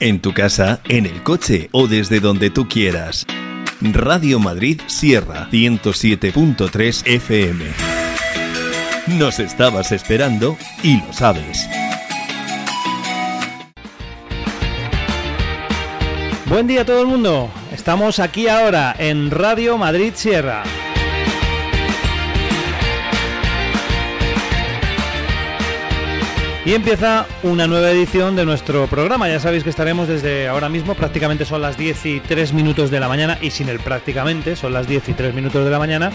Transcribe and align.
En 0.00 0.20
tu 0.20 0.32
casa, 0.32 0.80
en 0.88 1.06
el 1.06 1.24
coche 1.24 1.68
o 1.72 1.88
desde 1.88 2.20
donde 2.20 2.50
tú 2.50 2.68
quieras. 2.68 3.26
Radio 3.80 4.38
Madrid 4.38 4.80
Sierra 4.86 5.48
107.3 5.50 7.04
FM. 7.04 7.64
Nos 9.18 9.40
estabas 9.40 9.90
esperando 9.90 10.56
y 10.84 10.98
lo 10.98 11.12
sabes. 11.12 11.68
Buen 16.46 16.68
día 16.68 16.82
a 16.82 16.84
todo 16.84 17.02
el 17.02 17.08
mundo. 17.08 17.50
Estamos 17.72 18.20
aquí 18.20 18.46
ahora 18.46 18.94
en 18.96 19.32
Radio 19.32 19.78
Madrid 19.78 20.12
Sierra. 20.14 20.62
Y 26.68 26.74
empieza 26.74 27.26
una 27.44 27.66
nueva 27.66 27.90
edición 27.90 28.36
de 28.36 28.44
nuestro 28.44 28.86
programa. 28.88 29.26
Ya 29.26 29.40
sabéis 29.40 29.64
que 29.64 29.70
estaremos 29.70 30.06
desde 30.06 30.48
ahora 30.48 30.68
mismo, 30.68 30.94
prácticamente 30.94 31.46
son 31.46 31.62
las 31.62 31.78
10 31.78 32.04
y 32.04 32.20
3 32.20 32.52
minutos 32.52 32.90
de 32.90 33.00
la 33.00 33.08
mañana, 33.08 33.38
y 33.40 33.52
sin 33.52 33.70
el 33.70 33.80
prácticamente, 33.80 34.54
son 34.54 34.74
las 34.74 34.86
10 34.86 35.08
y 35.08 35.14
3 35.14 35.34
minutos 35.34 35.64
de 35.64 35.70
la 35.70 35.78
mañana. 35.78 36.12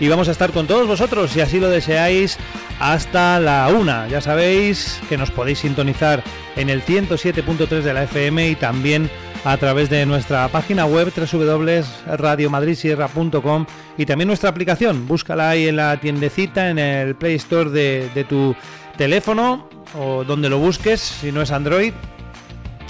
Y 0.00 0.08
vamos 0.08 0.26
a 0.26 0.32
estar 0.32 0.50
con 0.50 0.66
todos 0.66 0.88
vosotros, 0.88 1.30
si 1.30 1.40
así 1.40 1.60
lo 1.60 1.70
deseáis, 1.70 2.36
hasta 2.80 3.38
la 3.38 3.68
una. 3.68 4.08
Ya 4.08 4.20
sabéis 4.20 5.00
que 5.08 5.16
nos 5.16 5.30
podéis 5.30 5.60
sintonizar 5.60 6.24
en 6.56 6.68
el 6.68 6.82
107.3 6.82 7.82
de 7.82 7.94
la 7.94 8.02
FM 8.02 8.48
y 8.48 8.56
también 8.56 9.08
a 9.44 9.56
través 9.56 9.88
de 9.88 10.04
nuestra 10.04 10.48
página 10.48 10.84
web 10.84 11.12
www.radiomadridsierra.com 11.14 13.66
y 13.96 14.04
también 14.04 14.26
nuestra 14.26 14.50
aplicación. 14.50 15.06
Búscala 15.06 15.50
ahí 15.50 15.68
en 15.68 15.76
la 15.76 15.96
tiendecita, 16.00 16.70
en 16.70 16.80
el 16.80 17.14
Play 17.14 17.36
Store 17.36 17.70
de, 17.70 18.10
de 18.12 18.24
tu 18.24 18.56
teléfono 18.96 19.70
o 19.98 20.24
donde 20.24 20.48
lo 20.48 20.58
busques, 20.58 21.00
si 21.00 21.32
no 21.32 21.42
es 21.42 21.50
Android. 21.50 21.92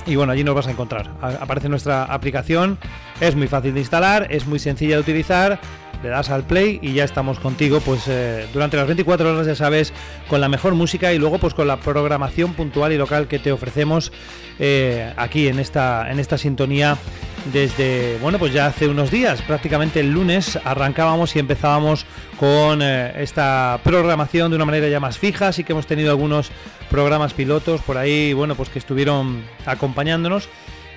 Y 0.07 0.17
bueno, 0.17 0.33
allí 0.33 0.43
nos 0.43 0.55
vas 0.55 0.67
a 0.67 0.71
encontrar. 0.73 1.11
Aparece 1.21 1.69
nuestra 1.69 2.05
aplicación, 2.05 2.79
es 3.21 3.37
muy 3.37 3.47
fácil 3.47 3.75
de 3.75 3.81
instalar, 3.81 4.27
es 4.31 4.47
muy 4.47 4.59
sencilla 4.59 4.97
de 4.97 5.01
utilizar 5.01 5.61
le 6.03 6.09
das 6.09 6.31
al 6.31 6.45
play 6.45 6.79
y 6.83 6.95
ya 6.95 7.05
estamos 7.05 7.39
contigo 7.39 7.81
pues 7.81 8.09
eh, 8.09 8.47
durante 8.53 8.77
las 8.77 8.87
24 8.87 9.33
horas 9.33 9.47
ya 9.47 9.55
sabes 9.55 9.93
con 10.29 10.41
la 10.41 10.49
mejor 10.49 10.75
música 10.75 11.13
y 11.13 11.19
luego 11.19 11.39
pues 11.39 11.55
con 11.55 11.69
la 11.69 11.77
programación 11.77 12.55
puntual 12.55 12.93
y 12.93 12.99
local 12.99 13.29
que 13.29 13.39
te 13.39 13.53
ofrecemos 13.53 14.13
eh, 14.59 15.13
aquí 15.17 15.49
en 15.49 15.59
esta 15.59 16.11
en 16.11 16.19
esta 16.19 16.39
sintonía 16.39 16.99
desde 17.53 18.19
bueno 18.21 18.39
pues 18.39 18.53
ya 18.53 18.67
hace 18.67 18.89
unos 18.89 19.11
días 19.11 19.43
prácticamente 19.43 20.01
el 20.01 20.11
lunes 20.11 20.59
arrancábamos 20.65 21.35
y 21.37 21.39
empezábamos 21.39 22.05
con 22.43 22.83
eh, 22.83 23.13
esta 23.23 23.79
programación 23.85 24.51
de 24.51 24.57
una 24.57 24.65
manera 24.65 24.89
ya 24.89 24.99
más 24.99 25.17
fija 25.17 25.47
así 25.47 25.63
que 25.63 25.75
hemos 25.75 25.87
tenido 25.87 26.11
algunos 26.11 26.51
programas 26.91 27.35
pilotos 27.35 27.81
por 27.83 27.97
ahí 27.97 28.33
bueno 28.33 28.57
pues 28.57 28.69
que 28.69 28.81
estuvieron 28.81 29.45
acompañándonos 29.65 30.49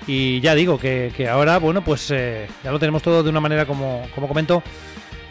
y 0.08 0.40
ya 0.42 0.56
digo 0.56 0.80
que, 0.80 1.28
ahora, 1.32 1.58
bueno, 1.58 1.84
pues 1.84 2.10
ya 2.10 2.72
lo 2.72 2.78
tenemos 2.78 3.02
todo 3.02 3.24
de 3.24 3.30
una 3.32 3.40
manera, 3.40 3.66
como, 3.66 4.08
como 4.14 4.28
comento, 4.28 4.62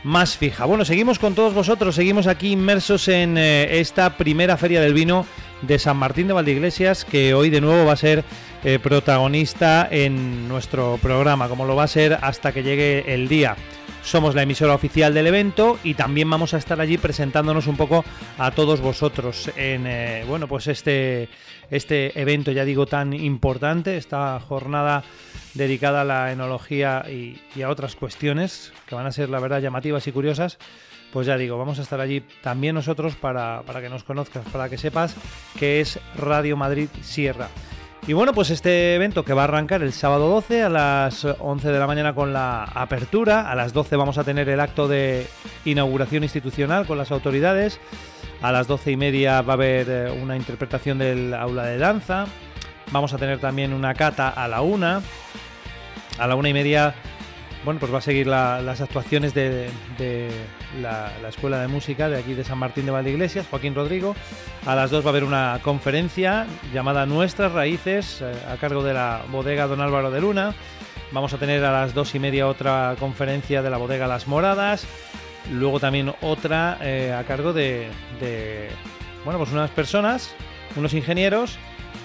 más 0.03 0.37
fija. 0.37 0.65
Bueno, 0.65 0.85
seguimos 0.85 1.21
con 1.21 1.37
todos 1.37 1.55
vosotros, 1.55 1.95
seguimos 1.95 2.27
aquí 2.27 2.51
inmersos 2.51 3.07
en 3.07 3.39
eh, 3.39 3.79
esta 3.79 4.17
primera 4.17 4.57
feria 4.57 4.81
del 4.81 4.95
vino 4.95 5.27
de 5.63 5.79
San 5.79 5.97
Martín 5.97 6.27
de 6.27 6.33
Valdeiglesias, 6.33 7.05
que 7.05 7.35
hoy 7.35 7.51
de 7.51 7.61
nuevo 7.61 7.87
va 7.87 7.93
a 7.93 7.97
ser 7.97 8.25
eh, 8.65 8.81
protagonista 8.83 9.87
en 9.89 10.49
nuestro 10.49 10.99
programa, 11.01 11.49
como 11.49 11.67
lo 11.67 11.77
va 11.77 11.85
a 11.85 11.89
ser 11.89 12.19
hasta 12.21 12.51
que 12.51 12.65
llegue 12.65 13.15
el 13.15 13.29
día. 13.29 13.57
Somos 14.05 14.35
la 14.35 14.43
emisora 14.43 14.75
oficial 14.75 15.15
del 15.15 15.27
evento 15.27 15.79
y 15.83 15.95
también 15.95 16.29
vamos 16.29 16.55
a 16.55 16.59
estar 16.59 16.81
allí 16.81 16.99
presentándonos 16.99 17.67
un 17.67 17.77
poco 17.77 18.05
a 18.39 18.51
todos 18.51 18.81
vosotros 18.81 19.51
en 19.57 19.87
eh, 19.87 20.25
bueno 20.29 20.47
pues 20.47 20.67
este 20.67 21.29
este 21.71 22.21
evento 22.21 22.53
ya 22.53 22.65
digo 22.65 22.87
tan 22.87 23.13
importante, 23.13 23.97
esta 23.97 24.39
jornada 24.41 25.03
dedicada 25.55 26.03
a 26.03 26.05
la 26.05 26.33
enología 26.33 27.05
y, 27.09 27.41
a 27.63 27.69
otras 27.69 27.97
cuestiones 27.97 28.73
que 28.87 28.95
van 28.95 29.07
a 29.07 29.13
ser, 29.13 29.31
la 29.31 29.41
verdad, 29.41 29.61
llamativas 29.61 30.07
y 30.07 30.13
curiosas, 30.13 30.59
pues 31.13 31.27
ya 31.27 31.37
digo, 31.37 31.57
vamos 31.59 31.79
a 31.79 31.83
estar 31.83 32.01
allí 32.01 32.23
también 32.43 32.75
nosotros 32.75 33.15
para, 33.15 33.63
para 33.63 33.81
que 33.81 33.89
nos 33.89 34.05
conozcas, 34.05 34.45
para 34.53 34.69
que 34.69 34.79
sepas 34.79 35.15
que 35.59 35.81
es 35.81 35.99
Radio 36.17 36.57
Madrid 36.57 36.89
Sierra. 37.03 37.49
Y 38.07 38.13
bueno, 38.13 38.35
pues 38.35 38.51
este 38.51 38.95
evento 38.97 39.25
que 39.25 39.33
va 39.33 39.43
a 39.43 39.45
arrancar 39.45 39.83
el 39.83 39.95
sábado 39.95 40.29
12 40.29 40.63
a 40.63 40.69
las 40.69 41.25
11 41.25 41.73
de 41.73 41.79
la 41.79 41.87
mañana 41.87 42.15
con 42.15 42.35
la 42.35 42.65
apertura, 42.65 43.51
a 43.51 43.55
las 43.55 43.73
12 43.73 43.97
vamos 43.97 44.19
a 44.19 44.25
tener 44.25 44.47
el 44.51 44.61
acto 44.61 44.89
de 44.89 45.27
inauguración 45.65 46.23
institucional 46.23 46.87
con 46.87 46.99
las 46.99 47.11
autoridades, 47.11 47.81
a 48.43 48.53
las 48.53 48.67
12 48.67 48.91
y 48.91 48.97
media 48.99 49.41
va 49.41 49.55
a 49.55 49.57
haber 49.57 49.87
eh, 49.89 50.11
una 50.23 50.37
interpretación 50.37 50.99
del 50.99 51.33
aula 51.33 51.65
de 51.65 51.79
danza, 51.79 52.27
vamos 52.93 53.15
a 53.15 53.17
tener 53.17 53.39
también 53.39 53.73
una 53.73 53.95
cata 53.95 54.29
a 54.29 54.49
la 54.49 54.61
una, 54.61 55.01
a 56.19 56.27
la 56.27 56.35
una 56.35 56.51
y 56.51 56.53
media, 56.53 56.95
bueno, 57.65 57.81
pues 57.81 57.91
va 57.91 57.99
a 57.99 58.03
seguir 58.03 58.27
las 58.27 58.83
actuaciones 58.83 59.33
de, 59.33 59.71
la, 60.81 61.11
Escuela 61.29 61.61
de 61.61 61.69
Música 61.69 62.09
de 62.09 62.19
aquí 62.19 62.35
de 62.35 62.45
San 62.45 62.59
Martín 62.59 62.87
de 62.87 62.93
Valdeiglesias, 62.93 63.47
Joaquín 63.49 63.75
Rodrigo. 63.75 64.15
A 64.67 64.75
las 64.75 64.91
dos 64.91 65.05
va 65.05 65.09
a 65.09 65.11
haber 65.11 65.25
una 65.25 65.61
conferencia 65.63 66.47
llamada 66.73 67.07
Nuestras 67.07 67.53
Raíces, 67.53 68.21
eh, 68.23 68.33
a 68.51 68.57
cargo 68.57 68.83
de 68.83 68.95
la 68.95 69.23
bodega 69.31 69.67
Don 69.67 69.81
Álvaro 69.81 70.11
de 70.11 70.21
Luna. 70.21 70.55
Vamos 71.13 71.33
a 71.33 71.39
tener 71.39 71.65
a 71.65 71.73
las 71.73 71.95
dos 71.95 72.15
y 72.15 72.19
media 72.19 72.49
otra 72.49 72.97
conferencia 72.99 73.63
de 73.63 73.71
la 73.71 73.77
bodega 73.77 74.07
Las 74.07 74.27
Moradas. 74.27 74.87
Luego 75.53 75.79
también 75.79 76.13
otra 76.23 76.79
eh, 76.81 77.13
a 77.13 77.25
cargo 77.25 77.53
de, 77.53 77.89
de, 78.21 78.69
bueno, 79.25 79.39
pues 79.39 79.53
unas 79.53 79.71
personas, 79.71 80.35
unos 80.77 80.95
ingenieros 80.95 81.59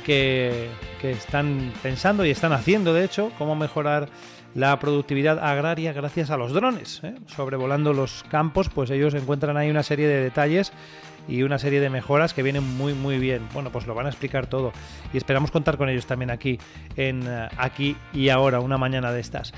que, 0.06 0.70
están 1.04 1.72
pensando 1.82 2.26
y 2.26 2.32
están 2.32 2.52
haciendo, 2.52 2.94
de 2.94 3.06
hecho, 3.06 3.32
cómo 3.38 3.56
mejorar 3.56 4.10
la 4.56 4.78
productividad 4.80 5.40
agraria 5.40 5.94
gracias 5.94 6.32
a 6.32 6.38
los 6.38 6.54
drones. 6.54 7.02
¿eh? 7.04 7.16
Sobrevolando 7.28 7.94
los 7.94 8.24
campos, 8.30 8.70
pues 8.70 8.90
ellos 8.90 9.14
encuentran 9.14 9.58
ahí 9.58 9.70
una 9.70 9.84
serie 9.84 10.08
de 10.08 10.22
detalles 10.22 10.72
y 11.28 11.44
una 11.44 11.60
serie 11.60 11.80
de 11.80 11.90
mejoras 11.90 12.34
que 12.34 12.44
vienen 12.44 12.64
muy 12.78 12.94
muy 12.94 13.20
bien. 13.20 13.48
Bueno, 13.54 13.72
pues 13.72 13.86
lo 13.86 13.94
van 13.94 14.08
a 14.08 14.10
explicar 14.10 14.48
todo 14.48 14.72
y 15.14 15.18
esperamos 15.18 15.52
contar 15.52 15.78
con 15.78 15.90
ellos 15.90 16.06
también 16.06 16.32
aquí 16.32 16.60
en 16.96 17.24
eh, 17.28 17.48
aquí 17.58 17.96
y 18.14 18.30
ahora, 18.30 18.60
una 18.60 18.78
mañana 18.78 19.12
de 19.12 19.20
estas. 19.20 19.54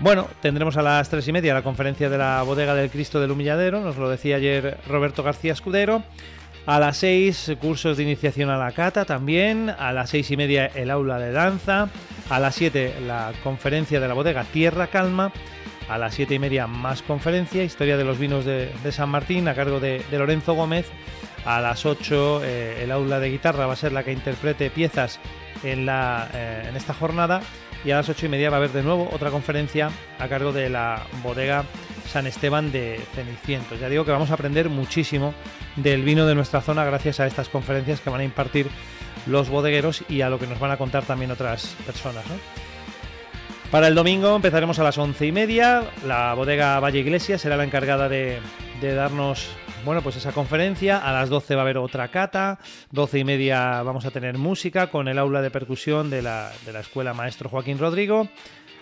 Bueno, 0.00 0.28
tendremos 0.40 0.76
a 0.76 0.82
las 0.82 1.08
tres 1.08 1.26
y 1.26 1.32
media 1.32 1.54
la 1.54 1.62
conferencia 1.62 2.08
de 2.08 2.18
la 2.18 2.42
bodega 2.42 2.74
del 2.74 2.88
Cristo 2.88 3.20
del 3.20 3.32
Humilladero, 3.32 3.80
nos 3.80 3.96
lo 3.96 4.08
decía 4.08 4.36
ayer 4.36 4.78
Roberto 4.86 5.24
García 5.24 5.52
Escudero. 5.52 6.04
A 6.68 6.78
las 6.78 6.98
6, 6.98 7.56
cursos 7.62 7.96
de 7.96 8.02
iniciación 8.02 8.50
a 8.50 8.58
la 8.58 8.72
cata 8.72 9.06
también. 9.06 9.70
A 9.70 9.90
las 9.90 10.10
seis 10.10 10.30
y 10.30 10.36
media, 10.36 10.66
el 10.66 10.90
aula 10.90 11.18
de 11.18 11.32
danza. 11.32 11.88
A 12.28 12.38
las 12.38 12.56
7, 12.56 12.96
la 13.06 13.32
conferencia 13.42 14.00
de 14.00 14.06
la 14.06 14.12
bodega 14.12 14.44
Tierra 14.44 14.88
Calma. 14.88 15.32
A 15.88 15.96
las 15.96 16.12
siete 16.12 16.34
y 16.34 16.38
media, 16.38 16.66
más 16.66 17.00
conferencia, 17.00 17.64
historia 17.64 17.96
de 17.96 18.04
los 18.04 18.18
vinos 18.18 18.44
de, 18.44 18.70
San 18.90 19.08
Martín, 19.08 19.48
a 19.48 19.54
cargo 19.54 19.80
de, 19.80 20.04
Lorenzo 20.12 20.52
Gómez. 20.52 20.84
A 21.46 21.62
las 21.62 21.86
8, 21.86 22.42
eh, 22.44 22.80
el 22.82 22.92
aula 22.92 23.18
de 23.18 23.30
guitarra 23.30 23.64
va 23.64 23.72
a 23.72 23.76
ser 23.76 23.92
la 23.92 24.04
que 24.04 24.12
interprete 24.12 24.68
piezas 24.68 25.20
en, 25.64 25.86
la, 25.86 26.28
eh, 26.34 26.66
en 26.68 26.76
esta 26.76 26.92
jornada. 26.92 27.40
Y 27.84 27.90
a 27.90 27.96
las 27.96 28.08
ocho 28.08 28.26
y 28.26 28.28
media 28.28 28.50
va 28.50 28.56
a 28.56 28.58
haber 28.58 28.72
de 28.72 28.82
nuevo 28.82 29.08
otra 29.12 29.30
conferencia 29.30 29.90
a 30.18 30.28
cargo 30.28 30.52
de 30.52 30.68
la 30.68 31.06
bodega 31.22 31.64
San 32.08 32.26
Esteban 32.26 32.72
de 32.72 33.00
Cenicientos. 33.14 33.78
Ya 33.78 33.88
digo 33.88 34.04
que 34.04 34.10
vamos 34.10 34.30
a 34.30 34.34
aprender 34.34 34.68
muchísimo 34.68 35.34
del 35.76 36.02
vino 36.02 36.26
de 36.26 36.34
nuestra 36.34 36.60
zona 36.60 36.84
gracias 36.84 37.20
a 37.20 37.26
estas 37.26 37.48
conferencias 37.48 38.00
que 38.00 38.10
van 38.10 38.20
a 38.20 38.24
impartir 38.24 38.68
los 39.26 39.48
bodegueros 39.48 40.02
y 40.08 40.22
a 40.22 40.30
lo 40.30 40.38
que 40.38 40.46
nos 40.46 40.58
van 40.58 40.70
a 40.70 40.76
contar 40.76 41.04
también 41.04 41.30
otras 41.30 41.76
personas. 41.86 42.24
Para 43.70 43.88
el 43.88 43.94
domingo 43.94 44.34
empezaremos 44.34 44.78
a 44.78 44.84
las 44.84 44.96
once 44.96 45.26
y 45.26 45.32
media. 45.32 45.82
La 46.06 46.32
bodega 46.32 46.80
Valle 46.80 47.00
Iglesia 47.00 47.36
será 47.36 47.56
la 47.56 47.64
encargada 47.64 48.08
de, 48.08 48.40
darnos 48.80 49.48
bueno, 49.88 50.02
pues 50.02 50.16
esa 50.16 50.32
conferencia. 50.32 50.98
A 50.98 51.14
las 51.14 51.30
12 51.30 51.54
va 51.54 51.62
a 51.62 51.64
haber 51.64 51.78
otra 51.78 52.08
cata. 52.08 52.58
Doce 52.90 53.20
y 53.20 53.24
media 53.24 53.82
vamos 53.82 54.04
a 54.04 54.10
tener 54.10 54.36
música 54.36 54.88
con 54.88 55.08
el 55.08 55.18
aula 55.18 55.40
de 55.40 55.50
percusión 55.50 56.10
de 56.10 56.20
la, 56.20 56.52
de 56.66 56.74
la 56.74 56.80
Escuela 56.80 57.14
Maestro 57.14 57.48
Joaquín 57.48 57.78
Rodrigo. 57.78 58.28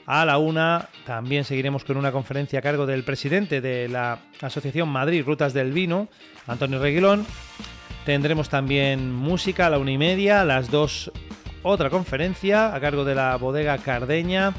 A 0.06 0.24
la 0.24 0.38
una 0.38 0.88
también 1.04 1.44
seguiremos 1.44 1.84
con 1.84 1.96
una 1.96 2.10
conferencia 2.10 2.58
a 2.58 2.62
cargo 2.62 2.86
del 2.86 3.04
presidente 3.04 3.60
de 3.60 3.86
la 3.86 4.18
Asociación 4.40 4.88
Madrid 4.88 5.22
Rutas 5.24 5.54
del 5.54 5.70
Vino, 5.70 6.08
Antonio 6.48 6.80
Reguilón. 6.80 7.24
Tendremos 8.04 8.48
también 8.48 9.14
música 9.14 9.68
a 9.68 9.70
la 9.70 9.78
una 9.78 9.92
y 9.92 9.98
media, 9.98 10.40
a 10.40 10.44
las 10.44 10.72
dos 10.72 11.12
otra 11.62 11.88
conferencia 11.88 12.74
a 12.74 12.80
cargo 12.80 13.04
de 13.04 13.14
la 13.14 13.36
bodega 13.36 13.78
Cardeña. 13.78 14.54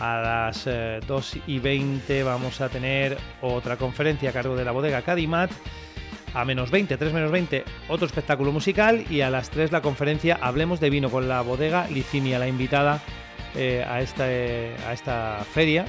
A 0.00 0.20
las 0.20 0.64
2 1.06 1.34
eh, 1.34 1.40
y 1.46 1.58
20 1.58 2.22
vamos 2.22 2.60
a 2.60 2.68
tener 2.68 3.18
otra 3.40 3.76
conferencia 3.76 4.30
a 4.30 4.32
cargo 4.32 4.54
de 4.56 4.64
la 4.64 4.72
bodega 4.72 5.02
Cadimat. 5.02 5.50
A 6.34 6.44
menos 6.44 6.70
20, 6.70 6.96
3 6.96 7.12
menos 7.12 7.32
20, 7.32 7.64
otro 7.88 8.06
espectáculo 8.06 8.52
musical. 8.52 9.04
Y 9.10 9.22
a 9.22 9.30
las 9.30 9.50
3 9.50 9.72
la 9.72 9.82
conferencia 9.82 10.38
Hablemos 10.40 10.78
de 10.78 10.90
vino 10.90 11.10
con 11.10 11.28
la 11.28 11.40
bodega 11.40 11.88
Licinia, 11.88 12.38
la 12.38 12.46
invitada 12.46 13.00
eh, 13.56 13.84
a, 13.88 14.00
esta, 14.00 14.24
a 14.24 14.92
esta 14.92 15.44
feria, 15.52 15.84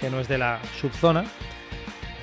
que 0.00 0.08
no 0.08 0.20
es 0.20 0.28
de 0.28 0.38
la 0.38 0.60
subzona, 0.80 1.24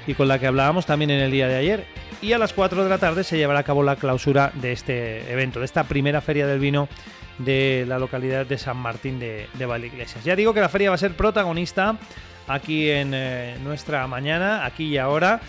y 0.08 0.16
con 0.16 0.28
la 0.28 0.40
que 0.40 0.48
hablábamos 0.48 0.86
también 0.86 1.12
en 1.12 1.20
el 1.20 1.32
día 1.32 1.48
de 1.48 1.58
ayer. 1.58 1.86
Y 2.22 2.32
a 2.32 2.38
las 2.38 2.54
4 2.54 2.84
de 2.84 2.90
la 2.90 2.98
tarde 2.98 3.24
se 3.24 3.38
llevará 3.38 3.60
a 3.60 3.64
cabo 3.64 3.84
la 3.84 3.98
clausura 3.98 4.52
de 4.56 4.72
este 4.72 5.32
evento, 5.32 5.60
de 5.60 5.66
esta 5.66 5.84
primera 5.84 6.22
feria 6.22 6.48
del 6.48 6.60
vino 6.60 6.88
de 7.38 7.86
la 7.88 8.00
localidad 8.00 8.46
de 8.46 8.58
San 8.58 8.78
Martín 8.78 9.20
de, 9.20 9.48
de 9.54 9.66
Valdeiglesias. 9.66 10.24
Ya 10.24 10.36
digo 10.36 10.54
que 10.54 10.62
la 10.62 10.70
feria 10.70 10.90
va 10.90 10.96
a 10.96 11.00
ser 11.00 11.16
protagonista 11.16 11.98
aquí 12.48 12.90
en 12.90 13.12
eh, 13.14 13.58
nuestra 13.64 14.08
mañana, 14.08 14.66
aquí 14.66 14.86
y 14.86 14.98
ahora. 14.98 15.42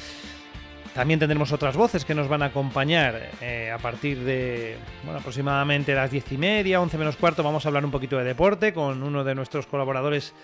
También 0.94 1.18
tendremos 1.18 1.50
otras 1.50 1.76
voces 1.76 2.04
que 2.04 2.14
nos 2.14 2.28
van 2.28 2.42
a 2.42 2.46
acompañar 2.46 3.30
eh, 3.40 3.72
a 3.72 3.78
partir 3.78 4.20
de 4.20 4.76
bueno, 5.02 5.18
aproximadamente 5.18 5.92
las 5.92 6.12
diez 6.12 6.30
y 6.30 6.38
media, 6.38 6.80
once 6.80 6.96
menos 6.96 7.16
cuarto. 7.16 7.42
Vamos 7.42 7.66
a 7.66 7.68
hablar 7.68 7.84
un 7.84 7.90
poquito 7.90 8.16
de 8.16 8.22
deporte 8.22 8.72
con 8.72 9.02
uno 9.02 9.24
de 9.24 9.34
nuestros 9.34 9.66
colaboradores 9.66 10.34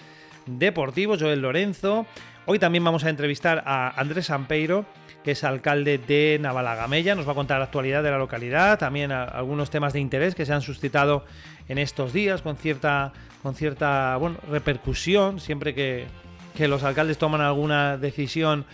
deportivos, 0.47 1.23
Joel 1.23 1.41
Lorenzo. 1.41 2.05
Hoy 2.47 2.59
también 2.59 2.83
vamos 2.83 3.05
a 3.05 3.11
entrevistar 3.11 3.63
a 3.67 4.01
Andrés 4.01 4.31
Ampeiro, 4.31 4.87
que 5.23 5.33
es 5.33 5.45
alcalde 5.45 5.99
de 5.99 6.39
Navalagamella. 6.41 7.15
Nos 7.15 7.29
va 7.29 7.33
a 7.33 7.35
contar 7.35 7.59
la 7.59 7.67
actualidad 7.67 8.03
de 8.03 8.11
la 8.11 8.19
localidad, 8.19 8.79
también 8.79 9.13
algunos 9.13 9.71
temas 9.71 9.93
de 9.93 10.01
interés 10.01 10.35
que 10.35 10.47
se 10.47 10.53
han 10.53 10.63
suscitado 10.63 11.25
en 11.69 11.79
estos 11.79 12.13
días 12.13 12.41
con 12.41 12.57
cierta, 12.57 13.13
con 13.43 13.55
cierta 13.55 14.17
bueno, 14.17 14.39
repercusión. 14.51 15.39
Siempre 15.39 15.75
que, 15.75 16.07
que 16.57 16.67
los 16.67 16.83
alcaldes 16.83 17.19
toman 17.19 17.43
alguna 17.43 17.99
decisión 17.99 18.65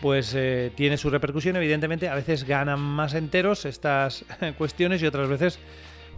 pues 0.00 0.32
eh, 0.34 0.72
tiene 0.74 0.96
su 0.96 1.10
repercusión. 1.10 1.56
Evidentemente, 1.56 2.08
a 2.08 2.14
veces 2.14 2.44
ganan 2.44 2.80
más 2.80 3.12
enteros 3.12 3.66
estas 3.66 4.24
cuestiones 4.58 5.02
y 5.02 5.06
otras 5.06 5.28
veces 5.28 5.58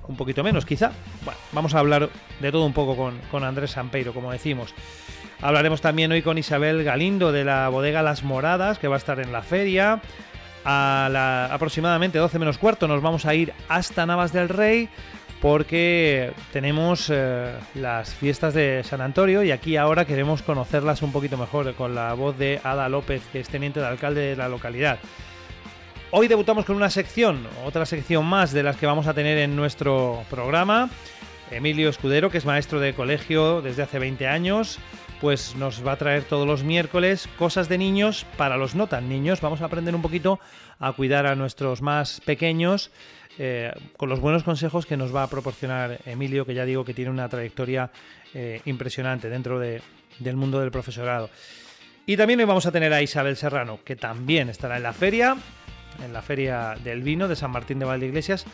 un 0.08 0.16
poquito 0.16 0.42
menos, 0.42 0.66
quizá. 0.66 0.92
Bueno, 1.24 1.38
vamos 1.52 1.74
a 1.74 1.78
hablar 1.78 2.10
de 2.40 2.52
todo 2.52 2.64
un 2.64 2.72
poco 2.72 2.96
con, 2.96 3.18
con 3.30 3.44
Andrés 3.44 3.72
Sampeiro, 3.72 4.12
como 4.12 4.32
decimos. 4.32 4.74
Hablaremos 5.40 5.80
también 5.80 6.12
hoy 6.12 6.22
con 6.22 6.38
Isabel 6.38 6.84
Galindo 6.84 7.32
de 7.32 7.44
la 7.44 7.68
bodega 7.68 8.02
Las 8.02 8.22
Moradas, 8.22 8.78
que 8.78 8.88
va 8.88 8.94
a 8.94 8.98
estar 8.98 9.18
en 9.18 9.32
la 9.32 9.42
feria. 9.42 10.00
A 10.64 11.48
aproximadamente 11.50 12.18
12 12.18 12.38
menos 12.38 12.56
cuarto 12.56 12.86
nos 12.86 13.02
vamos 13.02 13.26
a 13.26 13.34
ir 13.34 13.52
hasta 13.68 14.06
Navas 14.06 14.32
del 14.32 14.48
Rey 14.48 14.88
porque 15.40 16.32
tenemos 16.52 17.10
eh, 17.10 17.52
las 17.74 18.14
fiestas 18.14 18.54
de 18.54 18.84
San 18.84 19.00
Antonio 19.00 19.42
y 19.42 19.50
aquí 19.50 19.76
ahora 19.76 20.04
queremos 20.04 20.40
conocerlas 20.42 21.02
un 21.02 21.10
poquito 21.10 21.36
mejor 21.36 21.74
con 21.74 21.96
la 21.96 22.14
voz 22.14 22.38
de 22.38 22.60
Ada 22.62 22.88
López, 22.88 23.22
que 23.32 23.40
es 23.40 23.48
teniente 23.48 23.80
de 23.80 23.86
alcalde 23.86 24.20
de 24.20 24.36
la 24.36 24.48
localidad. 24.48 25.00
Hoy 26.14 26.28
debutamos 26.28 26.66
con 26.66 26.76
una 26.76 26.90
sección, 26.90 27.48
otra 27.64 27.86
sección 27.86 28.26
más 28.26 28.52
de 28.52 28.62
las 28.62 28.76
que 28.76 28.84
vamos 28.84 29.06
a 29.06 29.14
tener 29.14 29.38
en 29.38 29.56
nuestro 29.56 30.26
programa. 30.28 30.90
Emilio 31.50 31.88
Escudero, 31.88 32.28
que 32.28 32.36
es 32.36 32.44
maestro 32.44 32.80
de 32.80 32.92
colegio 32.92 33.62
desde 33.62 33.82
hace 33.82 33.98
20 33.98 34.26
años, 34.26 34.78
pues 35.22 35.56
nos 35.56 35.86
va 35.86 35.92
a 35.92 35.96
traer 35.96 36.24
todos 36.24 36.46
los 36.46 36.64
miércoles 36.64 37.30
cosas 37.38 37.70
de 37.70 37.78
niños 37.78 38.26
para 38.36 38.58
los 38.58 38.74
no 38.74 38.88
tan 38.88 39.08
niños. 39.08 39.40
Vamos 39.40 39.62
a 39.62 39.64
aprender 39.64 39.94
un 39.94 40.02
poquito 40.02 40.38
a 40.78 40.92
cuidar 40.92 41.24
a 41.24 41.34
nuestros 41.34 41.80
más 41.80 42.20
pequeños 42.20 42.90
eh, 43.38 43.72
con 43.96 44.10
los 44.10 44.20
buenos 44.20 44.42
consejos 44.42 44.84
que 44.84 44.98
nos 44.98 45.16
va 45.16 45.22
a 45.22 45.30
proporcionar 45.30 45.98
Emilio, 46.04 46.44
que 46.44 46.52
ya 46.52 46.66
digo 46.66 46.84
que 46.84 46.92
tiene 46.92 47.10
una 47.10 47.30
trayectoria 47.30 47.90
eh, 48.34 48.60
impresionante 48.66 49.30
dentro 49.30 49.58
del 49.58 50.36
mundo 50.36 50.60
del 50.60 50.70
profesorado. 50.70 51.30
Y 52.04 52.18
también 52.18 52.38
hoy 52.40 52.44
vamos 52.44 52.66
a 52.66 52.70
tener 52.70 52.92
a 52.92 53.00
Isabel 53.00 53.34
Serrano, 53.34 53.78
que 53.82 53.96
también 53.96 54.50
estará 54.50 54.76
en 54.76 54.82
la 54.82 54.92
feria, 54.92 55.38
en 56.04 56.12
la 56.12 56.22
feria 56.22 56.76
del 56.82 57.02
vino 57.02 57.28
de 57.28 57.36
San 57.36 57.50
Martín 57.50 57.78
de 57.78 57.84
Valdeiglesias, 57.84 58.46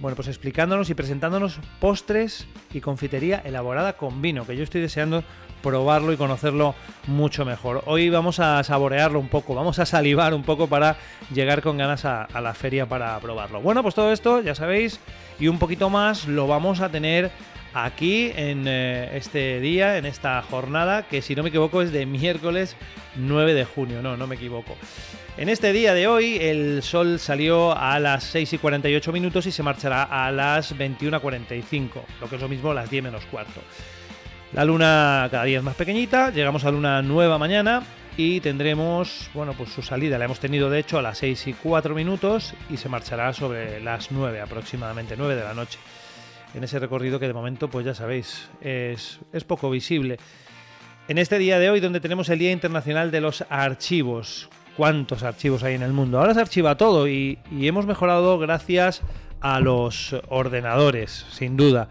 bueno, 0.00 0.16
pues 0.16 0.28
explicándonos 0.28 0.90
y 0.90 0.94
presentándonos 0.94 1.60
postres 1.78 2.46
y 2.72 2.80
confitería 2.80 3.40
elaborada 3.44 3.92
con 3.92 4.20
vino, 4.20 4.46
que 4.46 4.56
yo 4.56 4.64
estoy 4.64 4.80
deseando 4.80 5.22
probarlo 5.62 6.12
y 6.12 6.16
conocerlo 6.16 6.74
mucho 7.06 7.44
mejor. 7.44 7.84
Hoy 7.86 8.10
vamos 8.10 8.40
a 8.40 8.62
saborearlo 8.64 9.20
un 9.20 9.28
poco, 9.28 9.54
vamos 9.54 9.78
a 9.78 9.86
salivar 9.86 10.34
un 10.34 10.42
poco 10.42 10.66
para 10.66 10.96
llegar 11.32 11.62
con 11.62 11.78
ganas 11.78 12.04
a, 12.04 12.26
la 12.40 12.52
feria 12.52 12.86
para 12.86 13.18
probarlo. 13.20 13.60
Bueno, 13.60 13.82
pues 13.82 13.94
todo 13.94 14.12
esto, 14.12 14.40
ya 14.40 14.54
sabéis, 14.54 14.98
y 15.38 15.48
un 15.48 15.58
poquito 15.58 15.88
más 15.88 16.26
lo 16.26 16.48
vamos 16.48 16.80
a 16.80 16.88
tener 16.88 17.30
aquí 17.74 18.32
en 18.34 18.66
eh, 18.66 19.16
este 19.16 19.60
día, 19.60 19.98
en 19.98 20.04
esta 20.04 20.42
jornada, 20.42 21.04
que 21.04 21.22
si 21.22 21.34
no 21.34 21.42
me 21.42 21.50
equivoco 21.50 21.80
es 21.80 21.92
de 21.92 22.06
miércoles 22.06 22.76
9 23.16 23.54
de 23.54 23.64
junio, 23.64 24.02
no, 24.02 24.16
no 24.16 24.26
me 24.26 24.34
equivoco. 24.34 24.76
En 25.38 25.48
este 25.48 25.72
día 25.72 25.94
de 25.94 26.06
hoy 26.06 26.36
el 26.38 26.82
sol 26.82 27.18
salió 27.18 27.76
a 27.76 27.98
las 27.98 28.22
6 28.24 28.52
y 28.52 28.58
48 28.58 29.12
minutos 29.12 29.46
y 29.46 29.50
se 29.50 29.62
marchará 29.62 30.02
a 30.02 30.30
las 30.30 30.76
21.45, 30.76 31.88
lo 32.20 32.28
que 32.28 32.36
es 32.36 32.42
lo 32.42 32.50
mismo 32.50 32.74
las 32.74 32.90
10 32.90 33.04
menos 33.04 33.24
cuarto. 33.24 33.62
La 34.52 34.66
luna 34.66 35.26
cada 35.30 35.44
día 35.44 35.58
es 35.58 35.64
más 35.64 35.74
pequeñita, 35.74 36.30
llegamos 36.30 36.66
a 36.66 36.70
luna 36.70 37.00
nueva 37.00 37.38
mañana 37.38 37.82
y 38.18 38.40
tendremos, 38.40 39.30
bueno, 39.32 39.54
pues 39.54 39.70
su 39.70 39.80
salida 39.80 40.18
la 40.18 40.26
hemos 40.26 40.38
tenido 40.38 40.68
de 40.68 40.80
hecho 40.80 40.98
a 40.98 41.02
las 41.02 41.16
6 41.18 41.46
y 41.46 41.52
4 41.54 41.94
minutos 41.94 42.52
y 42.68 42.76
se 42.76 42.90
marchará 42.90 43.32
sobre 43.32 43.80
las 43.80 44.12
9 44.12 44.38
aproximadamente, 44.38 45.16
9 45.16 45.34
de 45.34 45.44
la 45.44 45.54
noche. 45.54 45.78
En 46.54 46.62
ese 46.62 46.78
recorrido 46.78 47.18
que 47.18 47.26
de 47.26 47.32
momento, 47.32 47.68
pues 47.68 47.86
ya 47.86 47.94
sabéis, 47.94 48.50
es, 48.60 49.18
es 49.32 49.44
poco 49.44 49.70
visible. 49.70 50.18
En 51.08 51.16
este 51.16 51.38
día 51.38 51.58
de 51.58 51.70
hoy, 51.70 51.80
donde 51.80 52.00
tenemos 52.00 52.28
el 52.28 52.38
Día 52.38 52.52
Internacional 52.52 53.10
de 53.10 53.22
los 53.22 53.44
Archivos, 53.48 54.50
¿cuántos 54.76 55.22
archivos 55.22 55.62
hay 55.62 55.74
en 55.74 55.82
el 55.82 55.92
mundo? 55.92 56.18
Ahora 56.18 56.34
se 56.34 56.40
archiva 56.40 56.76
todo 56.76 57.08
y, 57.08 57.38
y 57.50 57.68
hemos 57.68 57.86
mejorado 57.86 58.38
gracias 58.38 59.02
a 59.40 59.60
los 59.60 60.16
ordenadores, 60.28 61.26
sin 61.30 61.56
duda. 61.56 61.88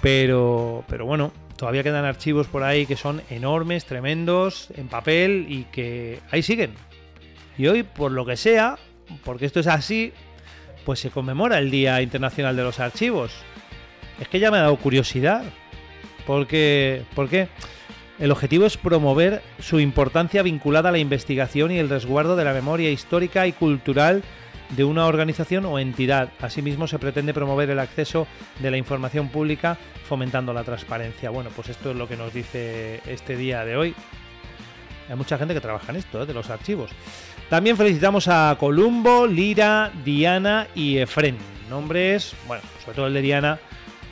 Pero, 0.00 0.84
pero 0.88 1.06
bueno, 1.06 1.32
todavía 1.56 1.84
quedan 1.84 2.04
archivos 2.04 2.48
por 2.48 2.64
ahí 2.64 2.86
que 2.86 2.96
son 2.96 3.22
enormes, 3.30 3.84
tremendos, 3.84 4.68
en 4.76 4.88
papel 4.88 5.46
y 5.48 5.64
que 5.64 6.18
ahí 6.30 6.42
siguen. 6.42 6.74
Y 7.56 7.68
hoy, 7.68 7.84
por 7.84 8.10
lo 8.10 8.26
que 8.26 8.36
sea, 8.36 8.76
porque 9.24 9.46
esto 9.46 9.60
es 9.60 9.66
así, 9.66 10.12
pues 10.84 10.98
se 10.98 11.10
conmemora 11.10 11.58
el 11.58 11.70
Día 11.70 12.02
Internacional 12.02 12.56
de 12.56 12.64
los 12.64 12.80
Archivos. 12.80 13.32
Es 14.20 14.28
que 14.28 14.40
ya 14.40 14.50
me 14.50 14.58
ha 14.58 14.62
dado 14.62 14.76
curiosidad. 14.76 15.44
Porque, 16.26 17.02
qué? 17.30 17.48
El 18.22 18.30
objetivo 18.30 18.66
es 18.66 18.76
promover 18.76 19.42
su 19.58 19.80
importancia 19.80 20.44
vinculada 20.44 20.90
a 20.90 20.92
la 20.92 20.98
investigación 20.98 21.72
y 21.72 21.78
el 21.78 21.88
resguardo 21.88 22.36
de 22.36 22.44
la 22.44 22.52
memoria 22.52 22.88
histórica 22.88 23.48
y 23.48 23.52
cultural 23.52 24.22
de 24.76 24.84
una 24.84 25.06
organización 25.06 25.64
o 25.64 25.80
entidad. 25.80 26.28
Asimismo, 26.40 26.86
se 26.86 27.00
pretende 27.00 27.34
promover 27.34 27.68
el 27.70 27.80
acceso 27.80 28.28
de 28.60 28.70
la 28.70 28.76
información 28.76 29.28
pública 29.28 29.76
fomentando 30.08 30.52
la 30.52 30.62
transparencia. 30.62 31.30
Bueno, 31.30 31.50
pues 31.56 31.70
esto 31.70 31.90
es 31.90 31.96
lo 31.96 32.06
que 32.06 32.16
nos 32.16 32.32
dice 32.32 33.00
este 33.06 33.36
día 33.36 33.64
de 33.64 33.76
hoy. 33.76 33.92
Hay 35.08 35.16
mucha 35.16 35.36
gente 35.36 35.52
que 35.52 35.60
trabaja 35.60 35.90
en 35.90 35.96
esto, 35.96 36.22
¿eh? 36.22 36.26
de 36.26 36.32
los 36.32 36.48
archivos. 36.48 36.92
También 37.50 37.76
felicitamos 37.76 38.28
a 38.28 38.56
Columbo, 38.56 39.26
Lira, 39.26 39.90
Diana 40.04 40.68
y 40.76 40.98
Efren. 40.98 41.38
Nombres, 41.68 42.36
bueno, 42.46 42.62
sobre 42.84 42.94
todo 42.94 43.08
el 43.08 43.14
de 43.14 43.22
Diana, 43.22 43.58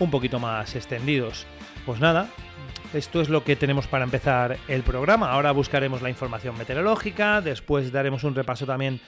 un 0.01 0.11
poquito 0.11 0.41
más 0.41 0.75
extendidos. 0.75 1.47
Pues 1.87 2.01
nada, 2.01 2.29
esto 2.93 3.21
es 3.21 3.29
lo 3.29 3.45
que 3.45 3.57
tenemos 3.57 3.87
para 3.87 4.05
empezar 4.05 4.59
el 4.69 4.83
programa. 4.83 5.31
Ahora 5.31 5.53
buscaremos 5.53 6.03
la 6.03 6.11
información 6.11 6.59
meteorológica, 6.59 7.41
después 7.41 7.93
daremos 7.93 8.25
un 8.25 8.35
repaso 8.35 8.67
también 8.67 9.01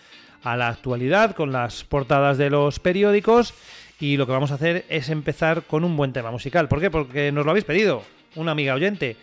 a 0.43 0.57
la 0.57 0.69
actualidad 0.69 1.35
con 1.35 1.53
las 1.53 1.85
portadas 1.85 2.39
de 2.39 2.51
los 2.51 2.79
periódicos 2.79 3.55
y 3.99 4.17
lo 4.17 4.27
que 4.27 4.33
vamos 4.33 4.51
a 4.51 4.55
hacer 4.55 4.85
es 4.89 5.09
empezar 5.09 5.63
con 5.63 5.85
un 5.85 5.97
buen 5.97 6.13
tema 6.13 6.31
musical. 6.31 6.69
¿Por 6.69 6.81
qué? 6.81 6.91
Porque 6.91 7.33
nos 7.33 7.45
lo 7.45 7.51
habéis 7.51 7.65
pedido, 7.65 8.03
una 8.37 8.53
amiga 8.53 8.75
oyente. 8.75 9.17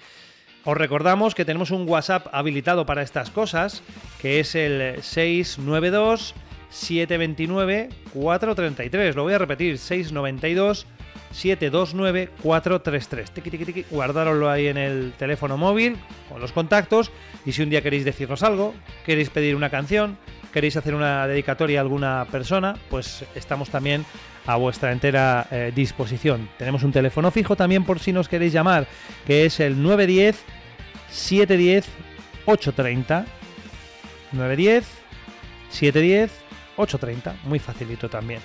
Os 0.66 0.78
recordamos 0.78 1.36
que 1.36 1.46
tenemos 1.46 1.72
un 1.72 1.88
WhatsApp 1.88 2.28
habilitado 2.34 2.86
para 2.86 3.02
estas 3.02 3.30
cosas, 3.30 3.82
que 4.22 4.40
es 4.40 4.56
el 4.56 5.02
692 5.02 6.36
729 6.70 7.90
433. 8.14 9.16
Lo 9.16 9.24
voy 9.24 9.34
a 9.34 9.38
repetir, 9.38 9.78
692 9.78 10.86
729 11.32 12.30
433. 12.42 13.32
Tiki, 13.32 13.50
tiki, 13.50 13.66
tiki. 13.66 13.86
Guardároslo 13.90 14.50
ahí 14.50 14.68
en 14.68 14.78
el 14.78 15.14
teléfono 15.18 15.58
móvil 15.58 15.98
con 16.30 16.42
los 16.42 16.52
contactos 16.52 17.12
y 17.46 17.52
si 17.52 17.62
un 17.62 17.70
día 17.70 17.82
queréis 17.82 18.06
decirnos 18.06 18.44
algo, 18.44 18.74
queréis 19.06 19.30
pedir 19.30 19.56
una 19.56 19.70
canción, 19.70 20.18
queréis 20.52 20.78
hacer 20.78 20.96
una 20.96 21.28
dedicatoria 21.28 21.80
a 21.80 21.84
alguna 21.84 22.28
persona, 22.32 22.76
pues 22.90 23.26
estamos 23.36 23.70
también 23.70 24.06
a 24.46 24.56
vuestra 24.56 24.92
entera 24.92 25.48
eh, 25.52 25.72
disposición. 25.76 26.50
Tenemos 26.58 26.84
un 26.84 26.92
teléfono 26.92 27.32
fijo 27.32 27.56
también 27.56 27.84
por 27.84 28.00
si 28.00 28.12
nos 28.12 28.28
queréis 28.28 28.54
llamar, 28.54 28.88
que 29.26 29.46
es 29.46 29.60
el 29.60 29.82
910 29.82 30.44
710 31.12 31.86
830. 32.46 33.26
910 34.32 34.86
710 35.70 36.32
830. 36.78 37.36
Muy 37.46 37.60
facilito 37.60 38.10
también. 38.10 38.42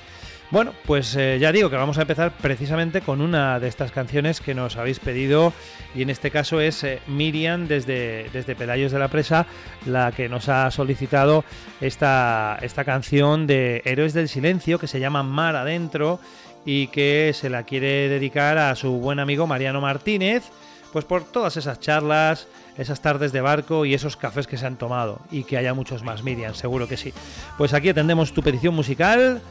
Bueno, 0.50 0.72
pues 0.84 1.16
eh, 1.16 1.38
ya 1.40 1.52
digo 1.52 1.70
que 1.70 1.76
vamos 1.76 1.98
a 1.98 2.02
empezar 2.02 2.32
precisamente 2.40 3.00
con 3.00 3.20
una 3.20 3.58
de 3.58 3.66
estas 3.66 3.90
canciones 3.90 4.40
que 4.40 4.54
nos 4.54 4.76
habéis 4.76 5.00
pedido 5.00 5.52
y 5.94 6.02
en 6.02 6.10
este 6.10 6.30
caso 6.30 6.60
es 6.60 6.84
eh, 6.84 7.00
Miriam 7.06 7.66
desde, 7.66 8.28
desde 8.32 8.54
Pelayos 8.54 8.92
de 8.92 8.98
la 8.98 9.08
Presa 9.08 9.46
la 9.86 10.12
que 10.12 10.28
nos 10.28 10.48
ha 10.48 10.70
solicitado 10.70 11.44
esta, 11.80 12.58
esta 12.60 12.84
canción 12.84 13.46
de 13.46 13.82
Héroes 13.84 14.12
del 14.12 14.28
Silencio 14.28 14.78
que 14.78 14.86
se 14.86 15.00
llama 15.00 15.22
Mar 15.22 15.56
Adentro 15.56 16.20
y 16.66 16.86
que 16.88 17.32
se 17.34 17.50
la 17.50 17.64
quiere 17.64 18.08
dedicar 18.08 18.58
a 18.58 18.76
su 18.76 18.92
buen 18.92 19.18
amigo 19.20 19.46
Mariano 19.46 19.80
Martínez 19.80 20.44
pues 20.92 21.04
por 21.04 21.24
todas 21.24 21.56
esas 21.56 21.80
charlas, 21.80 22.46
esas 22.78 23.00
tardes 23.00 23.32
de 23.32 23.40
barco 23.40 23.84
y 23.84 23.94
esos 23.94 24.16
cafés 24.16 24.46
que 24.46 24.56
se 24.56 24.66
han 24.66 24.76
tomado 24.76 25.18
y 25.32 25.42
que 25.42 25.56
haya 25.56 25.74
muchos 25.74 26.04
más 26.04 26.22
Miriam, 26.22 26.54
seguro 26.54 26.86
que 26.86 26.96
sí. 26.96 27.12
Pues 27.58 27.74
aquí 27.74 27.88
atendemos 27.88 28.32
tu 28.32 28.44
petición 28.44 28.76
musical 28.76 29.42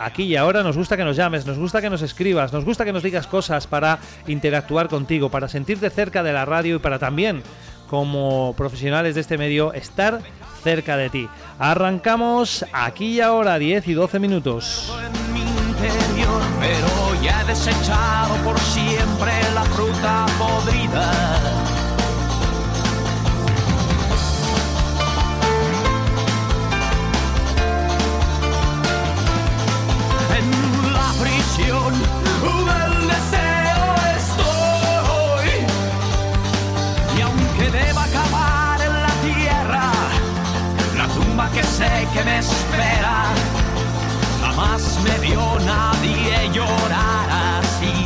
aquí 0.00 0.24
y 0.24 0.36
ahora, 0.36 0.62
nos 0.62 0.76
gusta 0.76 0.96
que 0.96 1.04
nos 1.04 1.16
llames, 1.16 1.46
nos 1.46 1.58
gusta 1.58 1.80
que 1.80 1.90
nos 1.90 2.02
escribas, 2.02 2.52
nos 2.52 2.64
gusta 2.64 2.84
que 2.84 2.92
nos 2.92 3.02
digas 3.02 3.26
cosas 3.26 3.66
para 3.66 3.98
interactuar 4.26 4.88
contigo, 4.88 5.30
para 5.30 5.48
sentirte 5.48 5.90
cerca 5.90 6.22
de 6.22 6.32
la 6.32 6.44
radio 6.44 6.76
y 6.76 6.78
para 6.78 6.98
también, 6.98 7.42
como 7.88 8.54
profesionales 8.56 9.14
de 9.14 9.20
este 9.20 9.38
medio, 9.38 9.72
estar 9.72 10.20
cerca 10.62 10.96
de 10.96 11.10
ti. 11.10 11.28
Arrancamos 11.58 12.64
aquí 12.72 13.16
y 13.16 13.20
ahora, 13.20 13.58
10 13.58 13.88
y 13.88 13.94
12 13.94 14.18
minutos. 14.18 14.92
Me 45.02 45.18
vio 45.18 45.58
nadie 45.60 46.50
llorar 46.52 47.58
así. 47.58 48.04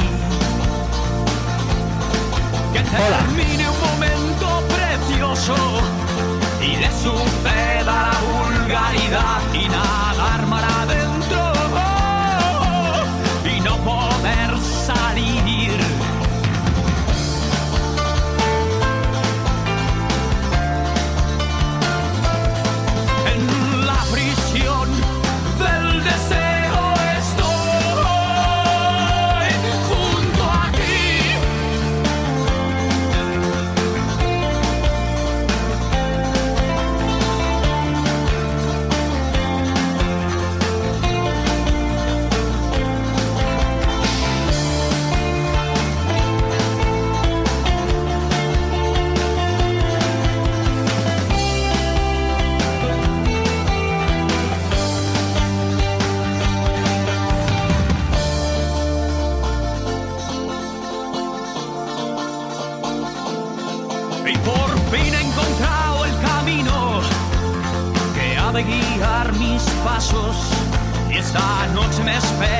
Que 2.73 2.81
termine 2.81 3.64
y 71.35 71.37
esta 71.37 71.67
noche 71.75 72.05
me 72.05 72.17
espera 72.17 72.54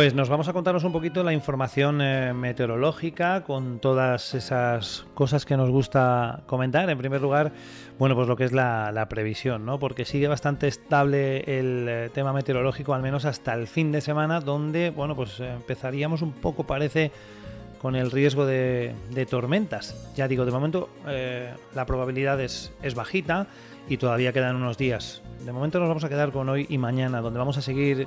Pues 0.00 0.14
nos 0.14 0.30
vamos 0.30 0.48
a 0.48 0.54
contarnos 0.54 0.84
un 0.84 0.92
poquito 0.92 1.22
la 1.22 1.34
información 1.34 2.00
eh, 2.00 2.32
meteorológica 2.32 3.44
con 3.44 3.80
todas 3.80 4.34
esas 4.34 5.04
cosas 5.12 5.44
que 5.44 5.58
nos 5.58 5.68
gusta 5.68 6.40
comentar. 6.46 6.88
En 6.88 6.96
primer 6.96 7.20
lugar, 7.20 7.52
bueno, 7.98 8.14
pues 8.14 8.26
lo 8.26 8.34
que 8.34 8.44
es 8.44 8.52
la, 8.52 9.06
previsión, 9.10 9.66
¿no? 9.66 9.78
Porque 9.78 10.06
sigue 10.06 10.26
bastante 10.26 10.68
estable 10.68 11.40
el 11.58 11.86
eh, 11.86 12.10
tema 12.14 12.32
meteorológico, 12.32 12.94
al 12.94 13.02
menos 13.02 13.26
hasta 13.26 13.52
el 13.52 13.66
fin 13.66 13.92
de 13.92 14.00
semana, 14.00 14.40
donde, 14.40 14.88
bueno, 14.88 15.14
pues 15.14 15.38
empezaríamos 15.38 16.22
un 16.22 16.32
poco, 16.32 16.64
parece, 16.64 17.12
con 17.82 17.94
el 17.94 18.10
riesgo 18.10 18.46
de, 18.46 18.94
tormentas. 19.28 20.10
Ya 20.16 20.28
digo, 20.28 20.46
de 20.46 20.50
momento 20.50 20.88
eh, 21.08 21.52
la 21.74 21.84
probabilidad 21.84 22.40
es, 22.40 22.72
es 22.82 22.94
bajita 22.94 23.48
y 23.86 23.98
todavía 23.98 24.32
quedan 24.32 24.56
unos 24.56 24.78
días. 24.78 25.22
De 25.44 25.52
momento 25.52 25.78
nos 25.78 25.88
vamos 25.88 26.04
a 26.04 26.08
quedar 26.08 26.32
con 26.32 26.48
hoy 26.48 26.66
y 26.68 26.78
mañana, 26.78 27.20
donde 27.20 27.38
vamos 27.38 27.58
a 27.58 27.62
seguir 27.62 28.06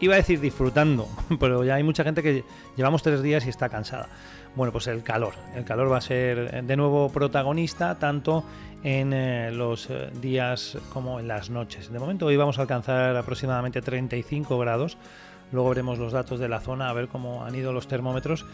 iba 0.00 0.14
a 0.14 0.16
decir 0.18 0.40
disfrutando, 0.40 1.08
pero 1.40 1.64
ya 1.64 1.74
hay 1.74 1.82
mucha 1.82 2.04
gente 2.04 2.22
que 2.22 2.44
llevamos 2.76 3.02
tres 3.02 3.22
días 3.22 3.46
y 3.46 3.48
está 3.48 3.68
cansada. 3.68 4.08
Bueno, 4.54 4.72
pues 4.72 4.86
el 4.86 5.02
calor. 5.02 5.34
El 5.54 5.64
calor 5.64 5.92
va 5.92 5.98
a 5.98 6.00
ser 6.00 6.64
de 6.64 6.76
nuevo 6.76 7.10
protagonista 7.10 7.98
tanto 7.98 8.44
en 8.82 9.12
eh, 9.12 9.50
los 9.52 9.88
eh, 9.90 10.10
días 10.20 10.78
como 10.92 11.20
en 11.20 11.28
las 11.28 11.50
noches. 11.50 11.92
De 11.92 11.98
momento 11.98 12.26
hoy 12.26 12.36
vamos 12.36 12.58
a 12.58 12.62
alcanzar 12.62 13.16
aproximadamente 13.16 13.82
35 13.82 14.58
grados. 14.58 14.96
Luego 15.52 15.70
veremos 15.70 15.98
los 15.98 16.12
datos 16.12 16.40
de 16.40 16.48
la 16.48 16.60
zona 16.60 16.90
a 16.90 16.92
ver 16.92 17.08
cómo 17.08 17.44
han 17.44 17.54
ido 17.54 17.72
los 17.72 17.88
termómetros 17.88 18.44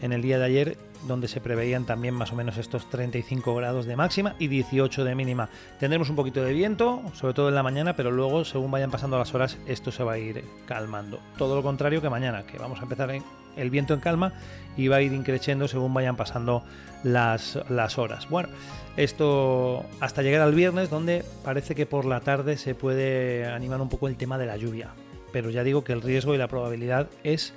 en 0.00 0.12
el 0.12 0.22
día 0.22 0.38
de 0.38 0.44
ayer, 0.44 0.78
donde 1.06 1.28
se 1.28 1.40
preveían 1.40 1.84
también 1.84 2.14
más 2.14 2.32
o 2.32 2.36
menos 2.36 2.56
estos 2.56 2.88
35 2.90 3.54
grados 3.54 3.86
de 3.86 3.96
máxima 3.96 4.34
y 4.38 4.48
18 4.48 5.04
de 5.04 5.14
mínima. 5.14 5.48
Tendremos 5.78 6.10
un 6.10 6.16
poquito 6.16 6.42
de 6.42 6.52
viento, 6.52 7.02
sobre 7.14 7.34
todo 7.34 7.48
en 7.48 7.54
la 7.54 7.62
mañana, 7.62 7.94
pero 7.94 8.10
luego, 8.10 8.44
según 8.44 8.70
vayan 8.70 8.90
pasando 8.90 9.18
las 9.18 9.34
horas, 9.34 9.58
esto 9.66 9.92
se 9.92 10.04
va 10.04 10.14
a 10.14 10.18
ir 10.18 10.44
calmando. 10.66 11.20
Todo 11.36 11.54
lo 11.54 11.62
contrario 11.62 12.02
que 12.02 12.10
mañana, 12.10 12.44
que 12.44 12.58
vamos 12.58 12.80
a 12.80 12.82
empezar 12.82 13.10
el 13.56 13.70
viento 13.70 13.94
en 13.94 14.00
calma 14.00 14.32
y 14.76 14.88
va 14.88 14.96
a 14.96 15.02
ir 15.02 15.12
increciendo 15.12 15.68
según 15.68 15.94
vayan 15.94 16.16
pasando 16.16 16.62
las, 17.02 17.58
las 17.68 17.98
horas. 17.98 18.28
Bueno, 18.28 18.48
esto 18.96 19.84
hasta 20.00 20.22
llegar 20.22 20.42
al 20.42 20.54
viernes, 20.54 20.90
donde 20.90 21.24
parece 21.44 21.74
que 21.74 21.86
por 21.86 22.04
la 22.04 22.20
tarde 22.20 22.56
se 22.56 22.74
puede 22.74 23.46
animar 23.46 23.80
un 23.80 23.88
poco 23.88 24.08
el 24.08 24.16
tema 24.16 24.38
de 24.38 24.46
la 24.46 24.56
lluvia. 24.56 24.90
Pero 25.32 25.50
ya 25.50 25.62
digo 25.62 25.84
que 25.84 25.92
el 25.92 26.02
riesgo 26.02 26.34
y 26.34 26.38
la 26.38 26.48
probabilidad 26.48 27.08
es 27.22 27.52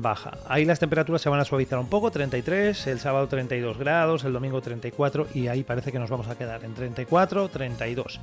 baja. 0.00 0.38
Ahí 0.48 0.64
las 0.64 0.78
temperaturas 0.78 1.20
se 1.20 1.28
van 1.28 1.40
a 1.40 1.44
suavizar 1.44 1.78
un 1.78 1.88
poco, 1.88 2.10
33, 2.10 2.86
el 2.86 3.00
sábado 3.00 3.28
32 3.28 3.76
grados, 3.78 4.24
el 4.24 4.32
domingo 4.32 4.60
34 4.60 5.28
y 5.34 5.48
ahí 5.48 5.64
parece 5.64 5.92
que 5.92 5.98
nos 5.98 6.08
vamos 6.08 6.28
a 6.28 6.38
quedar 6.38 6.64
en 6.64 6.74
34, 6.74 7.48
32. 7.48 8.20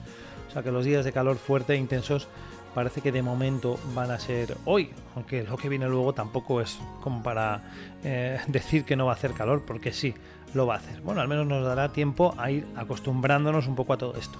O 0.48 0.52
sea 0.52 0.64
que 0.64 0.72
los 0.72 0.86
días 0.86 1.06
de 1.06 1.12
calor 1.12 1.38
fuerte 1.38 1.74
e 1.74 1.78
intensos 1.78 2.28
parece 2.74 3.02
que 3.02 3.12
de 3.12 3.22
momento 3.22 3.80
van 3.94 4.12
a 4.12 4.20
ser 4.20 4.56
hoy, 4.66 4.92
aunque 5.16 5.44
lo 5.44 5.58
que 5.58 5.70
viene 5.70 5.88
luego 5.88 6.14
tampoco 6.14 6.62
es 6.62 6.80
como 7.02 7.22
para 7.22 7.62
eh, 8.04 8.40
decir 8.48 8.86
que 8.86 8.96
no 8.96 9.06
va 9.06 9.14
a 9.14 9.16
hacer 9.16 9.34
calor, 9.34 9.64
porque 9.66 9.94
sí, 9.94 10.16
lo 10.54 10.66
va 10.66 10.76
a 10.76 10.78
hacer. 10.78 11.02
Bueno, 11.02 11.22
al 11.22 11.28
menos 11.28 11.46
nos 11.46 11.66
dará 11.66 11.90
tiempo 11.90 12.34
a 12.38 12.52
ir 12.52 12.66
acostumbrándonos 12.76 13.68
un 13.68 13.76
poco 13.76 13.94
a 13.94 13.98
todo 13.98 14.16
esto. 14.16 14.40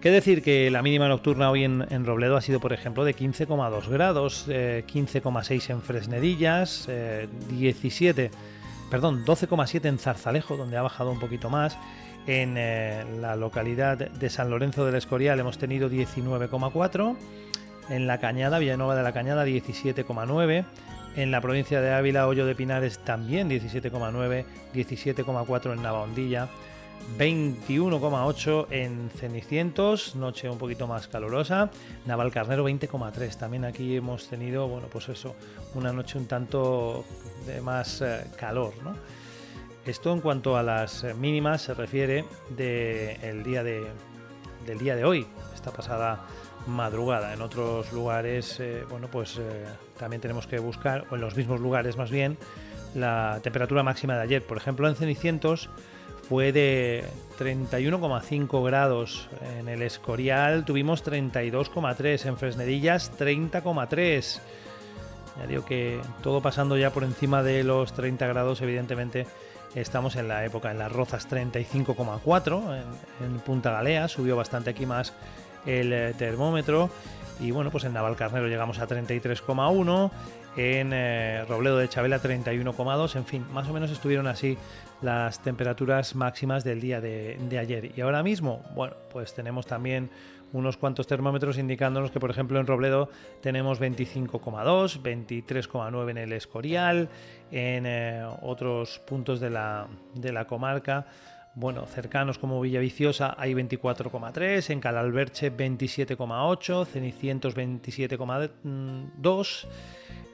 Qué 0.00 0.12
decir 0.12 0.42
que 0.42 0.70
la 0.70 0.80
mínima 0.80 1.08
nocturna 1.08 1.50
hoy 1.50 1.64
en, 1.64 2.06
Robledo 2.06 2.36
ha 2.36 2.40
sido, 2.40 2.60
por 2.60 2.72
ejemplo, 2.72 3.04
de 3.04 3.16
15,2 3.16 3.88
grados, 3.88 4.46
15,6 4.46 5.50
eh, 5.50 5.72
en 5.72 5.82
Fresnedillas, 5.82 6.88
17, 7.50 8.24
eh, 8.24 8.30
perdón, 8.92 9.24
12,7 9.24 9.86
en 9.86 9.98
Zarzalejo, 9.98 10.56
donde 10.56 10.76
ha 10.76 10.82
bajado 10.82 11.10
un 11.10 11.18
poquito 11.18 11.50
más. 11.50 11.76
En 12.28 12.54
eh, 12.56 13.04
la 13.20 13.34
localidad 13.34 13.98
de 13.98 14.30
San 14.30 14.50
Lorenzo 14.50 14.86
del 14.86 14.94
Escorial 14.94 15.40
hemos 15.40 15.58
tenido 15.58 15.90
19,4. 15.90 17.16
En 17.88 18.06
la 18.06 18.18
Cañada, 18.18 18.60
Villanueva 18.60 18.94
de 18.94 19.02
la 19.02 19.12
Cañada, 19.12 19.44
17,9. 19.46 20.64
En 21.16 21.32
la 21.32 21.40
provincia 21.40 21.80
de 21.80 21.92
Ávila, 21.92 22.28
Hoyo 22.28 22.46
de 22.46 22.54
Pinares 22.54 23.00
también 23.00 23.50
17,9, 23.50 24.44
17,4 24.72 25.72
en 25.72 25.82
Navahondilla, 25.82 26.48
21,8 27.18 28.66
en 28.70 29.10
Cenicientos, 29.10 30.14
noche 30.14 30.48
un 30.48 30.58
poquito 30.58 30.86
más 30.86 31.08
calurosa. 31.08 31.70
Navalcarnero 32.06 32.68
20,3. 32.68 33.36
También 33.36 33.64
aquí 33.64 33.96
hemos 33.96 34.28
tenido, 34.28 34.68
bueno, 34.68 34.88
pues 34.90 35.08
eso, 35.08 35.34
una 35.74 35.92
noche 35.92 36.18
un 36.18 36.26
tanto 36.26 37.04
de 37.46 37.60
más 37.60 38.00
eh, 38.02 38.24
calor, 38.36 38.72
¿no? 38.84 38.94
Esto 39.84 40.12
en 40.12 40.20
cuanto 40.20 40.56
a 40.56 40.62
las 40.62 41.04
mínimas 41.16 41.62
se 41.62 41.74
refiere 41.74 42.24
del 42.50 43.42
día 43.42 43.62
de, 43.62 43.86
del 44.66 44.78
día 44.78 44.94
de 44.94 45.04
hoy, 45.04 45.26
esta 45.54 45.70
pasada 45.70 46.26
madrugada. 46.66 47.32
En 47.32 47.40
otros 47.40 47.92
lugares, 47.92 48.60
eh, 48.60 48.84
bueno, 48.88 49.08
pues 49.10 49.38
eh, 49.38 49.64
también 49.98 50.20
tenemos 50.20 50.46
que 50.46 50.58
buscar, 50.58 51.06
o 51.10 51.14
en 51.14 51.22
los 51.22 51.36
mismos 51.36 51.60
lugares 51.60 51.96
más 51.96 52.10
bien, 52.10 52.38
la 52.94 53.40
temperatura 53.42 53.82
máxima 53.82 54.14
de 54.16 54.22
ayer. 54.22 54.46
Por 54.46 54.56
ejemplo, 54.56 54.88
en 54.88 54.94
Cenicientos 54.94 55.70
fue 56.28 56.52
de 56.52 57.04
31,5 57.38 58.64
grados. 58.64 59.28
En 59.58 59.68
el 59.68 59.82
Escorial 59.82 60.64
tuvimos 60.64 61.04
32,3. 61.04 62.26
En 62.26 62.36
Fresnedillas 62.36 63.12
30,3. 63.18 64.40
Ya 65.38 65.46
digo 65.46 65.64
que 65.64 66.00
todo 66.22 66.42
pasando 66.42 66.76
ya 66.76 66.90
por 66.90 67.04
encima 67.04 67.42
de 67.42 67.64
los 67.64 67.92
30 67.92 68.26
grados, 68.26 68.60
evidentemente 68.60 69.26
estamos 69.74 70.16
en 70.16 70.28
la 70.28 70.44
época. 70.44 70.70
En 70.70 70.78
las 70.78 70.92
Rozas 70.92 71.28
35,4. 71.30 72.82
En, 73.24 73.40
Punta 73.40 73.70
Galea 73.70 74.08
subió 74.08 74.36
bastante 74.36 74.70
aquí 74.70 74.84
más 74.84 75.14
el 75.64 75.92
eh, 75.92 76.14
termómetro. 76.18 76.90
Y 77.40 77.52
bueno, 77.52 77.70
pues 77.70 77.84
en 77.84 77.94
Navalcarnero 77.94 78.48
llegamos 78.48 78.80
a 78.80 78.88
33,1 78.88 80.10
en 80.58 80.90
eh, 80.92 81.44
Robledo 81.48 81.78
de 81.78 81.88
Chabela 81.88 82.20
31,2, 82.20 83.14
en 83.14 83.24
fin, 83.24 83.46
más 83.52 83.68
o 83.68 83.72
menos 83.72 83.92
estuvieron 83.92 84.26
así 84.26 84.58
las 85.00 85.40
temperaturas 85.40 86.16
máximas 86.16 86.64
del 86.64 86.80
día 86.80 87.00
de, 87.00 87.38
ayer. 87.56 87.92
Y 87.96 88.00
ahora 88.00 88.24
mismo, 88.24 88.64
bueno, 88.74 88.96
pues 89.12 89.34
tenemos 89.34 89.66
también 89.66 90.10
unos 90.52 90.76
cuantos 90.76 91.06
termómetros 91.06 91.58
indicándonos 91.58 92.10
que, 92.10 92.18
por 92.18 92.30
ejemplo, 92.30 92.58
en 92.58 92.66
Robledo 92.66 93.08
tenemos 93.40 93.80
25,2, 93.80 95.00
23,9 95.00 96.10
en 96.10 96.18
el 96.18 96.32
Escorial, 96.32 97.08
en 97.52 97.86
eh, 97.86 98.26
otros 98.42 98.98
puntos 99.06 99.38
de 99.38 99.50
la, 99.50 99.86
de 100.14 100.32
la 100.32 100.46
comarca 100.46 101.06
bueno, 101.58 101.86
cercanos 101.86 102.38
como 102.38 102.60
Villaviciosa 102.60 103.34
hay 103.36 103.52
24,3, 103.52 104.70
en 104.70 104.80
Calalberche 104.80 105.52
27,8, 105.52 106.86
Cenicientos 106.86 107.56
27,2, 107.56 109.66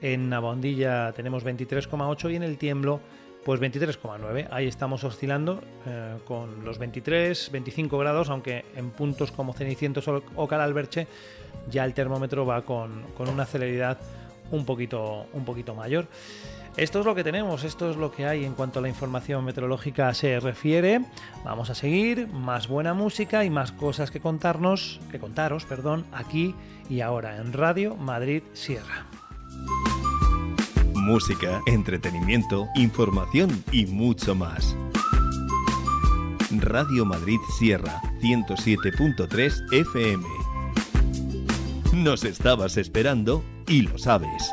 en 0.05 0.29
Navondilla 0.29 1.13
tenemos 1.13 1.47
23,8 1.47 2.31
y 2.31 2.37
en 2.37 2.43
el 2.43 2.59
Tiemblo 2.59 3.01
pues 3.43 3.61
23,9. 3.61 4.49
Ahí 4.51 4.67
estamos 4.67 5.03
oscilando 5.05 5.63
eh, 5.87 6.17
con 6.27 6.65
los 6.65 6.79
23, 6.79 7.51
25 7.51 7.99
grados, 7.99 8.29
aunque 8.29 8.65
en 8.77 8.91
puntos 8.91 9.33
como 9.33 9.55
Cenicientos 9.55 10.07
o 10.09 10.49
Calalberche 10.49 11.07
ya 11.71 11.85
el 11.85 11.95
termómetro 11.95 12.45
va 12.45 12.63
con, 12.63 13.03
con 13.17 13.29
una 13.29 13.47
celeridad 13.47 13.99
un 14.51 14.67
poquito, 14.67 15.27
un 15.33 15.45
poquito 15.45 15.75
mayor. 15.75 16.07
Esto 16.77 17.01
es 17.01 17.07
lo 17.07 17.15
que 17.15 17.25
tenemos, 17.25 17.65
esto 17.65 17.91
es 17.91 17.97
lo 17.97 18.13
que 18.13 18.27
hay 18.27 18.45
en 18.45 18.55
cuanto 18.55 18.81
a 18.81 18.83
la 18.83 18.89
información 18.89 19.45
meteorológica 19.45 20.13
se 20.13 20.39
refiere. 20.41 21.01
Vamos 21.45 21.71
a 21.71 21.75
seguir, 21.75 22.27
más 22.29 22.69
buena 22.69 22.93
música 22.93 23.45
y 23.45 23.51
más 23.51 23.73
cosas 23.73 24.11
que 24.11 24.21
contarnos, 24.21 25.01
que 25.11 25.19
contaros, 25.19 25.65
perdón, 25.65 26.05
aquí 26.13 26.55
y 26.91 27.01
ahora 27.01 27.37
en 27.37 27.53
Radio 27.53 27.97
Madrid 27.97 28.43
Sierra. 28.53 29.07
Música, 31.05 31.61
entretenimiento, 31.67 32.67
información 32.75 33.63
y 33.71 33.85
mucho 33.85 34.35
más. 34.35 34.75
Radio 36.51 37.05
Madrid 37.05 37.39
Sierra 37.59 38.01
107.3 38.23 39.71
FM. 39.71 40.25
Nos 41.93 42.25
estabas 42.25 42.79
esperando 42.79 43.45
y 43.69 43.83
lo 43.83 43.99
sabes. 43.99 44.51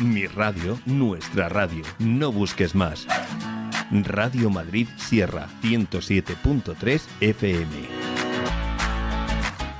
Mi 0.00 0.26
radio, 0.26 0.78
nuestra 0.84 1.48
radio. 1.48 1.82
No 1.98 2.30
busques 2.30 2.74
más. 2.74 3.06
Radio 3.90 4.50
Madrid 4.50 4.86
Sierra 4.96 5.48
107.3 5.62 7.00
FM. 7.20 7.88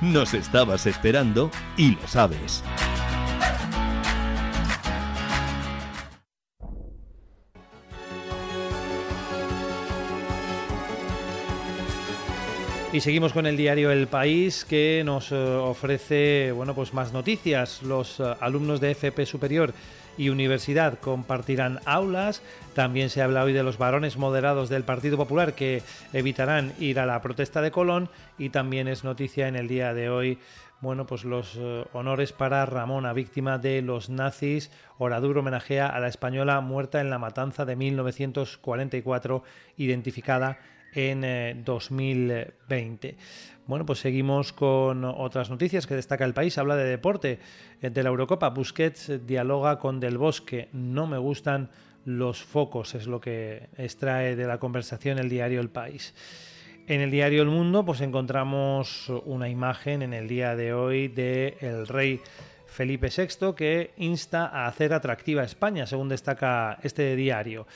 Nos 0.01 0.33
estabas 0.33 0.87
esperando 0.87 1.51
y 1.77 1.91
lo 1.91 2.07
sabes. 2.07 2.63
Y 12.97 12.99
seguimos 12.99 13.31
con 13.31 13.45
el 13.45 13.57
diario 13.57 13.91
El 13.91 14.07
País 14.07 14.65
que 14.65 15.03
nos 15.05 15.31
eh, 15.31 15.35
ofrece 15.35 16.51
bueno, 16.51 16.73
pues 16.73 16.95
más 16.95 17.13
noticias. 17.13 17.83
Los 17.83 18.19
eh, 18.19 18.23
alumnos 18.39 18.81
de 18.81 18.89
FP 18.89 19.27
Superior 19.27 19.71
y 20.17 20.29
Universidad 20.29 20.97
compartirán 20.97 21.79
aulas. 21.85 22.41
También 22.73 23.11
se 23.11 23.21
habla 23.21 23.43
hoy 23.43 23.53
de 23.53 23.61
los 23.61 23.77
varones 23.77 24.17
moderados 24.17 24.69
del 24.69 24.81
Partido 24.81 25.15
Popular 25.15 25.53
que 25.53 25.83
evitarán 26.11 26.73
ir 26.79 26.99
a 26.99 27.05
la 27.05 27.21
protesta 27.21 27.61
de 27.61 27.69
Colón. 27.69 28.09
Y 28.39 28.49
también 28.49 28.87
es 28.87 29.03
noticia 29.03 29.47
en 29.47 29.57
el 29.57 29.67
día 29.67 29.93
de 29.93 30.09
hoy 30.09 30.39
bueno, 30.81 31.05
pues 31.05 31.23
los 31.23 31.55
eh, 31.55 31.85
honores 31.93 32.33
para 32.33 32.65
Ramona, 32.65 33.13
víctima 33.13 33.59
de 33.59 33.83
los 33.83 34.09
nazis. 34.09 34.71
Oradur 34.97 35.37
homenajea 35.37 35.87
a 35.87 35.99
la 35.99 36.07
española 36.07 36.61
muerta 36.61 36.99
en 36.99 37.11
la 37.11 37.19
matanza 37.19 37.63
de 37.63 37.75
1944, 37.75 39.43
identificada 39.77 40.57
en 40.97 41.23
eh, 41.23 41.55
2020. 41.63 43.15
Bueno, 43.67 43.85
pues 43.85 43.99
seguimos 43.99 44.51
con 44.51 45.05
otras 45.05 45.49
noticias 45.49 45.85
que 45.85 45.93
destaca 45.93 46.25
el 46.25 46.33
país. 46.33 46.57
Habla 46.57 46.75
de 46.75 46.85
deporte, 46.85 47.39
eh, 47.81 47.89
de 47.91 48.03
la 48.03 48.09
Eurocopa. 48.09 48.49
Busquets 48.49 49.09
eh, 49.09 49.19
dialoga 49.19 49.77
con 49.77 49.99
Del 49.99 50.17
Bosque. 50.17 50.69
No 50.73 51.05
me 51.05 51.19
gustan 51.19 51.69
los 52.05 52.41
focos, 52.41 52.95
es 52.95 53.05
lo 53.05 53.21
que 53.21 53.69
extrae 53.77 54.35
de 54.35 54.47
la 54.47 54.57
conversación 54.59 55.19
el 55.19 55.29
diario 55.29 55.61
El 55.61 55.69
País. 55.69 56.15
En 56.87 57.01
el 57.01 57.11
diario 57.11 57.43
El 57.43 57.49
Mundo, 57.49 57.85
pues 57.85 58.01
encontramos 58.01 59.11
una 59.25 59.49
imagen 59.49 60.01
en 60.01 60.13
el 60.13 60.27
día 60.27 60.55
de 60.55 60.73
hoy 60.73 61.09
de 61.09 61.85
rey 61.89 62.21
Felipe 62.65 63.09
VI 63.09 63.53
que 63.55 63.91
insta 63.97 64.47
a 64.47 64.67
hacer 64.67 64.93
atractiva 64.93 65.43
España, 65.43 65.85
según 65.85 66.07
destaca 66.07 66.79
este 66.81 67.17
diario. 67.17 67.67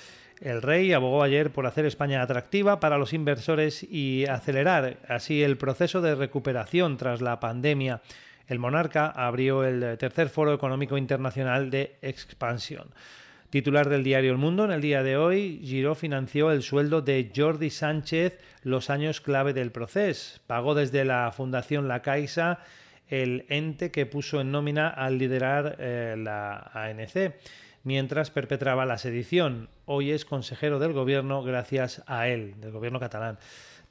El 0.42 0.64
rey 0.64 0.92
abogó 0.92 1.22
ayer 1.22 1.52
por 1.52 1.68
hacer 1.68 1.86
España 1.86 2.24
atractiva 2.24 2.80
para 2.80 2.98
los 2.98 3.14
inversores 3.14 3.84
y 3.84 4.26
acelerar 4.26 4.98
así 5.08 5.44
el 5.44 5.56
proceso 5.56 6.02
de 6.02 6.16
recuperación 6.16 6.98
tras 6.98 7.22
la 7.22 7.40
pandemia. 7.40 8.02
El 8.48 8.58
monarca 8.58 9.06
abrió 9.06 9.64
el 9.64 10.00
tercer 10.00 10.30
foro 10.30 10.52
económico 10.52 10.98
internacional 10.98 11.70
de 11.70 11.96
expansión. 12.02 12.88
Titular 13.52 13.88
del 13.88 14.04
diario 14.04 14.32
El 14.32 14.40
Mundo, 14.40 14.66
en 14.66 14.72
el 14.72 14.82
día 14.82 15.04
de 15.04 15.16
hoy, 15.16 15.62
Giró 15.64 15.94
financió 15.94 16.52
el 16.52 16.64
sueldo 16.64 17.04
de 17.04 17.32
Jordi 17.36 17.70
Sánchez 17.70 18.40
los 18.64 18.90
años 18.90 19.22
clave 19.22 19.54
del 19.54 19.72
proceso. 19.72 20.40
Pagó 20.48 20.74
desde 20.74 21.06
la 21.06 21.32
Fundación 21.32 21.88
La 21.88 22.02
Caixa 22.02 22.60
el 23.10 23.46
ente 23.50 23.92
que 23.92 24.08
puso 24.08 24.42
en 24.42 24.52
nómina 24.52 24.88
al 24.88 25.20
liderar 25.20 25.76
eh, 25.80 26.16
la 26.18 26.72
ANC 26.74 27.36
mientras 27.84 28.32
perpetraba 28.32 28.86
la 28.86 28.98
sedición. 28.98 29.70
Hoy 29.86 30.12
es 30.12 30.26
consejero 30.26 30.80
del 30.80 30.94
gobierno 30.94 31.44
gracias 31.44 32.04
a 32.08 32.28
él, 32.28 32.56
del 32.60 32.72
gobierno 32.72 33.00
catalán. 33.00 33.38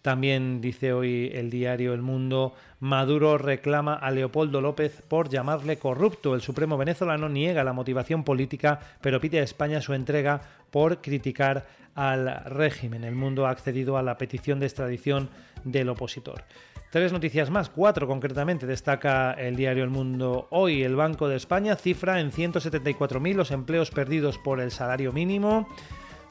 También 0.03 0.63
dice 0.63 0.95
hoy 0.95 1.31
el 1.35 1.51
diario 1.51 1.93
El 1.93 2.01
Mundo, 2.01 2.55
Maduro 2.79 3.37
reclama 3.37 3.95
a 3.95 4.11
Leopoldo 4.11 4.63
López 4.63 5.03
por 5.07 5.29
llamarle 5.29 5.77
corrupto. 5.77 6.35
El 6.35 6.41
Supremo 6.41 6.79
venezolano 6.79 7.29
niega 7.29 7.65
la 7.65 7.75
motivación 7.75 8.25
política, 8.25 8.81
pero 9.03 9.21
pide 9.21 9.41
a 9.41 9.45
España 9.45 9.83
su 9.83 9.93
entrega 9.93 10.41
por 10.71 11.03
criticar 11.03 11.67
al 11.95 12.45
régimen. 12.47 13.05
El 13.05 13.15
Mundo 13.15 13.47
ha 13.47 13.51
accedido 13.51 13.99
a 13.99 14.03
la 14.03 14.17
petición 14.17 14.59
de 14.59 14.67
extradición 14.67 15.29
del 15.65 15.89
opositor. 15.89 16.45
Tres 16.91 17.13
noticias 17.13 17.51
más, 17.51 17.71
cuatro 17.71 18.09
concretamente, 18.09 18.67
destaca 18.67 19.33
el 19.33 19.55
diario 19.55 19.85
El 19.85 19.91
Mundo 19.91 20.49
hoy. 20.51 20.83
El 20.83 20.97
Banco 20.97 21.29
de 21.29 21.37
España 21.37 21.77
cifra 21.77 22.19
en 22.19 22.33
174.000 22.33 23.35
los 23.35 23.53
empleos 23.53 23.93
perdidos 23.93 24.39
por 24.39 24.61
el 24.61 24.73
salario 24.73 25.13
mínimo. 25.13 25.69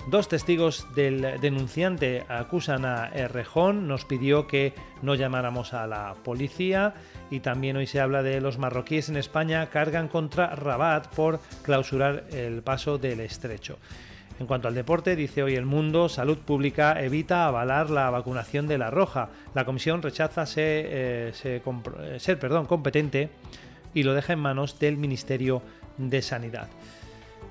Dos 0.07 0.27
testigos 0.27 0.87
del 0.95 1.39
denunciante 1.39 2.25
acusan 2.29 2.83
a 2.83 3.09
Errejón, 3.09 3.87
nos 3.87 4.05
pidió 4.05 4.47
que 4.47 4.73
no 5.01 5.13
llamáramos 5.13 5.73
a 5.73 5.87
la 5.87 6.15
policía 6.23 6.93
y 7.29 7.41
también 7.41 7.77
hoy 7.77 7.85
se 7.85 7.99
habla 7.99 8.23
de 8.23 8.41
los 8.41 8.57
marroquíes 8.57 9.09
en 9.09 9.17
España 9.17 9.69
cargan 9.69 10.07
contra 10.07 10.55
Rabat 10.55 11.13
por 11.13 11.39
clausurar 11.63 12.25
el 12.31 12.63
paso 12.63 12.97
del 12.97 13.19
estrecho. 13.19 13.77
En 14.39 14.47
cuanto 14.47 14.69
al 14.69 14.73
deporte, 14.73 15.17
dice 15.17 15.43
hoy 15.43 15.55
el 15.55 15.65
mundo, 15.65 16.07
Salud 16.07 16.37
Pública 16.37 17.01
evita 17.03 17.45
avalar 17.45 17.89
la 17.89 18.09
vacunación 18.09 18.67
de 18.67 18.77
la 18.77 18.89
roja. 18.89 19.29
La 19.53 19.65
comisión 19.65 20.01
rechaza 20.01 20.45
ser, 20.45 20.85
eh, 20.89 21.31
ser, 22.19 22.41
competente 22.67 23.29
y 23.93 24.03
lo 24.03 24.13
deja 24.13 24.31
en 24.33 24.39
manos 24.39 24.79
del 24.79 24.95
Ministerio 24.95 25.61
de 25.97 26.21
Sanidad. 26.21 26.69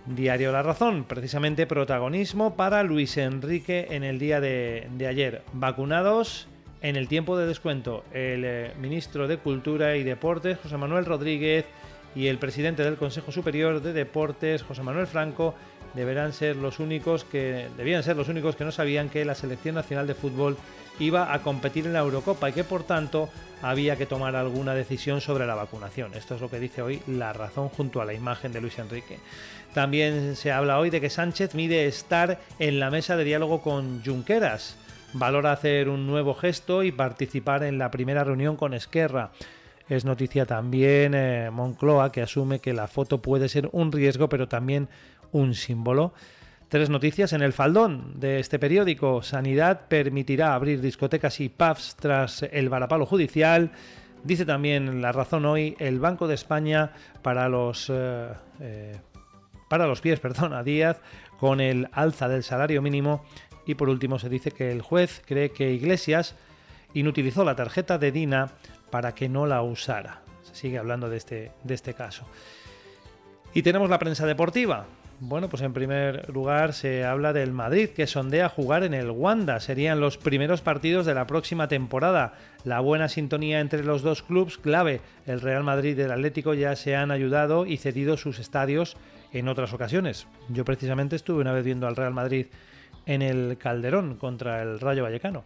Diario 0.07 0.51
La 0.51 0.63
Razón, 0.63 1.05
precisamente 1.05 1.67
protagonismo 1.67 2.57
para 2.57 2.83
Luis 2.83 3.19
Enrique 3.19 3.89
en 3.91 4.03
el 4.03 4.19
día 4.19 4.41
de, 4.41 4.89
de 4.97 5.07
ayer. 5.07 5.43
Vacunados 5.53 6.49
en 6.81 6.97
el 6.97 7.07
tiempo 7.07 7.37
de 7.37 7.47
descuento, 7.47 8.03
el 8.15 8.45
eh, 8.47 8.73
ministro 8.81 9.29
de 9.29 9.37
Cultura 9.37 9.97
y 9.97 10.05
Deportes, 10.05 10.57
José 10.63 10.79
Manuel 10.79 11.05
Rodríguez, 11.05 11.67
y 12.15 12.29
el 12.29 12.39
presidente 12.39 12.83
del 12.83 12.97
Consejo 12.97 13.31
Superior 13.31 13.83
de 13.83 13.93
Deportes, 13.93 14.63
José 14.63 14.83
Manuel 14.83 15.07
Franco, 15.07 15.55
deberán 15.95 16.33
ser 16.33 16.57
los 16.57 16.79
únicos 16.79 17.25
que 17.25 17.69
debían 17.77 18.03
ser 18.03 18.17
los 18.17 18.29
únicos 18.29 18.57
que 18.57 18.65
no 18.65 18.73
sabían 18.73 19.09
que 19.09 19.25
la 19.25 19.35
selección 19.35 19.75
nacional 19.75 20.07
de 20.07 20.15
fútbol 20.15 20.57
iba 20.99 21.33
a 21.33 21.43
competir 21.43 21.87
en 21.87 21.93
la 21.93 22.01
Eurocopa 22.01 22.49
y 22.49 22.53
que 22.53 22.65
por 22.65 22.83
tanto 22.83 23.29
había 23.63 23.97
que 23.97 24.07
tomar 24.07 24.37
alguna 24.37 24.75
decisión 24.75 25.21
sobre 25.21 25.47
la 25.47 25.55
vacunación. 25.55 26.15
Esto 26.15 26.35
es 26.35 26.41
lo 26.41 26.51
que 26.51 26.61
dice 26.61 26.83
hoy 26.83 27.03
la 27.07 27.33
razón 27.33 27.69
junto 27.69 28.01
a 28.01 28.05
la 28.05 28.15
imagen 28.15 28.53
de 28.53 28.61
Luis 28.61 28.79
Enrique. 28.79 29.19
También 29.75 30.37
se 30.37 30.53
habla 30.53 30.79
hoy 30.79 30.91
de 30.91 31.01
que 31.01 31.11
Sánchez 31.11 31.55
mide 31.55 31.87
estar 31.87 32.41
en 32.59 32.81
la 32.81 32.91
mesa 32.91 33.17
de 33.17 33.25
diálogo 33.25 33.61
con 33.61 34.03
Junqueras. 34.05 34.77
Valora 35.13 35.53
hacer 35.53 35.89
un 35.89 36.07
nuevo 36.07 36.35
gesto 36.35 36.83
y 36.83 36.93
participar 36.93 37.63
en 37.63 37.79
la 37.79 37.91
primera 37.91 38.25
reunión 38.25 38.57
con 38.57 38.75
Esquerra. 38.75 39.31
Es 39.89 40.05
noticia 40.05 40.45
también 40.45 41.15
eh, 41.15 41.49
Moncloa 41.51 42.13
que 42.13 42.21
asume 42.21 42.61
que 42.61 42.75
la 42.75 42.89
foto 42.89 43.23
puede 43.23 43.49
ser 43.49 43.71
un 43.73 43.91
riesgo 43.91 44.29
pero 44.29 44.47
también 44.47 44.89
un 45.33 45.55
símbolo. 45.55 46.13
Tres 46.69 46.91
noticias 46.91 47.33
en 47.33 47.43
el 47.43 47.53
faldón 47.53 48.21
de 48.21 48.41
este 48.41 48.59
periódico. 48.59 49.23
Sanidad 49.23 49.89
permitirá 49.89 50.55
abrir 50.55 50.81
discotecas 50.81 51.41
y 51.41 51.49
pubs 51.49 51.97
tras 51.97 52.43
el 52.43 52.69
varapalo 52.69 53.07
judicial. 53.07 53.73
Dice 54.23 54.45
también 54.45 55.01
la 55.01 55.13
razón 55.13 55.47
hoy 55.47 55.77
el 55.79 55.99
Banco 56.01 56.29
de 56.29 56.35
España 56.35 56.93
para 57.23 57.49
los 57.49 57.89
eh, 57.89 58.29
eh, 58.61 58.99
para 59.69 59.87
los 59.87 60.01
pies, 60.01 60.21
perdón, 60.21 60.53
a 60.53 60.63
Díaz 60.63 61.01
con 61.39 61.61
el 61.61 61.89
alza 61.93 62.29
del 62.29 62.43
salario 62.43 62.83
mínimo 62.83 63.25
y 63.65 63.75
por 63.75 63.89
último 63.89 64.19
se 64.19 64.29
dice 64.29 64.51
que 64.51 64.73
el 64.73 64.83
juez 64.83 65.23
cree 65.25 65.51
que 65.51 65.73
Iglesias 65.73 66.35
inutilizó 66.95 67.45
la 67.45 67.55
tarjeta 67.55 67.99
de 67.99 68.13
Dina 68.13 68.51
para 68.91 69.15
que 69.15 69.29
no 69.29 69.47
la 69.47 69.63
usara. 69.63 70.23
Se 70.43 70.55
sigue 70.55 70.79
hablando 70.79 71.09
de 71.09 71.17
este, 71.19 71.53
de 71.63 71.75
este 71.75 71.95
caso. 71.95 72.25
Y 73.55 73.63
tenemos 73.63 73.91
la 73.91 73.99
prensa 73.99 74.27
deportiva. 74.27 74.87
Bueno, 75.21 75.49
pues 75.49 75.63
en 75.63 75.73
primer 75.73 76.31
lugar 76.33 76.73
se 76.73 77.05
habla 77.05 77.33
del 77.33 77.53
Madrid, 77.53 77.89
que 77.89 78.07
sondea 78.07 78.49
jugar 78.49 78.85
en 78.85 78.95
el 78.95 79.11
Wanda. 79.11 79.59
Serían 79.59 79.99
los 79.99 80.17
primeros 80.17 80.61
partidos 80.61 81.07
de 81.07 81.15
la 81.15 81.27
próxima 81.27 81.67
temporada. 81.67 82.35
La 82.63 82.79
buena 82.79 83.09
sintonía 83.09 83.59
entre 83.59 83.83
los 83.83 84.03
dos 84.03 84.23
clubes 84.23 84.59
clave. 84.59 85.01
El 85.27 85.41
Real 85.41 85.65
Madrid 85.65 85.99
y 85.99 86.03
el 86.03 86.13
Atlético 86.13 86.55
ya 86.55 86.77
se 86.77 86.95
han 86.95 87.11
ayudado 87.11 87.67
y 87.67 87.79
cedido 87.79 88.17
sus 88.17 88.39
estadios 88.39 88.97
en 89.33 89.49
otras 89.49 89.73
ocasiones. 89.73 90.29
Yo 90.51 90.65
precisamente 90.65 91.17
estuve 91.17 91.41
una 91.41 91.53
vez 91.53 91.65
viendo 91.65 91.89
al 91.89 91.97
Real 91.97 92.15
Madrid 92.15 92.47
en 93.05 93.23
el 93.23 93.59
Calderón 93.59 94.15
contra 94.17 94.63
el 94.63 94.79
Rayo 94.79 95.03
Vallecano. 95.03 95.43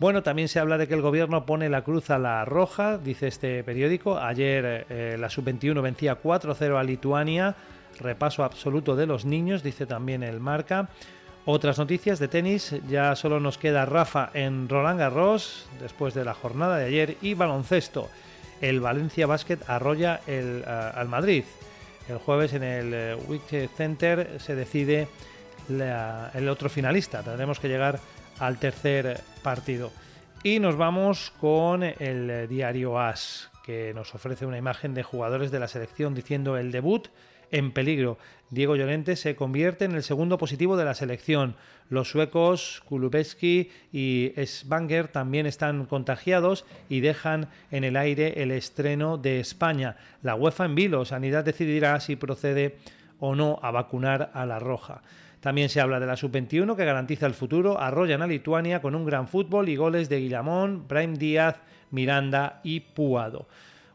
Bueno, 0.00 0.24
también 0.24 0.48
se 0.48 0.58
habla 0.58 0.78
de 0.78 0.88
que 0.88 0.94
el 0.94 1.00
gobierno 1.00 1.46
pone 1.46 1.68
la 1.68 1.82
cruz 1.84 2.10
a 2.10 2.18
la 2.18 2.44
roja, 2.44 2.98
dice 2.98 3.28
este 3.28 3.62
periódico. 3.62 4.18
Ayer 4.18 4.86
eh, 4.90 5.16
la 5.16 5.30
sub-21 5.30 5.80
vencía 5.80 6.20
4-0 6.20 6.76
a 6.76 6.82
Lituania. 6.82 7.54
Repaso 8.00 8.44
absoluto 8.44 8.96
de 8.96 9.06
los 9.06 9.24
niños, 9.24 9.62
dice 9.62 9.86
también 9.86 10.22
el 10.22 10.40
marca. 10.40 10.88
Otras 11.44 11.78
noticias 11.78 12.20
de 12.20 12.28
tenis, 12.28 12.76
ya 12.88 13.16
solo 13.16 13.40
nos 13.40 13.58
queda 13.58 13.84
Rafa 13.84 14.30
en 14.32 14.68
Roland 14.68 15.00
Garros 15.00 15.66
después 15.80 16.14
de 16.14 16.24
la 16.24 16.34
jornada 16.34 16.78
de 16.78 16.86
ayer 16.86 17.16
y 17.20 17.34
baloncesto. 17.34 18.08
El 18.60 18.80
Valencia 18.80 19.26
Basket 19.26 19.58
arrolla 19.66 20.20
el, 20.28 20.62
uh, 20.64 20.98
al 20.98 21.08
Madrid. 21.08 21.42
El 22.08 22.18
jueves 22.18 22.52
en 22.52 22.62
el 22.62 23.16
uh, 23.18 23.30
Wick 23.30 23.70
Center 23.76 24.38
se 24.38 24.54
decide 24.54 25.08
el 25.68 26.48
otro 26.48 26.68
finalista. 26.68 27.22
Tendremos 27.22 27.58
que 27.58 27.68
llegar 27.68 27.98
al 28.38 28.58
tercer 28.58 29.20
partido. 29.42 29.90
Y 30.44 30.60
nos 30.60 30.76
vamos 30.76 31.32
con 31.40 31.82
el 31.82 32.48
diario 32.48 33.00
AS, 33.00 33.50
que 33.64 33.92
nos 33.94 34.14
ofrece 34.14 34.46
una 34.46 34.58
imagen 34.58 34.94
de 34.94 35.02
jugadores 35.02 35.50
de 35.50 35.60
la 35.60 35.68
selección 35.68 36.14
diciendo 36.14 36.56
el 36.56 36.70
debut 36.70 37.08
en 37.52 37.70
peligro. 37.72 38.18
Diego 38.50 38.76
Llorente 38.76 39.16
se 39.16 39.36
convierte 39.36 39.86
en 39.86 39.92
el 39.92 40.02
segundo 40.02 40.36
positivo 40.36 40.76
de 40.76 40.84
la 40.84 40.94
selección. 40.94 41.54
Los 41.88 42.10
suecos 42.10 42.82
Kulubetsky 42.86 43.70
y 43.92 44.32
Svanger 44.44 45.08
también 45.08 45.46
están 45.46 45.86
contagiados 45.86 46.66
y 46.88 47.00
dejan 47.00 47.48
en 47.70 47.84
el 47.84 47.96
aire 47.96 48.42
el 48.42 48.50
estreno 48.50 49.16
de 49.16 49.40
España. 49.40 49.96
La 50.22 50.34
UEFA 50.34 50.66
en 50.66 50.74
vilo. 50.74 51.04
Sanidad 51.04 51.44
decidirá 51.44 51.98
si 52.00 52.16
procede 52.16 52.76
o 53.20 53.34
no 53.34 53.58
a 53.62 53.70
vacunar 53.70 54.30
a 54.34 54.44
la 54.44 54.58
Roja. 54.58 55.02
También 55.40 55.68
se 55.68 55.80
habla 55.80 55.98
de 55.98 56.06
la 56.06 56.16
sub-21 56.16 56.76
que 56.76 56.84
garantiza 56.84 57.26
el 57.26 57.34
futuro. 57.34 57.80
Arrollan 57.80 58.22
a 58.22 58.26
Lituania 58.26 58.82
con 58.82 58.94
un 58.94 59.06
gran 59.06 59.28
fútbol 59.28 59.68
y 59.68 59.76
goles 59.76 60.08
de 60.08 60.20
Guillamón, 60.20 60.86
Brahim 60.86 61.14
Díaz, 61.14 61.56
Miranda 61.90 62.60
y 62.62 62.80
Puado. 62.80 63.48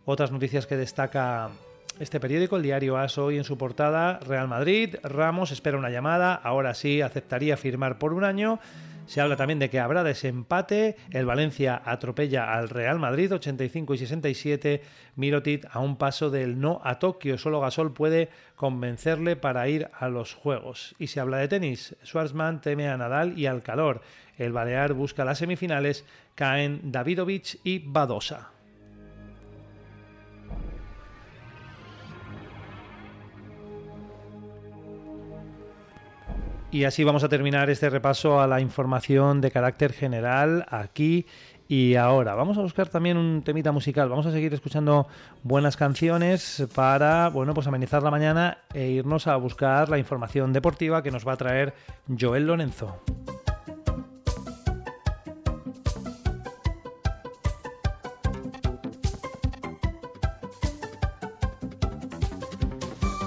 Otras 0.04 0.32
noticias 0.32 0.66
que 0.66 0.78
destaca 0.78 1.52
este 2.00 2.20
periódico, 2.20 2.58
el 2.58 2.64
diario 2.64 2.98
AS 2.98 3.18
hoy 3.18 3.38
en 3.38 3.44
su 3.44 3.58
portada, 3.58 4.20
Real 4.20 4.48
Madrid, 4.48 4.96
Ramos 5.04 5.52
espera 5.52 5.78
una 5.78 5.90
llamada, 5.90 6.36
ahora 6.36 6.74
sí 6.74 7.02
aceptaría 7.02 7.58
firmar 7.58 7.98
por 7.98 8.14
un 8.14 8.24
año. 8.24 8.60
Se 9.08 9.22
habla 9.22 9.38
también 9.38 9.58
de 9.58 9.70
que 9.70 9.80
habrá 9.80 10.04
desempate, 10.04 10.98
el 11.12 11.26
Valencia 11.26 11.82
atropella 11.86 12.54
al 12.54 12.70
Real 12.70 13.00
Madrid 13.00 13.34
85 13.34 13.94
y 13.94 13.98
67, 13.98 14.82
Mirotit 15.16 15.66
a 15.72 15.80
un 15.80 15.98
paso 15.98 16.30
del 16.30 16.60
no 16.60 16.82
a 16.84 17.00
Tokio, 17.00 17.38
solo 17.38 17.62
Gasol 17.62 17.94
puede 17.94 18.30
convencerle 18.56 19.38
para 19.38 19.68
ir 19.70 19.90
a 19.98 20.10
los 20.10 20.34
Juegos. 20.34 20.94
Y 21.00 21.08
se 21.08 21.22
habla 21.22 21.38
de 21.38 21.48
tenis, 21.48 21.96
Schwarzman 22.04 22.60
teme 22.62 22.90
a 22.90 22.98
Nadal 22.98 23.40
y 23.40 23.46
al 23.46 23.64
calor, 23.64 24.02
el 24.38 24.52
Balear 24.52 24.94
busca 24.94 25.24
las 25.26 25.38
semifinales, 25.38 26.06
caen 26.36 26.92
Davidovich 26.92 27.60
y 27.64 27.80
Badosa. 27.80 28.57
Y 36.70 36.84
así 36.84 37.04
vamos 37.04 37.24
a 37.24 37.30
terminar 37.30 37.70
este 37.70 37.90
repaso 37.90 38.42
a 38.42 38.48
la 38.48 38.60
información 38.60 39.40
de 39.40 39.52
carácter 39.52 39.94
general 39.94 40.66
aquí 40.70 41.26
y 41.70 41.96
ahora. 41.96 42.36
Vamos 42.36 42.58
a 42.58 42.62
buscar 42.62 42.90
también 42.90 43.18
un 43.18 43.42
temita 43.42 43.72
musical. 43.72 44.10
Vamos 44.10 44.26
a 44.26 44.32
seguir 44.32 44.54
escuchando 44.54 45.08
buenas 45.44 45.78
canciones 45.78 46.68
para, 46.76 47.30
bueno, 47.30 47.54
pues 47.54 47.68
amenizar 47.68 48.04
la 48.04 48.12
mañana 48.12 48.60
e 48.74 48.88
irnos 48.88 49.28
a 49.28 49.38
buscar 49.38 49.88
la 49.90 49.98
información 49.98 50.52
deportiva 50.52 51.02
que 51.04 51.12
nos 51.12 51.26
va 51.26 51.34
a 51.34 51.38
traer 51.38 51.74
Joel 52.20 52.48
Lorenzo. 52.48 53.02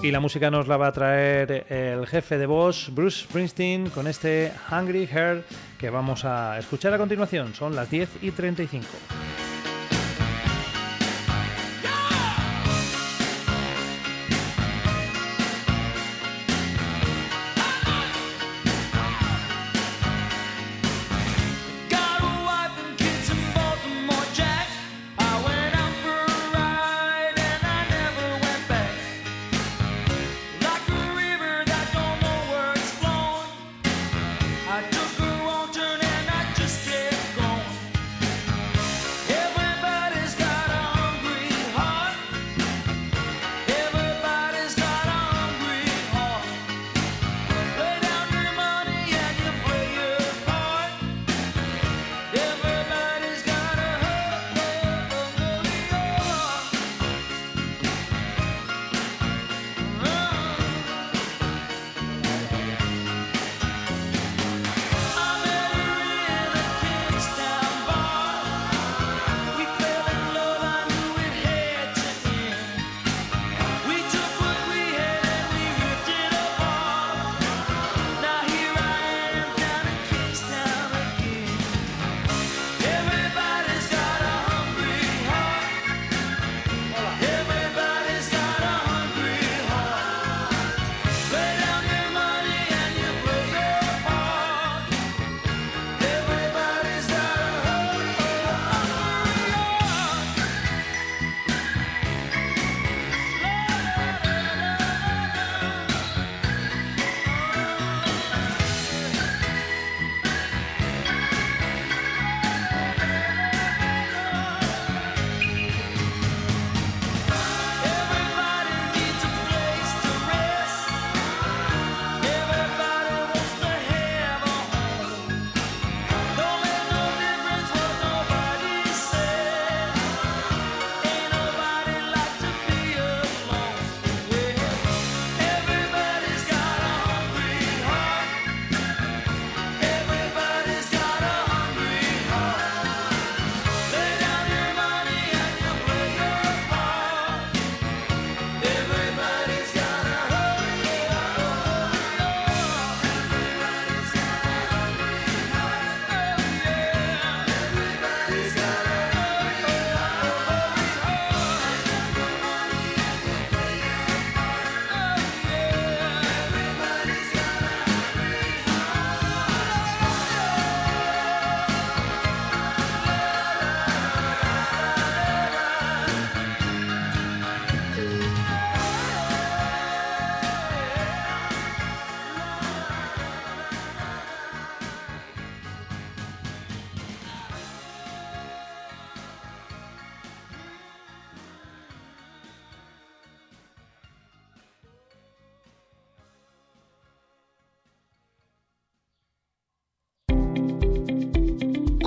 Y 0.02 0.10
la 0.12 0.20
música 0.20 0.50
nos 0.50 0.66
la 0.66 0.78
va 0.78 0.86
a 0.86 0.92
traer 0.92 1.66
el 1.68 2.06
jefe 2.06 2.38
de 2.38 2.46
voz, 2.46 2.88
Bruce 2.94 3.24
Springsteen, 3.24 3.90
con 3.90 4.06
este 4.06 4.50
Hungry 4.70 5.06
Heart 5.06 5.44
que 5.78 5.90
vamos 5.90 6.24
a 6.24 6.58
escuchar 6.58 6.94
a 6.94 6.98
continuación. 6.98 7.54
Son 7.54 7.76
las 7.76 7.90
10 7.90 8.08
y 8.22 8.30
35. 8.30 8.86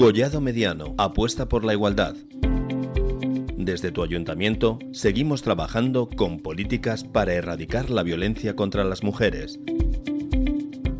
Collado 0.03 0.41
Mediano 0.41 0.95
apuesta 0.97 1.47
por 1.47 1.63
la 1.63 1.71
igualdad. 1.71 2.13
Desde 3.55 3.89
tu 3.93 4.03
ayuntamiento 4.03 4.77
seguimos 4.91 5.43
trabajando 5.43 6.09
con 6.09 6.39
políticas 6.39 7.05
para 7.05 7.31
erradicar 7.35 7.89
la 7.89 8.03
violencia 8.03 8.53
contra 8.53 8.83
las 8.83 9.01
mujeres. 9.01 9.61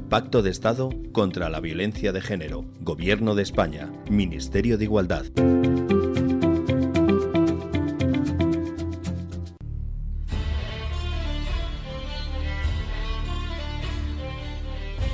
Pacto 0.08 0.42
de 0.42 0.52
Estado 0.52 0.90
contra 1.12 1.50
la 1.50 1.60
Violencia 1.60 2.14
de 2.14 2.22
Género. 2.22 2.64
Gobierno 2.80 3.36
de 3.36 3.44
España. 3.44 3.92
Ministerio 4.10 4.78
de 4.78 4.86
Igualdad. 4.86 5.26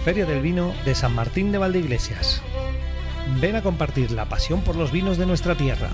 Feria 0.06 0.28
del 0.28 0.43
Vino 0.43 0.75
de 0.86 0.93
San 0.93 1.15
Martín 1.15 1.52
de 1.52 1.58
Valdeiglesias. 1.58 2.43
Ven 3.38 3.56
a 3.56 3.62
compartir 3.62 4.12
la 4.12 4.26
pasión 4.26 4.62
por 4.62 4.76
los 4.76 4.92
vinos 4.92 5.18
de 5.18 5.26
nuestra 5.26 5.56
tierra. 5.56 5.89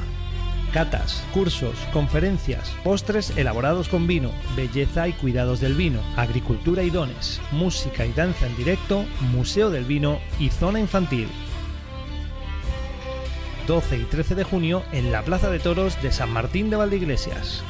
Catas, 0.74 1.24
cursos, 1.34 1.76
conferencias, 1.93 2.74
postres 2.84 3.38
elaborados 3.38 3.88
con 3.88 4.08
vino, 4.08 4.32
belleza 4.56 5.08
y 5.08 5.13
cuidados 5.13 5.60
del 5.60 5.76
vino, 5.76 6.00
agricultura 6.17 6.82
y 6.82 6.89
dones, 6.89 7.39
música 7.52 8.06
y 8.06 8.13
danza 8.13 8.48
en 8.48 8.58
directo, 8.58 9.06
museo 9.32 9.69
del 9.69 9.86
vino 9.86 10.19
y 10.39 10.50
zona 10.50 10.80
infantil. 10.80 11.28
12 13.67 13.98
y 13.98 14.04
13 14.04 14.36
de 14.36 14.43
junio 14.43 14.84
en 14.91 15.12
la 15.12 15.21
Plaza 15.24 15.50
de 15.50 15.60
Toros 15.60 16.02
de 16.02 16.12
San 16.12 16.32
Martín 16.32 16.69
de 16.69 16.78
Valdeiglesias. 16.78 17.63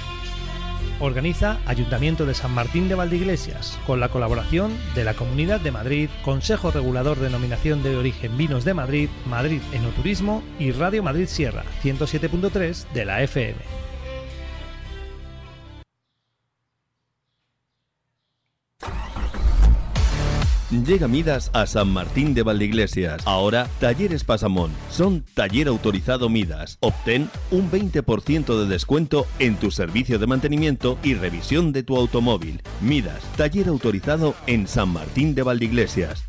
Organiza 0.99 1.59
Ayuntamiento 1.65 2.25
de 2.25 2.33
San 2.33 2.53
Martín 2.53 2.87
de 2.89 2.95
Valdeiglesias, 2.95 3.77
con 3.85 3.99
la 3.99 4.09
colaboración 4.09 4.71
de 4.95 5.03
la 5.03 5.13
Comunidad 5.13 5.59
de 5.59 5.71
Madrid, 5.71 6.09
Consejo 6.23 6.71
Regulador 6.71 7.17
de 7.17 7.25
Denominación 7.25 7.83
de 7.83 7.97
Origen 7.97 8.37
Vinos 8.37 8.65
de 8.65 8.73
Madrid, 8.73 9.09
Madrid 9.25 9.61
Enoturismo 9.73 10.43
y 10.59 10.71
Radio 10.71 11.03
Madrid 11.03 11.27
Sierra, 11.27 11.63
107.3 11.83 12.91
de 12.93 13.05
la 13.05 13.23
FM. 13.23 13.84
Llega 20.71 21.07
Midas 21.07 21.51
a 21.53 21.67
San 21.67 21.89
Martín 21.89 22.33
de 22.33 22.41
Valdeiglesias. 22.41 23.21
Ahora, 23.25 23.67
Talleres 23.79 24.23
Pasamón. 24.23 24.71
Son 24.89 25.23
taller 25.35 25.67
autorizado 25.67 26.27
Midas. 26.27 26.79
Obtén 26.81 27.29
un 27.51 27.69
20% 27.69 28.59
de 28.59 28.67
descuento 28.67 29.27
en 29.37 29.57
tu 29.57 29.69
servicio 29.69 30.17
de 30.17 30.25
mantenimiento 30.25 30.97
y 31.03 31.13
revisión 31.13 31.71
de 31.71 31.83
tu 31.83 31.95
automóvil. 31.95 32.63
Midas, 32.81 33.21
taller 33.37 33.67
autorizado 33.67 34.33
en 34.47 34.67
San 34.67 34.89
Martín 34.89 35.35
de 35.35 35.43
Valdeiglesias. 35.43 36.23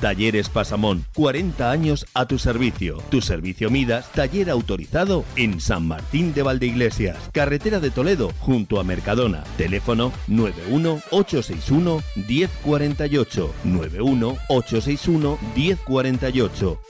Talleres 0.00 0.48
Pasamón, 0.48 1.04
40 1.14 1.70
años 1.70 2.06
a 2.14 2.26
tu 2.26 2.38
servicio. 2.38 2.98
Tu 3.10 3.20
servicio 3.20 3.68
Midas, 3.68 4.10
taller 4.12 4.48
autorizado 4.48 5.24
en 5.34 5.60
San 5.60 5.88
Martín 5.88 6.32
de 6.34 6.42
Valdeiglesias, 6.42 7.16
carretera 7.32 7.80
de 7.80 7.90
Toledo, 7.90 8.32
junto 8.38 8.78
a 8.78 8.84
Mercadona. 8.84 9.42
Teléfono 9.56 10.12
91-861 10.28 12.02
1048. 12.28 13.54
91-861 13.64 15.38
1048. 15.56 16.80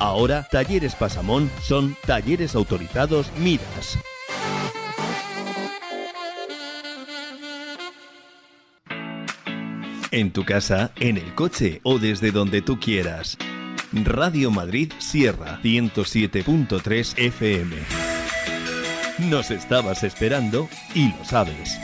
Ahora, 0.00 0.48
Talleres 0.50 0.96
Pasamón 0.96 1.48
son 1.62 1.96
talleres 2.04 2.56
autorizados 2.56 3.30
Midas. 3.38 3.98
En 10.10 10.32
tu 10.32 10.44
casa, 10.44 10.92
en 10.96 11.18
el 11.18 11.34
coche 11.34 11.80
o 11.82 11.98
desde 11.98 12.32
donde 12.32 12.62
tú 12.62 12.80
quieras. 12.80 13.36
Radio 13.92 14.50
Madrid 14.50 14.90
Sierra 14.98 15.60
107.3 15.62 17.18
FM. 17.18 17.76
Nos 19.28 19.50
estabas 19.50 20.04
esperando 20.04 20.66
y 20.94 21.10
lo 21.10 21.24
sabes. 21.24 21.78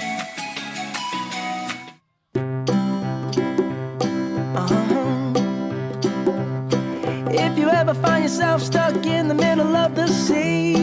If 7.30 7.58
you 7.58 7.68
ever 7.68 7.94
find 7.94 8.24
yourself 8.24 8.62
stuck 8.62 9.04
in 9.04 9.28
the 9.28 9.34
middle 9.34 9.76
of 9.76 9.94
the 9.94 10.08
sea, 10.08 10.76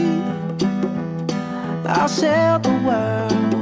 I'll 1.86 2.08
the 2.60 2.80
world 2.84 3.61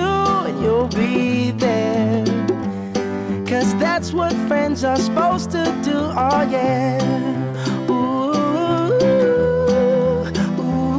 And 0.00 0.60
you'll 0.62 0.88
be 0.88 1.50
there. 1.52 2.24
Cause 3.46 3.74
that's 3.76 4.12
what 4.12 4.32
friends 4.48 4.84
are 4.84 4.96
supposed 4.96 5.50
to 5.52 5.64
do, 5.84 5.96
oh 5.96 6.42
yeah. 6.50 7.00
Ooh, 7.90 8.32
ooh, 10.60 10.98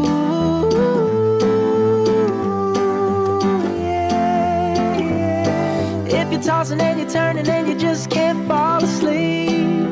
yeah, 3.81 4.97
yeah. 4.99 6.21
If 6.21 6.31
you're 6.31 6.41
tossing 6.41 6.81
and 6.81 6.99
you're 6.99 7.09
turning 7.09 7.47
and 7.47 7.67
you 7.67 7.75
just 7.75 8.09
can't 8.09 8.47
fall 8.47 8.83
asleep, 8.83 9.89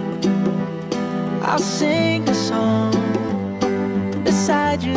I'll 1.44 1.60
sing 1.60 2.28
a 2.30 2.34
song 2.36 2.94
beside 4.24 4.82
you. 4.84 4.96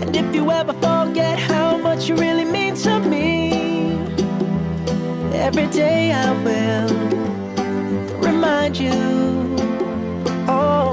And 0.00 0.16
if 0.16 0.34
you 0.34 0.50
ever 0.50 0.74
forget 0.74 1.38
how 1.38 1.59
much 2.00 2.08
you 2.08 2.16
really 2.16 2.46
mean 2.46 2.74
to 2.74 2.98
me, 3.00 3.52
every 5.34 5.66
day 5.66 6.12
I 6.12 6.32
will 6.44 6.88
remind 8.18 8.78
you. 8.78 8.92
Oh, 10.48 10.92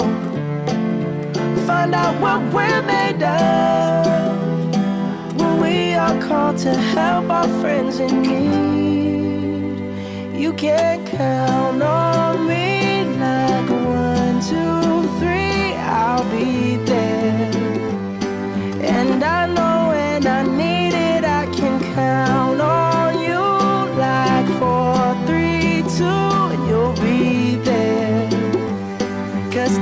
find 1.66 1.96
out 1.96 2.20
what 2.20 2.42
we're 2.54 2.82
made 2.82 3.24
of 3.24 4.06
when 5.40 5.62
we 5.62 5.94
are 5.94 6.22
called 6.28 6.58
to 6.60 6.74
help 6.74 7.30
our 7.30 7.48
friends 7.62 8.00
in 8.00 8.22
need. 8.22 9.78
You 10.38 10.52
can 10.54 11.06
count 11.08 11.82
on 11.82 12.48
me 12.48 13.06
like 13.18 13.70
one, 13.70 14.42
two, 14.42 15.08
three, 15.20 15.74
I'll 15.76 16.26
be 16.32 16.76
there. 16.84 17.52
And 18.82 19.24
I 19.24 19.46
know 19.54 19.67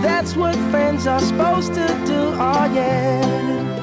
that's 0.05 0.35
what 0.35 0.55
friends 0.69 1.07
are 1.07 1.19
supposed 1.19 1.73
to 1.73 1.87
do, 2.05 2.19
oh 2.37 2.71
yeah. 2.75 3.74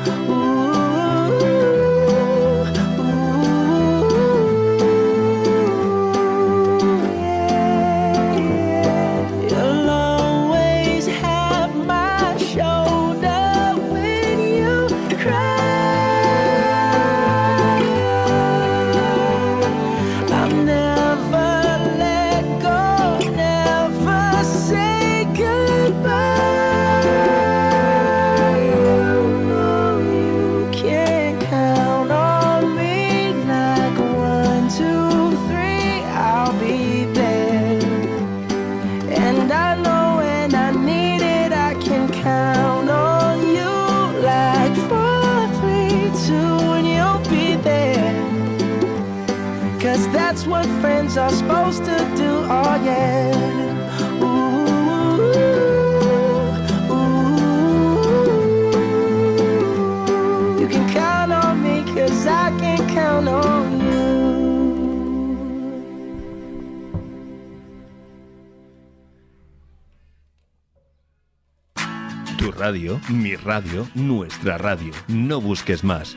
Mi 73.09 73.35
radio, 73.35 73.89
nuestra 73.95 74.57
radio. 74.57 74.93
No 75.09 75.41
busques 75.41 75.83
más. 75.83 76.15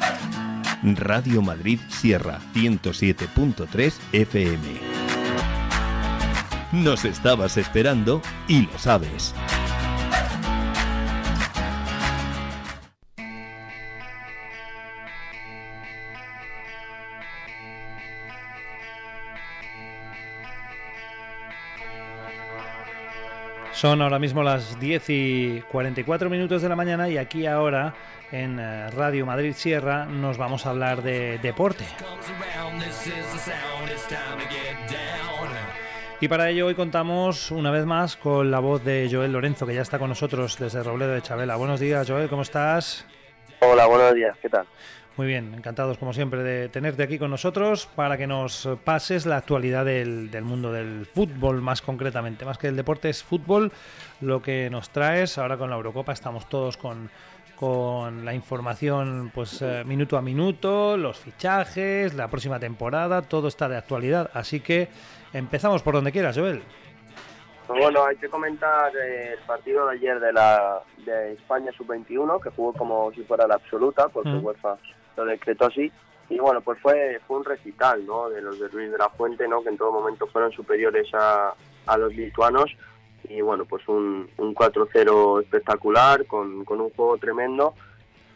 Radio 0.84 1.42
Madrid 1.42 1.80
Sierra 1.90 2.40
107.3 2.54 3.94
FM. 4.12 4.62
Nos 6.72 7.04
estabas 7.04 7.58
esperando 7.58 8.22
y 8.48 8.62
lo 8.62 8.78
sabes. 8.78 9.34
Son 23.86 24.02
ahora 24.02 24.18
mismo 24.18 24.42
las 24.42 24.80
10 24.80 25.10
y 25.10 25.64
44 25.72 26.28
minutos 26.28 26.64
de 26.64 26.70
la 26.70 26.76
mañana 26.76 27.08
y 27.08 27.20
aquí 27.20 27.46
ahora 27.46 27.94
en 28.32 28.60
eh, 28.60 28.90
Radio 28.90 29.28
Madrid 29.28 29.54
Sierra 29.54 30.06
nos 30.06 30.40
vamos 30.40 30.66
a 30.66 30.72
hablar 30.72 31.04
de 31.04 31.38
deporte. 31.38 31.86
Y 36.20 36.28
para 36.28 36.50
ello 36.50 36.66
hoy 36.66 36.74
contamos 36.74 37.52
una 37.52 37.70
vez 37.70 37.86
más 37.86 38.18
con 38.18 38.50
la 38.50 38.58
voz 38.58 38.84
de 38.84 39.08
Joel 39.12 39.32
Lorenzo, 39.32 39.68
que 39.68 39.76
ya 39.76 39.84
está 39.84 40.00
con 40.00 40.10
nosotros 40.10 40.58
desde 40.58 40.82
Robledo 40.82 41.12
de 41.12 41.22
Chabela. 41.22 41.56
Buenos 41.56 41.80
días, 41.80 42.10
Joel, 42.10 42.28
¿cómo 42.28 42.42
estás? 42.42 43.06
Hola, 43.60 43.86
buenos 43.86 44.16
días, 44.16 44.36
¿qué 44.42 44.50
tal? 44.50 44.66
Muy 45.18 45.28
bien, 45.28 45.54
encantados 45.56 45.98
como 45.98 46.12
siempre 46.12 46.44
de 46.44 46.68
tenerte 46.68 47.02
aquí 47.02 47.18
con 47.18 47.32
nosotros 47.32 47.88
para 47.96 48.18
que 48.18 48.28
nos 48.28 48.68
pases 48.84 49.26
la 49.26 49.38
actualidad 49.38 49.86
del, 49.86 50.30
del 50.30 50.44
mundo 50.44 50.74
del 50.74 51.06
fútbol 51.06 51.62
más 51.62 51.82
concretamente. 51.82 52.44
Más 52.44 52.58
que 52.58 52.68
el 52.68 52.76
deporte 52.76 53.10
es 53.10 53.24
fútbol, 53.24 53.72
lo 54.20 54.42
que 54.42 54.70
nos 54.70 54.90
traes. 54.90 55.38
Ahora 55.38 55.58
con 55.58 55.70
la 55.70 55.78
Eurocopa 55.78 56.12
estamos 56.12 56.50
todos 56.50 56.76
con, 56.76 57.10
con 57.56 58.26
la 58.26 58.34
información 58.34 59.32
pues 59.34 59.62
eh, 59.62 59.84
minuto 59.86 60.18
a 60.18 60.22
minuto, 60.22 60.98
los 60.98 61.18
fichajes, 61.18 62.14
la 62.14 62.28
próxima 62.28 62.60
temporada, 62.60 63.22
todo 63.22 63.48
está 63.48 63.70
de 63.70 63.78
actualidad. 63.78 64.30
Así 64.34 64.60
que 64.60 64.90
empezamos 65.32 65.82
por 65.82 65.94
donde 65.94 66.12
quieras, 66.12 66.38
Joel. 66.38 66.62
Pues 67.68 67.80
bueno, 67.82 68.06
hay 68.06 68.18
que 68.18 68.28
comentar 68.28 68.96
el 68.96 69.40
partido 69.48 69.88
de 69.88 69.94
ayer 69.96 70.20
de 70.20 70.34
la 70.34 70.82
de 71.06 71.34
España 71.34 71.72
sub-21, 71.76 72.40
que 72.42 72.50
jugó 72.52 72.74
como 72.74 73.12
si 73.14 73.24
fuera 73.24 73.48
la 73.48 73.56
absoluta, 73.56 74.10
porque 74.10 74.30
Mm. 74.30 74.46
UEFA 74.46 74.76
lo 75.18 75.26
decretó 75.26 75.66
así. 75.68 75.92
Y 76.30 76.40
bueno, 76.40 76.62
pues 76.62 76.80
fue, 76.82 77.20
fue 77.28 77.38
un 77.38 77.46
recital, 77.46 78.06
¿no? 78.06 78.30
De 78.30 78.42
los 78.42 78.60
de 78.60 78.68
Luis 78.70 78.92
de 78.92 78.98
la 78.98 79.10
Fuente, 79.10 79.48
¿no? 79.48 79.62
Que 79.62 79.70
en 79.70 79.78
todo 79.78 79.92
momento 79.92 80.26
fueron 80.28 80.52
superiores 80.52 81.08
a, 81.14 81.54
a 81.86 81.98
los 81.98 82.14
lituanos. 82.16 82.72
Y 83.30 83.42
bueno, 83.42 83.66
pues 83.66 83.88
un, 83.88 84.28
un 84.38 84.56
4-0 84.56 85.42
espectacular, 85.44 86.26
con, 86.26 86.66
con 86.66 86.82
un 86.82 86.90
juego 86.92 87.18
tremendo. 87.18 87.74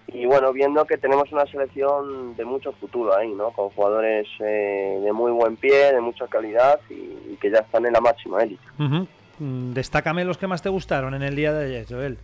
Y 0.07 0.25
bueno, 0.25 0.51
viendo 0.53 0.85
que 0.85 0.97
tenemos 0.97 1.31
una 1.31 1.45
selección 1.45 2.35
de 2.35 2.43
mucho 2.45 2.71
futuro 2.73 3.15
ahí, 3.15 3.31
¿no? 3.33 3.51
Con 3.51 3.69
jugadores 3.69 4.27
eh, 4.39 4.99
de 5.03 5.11
muy 5.13 5.31
buen 5.31 5.55
pie, 5.57 5.93
de 5.93 6.01
mucha 6.01 6.27
calidad 6.27 6.79
y, 6.89 6.93
y 6.93 7.37
que 7.39 7.51
ya 7.51 7.59
están 7.59 7.85
en 7.85 7.93
la 7.93 8.01
máxima 8.01 8.41
élite. 8.41 8.63
Ujú. 8.79 9.07
Mm, 9.39 9.73
Destácame 9.73 10.25
los 10.25 10.37
que 10.39 10.47
más 10.47 10.61
te 10.63 10.69
gustaron 10.69 11.13
en 11.13 11.21
el 11.21 11.35
día 11.35 11.53
de 11.53 11.65
ayer, 11.65 11.85
Joel. 11.87 12.17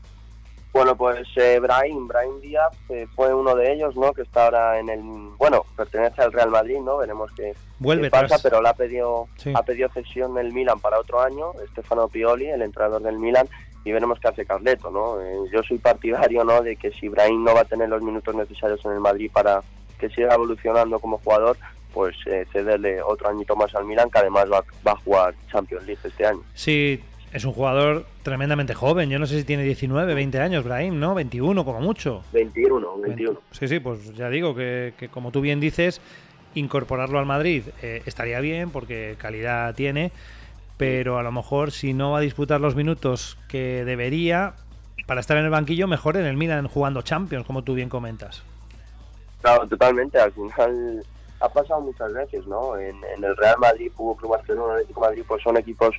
Bueno, 0.75 0.93
pues 0.97 1.25
eh, 1.37 1.57
Brahim, 1.61 2.05
Brahim 2.05 2.41
Díaz 2.41 2.73
eh, 2.89 3.07
fue 3.15 3.33
uno 3.33 3.55
de 3.55 3.71
ellos, 3.71 3.95
¿no? 3.95 4.11
Que 4.11 4.23
está 4.23 4.43
ahora 4.43 4.77
en 4.77 4.89
el, 4.89 4.99
bueno, 5.37 5.63
pertenece 5.77 6.21
al 6.21 6.33
Real 6.33 6.49
Madrid, 6.49 6.79
¿no? 6.79 6.97
Veremos 6.97 7.31
qué, 7.33 7.53
Vuelve 7.79 8.07
qué 8.07 8.09
pasa, 8.11 8.27
tras- 8.27 8.43
pero 8.43 8.61
le 8.61 8.67
ha 8.67 8.73
pedido, 8.73 9.29
Sí. 9.37 9.53
ha 9.55 9.63
pedido 9.63 9.87
cesión 9.93 10.37
el 10.37 10.51
Milan 10.51 10.81
para 10.81 10.99
otro 10.99 11.21
año, 11.21 11.53
Stefano 11.71 12.09
Pioli, 12.09 12.47
el 12.49 12.61
entrenador 12.61 13.01
del 13.03 13.17
Milan, 13.19 13.47
y 13.85 13.93
veremos 13.93 14.19
qué 14.19 14.27
hace 14.27 14.45
Carleto, 14.45 14.91
¿no? 14.91 15.21
Eh, 15.21 15.49
yo 15.49 15.63
soy 15.63 15.77
partidario, 15.77 16.43
¿no? 16.43 16.61
De 16.61 16.75
que 16.75 16.91
si 16.91 17.07
Brahim 17.07 17.41
no 17.45 17.53
va 17.55 17.61
a 17.61 17.65
tener 17.65 17.87
los 17.87 18.01
minutos 18.01 18.35
necesarios 18.35 18.83
en 18.83 18.91
el 18.91 18.99
Madrid 18.99 19.31
para 19.31 19.61
que 19.97 20.09
siga 20.09 20.33
evolucionando 20.33 20.99
como 20.99 21.19
jugador, 21.19 21.55
pues 21.93 22.17
eh, 22.25 22.45
cederle 22.51 23.01
otro 23.01 23.29
añito 23.29 23.55
más 23.55 23.73
al 23.75 23.85
Milan, 23.85 24.09
que 24.11 24.19
además 24.19 24.51
va, 24.51 24.61
va 24.85 24.91
a 24.91 24.97
jugar 24.97 25.33
Champions 25.49 25.85
League 25.85 26.01
este 26.03 26.25
año. 26.25 26.41
Sí, 26.53 27.01
es 27.35 27.43
un 27.43 27.51
jugador 27.51 28.05
tremendamente 28.23 28.73
joven. 28.73 29.09
Yo 29.09 29.19
no 29.19 29.25
sé 29.25 29.37
si 29.37 29.43
tiene 29.43 29.63
19, 29.63 30.13
20 30.13 30.39
años, 30.39 30.63
Brahim, 30.63 30.97
¿no? 31.01 31.13
21 31.13 31.65
como 31.65 31.81
mucho. 31.81 32.23
21, 32.31 32.97
21. 32.99 33.41
Sí, 33.51 33.67
sí, 33.67 33.81
pues 33.81 34.15
ya 34.15 34.29
digo 34.29 34.55
que, 34.55 34.93
que 34.97 35.09
como 35.09 35.31
tú 35.31 35.41
bien 35.41 35.59
dices, 35.59 35.99
incorporarlo 36.53 37.19
al 37.19 37.25
Madrid 37.25 37.63
eh, 37.81 38.01
estaría 38.05 38.39
bien 38.39 38.69
porque 38.69 39.17
calidad 39.17 39.75
tiene, 39.75 40.13
pero 40.77 41.19
a 41.19 41.23
lo 41.23 41.33
mejor 41.33 41.71
si 41.71 41.93
no 41.93 42.11
va 42.11 42.19
a 42.19 42.21
disputar 42.21 42.61
los 42.61 42.73
minutos 42.73 43.37
que 43.49 43.83
debería 43.83 44.53
para 45.05 45.19
estar 45.19 45.35
en 45.35 45.43
el 45.43 45.51
banquillo, 45.51 45.89
mejor 45.89 46.15
en 46.15 46.25
el 46.25 46.37
Milan 46.37 46.69
jugando 46.69 47.01
Champions, 47.01 47.45
como 47.45 47.65
tú 47.65 47.73
bien 47.73 47.89
comentas. 47.89 48.43
Claro, 49.41 49.67
totalmente. 49.67 50.17
Al 50.17 50.31
final 50.31 51.05
ha 51.41 51.49
pasado 51.49 51.81
muchas 51.81 52.13
veces, 52.13 52.47
¿no? 52.47 52.77
En, 52.77 52.95
en 53.13 53.25
el 53.25 53.35
Real 53.35 53.57
Madrid, 53.59 53.91
Fútbol 53.93 54.15
Club 54.15 54.31
Barcelona, 54.31 54.75
Atlético 54.75 55.01
Madrid, 55.01 55.23
pues 55.27 55.43
son 55.43 55.57
equipos 55.57 55.93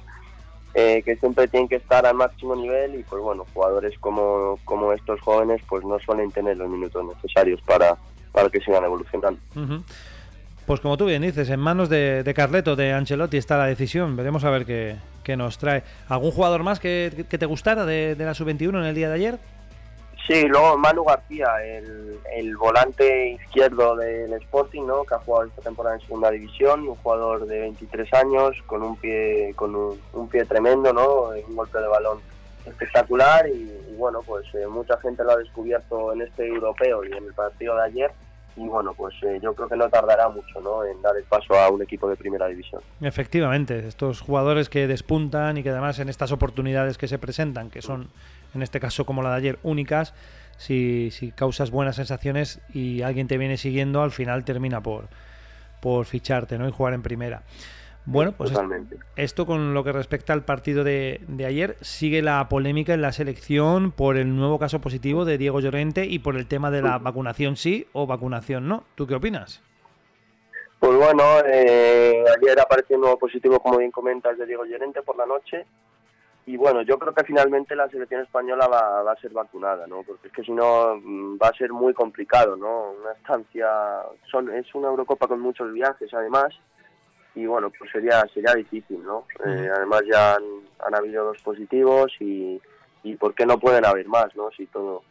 eh, 0.79 1.03
que 1.03 1.17
siempre 1.17 1.49
tienen 1.49 1.71
que 1.71 1.77
estar 1.77 2.05
al 2.05 2.15
máximo 2.15 2.55
nivel 2.55 2.97
y, 2.97 3.03
pues 3.03 3.23
bueno, 3.23 3.47
jugadores 3.55 3.99
como, 3.99 4.59
como 4.67 4.93
estos 4.93 5.19
jóvenes, 5.23 5.63
pues 5.67 5.83
no 5.87 5.99
suelen 5.99 6.31
tener 6.31 6.59
los 6.59 6.69
minutos 6.69 7.03
necesarios 7.15 7.63
para, 7.63 7.97
para 8.31 8.51
que 8.51 8.61
sigan 8.61 8.85
evolucionando. 8.85 9.41
Pues 10.67 10.81
como 10.81 10.99
tú 10.99 11.07
bien 11.07 11.23
dices, 11.23 11.49
en 11.49 11.61
manos 11.61 11.89
de, 11.89 12.23
de 12.23 12.35
Carleto, 12.35 12.77
de 12.77 12.93
Ancelotti 12.93 13.39
está 13.39 13.57
la 13.57 13.65
decisión. 13.65 14.17
Veremos 14.17 14.45
a 14.45 14.51
ver 14.51 14.67
qué, 14.67 14.97
qué 15.25 15.35
nos 15.35 15.57
trae. 15.57 15.83
¿Algún 16.09 16.31
jugador 16.31 16.63
más 16.63 16.79
que, 16.79 17.25
te 17.27 17.47
gustara 17.47 17.87
de 17.87 18.15
la 18.19 18.35
sub-21 18.35 18.79
en 18.79 18.85
el 18.85 18.95
día 18.95 19.09
de 19.09 19.15
ayer? 19.15 19.39
Sí, 20.27 20.45
luego 20.49 20.77
Manu 20.77 21.05
García, 21.05 21.47
el, 21.65 22.19
el 22.35 22.57
volante 22.57 23.31
izquierdo 23.31 23.95
del 23.95 24.33
Sporting, 24.33 24.85
¿no? 24.85 25.05
que 25.05 25.15
ha 25.15 25.19
jugado 25.19 25.47
esta 25.47 25.63
temporada 25.63 25.95
en 25.95 26.01
segunda 26.01 26.31
división, 26.33 26.89
un 26.89 26.97
jugador 26.97 27.47
de 27.47 27.61
23 27.61 28.13
años, 28.15 28.57
con 28.67 28.83
un 28.83 28.97
pie, 28.97 29.53
con 29.55 29.77
un, 29.77 30.01
un 30.13 30.29
pie 30.29 30.45
tremendo, 30.45 30.93
¿no? 30.93 31.29
un 31.29 31.55
golpe 31.55 31.79
de 31.79 31.87
balón 31.87 32.19
espectacular 32.65 33.49
y, 33.49 33.71
y 33.89 33.95
bueno, 33.97 34.21
pues 34.27 34.47
eh, 34.55 34.67
mucha 34.67 34.99
gente 34.99 35.23
lo 35.23 35.31
ha 35.31 35.37
descubierto 35.37 36.13
en 36.13 36.23
este 36.23 36.49
europeo 36.49 37.05
y 37.05 37.13
en 37.13 37.25
el 37.25 37.35
partido 37.35 37.77
de 37.77 37.85
ayer 37.85 38.11
y 38.57 38.67
bueno, 38.67 38.95
pues 38.95 39.15
eh, 39.23 39.39
yo 39.43 39.55
creo 39.55 39.69
que 39.69 39.77
no 39.77 39.89
tardará 39.89 40.29
mucho 40.29 40.61
¿no? 40.61 40.83
en 40.85 41.01
dar 41.03 41.17
el 41.17 41.25
paso 41.25 41.55
a 41.55 41.69
un 41.69 41.83
equipo 41.83 42.09
de 42.09 42.17
primera 42.17 42.47
división. 42.47 42.81
Efectivamente, 43.03 43.87
estos 43.87 44.21
jugadores 44.21 44.71
que 44.71 44.87
despuntan 44.87 45.59
y 45.59 45.63
que 45.63 45.71
además 45.71 45.99
en 45.99 46.09
estas 46.09 46.33
oportunidades 46.33 46.97
que 46.97 47.07
se 47.07 47.19
presentan, 47.19 47.71
que 47.71 47.83
son 47.83 48.09
en 48.55 48.63
este 48.63 48.81
caso 48.81 49.07
como 49.07 49.23
la 49.23 49.31
de 49.31 49.37
ayer 49.37 49.59
únicas, 49.63 50.15
si, 50.57 51.11
si 51.11 51.33
causas 51.33 51.71
buenas 51.71 51.97
sensaciones 51.97 52.61
y 52.73 53.03
alguien 53.03 53.29
te 53.29 53.39
viene 53.39 53.57
siguiendo, 53.57 54.03
al 54.03 54.11
final 54.11 54.45
termina 54.45 54.83
por, 54.83 55.09
por 55.81 56.07
ficharte 56.07 56.59
¿no? 56.59 56.69
y 56.69 56.73
jugar 56.73 56.95
en 56.95 57.03
primera. 57.03 57.43
Bueno, 58.09 58.33
pues 58.33 58.53
Totalmente. 58.53 58.99
esto 59.17 59.47
con 59.47 59.75
lo 59.75 59.83
que 59.83 59.91
respecta 59.91 60.33
al 60.33 60.45
partido 60.45 60.85
de, 60.85 61.23
de 61.27 61.45
ayer, 61.45 61.77
sigue 61.81 62.23
la 62.23 62.49
polémica 62.49 62.95
en 62.95 63.03
la 63.03 63.11
selección 63.11 63.91
por 63.91 64.17
el 64.17 64.37
nuevo 64.37 64.61
caso 64.61 64.81
positivo 64.81 65.25
de 65.25 65.39
Diego 65.39 65.59
Llorente 65.59 66.07
y 66.07 66.21
por 66.21 66.37
el 66.37 66.47
tema 66.47 66.71
de 66.71 66.83
la 66.83 66.99
vacunación 66.99 67.57
sí 67.57 67.89
o 67.93 68.07
vacunación 68.07 68.69
no. 68.69 68.85
¿Tú 68.95 69.09
qué 69.09 69.17
opinas? 69.17 69.61
Pues 70.79 70.97
bueno, 70.97 71.23
eh, 71.47 72.23
ayer 72.41 72.61
apareció 72.61 72.97
un 72.97 73.03
nuevo 73.03 73.19
positivo, 73.19 73.59
como 73.59 73.79
bien 73.79 73.91
comentas, 73.91 74.39
de 74.39 74.47
Diego 74.47 74.65
Llorente 74.65 75.03
por 75.03 75.17
la 75.17 75.27
noche. 75.27 75.67
Y 76.47 76.57
bueno, 76.57 76.83
yo 76.83 76.97
creo 76.97 77.13
que 77.13 77.25
finalmente 77.25 77.75
la 77.75 77.89
selección 77.89 78.23
española 78.23 78.69
va, 78.69 79.03
va 79.03 79.13
a 79.13 79.21
ser 79.21 79.33
vacunada, 79.33 79.85
¿no? 79.89 80.05
Porque 80.05 80.29
es 80.29 80.33
que 80.33 80.45
si 80.45 80.53
no 80.53 80.95
mm, 80.95 81.39
va 81.43 81.49
a 81.49 81.57
ser 81.57 81.73
muy 81.73 81.93
complicado, 81.93 82.57
¿no? 82.57 82.93
Una 82.93 83.13
estancia, 83.13 83.69
son, 84.31 84.55
es 84.55 84.73
una 84.77 84.87
Eurocopa 84.87 85.27
con 85.27 85.41
muchos 85.41 85.73
viajes 85.73 86.15
además. 86.15 86.55
Y 87.35 87.47
bueno, 87.47 87.71
pues 87.77 87.91
sería 87.91 88.25
sería 88.33 88.55
difícil, 88.55 89.03
¿no? 89.03 89.27
Eh, 89.45 89.69
además 89.75 90.03
ya 90.11 90.37
han, 90.37 90.45
han 90.87 90.95
habido 90.95 91.25
dos 91.25 91.43
positivos 91.43 92.13
y, 92.21 92.63
y 93.03 93.17
¿por 93.17 93.35
qué 93.35 93.45
no 93.45 93.59
pueden 93.59 93.85
haber 93.85 94.07
más, 94.07 94.35
¿no? 94.37 94.49
Si 94.57 94.67
todo, 94.69 95.03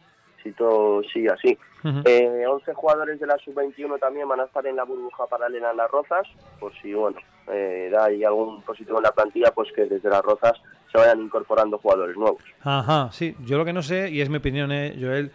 si 0.42 0.52
todo 0.52 1.02
sigue 1.02 1.30
así. 1.30 1.58
Ujú. 1.84 2.00
Eh, 2.06 2.46
11 2.48 2.72
jugadores 2.72 3.20
de 3.20 3.26
la 3.26 3.36
sub-21 3.36 4.00
también 4.00 4.26
van 4.26 4.40
a 4.40 4.44
estar 4.44 4.66
en 4.66 4.76
la 4.76 4.84
burbuja 4.84 5.26
paralela 5.26 5.70
en 5.70 5.76
las 5.76 5.90
Rozas, 5.90 6.26
por 6.58 6.72
si, 6.80 6.94
bueno, 6.94 7.18
eh, 7.48 7.90
da 7.92 8.06
ahí 8.06 8.24
algún 8.24 8.62
positivo 8.62 8.96
en 8.96 9.04
la 9.04 9.12
plantilla, 9.12 9.52
pues 9.52 9.70
que 9.72 9.84
desde 9.84 10.08
las 10.08 10.22
Rozas 10.22 10.60
se 10.92 10.98
vayan 10.98 11.20
incorporando 11.20 11.78
jugadores 11.78 12.16
nuevos. 12.16 12.42
Ajá, 12.62 13.10
sí. 13.12 13.34
Yo 13.44 13.58
lo 13.58 13.64
que 13.64 13.72
no 13.72 13.82
sé, 13.82 14.10
y 14.10 14.20
es 14.20 14.28
mi 14.28 14.36
opinión, 14.38 14.70
eh, 14.72 14.96
Joel, 15.00 15.30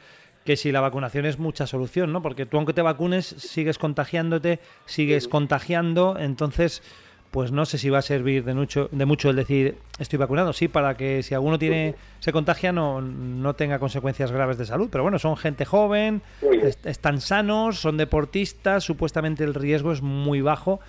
que 0.45 0.55
si 0.57 0.71
la 0.71 0.81
vacunación 0.81 1.25
es 1.25 1.37
mucha 1.37 1.67
solución, 1.67 2.11
¿no? 2.11 2.21
Porque 2.21 2.45
tú 2.45 2.57
aunque 2.57 2.73
te 2.73 2.81
vacunes, 2.81 3.25
sigues 3.25 3.77
contagiándote, 3.77 4.59
sigues 4.85 5.27
contagiando, 5.27 6.17
entonces 6.19 6.81
pues 7.29 7.49
no 7.53 7.63
sé 7.65 7.77
si 7.77 7.89
va 7.89 7.99
a 7.99 8.01
servir 8.01 8.43
de 8.43 8.53
mucho, 8.53 8.89
de 8.91 9.05
mucho 9.05 9.29
el 9.29 9.37
decir 9.37 9.77
estoy 9.99 10.19
vacunado, 10.19 10.51
sí, 10.51 10.67
para 10.67 10.97
que 10.97 11.23
si 11.23 11.33
alguno 11.33 11.57
tiene 11.57 11.95
se 12.19 12.33
contagia 12.33 12.73
no, 12.73 12.99
no 13.01 13.53
tenga 13.53 13.79
consecuencias 13.79 14.33
graves 14.33 14.57
de 14.57 14.65
salud. 14.65 14.89
Pero 14.91 15.03
bueno, 15.03 15.17
son 15.17 15.37
gente 15.37 15.63
joven, 15.63 16.21
est- 16.67 16.85
están 16.85 17.21
sanos, 17.21 17.79
son 17.79 17.95
deportistas, 17.95 18.83
supuestamente 18.83 19.45
el 19.45 19.53
riesgo 19.53 19.93
es 19.93 20.01
muy 20.01 20.41
bajo. 20.41 20.81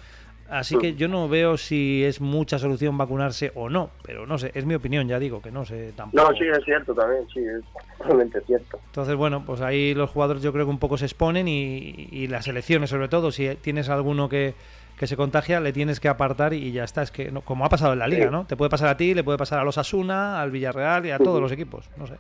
Así 0.53 0.77
que 0.77 0.95
yo 0.95 1.09
no 1.09 1.29
veo 1.31 1.57
si 1.57 2.05
es 2.05 2.21
mucha 2.21 2.59
solución 2.59 2.99
vacunarse 2.99 3.53
o 3.55 3.71
no, 3.71 3.91
pero 4.03 4.27
no 4.27 4.37
sé, 4.37 4.51
es 4.55 4.67
mi 4.67 4.75
opinión, 4.75 5.09
ya 5.09 5.19
digo, 5.19 5.41
que 5.41 5.51
no 5.51 5.65
sé 5.65 5.93
tampoco. 5.97 6.23
No, 6.23 6.37
sí, 6.37 6.45
es 6.45 6.63
cierto 6.65 6.95
también, 6.95 7.27
sí, 7.33 7.41
es 7.41 7.65
totalmente 7.99 8.39
cierto. 8.43 8.79
Entonces, 8.87 9.15
bueno, 9.15 9.45
pues 9.47 9.63
ahí 9.63 9.95
los 9.95 10.11
jugadores 10.11 10.43
yo 10.43 10.53
creo 10.53 10.67
que 10.67 10.71
un 10.71 10.79
poco 10.79 10.99
se 10.99 11.07
exponen 11.07 11.49
y, 11.49 12.09
y 12.11 12.27
las 12.27 12.47
elecciones, 12.49 12.91
sobre 12.91 13.09
todo, 13.09 13.31
si 13.33 13.49
tienes 13.63 13.89
alguno 13.89 14.29
que, 14.29 14.55
que 14.99 15.07
se 15.07 15.17
contagia, 15.17 15.59
le 15.61 15.73
tienes 15.73 16.01
que 16.01 16.09
apartar 16.09 16.53
y 16.53 16.71
ya 16.71 16.85
está. 16.85 17.01
Es 17.03 17.11
que, 17.11 17.31
no- 17.33 17.41
como 17.41 17.65
ha 17.65 17.71
pasado 17.71 17.95
en 17.95 18.01
la 18.01 18.07
liga, 18.07 18.27
Sí. 18.27 18.33
¿no? 18.33 18.45
Te 18.47 18.55
puede 18.57 18.69
pasar 18.69 18.89
a 18.91 18.97
ti, 18.99 19.15
le 19.15 19.25
puede 19.25 19.39
pasar 19.39 19.59
a 19.59 19.65
los 19.65 19.79
Asuna, 19.79 20.43
al 20.43 20.51
Villarreal 20.51 21.07
y 21.07 21.13
a 21.13 21.19
todos 21.19 21.41
los 21.41 21.51
equipos, 21.51 21.89
no 21.97 22.07
sé. 22.07 22.17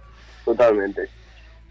Totalmente. 0.46 1.02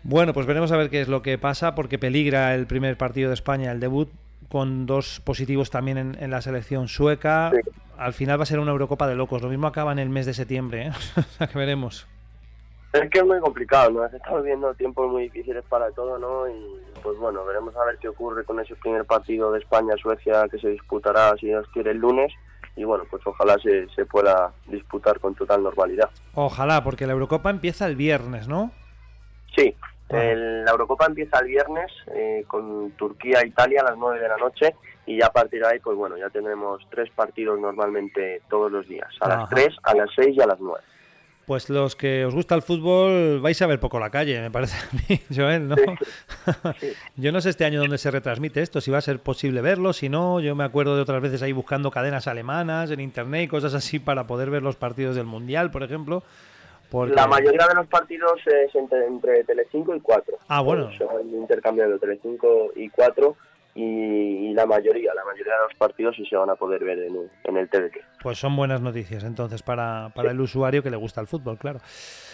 Bueno, 0.03 0.31
pues 0.33 0.45
veremos 0.45 0.71
a 0.71 0.77
ver 0.77 0.91
qué 0.91 1.01
es 1.01 1.07
lo 1.07 1.23
que 1.23 1.39
pasa, 1.39 1.73
porque 1.73 1.97
peligra 1.97 2.53
el 2.53 2.67
primer 2.67 2.97
partido 2.97 3.29
de 3.29 3.33
España, 3.33 3.71
el 3.71 3.79
debut, 3.79 4.09
con 4.51 4.85
dos 4.85 5.21
positivos 5.21 5.69
también 5.69 5.97
en, 5.97 6.17
en 6.21 6.29
la 6.29 6.41
selección 6.41 6.87
sueca. 6.87 7.51
Sí. 7.51 7.61
Al 7.97 8.13
final 8.13 8.39
va 8.39 8.43
a 8.43 8.47
ser 8.47 8.59
una 8.59 8.71
Eurocopa 8.71 9.07
de 9.07 9.15
locos. 9.15 9.41
Lo 9.41 9.49
mismo 9.49 9.67
acaba 9.67 9.91
en 9.91 9.99
el 9.99 10.09
mes 10.09 10.25
de 10.25 10.33
septiembre, 10.33 10.87
¿eh? 10.87 10.91
o 11.17 11.21
sea 11.21 11.47
que 11.47 11.57
veremos. 11.57 12.07
Es 12.93 13.09
que 13.09 13.19
es 13.19 13.25
muy 13.25 13.39
complicado, 13.39 13.89
¿no? 13.89 14.05
Estamos 14.05 14.43
viendo 14.43 14.73
tiempos 14.73 15.09
muy 15.09 15.23
difíciles 15.23 15.63
para 15.69 15.89
todo, 15.91 16.19
¿no? 16.19 16.49
Y 16.49 16.81
pues 17.01 17.17
bueno, 17.17 17.45
veremos 17.45 17.73
a 17.77 17.85
ver 17.85 17.97
qué 17.99 18.09
ocurre 18.09 18.43
con 18.43 18.59
ese 18.59 18.75
primer 18.75 19.05
partido 19.05 19.51
de 19.53 19.59
España-Suecia 19.59 20.47
que 20.51 20.59
se 20.59 20.69
disputará, 20.69 21.33
si 21.39 21.47
Dios 21.47 21.65
quiere, 21.73 21.91
el 21.91 21.97
lunes. 21.97 22.33
Y 22.75 22.83
bueno, 22.83 23.05
pues 23.09 23.25
ojalá 23.25 23.57
se, 23.63 23.87
se 23.95 24.05
pueda 24.05 24.51
disputar 24.67 25.19
con 25.19 25.35
total 25.35 25.63
normalidad. 25.63 26.09
Ojalá, 26.33 26.83
porque 26.83 27.07
la 27.07 27.13
Eurocopa 27.13 27.49
empieza 27.49 27.87
el 27.87 27.95
viernes, 27.95 28.47
¿no? 28.47 28.71
Sí. 29.55 29.73
El- 30.11 30.65
la 30.65 30.71
Eurocopa 30.71 31.05
empieza 31.05 31.39
el 31.39 31.47
viernes 31.47 31.91
eh, 32.13 32.43
con 32.47 32.91
Turquía-Italia 32.91 33.81
a 33.81 33.91
las 33.91 33.97
9 33.97 34.19
de 34.19 34.27
la 34.27 34.37
noche 34.37 34.75
y 35.05 35.17
ya 35.19 35.27
a 35.27 35.31
partir 35.33 35.61
de 35.61 35.67
ahí, 35.67 35.79
pues 35.79 35.97
bueno, 35.97 36.17
ya 36.17 36.29
tendremos 36.29 36.85
tres 36.89 37.09
partidos 37.11 37.59
normalmente 37.59 38.41
todos 38.49 38.71
los 38.71 38.87
días, 38.87 39.09
a 39.21 39.25
Ajá. 39.27 39.37
las 39.41 39.49
3, 39.49 39.67
a 39.83 39.95
las 39.95 40.09
6 40.15 40.35
y 40.37 40.41
a 40.41 40.45
las 40.47 40.59
9. 40.59 40.79
Pues 41.47 41.69
los 41.69 41.95
que 41.95 42.23
os 42.23 42.33
gusta 42.35 42.55
el 42.55 42.61
fútbol 42.61 43.41
vais 43.41 43.59
a 43.61 43.67
ver 43.67 43.79
poco 43.79 43.99
la 43.99 44.09
calle, 44.11 44.39
me 44.39 44.51
parece 44.51 44.77
a 44.77 44.89
mí, 45.09 45.19
Joel, 45.35 45.67
¿no? 45.67 45.75
yo 47.17 47.31
no 47.31 47.41
sé 47.41 47.49
este 47.49 47.65
año 47.65 47.79
dónde 47.81 47.97
se 47.97 48.11
retransmite 48.11 48.61
esto, 48.61 48.79
si 48.79 48.91
va 48.91 48.99
a 48.99 49.01
ser 49.01 49.19
posible 49.19 49.61
verlo, 49.61 49.91
si 49.91 50.07
no, 50.07 50.39
yo 50.39 50.55
me 50.55 50.63
acuerdo 50.63 50.95
de 50.95 51.01
otras 51.01 51.21
veces 51.21 51.41
ahí 51.41 51.51
buscando 51.51 51.91
cadenas 51.91 52.27
alemanas 52.27 52.91
en 52.91 52.99
internet 52.99 53.43
y 53.45 53.47
cosas 53.47 53.73
así 53.73 53.99
para 53.99 54.27
poder 54.27 54.49
ver 54.49 54.61
los 54.61 54.75
partidos 54.75 55.15
del 55.15 55.25
Mundial, 55.25 55.71
por 55.71 55.83
ejemplo. 55.83 56.23
Porque... 56.91 57.15
La 57.15 57.25
mayoría 57.25 57.65
de 57.67 57.73
los 57.75 57.87
partidos 57.87 58.33
es 58.45 58.75
entre, 58.75 59.07
entre 59.07 59.43
Telecinco 59.45 59.95
y 59.95 60.01
4. 60.01 60.37
Ah, 60.49 60.59
bueno. 60.61 60.91
Son 60.97 61.27
intercambiando 61.29 61.97
Telecinco 61.97 62.71
y 62.75 62.89
4 62.89 63.35
y, 63.73 64.53
la 64.53 64.65
mayoría, 64.65 65.13
la 65.13 65.23
mayoría 65.23 65.53
de 65.53 65.59
los 65.69 65.73
partidos 65.75 66.13
sí 66.17 66.25
se 66.25 66.35
van 66.35 66.49
a 66.49 66.55
poder 66.55 66.83
ver 66.83 66.99
en, 66.99 67.15
el- 67.15 67.31
en 67.45 67.55
el 67.57 67.69
TDT. 67.69 67.95
Pues 68.21 68.37
son 68.37 68.55
buenas 68.57 68.81
noticias 68.81 69.23
entonces 69.23 69.63
para, 69.63 70.11
para 70.13 70.31
el 70.31 70.41
usuario 70.41 70.83
que 70.83 70.89
le 70.91 70.97
gusta 70.97 71.21
el 71.21 71.27
fútbol, 71.27 71.57
claro. 71.57 71.79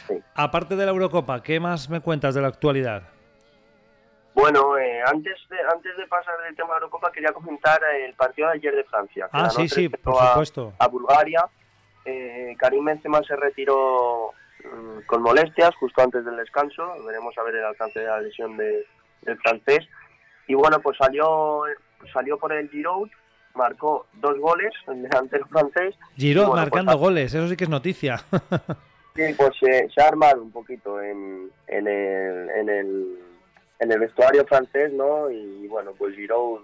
Sí. 0.08 0.20
Aparte 0.34 0.76
de 0.76 0.84
la 0.86 0.92
Eurocopa, 0.92 1.44
¿qué 1.44 1.60
más 1.60 1.90
me 1.92 2.02
cuentas 2.02 2.34
de 2.34 2.42
la 2.42 2.48
actualidad? 2.48 3.04
Bueno, 4.34 4.78
eh, 4.78 5.02
antes 5.06 5.36
de 5.50 5.58
antes 5.72 5.98
de 5.98 6.06
pasar 6.08 6.34
del 6.46 6.56
tema 6.56 6.70
de 6.70 6.74
la 6.74 6.78
Eurocopa 6.86 7.12
quería 7.12 7.32
comentar 7.32 7.80
el 8.04 8.14
partido 8.14 8.48
de 8.50 8.56
ayer 8.56 8.76
de 8.76 8.84
Francia. 8.86 9.28
Ah, 9.32 9.50
sí, 9.50 9.68
sí, 9.68 9.90
3-0 9.90 10.02
por 10.04 10.24
a- 10.24 10.28
supuesto. 10.30 10.74
A, 10.80 10.88
Bulgaria. 10.88 11.48
Eh, 12.06 12.56
Karim 12.58 12.86
Benzema 12.86 13.22
se 13.24 13.36
retiró 13.36 14.32
con 15.06 15.22
molestias 15.22 15.76
justo 15.76 16.02
antes 16.02 16.24
del 16.26 16.38
descanso. 16.38 16.84
Veremos 17.06 17.38
a 17.38 17.44
ver 17.44 17.56
el 17.56 17.66
alcance 17.66 18.00
de 18.00 18.08
la 18.08 18.22
lesión 18.22 18.58
de- 18.58 18.86
del 19.24 19.38
francés. 19.40 19.88
Y 20.48 20.54
bueno, 20.54 20.80
pues 20.80 20.98
salió 20.98 21.64
salió 22.14 22.38
por 22.38 22.54
el 22.54 22.70
Giroud, 22.70 23.10
marcó 23.56 24.06
dos 24.14 24.38
goles, 24.40 24.74
el 24.88 25.04
delantero 25.04 25.46
francés. 25.48 25.96
Giroud 26.16 26.46
bueno, 26.48 26.62
marcando 26.62 26.92
pues, 26.94 27.02
goles, 27.02 27.34
eso 27.34 27.48
sí 27.48 27.56
que 27.58 27.64
es 27.66 27.70
noticia. 27.70 28.22
Sí, 29.16 29.24
pues 29.36 29.50
se, 29.60 29.90
se 29.90 30.00
ha 30.00 30.10
armado 30.10 30.44
un 30.44 30.52
poquito 30.52 31.02
en, 31.02 31.50
en, 31.66 31.88
el, 31.88 32.50
en, 32.52 32.70
el, 32.70 33.18
en 33.80 33.92
el 33.92 34.00
vestuario 34.00 34.46
francés, 34.46 34.94
¿no? 34.94 35.32
Y 35.32 35.66
bueno, 35.68 35.94
pues 35.98 36.14
Giroud, 36.16 36.60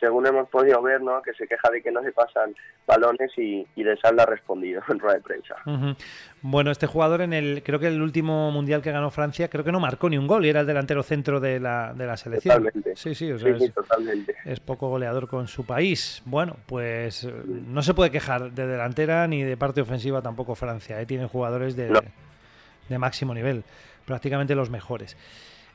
según 0.00 0.26
hemos 0.26 0.48
podido 0.48 0.82
ver, 0.82 1.00
¿no? 1.00 1.22
Que 1.22 1.32
se 1.34 1.46
queja 1.46 1.70
de 1.70 1.82
que 1.82 1.90
no 1.90 2.00
le 2.00 2.12
pasan 2.12 2.54
balones 2.86 3.30
y, 3.38 3.66
y 3.76 3.82
de 3.84 3.96
Sal 3.96 4.18
ha 4.20 4.26
respondido 4.26 4.82
en 4.88 4.98
rueda 4.98 5.16
de 5.16 5.22
prensa. 5.22 5.54
Bueno, 6.42 6.70
este 6.70 6.86
jugador 6.86 7.22
en 7.22 7.32
el, 7.32 7.62
creo 7.64 7.78
que 7.80 7.86
el 7.88 8.02
último 8.02 8.50
mundial 8.50 8.82
que 8.82 8.92
ganó 8.92 9.10
Francia, 9.10 9.48
creo 9.48 9.64
que 9.64 9.72
no 9.72 9.80
marcó 9.80 10.10
ni 10.10 10.18
un 10.18 10.26
gol 10.26 10.44
y 10.44 10.50
era 10.50 10.60
el 10.60 10.66
delantero 10.66 11.02
centro 11.02 11.40
de 11.40 11.58
la, 11.60 11.94
de 11.94 12.06
la 12.06 12.16
selección. 12.16 12.54
Totalmente. 12.56 12.96
Sí, 12.96 13.14
sí, 13.14 13.32
o 13.32 13.38
sea, 13.38 13.56
Sí, 13.58 13.64
es, 13.64 13.72
totalmente. 13.74 14.34
es 14.44 14.60
poco 14.60 14.88
goleador 14.88 15.28
con 15.28 15.48
su 15.48 15.64
país. 15.64 16.22
Bueno, 16.26 16.56
pues 16.66 17.24
eh, 17.24 17.32
no 17.46 17.82
se 17.82 17.94
puede 17.94 18.10
quejar 18.10 18.50
de 18.52 18.66
delantera 18.66 19.26
ni 19.26 19.42
de 19.42 19.56
parte 19.56 19.80
ofensiva 19.80 20.20
tampoco 20.20 20.54
Francia. 20.54 21.00
¿eh? 21.00 21.06
Tiene 21.06 21.26
jugadores 21.26 21.76
de, 21.76 21.88
No. 21.90 22.00
de 22.88 22.98
máximo 22.98 23.32
nivel, 23.34 23.64
prácticamente 24.04 24.54
los 24.54 24.68
mejores. 24.70 25.16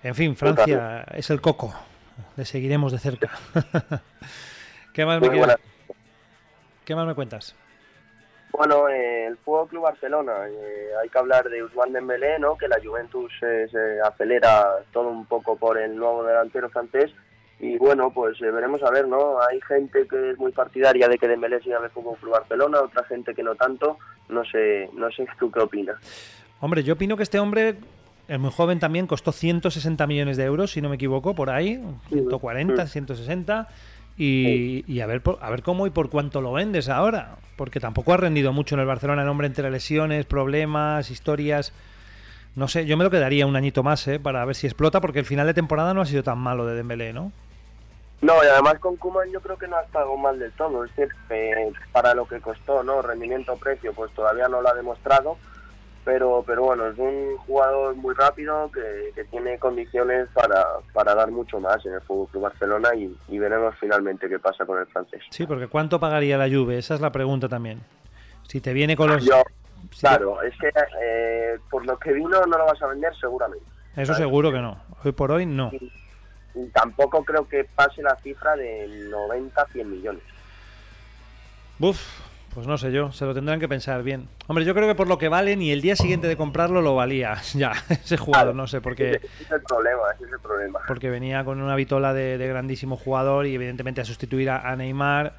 En 0.03 0.13
fin, 0.15 0.36
Francia 0.36 1.03
es 1.13 1.30
el 1.30 1.41
coco. 1.41 1.74
Le 2.38 2.45
seguiremos 2.45 2.91
de 2.91 2.99
cerca. 2.99 3.30
¿Qué 4.93 5.05
más, 5.05 5.20
me 5.22 5.28
Muy 5.28 5.38
quieres- 5.38 5.39
buena. 5.57 5.59
¿Qué 6.86 6.95
más 6.95 7.05
me 7.07 7.13
cuentas? 7.15 7.55
Bueno, 8.51 8.89
eh, 8.89 9.28
el 9.28 9.38
Fútbol 9.38 9.67
Club 9.67 9.84
Barcelona, 9.84 10.34
eh, 10.49 10.89
hay 11.01 11.09
que 11.09 11.17
hablar 11.20 11.47
de 11.49 11.63
Usman 11.63 11.93
Dembélé, 11.93 12.39
¿no? 12.39 12.57
Que 12.57 12.67
la 12.67 12.78
Juventus 12.84 13.32
eh, 13.43 13.67
se 13.72 14.01
acelera 14.01 14.67
todo 14.91 15.07
un 15.09 15.26
poco 15.28 15.55
por 15.55 15.78
el 15.78 15.95
nuevo 15.95 16.24
delantero 16.24 16.70
francés 16.70 17.11
y 17.59 17.78
bueno, 17.78 18.11
pues 18.11 18.41
eh, 18.41 18.49
veremos 18.49 18.82
a 18.84 18.89
ver, 18.89 19.07
¿no? 19.07 19.39
Hay 19.41 19.61
gente 19.61 20.07
que 20.07 20.32
es 20.32 20.38
muy 20.39 20.51
partidaria 20.51 21.07
de 21.07 21.17
que 21.20 21.28
Dembélé 21.28 21.61
siga 21.61 21.78
en 21.78 21.84
el 21.84 21.89
Fútbol 21.91 22.17
Club 22.17 22.32
Barcelona, 22.34 22.82
otra 22.82 23.03
gente 23.03 23.36
que 23.36 23.43
no 23.43 23.53
tanto. 23.55 23.97
No 24.30 24.43
sé, 24.45 24.89
no 24.93 25.11
sé 25.11 25.28
tú 25.39 25.51
qué 25.51 25.59
opinas. 25.59 25.97
Hombre, 26.59 26.84
yo 26.84 26.95
opino 26.95 27.15
que 27.17 27.24
este 27.24 27.39
hombre 27.39 27.76
es 28.30 28.39
muy 28.39 28.51
joven 28.51 28.80
también, 28.80 29.07
costó 29.07 29.32
160 29.32 30.05
millones 30.05 30.38
de 30.38 30.43
euros, 30.43 30.71
si 30.71 30.82
no 30.82 30.89
me 30.89 30.95
equivoco, 30.95 31.34
por 31.34 31.49
ahí, 31.49 31.84
140, 32.09 32.86
160. 32.86 33.67
Y, 34.17 34.84
y 34.86 34.99
a 34.99 35.07
ver 35.07 35.21
a 35.39 35.49
ver 35.49 35.63
cómo 35.63 35.88
y 35.88 35.89
por 35.89 36.09
cuánto 36.09 36.39
lo 36.39 36.53
vendes 36.53 36.89
ahora. 36.89 37.38
Porque 37.55 37.80
tampoco 37.80 38.13
ha 38.13 38.17
rendido 38.17 38.53
mucho 38.53 38.75
en 38.75 38.82
el 38.82 38.88
Barcelona 38.88 39.23
el 39.23 39.30
hombre 39.30 39.47
entre 39.47 39.71
lesiones, 39.71 40.25
problemas, 40.25 41.09
historias. 41.09 41.73
No 42.55 42.67
sé, 42.67 42.86
yo 42.86 42.97
me 42.97 43.03
lo 43.03 43.09
quedaría 43.09 43.47
un 43.47 43.55
añito 43.55 43.82
más, 43.82 44.07
¿eh? 44.07 44.19
Para 44.19 44.45
ver 44.45 44.55
si 44.55 44.67
explota, 44.67 45.01
porque 45.01 45.19
el 45.19 45.25
final 45.25 45.47
de 45.47 45.53
temporada 45.55 45.93
no 45.93 46.01
ha 46.01 46.05
sido 46.05 46.21
tan 46.21 46.38
malo 46.38 46.65
de 46.67 46.75
Dembélé, 46.75 47.13
¿no? 47.13 47.32
No, 48.21 48.43
y 48.43 48.47
además 48.47 48.77
con 48.80 48.97
Kuman 48.97 49.32
yo 49.32 49.39
creo 49.39 49.57
que 49.57 49.67
no 49.67 49.77
ha 49.77 49.82
estado 49.82 50.15
mal 50.17 50.38
del 50.38 50.51
todo. 50.51 50.84
Es 50.84 50.95
decir, 50.95 51.15
eh, 51.30 51.71
para 51.91 52.13
lo 52.13 52.27
que 52.27 52.41
costó, 52.41 52.84
¿no? 52.84 53.01
Rendimiento-precio, 53.01 53.93
pues 53.93 54.13
todavía 54.13 54.47
no 54.49 54.61
lo 54.61 54.69
ha 54.69 54.73
demostrado. 54.73 55.38
Pero, 56.12 56.43
pero 56.45 56.64
bueno, 56.64 56.88
es 56.88 56.97
un 56.97 57.38
jugador 57.45 57.93
muy 57.95 58.16
rápido 58.16 58.72
que, 58.72 59.12
que 59.14 59.26
tiene 59.26 59.60
condiciones 59.60 60.28
para, 60.34 60.66
para 60.91 61.14
dar 61.14 61.30
mucho 61.30 61.60
más 61.60 61.86
en 61.86 61.93
el 61.93 62.01
Fútbol 62.01 62.28
Club 62.30 62.43
Barcelona 62.45 62.89
y, 62.95 63.16
y 63.28 63.38
veremos 63.38 63.76
finalmente 63.80 64.28
qué 64.28 64.39
pasa 64.39 64.66
con 64.66 64.80
el 64.80 64.88
francés. 64.88 65.22
Sí, 65.30 65.45
porque 65.45 65.68
¿cuánto 65.68 65.99
pagaría 65.99 66.36
la 66.39 66.49
Juve? 66.49 66.80
Esa 66.80 66.95
es 66.95 67.01
la 67.01 67.12
pregunta 67.12 67.47
también. 67.47 67.80
Si 68.47 68.60
te 68.60 68.74
viene 68.74 68.97
con 68.97 69.12
los... 69.12 69.24
Yo, 69.24 69.43
si 69.91 70.01
te- 70.01 70.07
claro, 70.07 70.41
es 70.41 70.57
que 70.57 70.72
eh, 70.99 71.60
por 71.70 71.86
lo 71.86 71.95
que 71.99 72.12
vino 72.12 72.28
no 72.43 72.57
lo 72.57 72.66
vas 72.66 72.82
a 72.82 72.88
vender 72.88 73.14
seguramente. 73.22 73.64
Eso 73.95 74.16
seguro 74.16 74.51
que 74.51 74.62
no. 74.62 74.82
Hoy 75.03 75.12
por 75.12 75.32
hoy 75.32 75.45
no. 75.45 75.70
Y 76.55 76.66
tampoco 76.74 77.24
creo 77.24 77.47
que 77.47 77.66
pase 77.76 78.01
la 78.01 78.16
cifra 78.16 78.55
de 78.55 78.88
90-100 79.12 79.86
millones. 79.86 80.24
Uf, 81.80 81.99
pues 82.60 82.68
no 82.68 82.78
sé 82.78 82.91
yo, 82.91 83.10
se 83.14 83.24
lo 83.24 83.34
tendrán 83.34 83.57
que 83.62 83.70
pensar 83.70 84.03
bien. 84.03 84.28
Hombre, 84.47 84.66
yo 84.66 84.76
creo 84.76 84.86
que 84.86 84.93
por 84.93 85.07
lo 85.07 85.18
que 85.18 85.30
vale, 85.30 85.55
ni 85.55 85.72
el 85.72 85.80
día 85.80 85.95
siguiente 85.95 86.28
de 86.28 86.36
comprarlo 86.36 86.82
lo 86.82 86.93
valía. 86.93 87.38
Ya, 87.53 87.72
ese 87.89 88.18
jugador, 88.18 88.53
no 88.53 88.68
sé, 88.68 88.82
porque, 88.82 89.12
Ese 89.12 89.28
es 89.43 89.51
el 89.51 89.62
problema, 89.62 90.01
ese 90.14 90.26
es 90.26 90.34
el 90.34 90.39
problema. 90.41 90.80
porque 90.86 91.10
venía 91.10 91.45
con 91.45 91.62
una 91.62 91.78
vitola 91.78 92.14
de, 92.14 92.38
de 92.38 92.47
grandísimo 92.49 92.97
jugador 92.97 93.47
y 93.47 93.55
evidentemente 93.55 94.01
a 94.01 94.03
sustituir 94.05 94.49
a, 94.49 94.70
a 94.70 94.76
Neymar 94.76 95.36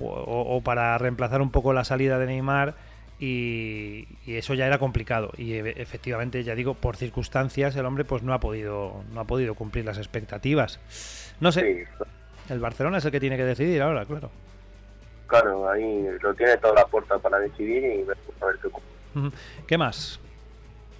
o, 0.00 0.06
o 0.08 0.62
para 0.62 0.96
reemplazar 0.96 1.42
un 1.42 1.50
poco 1.50 1.74
la 1.74 1.84
salida 1.84 2.18
de 2.18 2.24
Neymar 2.28 2.76
y, 3.20 4.08
y 4.24 4.36
eso 4.36 4.54
ya 4.54 4.66
era 4.66 4.78
complicado. 4.78 5.32
Y 5.36 5.52
efectivamente 5.52 6.42
ya 6.44 6.54
digo 6.54 6.72
por 6.72 6.96
circunstancias 6.96 7.76
el 7.76 7.84
hombre 7.84 8.06
pues 8.06 8.22
no 8.22 8.32
ha 8.32 8.40
podido 8.40 9.04
no 9.12 9.20
ha 9.20 9.24
podido 9.26 9.54
cumplir 9.54 9.84
las 9.84 9.98
expectativas. 9.98 10.80
No 11.40 11.52
sé 11.52 11.86
el 12.48 12.58
Barcelona 12.58 12.96
es 12.98 13.04
el 13.04 13.10
que 13.10 13.20
tiene 13.20 13.36
que 13.36 13.44
decidir 13.44 13.82
ahora 13.82 14.06
claro 14.06 14.30
claro, 15.26 15.70
ahí 15.70 16.08
lo 16.20 16.34
tiene 16.34 16.56
toda 16.58 16.74
la 16.74 16.86
puerta 16.86 17.18
para 17.18 17.38
decidir 17.38 17.84
y 17.84 18.02
ver, 18.02 18.16
a 18.40 18.46
ver 18.46 18.58
qué 18.60 18.66
ocurre. 18.68 18.84
Qué 19.66 19.78
más 19.78 20.20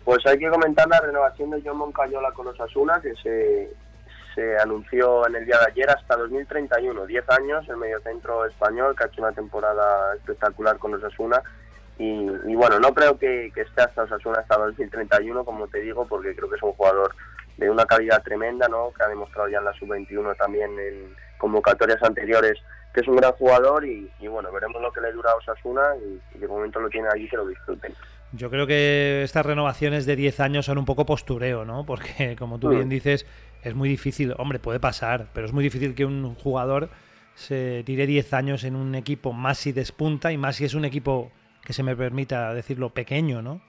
Pues 0.04 0.24
hay 0.26 0.38
que 0.38 0.48
comentar 0.48 0.88
la 0.88 1.00
renovación 1.00 1.50
de 1.50 1.62
John 1.64 1.78
Moncayola 1.78 2.30
con 2.32 2.46
los 2.46 2.60
Asuna, 2.60 3.00
que 3.00 3.14
se, 3.16 3.72
se 4.34 4.58
anunció 4.58 5.26
en 5.26 5.36
el 5.36 5.46
día 5.46 5.58
de 5.58 5.66
ayer 5.66 5.90
hasta 5.90 6.16
2031, 6.16 7.06
10 7.06 7.30
años, 7.30 7.68
el 7.68 7.76
mediocentro 7.76 8.44
español 8.46 8.94
que 8.96 9.04
ha 9.04 9.06
hecho 9.08 9.22
una 9.22 9.32
temporada 9.32 10.14
espectacular 10.14 10.78
con 10.78 10.94
Osasuna 10.94 11.42
y, 11.98 12.04
y 12.04 12.54
bueno, 12.54 12.80
no 12.80 12.92
creo 12.92 13.18
que, 13.18 13.52
que 13.54 13.62
esté 13.62 13.82
hasta 13.82 14.02
Osasuna 14.02 14.40
hasta 14.40 14.58
2031, 14.58 15.44
como 15.44 15.68
te 15.68 15.80
digo, 15.80 16.06
porque 16.06 16.34
creo 16.34 16.48
que 16.48 16.56
es 16.56 16.62
un 16.62 16.72
jugador 16.72 17.14
de 17.56 17.70
una 17.70 17.86
calidad 17.86 18.22
tremenda, 18.22 18.66
¿no? 18.68 18.92
Que 18.92 19.04
ha 19.04 19.08
demostrado 19.08 19.48
ya 19.48 19.58
en 19.58 19.64
la 19.64 19.72
sub-21 19.74 20.36
también 20.36 20.76
en 20.78 21.14
convocatorias 21.38 22.02
anteriores 22.02 22.58
que 22.94 23.00
es 23.00 23.08
un 23.08 23.16
gran 23.16 23.32
jugador 23.32 23.84
y, 23.84 24.08
y 24.20 24.28
bueno, 24.28 24.50
veremos 24.52 24.80
lo 24.80 24.92
que 24.92 25.00
le 25.00 25.12
dura 25.12 25.32
a 25.32 25.36
Osasuna 25.36 25.82
y, 25.96 26.36
y 26.36 26.38
de 26.38 26.46
momento 26.48 26.78
lo 26.80 26.88
tiene 26.88 27.08
allí 27.12 27.28
que 27.28 27.36
lo 27.36 27.46
disfruten. 27.46 27.92
Yo 28.32 28.48
creo 28.50 28.66
que 28.66 29.22
estas 29.24 29.44
renovaciones 29.44 30.06
de 30.06 30.16
10 30.16 30.40
años 30.40 30.66
son 30.66 30.78
un 30.78 30.84
poco 30.84 31.04
postureo, 31.04 31.64
¿no? 31.64 31.84
Porque, 31.84 32.36
como 32.38 32.58
tú 32.58 32.68
Mm. 32.68 32.70
bien 32.76 32.88
dices, 32.88 33.26
es 33.62 33.74
muy 33.74 33.88
difícil, 33.88 34.34
hombre, 34.38 34.58
puede 34.60 34.78
pasar, 34.80 35.26
pero 35.34 35.46
es 35.46 35.52
muy 35.52 35.64
difícil 35.64 35.94
que 35.94 36.04
un 36.04 36.34
jugador 36.36 36.88
se 37.34 37.82
tire 37.84 38.06
10 38.06 38.32
años 38.32 38.62
en 38.62 38.76
un 38.76 38.94
equipo 38.94 39.32
más 39.32 39.58
si 39.58 39.72
despunta 39.72 40.30
y 40.30 40.38
más 40.38 40.54
si 40.56 40.64
es 40.64 40.74
un 40.74 40.84
equipo 40.84 41.32
que 41.64 41.72
se 41.72 41.82
me 41.82 41.96
permita 41.96 42.54
decirlo 42.54 42.90
pequeño, 42.90 43.42
¿no? 43.42 43.60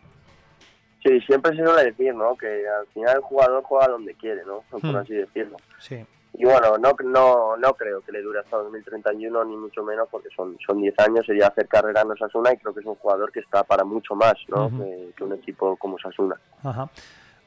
Sí, 1.04 1.20
siempre 1.22 1.56
se 1.56 1.64
suele 1.64 1.86
decir, 1.86 2.14
¿no? 2.16 2.36
Que 2.36 2.64
al 2.68 2.88
final 2.94 3.16
el 3.16 3.22
jugador 3.22 3.64
juega 3.64 3.88
donde 3.88 4.14
quiere, 4.16 4.42
¿no? 4.46 4.64
Por 4.70 4.84
Hmm. 4.84 4.96
así 4.98 5.14
decirlo. 5.14 5.58
Sí. 5.80 6.04
Y 6.38 6.46
bueno, 6.46 6.78
no, 6.78 6.96
no, 7.04 7.58
no 7.58 7.74
creo 7.74 8.02
que 8.02 8.12
le 8.12 8.22
dure 8.22 8.40
hasta 8.40 8.58
2031, 8.58 9.46
ni 9.46 9.56
mucho 9.56 9.84
menos, 9.84 10.08
porque 10.10 10.30
son, 10.36 10.58
son 10.66 10.82
10 10.82 11.00
años, 11.00 11.26
sería 11.26 11.48
hacer 11.48 11.68
carrera 11.68 12.02
en 12.02 12.12
Osasuna 12.12 12.52
y 12.52 12.58
creo 12.58 12.74
que 12.74 12.82
es 12.82 12.86
un 12.86 12.96
jugador 12.96 13.32
que 13.32 13.40
está 13.40 13.64
para 13.64 13.84
mucho 13.84 14.16
más, 14.16 14.36
¿no? 14.48 14.70
Que, 14.70 15.12
que 15.16 15.24
un 15.24 15.34
equipo 15.34 15.78
como 15.78 15.96
Osasuna. 15.96 16.36
Ajá. 16.64 16.90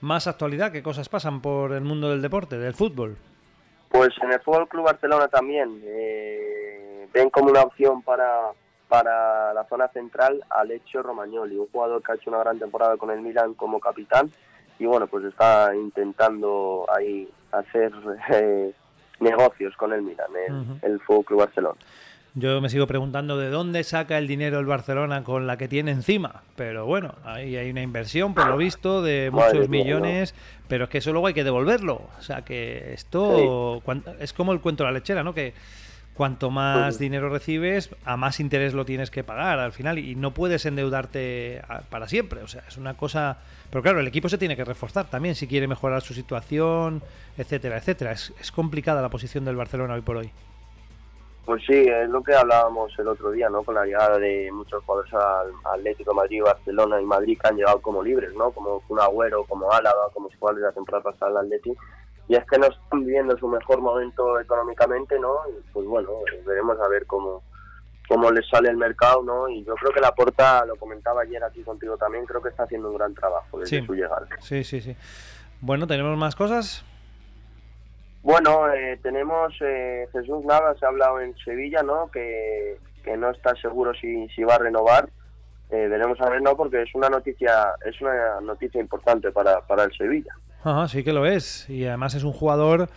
Más 0.00 0.26
actualidad, 0.26 0.72
¿qué 0.72 0.82
cosas 0.82 1.08
pasan 1.08 1.42
por 1.42 1.72
el 1.72 1.82
mundo 1.82 2.08
del 2.10 2.22
deporte, 2.22 2.56
del 2.56 2.74
fútbol? 2.74 3.16
Pues 3.88 4.10
en 4.22 4.32
el 4.32 4.40
Fútbol 4.40 4.68
Club 4.68 4.84
Barcelona 4.84 5.28
también 5.28 5.80
eh, 5.84 7.08
ven 7.12 7.30
como 7.30 7.50
una 7.50 7.62
opción 7.62 8.02
para, 8.02 8.52
para 8.86 9.52
la 9.54 9.64
zona 9.64 9.88
central 9.88 10.44
a 10.50 10.62
Leccio 10.62 11.02
Romagnoli, 11.02 11.56
un 11.56 11.68
jugador 11.68 12.02
que 12.02 12.12
ha 12.12 12.14
hecho 12.14 12.30
una 12.30 12.40
gran 12.40 12.58
temporada 12.58 12.96
con 12.96 13.10
el 13.10 13.20
Milan 13.20 13.54
como 13.54 13.80
capitán 13.80 14.30
y 14.78 14.86
bueno, 14.86 15.06
pues 15.06 15.24
está 15.24 15.74
intentando 15.74 16.86
ahí 16.94 17.28
hacer 17.52 17.92
eh, 18.32 18.72
negocios 19.20 19.76
con 19.76 19.92
el 19.92 20.02
Milan, 20.02 20.28
el, 20.82 21.00
Fútbol 21.00 21.24
Club 21.24 21.40
Barcelona. 21.40 21.78
Yo 22.34 22.60
me 22.60 22.68
sigo 22.68 22.86
preguntando 22.86 23.36
de 23.36 23.50
dónde 23.50 23.82
saca 23.82 24.16
el 24.16 24.28
dinero 24.28 24.60
el 24.60 24.66
Barcelona 24.66 25.24
con 25.24 25.46
la 25.48 25.56
que 25.56 25.66
tiene 25.66 25.90
encima. 25.90 26.42
Pero 26.54 26.86
bueno, 26.86 27.14
ahí 27.24 27.56
hay 27.56 27.70
una 27.70 27.82
inversión, 27.82 28.32
por 28.34 28.46
lo 28.46 28.56
visto, 28.56 29.02
de 29.02 29.30
Madre 29.32 29.54
muchos 29.54 29.68
mía, 29.68 29.82
millones, 29.82 30.34
pero 30.68 30.84
es 30.84 30.90
que 30.90 30.98
eso 30.98 31.10
luego 31.10 31.26
hay 31.26 31.34
que 31.34 31.42
devolverlo. 31.42 32.02
O 32.18 32.22
sea 32.22 32.42
que 32.42 32.92
esto 32.92 33.82
es 34.20 34.32
como 34.32 34.52
el 34.52 34.60
cuento 34.60 34.84
de 34.84 34.90
la 34.90 34.98
lechera, 34.98 35.24
¿no? 35.24 35.34
Que 35.34 35.54
cuanto 36.18 36.50
más 36.50 36.96
Sí. 36.96 37.04
dinero 37.04 37.30
recibes, 37.30 37.88
a 38.04 38.18
más 38.18 38.40
interés 38.40 38.74
lo 38.74 38.84
tienes 38.84 39.10
que 39.10 39.24
pagar 39.24 39.58
al 39.60 39.72
final 39.72 39.98
y 39.98 40.14
no 40.16 40.34
puedes 40.34 40.66
endeudarte 40.66 41.62
para 41.88 42.08
siempre. 42.08 42.42
O 42.42 42.48
sea, 42.48 42.62
es 42.68 42.76
una 42.76 42.94
cosa... 42.94 43.38
Pero 43.70 43.82
claro, 43.82 44.00
el 44.00 44.06
equipo 44.08 44.28
se 44.28 44.36
tiene 44.36 44.56
que 44.56 44.64
reforzar 44.64 45.08
también 45.08 45.34
si 45.34 45.46
quiere 45.46 45.66
mejorar 45.68 46.02
su 46.02 46.12
situación, 46.14 47.02
etcétera, 47.38 47.78
etcétera. 47.78 48.12
Es, 48.12 48.32
es 48.40 48.52
complicada 48.52 49.00
la 49.00 49.08
posición 49.08 49.44
del 49.44 49.56
Barcelona 49.56 49.94
hoy 49.94 50.02
por 50.02 50.16
hoy. 50.18 50.30
Pues 51.46 51.62
sí, 51.66 51.72
es 51.86 52.08
lo 52.10 52.22
que 52.22 52.34
hablábamos 52.34 52.92
el 52.98 53.08
otro 53.08 53.30
día, 53.30 53.48
¿no? 53.48 53.62
Con 53.62 53.74
la 53.76 53.84
llegada 53.86 54.18
de 54.18 54.50
muchos 54.52 54.84
jugadores 54.84 55.14
al 55.14 55.52
Atlético 55.78 56.10
de 56.10 56.16
Madrid, 56.16 56.42
Barcelona 56.42 57.00
y 57.00 57.04
Madrid 57.06 57.38
que 57.40 57.48
han 57.48 57.56
llegado 57.56 57.80
como 57.80 58.02
libres, 58.02 58.34
¿no? 58.34 58.50
Como 58.50 58.80
Kun 58.80 59.00
Agüero, 59.00 59.44
como 59.44 59.72
Álava, 59.72 60.10
como 60.12 60.28
jugadores 60.38 60.62
de 60.62 60.68
la 60.68 60.74
temporada 60.74 61.04
pasada 61.04 61.30
al 61.40 61.46
Atleti. 61.46 61.72
Y 62.28 62.34
es 62.36 62.44
que 62.46 62.58
no 62.58 62.66
están 62.66 63.04
viviendo 63.04 63.36
su 63.38 63.48
mejor 63.48 63.80
momento 63.80 64.38
económicamente, 64.38 65.18
¿no? 65.18 65.34
Y 65.48 65.72
pues 65.72 65.86
bueno, 65.86 66.10
veremos 66.46 66.78
a 66.78 66.86
ver 66.88 67.06
cómo, 67.06 67.42
cómo 68.06 68.30
les 68.30 68.46
sale 68.48 68.68
el 68.68 68.76
mercado, 68.76 69.22
¿no? 69.22 69.48
Y 69.48 69.64
yo 69.64 69.74
creo 69.76 69.92
que 69.92 70.00
la 70.00 70.14
Porta, 70.14 70.64
lo 70.66 70.76
comentaba 70.76 71.22
ayer 71.22 71.42
aquí 71.42 71.62
contigo 71.62 71.96
también, 71.96 72.26
creo 72.26 72.42
que 72.42 72.50
está 72.50 72.64
haciendo 72.64 72.90
un 72.90 72.98
gran 72.98 73.14
trabajo 73.14 73.58
desde 73.58 73.80
Sí. 73.80 73.86
su 73.86 73.94
llegada. 73.94 74.26
Sí, 74.40 74.62
sí, 74.62 74.80
sí. 74.82 74.94
Bueno, 75.60 75.86
¿tenemos 75.86 76.16
más 76.18 76.36
cosas? 76.36 76.84
Bueno, 78.22 78.70
eh, 78.72 78.98
tenemos 79.02 79.54
eh, 79.60 80.06
Jesús 80.12 80.44
Navas, 80.44 80.78
se 80.78 80.84
ha 80.84 80.88
hablado 80.88 81.20
en 81.20 81.34
Sevilla, 81.38 81.82
¿no? 81.82 82.10
Que, 82.10 82.78
que 83.04 83.16
no 83.16 83.30
está 83.30 83.54
seguro 83.56 83.94
si, 83.94 84.28
si 84.30 84.42
va 84.44 84.56
a 84.56 84.58
renovar. 84.58 85.08
Eh, 85.70 85.86
veremos 85.88 86.20
a 86.20 86.28
ver, 86.28 86.42
no, 86.42 86.56
porque 86.56 86.82
es 86.82 86.94
una 86.94 87.08
noticia, 87.08 87.74
es 87.84 87.98
una 88.00 88.40
noticia 88.40 88.80
importante 88.80 89.30
para, 89.32 89.60
para 89.66 89.84
el 89.84 89.92
Sevilla. 89.96 90.34
Ajá, 90.64 90.88
sí 90.88 91.04
que 91.04 91.12
lo 91.12 91.26
es. 91.26 91.68
Y 91.68 91.84
además 91.86 92.14
es 92.14 92.24
un 92.24 92.32
jugador 92.32 92.88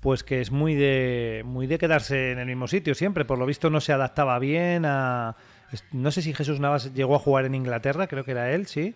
pues 0.00 0.24
que 0.24 0.40
es 0.40 0.50
muy 0.50 0.74
de 0.74 1.42
muy 1.44 1.68
de 1.68 1.78
quedarse 1.78 2.32
en 2.32 2.38
el 2.40 2.46
mismo 2.46 2.66
sitio 2.68 2.94
siempre. 2.94 3.24
Por 3.24 3.38
lo 3.38 3.46
visto 3.46 3.70
no 3.70 3.80
se 3.80 3.92
adaptaba 3.92 4.38
bien 4.38 4.84
a... 4.84 5.36
No 5.92 6.10
sé 6.10 6.20
si 6.22 6.34
Jesús 6.34 6.60
Navas 6.60 6.92
llegó 6.92 7.14
a 7.14 7.18
jugar 7.18 7.44
en 7.46 7.54
Inglaterra, 7.54 8.06
creo 8.06 8.24
que 8.24 8.32
era 8.32 8.50
él, 8.52 8.66
sí. 8.66 8.94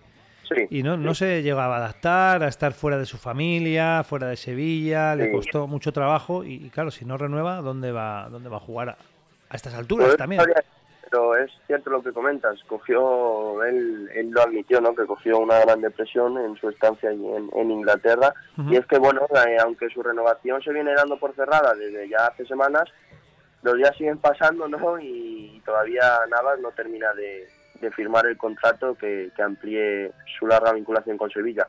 Sí. 0.49 0.67
Y 0.71 0.83
no, 0.83 0.97
no 0.97 1.15
se 1.15 1.43
llegaba 1.43 1.75
a 1.75 1.79
adaptar, 1.79 2.43
a 2.43 2.49
estar 2.49 2.73
fuera 2.73 2.99
de 2.99 3.07
su 3.07 3.17
familia, 3.19 4.05
fuera 4.05 4.29
de 4.29 4.37
Sevilla, 4.37 5.17
le 5.17 5.33
costó 5.33 5.67
mucho 5.67 5.93
trabajo 5.93 6.45
y, 6.45 6.55
y 6.67 6.71
claro, 6.71 6.91
si 6.91 7.05
no 7.05 7.17
renueva, 7.17 7.63
¿dónde 7.63 7.91
va, 7.93 8.29
dónde 8.31 8.49
va 8.49 8.59
a 8.59 8.61
jugar 8.61 8.91
a, 8.91 8.97
a 9.49 9.57
estas 9.57 9.75
alturas 9.75 10.09
Pues, 10.09 10.19
también? 10.19 10.43
todavía- 10.43 10.63
Pero 11.09 11.37
es 11.37 11.53
cierto 11.69 11.91
lo 11.91 12.03
que 12.03 12.13
comentas, 12.13 12.59
cogió, 12.65 13.63
él, 13.63 14.11
él 14.13 14.31
lo 14.31 14.43
admitió, 14.43 14.81
¿no? 14.81 14.93
Que 14.93 15.07
cogió 15.07 15.39
una 15.39 15.61
gran 15.61 15.81
depresión 15.81 16.37
en 16.37 16.57
su 16.57 16.69
estancia 16.69 17.11
allí 17.11 17.25
en, 17.25 17.49
en 17.55 17.71
Inglaterra. 17.71 18.35
Y 18.69 18.77
es 18.77 18.85
que, 18.87 18.99
bueno, 18.99 19.21
eh, 19.47 19.57
aunque 19.63 19.89
su 19.91 20.03
renovación 20.03 20.61
se 20.63 20.73
viene 20.73 20.95
dando 20.95 21.17
por 21.17 21.33
cerrada 21.37 21.75
desde 21.75 22.09
ya 22.09 22.27
hace 22.27 22.45
semanas, 22.45 22.91
los 23.63 23.77
días 23.77 23.97
siguen 23.97 24.19
pasando, 24.19 24.67
¿no? 24.67 24.99
Y 24.99 25.63
todavía 25.65 26.03
Navas 26.29 26.59
no 26.59 26.73
termina 26.73 27.15
de, 27.15 27.49
de 27.81 27.91
firmar 27.93 28.27
el 28.27 28.37
contrato 28.37 28.97
que, 28.97 29.31
que 29.37 29.43
amplíe 29.43 30.11
su 30.39 30.49
larga 30.49 30.73
vinculación 30.73 31.17
con 31.17 31.31
Sevilla. 31.31 31.69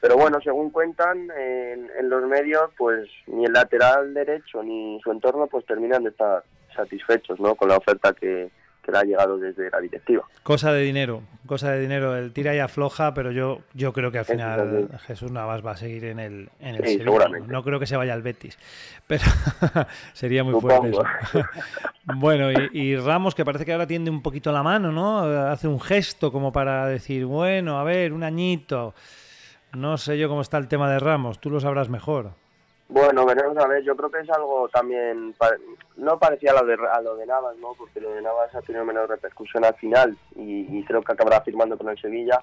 Pero 0.00 0.16
bueno, 0.16 0.40
según 0.42 0.70
cuentan 0.70 1.30
en, 1.30 1.90
en 1.96 2.10
los 2.10 2.24
medios, 2.24 2.70
pues 2.76 3.08
ni 3.28 3.44
el 3.44 3.52
lateral 3.52 4.12
derecho 4.12 4.64
ni 4.64 5.00
su 5.00 5.12
entorno 5.12 5.46
pues 5.46 5.64
terminan 5.64 6.02
de 6.02 6.10
estar 6.10 6.42
satisfechos, 6.74 7.38
¿no? 7.38 7.54
Con 7.54 7.68
la 7.68 7.76
oferta 7.76 8.12
que, 8.12 8.50
que 8.84 8.92
le 8.92 8.98
ha 8.98 9.02
llegado 9.02 9.38
desde 9.38 9.70
la 9.70 9.80
directiva. 9.80 10.24
Cosa 10.42 10.72
de 10.72 10.82
dinero, 10.82 11.22
cosa 11.46 11.70
de 11.72 11.80
dinero. 11.80 12.16
El 12.16 12.32
tira 12.32 12.54
y 12.54 12.58
afloja, 12.58 13.14
pero 13.14 13.32
yo, 13.32 13.60
yo 13.72 13.92
creo 13.92 14.12
que 14.12 14.18
al 14.18 14.24
final. 14.24 14.88
Jesús 15.06 15.32
Navas 15.32 15.64
va 15.64 15.72
a 15.72 15.76
seguir 15.76 16.04
en 16.04 16.18
el, 16.18 16.50
en 16.60 16.74
el 16.76 16.86
Sí, 16.86 16.98
seguramente. 16.98 17.50
No 17.50 17.64
creo 17.64 17.80
que 17.80 17.86
se 17.86 17.96
vaya 17.96 18.12
al 18.12 18.22
Betis, 18.22 18.58
pero 19.06 19.24
sería 20.12 20.44
muy 20.44 20.60
fuerte 20.60 20.90
Supongo. 20.92 21.08
eso. 21.22 21.46
bueno, 22.16 22.52
y, 22.52 22.68
y 22.72 22.96
Ramos, 22.96 23.34
que 23.34 23.44
parece 23.44 23.64
que 23.64 23.72
ahora 23.72 23.86
tiende 23.86 24.10
un 24.10 24.22
poquito 24.22 24.52
la 24.52 24.62
mano, 24.62 24.92
¿no? 24.92 25.20
Hace 25.20 25.66
un 25.66 25.80
gesto 25.80 26.30
como 26.30 26.52
para 26.52 26.86
decir, 26.86 27.24
bueno, 27.24 27.78
a 27.78 27.84
ver, 27.84 28.12
un 28.12 28.22
añito. 28.22 28.94
No 29.72 29.96
sé 29.98 30.18
yo 30.18 30.28
cómo 30.28 30.42
está 30.42 30.58
el 30.58 30.68
tema 30.68 30.90
de 30.90 30.98
Ramos, 31.00 31.40
tú 31.40 31.50
lo 31.50 31.58
sabrás 31.58 31.88
mejor. 31.88 32.32
Bueno, 32.94 33.26
veremos 33.26 33.56
a 33.58 33.66
ver, 33.66 33.82
yo 33.82 33.96
creo 33.96 34.08
que 34.08 34.20
es 34.20 34.30
algo 34.30 34.68
también, 34.68 35.34
no 35.96 36.16
parecía 36.16 36.52
a 36.52 36.62
lo 36.62 36.64
de, 36.64 36.74
a 36.74 37.00
lo 37.00 37.16
de 37.16 37.26
Navas, 37.26 37.56
¿no? 37.56 37.74
Porque 37.76 38.00
lo 38.00 38.14
de 38.14 38.22
Navas 38.22 38.54
ha 38.54 38.62
tenido 38.62 38.84
menos 38.84 39.08
repercusión 39.08 39.64
al 39.64 39.74
final 39.74 40.16
y, 40.36 40.80
creo 40.84 41.02
que 41.02 41.12
acabará 41.12 41.40
firmando 41.40 41.76
con 41.76 41.88
el 41.88 42.00
Sevilla. 42.00 42.40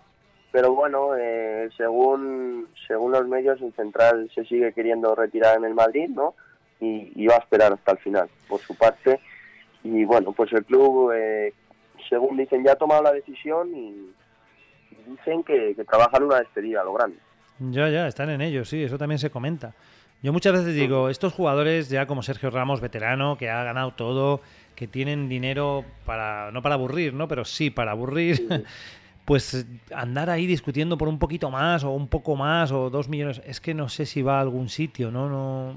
Pero 0.52 0.76
bueno, 0.76 1.16
eh, 1.18 1.70
según, 1.78 2.68
según 2.86 3.14
los 3.14 3.26
medios, 3.30 3.62
el 3.62 3.74
central 3.76 4.30
se 4.36 4.44
sigue 4.44 4.74
queriendo 4.74 5.16
retirar 5.16 5.56
en 5.56 5.64
el 5.64 5.74
Madrid, 5.74 6.10
¿no? 6.10 6.36
Y, 6.82 7.26
va 7.28 7.36
a 7.36 7.40
esperar 7.40 7.72
hasta 7.72 7.94
el 7.94 8.00
final, 8.00 8.30
por 8.50 8.60
su 8.60 8.76
parte. 8.76 9.22
Y 9.86 10.04
bueno, 10.04 10.34
pues 10.34 10.52
el 10.52 10.66
club, 10.66 11.14
eh, 11.16 11.54
según 12.10 12.36
dicen, 12.36 12.62
ya 12.66 12.74
ha 12.74 12.76
tomado 12.76 13.02
la 13.02 13.14
decisión 13.14 13.74
y 13.74 14.14
dicen 15.08 15.46
que, 15.46 15.76
que 15.78 15.86
trabajan 15.86 16.24
una 16.24 16.40
despedida 16.40 16.84
lo 16.84 16.92
grande. 16.92 17.20
Ya, 17.70 17.88
ya, 17.88 18.08
están 18.08 18.30
en 18.32 18.42
ello, 18.42 18.66
sí, 18.66 18.84
eso 18.84 18.98
también 18.98 19.20
se 19.20 19.30
comenta. 19.30 19.74
Yo 20.24 20.32
muchas 20.32 20.54
veces 20.54 20.76
digo, 20.76 21.10
estos 21.10 21.34
jugadores 21.34 21.90
ya 21.90 22.06
como 22.06 22.22
Sergio 22.22 22.52
Ramos, 22.52 22.80
veterano, 22.80 23.38
que 23.38 23.50
ha 23.50 23.64
ganado 23.64 23.94
todo, 23.94 24.42
que 24.76 24.88
tienen 24.88 25.30
dinero 25.30 25.84
para, 26.06 26.52
no 26.52 26.62
para 26.62 26.76
aburrir, 26.76 27.14
¿no? 27.14 27.28
Pero 27.28 27.44
sí 27.44 27.72
para 27.72 27.92
aburrir, 27.92 28.48
pues 29.26 29.66
andar 29.96 30.30
ahí 30.30 30.46
discutiendo 30.46 30.98
por 30.98 31.08
un 31.08 31.18
poquito 31.18 31.50
más 31.50 31.84
o 31.84 31.90
un 31.90 32.08
poco 32.08 32.36
más 32.36 32.72
o 32.72 32.92
dos 32.92 33.10
millones, 33.10 33.42
es 33.46 33.60
que 33.60 33.74
no 33.74 33.90
sé 33.90 34.06
si 34.06 34.22
va 34.22 34.38
a 34.38 34.42
algún 34.42 34.70
sitio, 34.70 35.10
¿no? 35.10 35.28
No, 35.28 35.76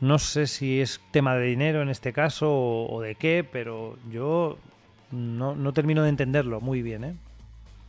no 0.00 0.18
sé 0.18 0.46
si 0.46 0.82
es 0.82 1.00
tema 1.10 1.34
de 1.34 1.46
dinero 1.46 1.80
en 1.80 1.88
este 1.88 2.12
caso 2.12 2.50
o, 2.50 2.94
o 2.94 3.00
de 3.00 3.14
qué, 3.14 3.48
pero 3.50 3.96
yo 4.10 4.58
no, 5.10 5.54
no 5.54 5.72
termino 5.72 6.02
de 6.02 6.10
entenderlo 6.10 6.60
muy 6.60 6.82
bien, 6.82 7.04
¿eh? 7.04 7.14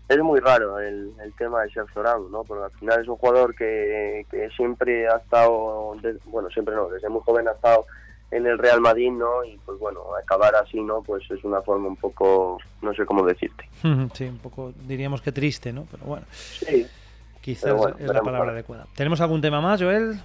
Es 0.07 0.19
muy 0.19 0.39
raro 0.39 0.79
el, 0.79 1.11
el 1.23 1.33
tema 1.33 1.61
de 1.63 1.69
Sergio 1.71 2.03
Ramos, 2.03 2.29
¿no? 2.31 2.43
Porque 2.43 2.65
al 2.65 2.71
final 2.79 3.01
es 3.01 3.07
un 3.07 3.15
jugador 3.17 3.55
que, 3.55 4.25
que 4.29 4.49
siempre 4.51 5.07
ha 5.07 5.17
estado, 5.17 5.95
de- 6.01 6.17
bueno, 6.25 6.49
siempre 6.49 6.75
no, 6.75 6.87
desde 6.89 7.09
muy 7.09 7.21
joven 7.25 7.47
ha 7.47 7.51
estado 7.51 7.85
en 8.31 8.45
el 8.47 8.57
Real 8.57 8.81
Madrid, 8.81 9.11
¿no? 9.11 9.43
Y 9.43 9.57
pues 9.65 9.79
bueno, 9.79 10.01
acabar 10.21 10.53
así, 10.55 10.81
¿no? 10.81 11.01
Pues 11.01 11.23
es 11.31 11.43
una 11.43 11.61
forma 11.61 11.87
un 11.87 11.95
poco, 11.95 12.57
no 12.81 12.93
sé 12.93 13.05
cómo 13.05 13.25
decirte. 13.25 13.67
Sí, 14.13 14.25
un 14.25 14.39
poco 14.39 14.73
diríamos 14.87 15.21
que 15.21 15.31
triste, 15.31 15.71
¿no? 15.71 15.85
Pero 15.89 16.03
bueno. 16.05 16.25
Sí. 16.31 16.85
Quizás 17.41 17.63
Pero 17.65 17.77
bueno, 17.77 17.95
es 17.99 18.07
la 18.07 18.21
palabra 18.21 18.51
adecuada. 18.51 18.87
¿Tenemos 18.95 19.21
algún 19.21 19.39
tema 19.41 19.61
más, 19.61 19.79
Joel? 19.81 20.19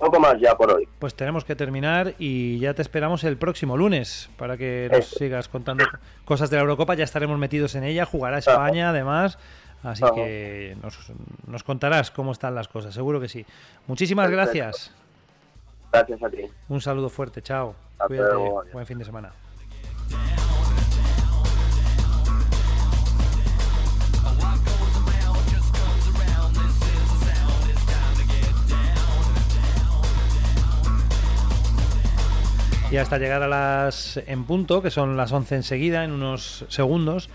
Poco 0.00 0.18
más 0.18 0.40
ya 0.40 0.56
por 0.56 0.72
hoy. 0.72 0.88
Pues 0.98 1.14
tenemos 1.14 1.44
que 1.44 1.54
terminar 1.54 2.14
y 2.18 2.58
ya 2.58 2.74
te 2.74 2.82
esperamos 2.82 3.22
el 3.22 3.36
próximo 3.36 3.76
lunes 3.76 4.28
para 4.36 4.56
que 4.56 4.88
nos 4.90 5.06
sigas 5.06 5.48
contando 5.48 5.84
cosas 6.24 6.50
de 6.50 6.56
la 6.56 6.62
Eurocopa. 6.62 6.94
Ya 6.94 7.04
estaremos 7.04 7.38
metidos 7.38 7.74
en 7.76 7.84
ella, 7.84 8.04
jugará 8.06 8.38
España 8.38 8.90
además. 8.90 9.38
Así 9.82 10.04
Ajá. 10.04 10.14
que 10.14 10.76
nos, 10.82 10.98
nos 11.46 11.62
contarás 11.62 12.10
cómo 12.10 12.32
están 12.32 12.54
las 12.54 12.68
cosas, 12.68 12.92
seguro 12.92 13.20
que 13.20 13.28
sí. 13.28 13.46
Muchísimas 13.86 14.28
Perfecto. 14.28 14.58
gracias. 14.58 14.94
Gracias 15.92 16.22
a 16.22 16.28
ti. 16.30 16.42
Un 16.68 16.80
saludo 16.80 17.08
fuerte, 17.08 17.42
chao. 17.42 17.74
Hasta 17.92 18.06
Cuídate, 18.06 18.34
luego, 18.34 18.64
buen 18.72 18.86
fin 18.86 18.98
de 18.98 19.04
semana. 19.04 19.32
Y 32.90 32.96
hasta 32.96 33.18
llegar 33.18 33.40
a 33.44 33.46
las 33.46 34.16
en 34.26 34.44
punto, 34.44 34.82
que 34.82 34.90
son 34.90 35.16
las 35.16 35.30
11 35.30 35.54
enseguida, 35.54 36.04
en 36.04 36.10
unos 36.10 36.64
segundos, 36.68 37.28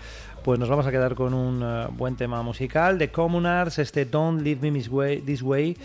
pues 0.44 0.60
nos 0.60 0.68
vamos 0.68 0.86
a 0.86 0.90
quedar 0.90 1.14
con 1.14 1.32
un 1.32 1.62
eh, 1.64 1.86
buen 1.92 2.14
tema 2.14 2.42
musical 2.42 2.98
de 2.98 3.10
Communards, 3.10 3.78
este 3.78 4.04
Don't 4.04 4.42
Leave 4.42 4.70
Me 4.70 4.78
This 4.78 4.90
Way, 4.90 5.22
This 5.22 5.42
Way, 5.42 5.78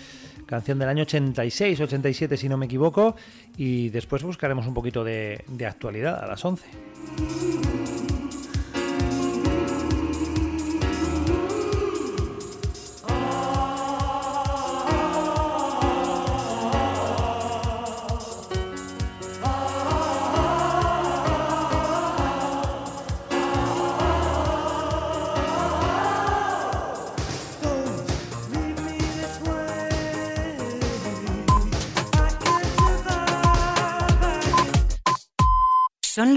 canción 0.45 0.77
del 0.77 0.89
año 0.89 1.03
86, 1.03 1.79
87 1.79 2.35
si 2.35 2.49
no 2.49 2.57
me 2.57 2.65
equivoco, 2.65 3.15
y 3.55 3.87
después 3.89 4.23
buscaremos 4.23 4.67
un 4.67 4.73
poquito 4.73 5.05
de, 5.05 5.45
de 5.47 5.65
actualidad 5.65 6.21
a 6.21 6.27
las 6.27 6.43
11. 6.43 8.10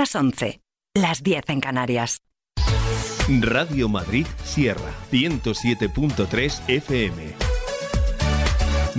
Las 0.05 0.15
11, 0.17 0.61
las 0.95 1.23
10 1.23 1.45
en 1.49 1.61
Canarias. 1.61 2.21
Radio 3.41 3.89
Madrid 3.89 4.27
Sierra 4.45 4.93
107.3 5.11 6.61
FM. 6.69 7.35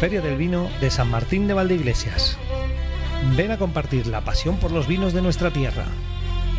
Feria 0.00 0.20
del 0.20 0.36
Vino 0.36 0.68
de 0.80 0.90
San 0.90 1.10
Martín 1.10 1.48
de 1.48 1.54
Valdeiglesias. 1.54 2.36
Ven 3.34 3.50
a 3.50 3.56
compartir 3.56 4.06
la 4.06 4.20
pasión 4.20 4.58
por 4.58 4.70
los 4.70 4.86
vinos 4.86 5.14
de 5.14 5.22
nuestra 5.22 5.50
tierra. 5.50 5.86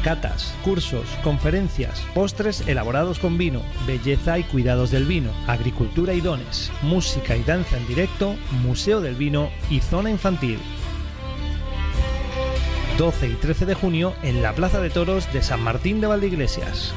Catas, 0.04 0.56
cursos, 0.64 1.06
conferencias, 1.24 2.02
postres 2.16 2.68
elaborados 2.68 3.20
con 3.20 3.38
vino, 3.38 3.62
belleza 3.86 4.40
y 4.40 4.44
cuidados 4.44 4.90
del 4.90 5.06
vino, 5.06 5.30
agricultura 5.46 6.14
y 6.14 6.22
dones, 6.22 6.72
música 6.82 7.36
y 7.36 7.44
danza 7.44 7.78
en 7.78 7.88
directo, 7.88 8.36
museo 8.64 9.02
del 9.02 9.14
vino 9.14 9.52
y 9.70 9.82
zona 9.82 10.10
infantil. 10.10 10.58
12 12.98 13.28
y 13.28 13.34
13 13.34 13.68
de 13.68 13.76
junio 13.76 14.16
en 14.24 14.42
la 14.42 14.54
Plaza 14.54 14.82
de 14.82 14.90
Toros 14.90 15.32
de 15.32 15.44
San 15.44 15.62
Martín 15.62 16.02
de 16.02 16.08
Valdeiglesias. 16.08 16.92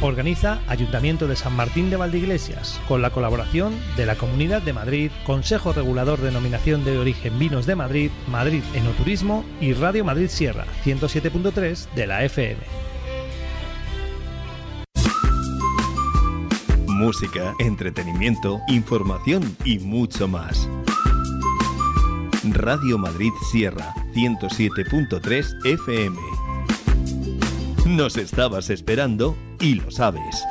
Organiza 0.00 0.60
Ayuntamiento 0.68 1.26
de 1.26 1.34
San 1.34 1.56
Martín 1.56 1.90
de 1.90 1.96
Valdeiglesias, 1.96 2.80
con 2.86 3.02
la 3.02 3.10
colaboración 3.10 3.74
de 3.96 4.06
la 4.06 4.14
Comunidad 4.14 4.62
de 4.62 4.72
Madrid, 4.72 5.10
Consejo 5.26 5.72
Regulador 5.72 6.20
de 6.20 6.26
Denominación 6.26 6.84
de 6.84 6.98
Origen 6.98 7.36
Vinos 7.38 7.66
de 7.66 7.74
Madrid, 7.74 8.10
Madrid 8.28 8.62
Enoturismo 8.74 9.44
y 9.60 9.72
Radio 9.72 10.04
Madrid 10.04 10.28
Sierra, 10.28 10.66
107.3 10.84 11.92
de 11.94 12.06
la 12.06 12.24
FM. 12.24 12.60
Música, 16.86 17.54
entretenimiento, 17.58 18.60
información 18.68 19.56
y 19.64 19.80
mucho 19.80 20.28
más. 20.28 20.68
Radio 22.44 22.98
Madrid 22.98 23.32
Sierra 23.50 23.94
107.3 24.14 25.66
FM. 25.66 26.18
Nos 27.86 28.16
estabas 28.16 28.70
esperando 28.70 29.36
y 29.60 29.74
lo 29.74 29.90
sabes. 29.90 30.44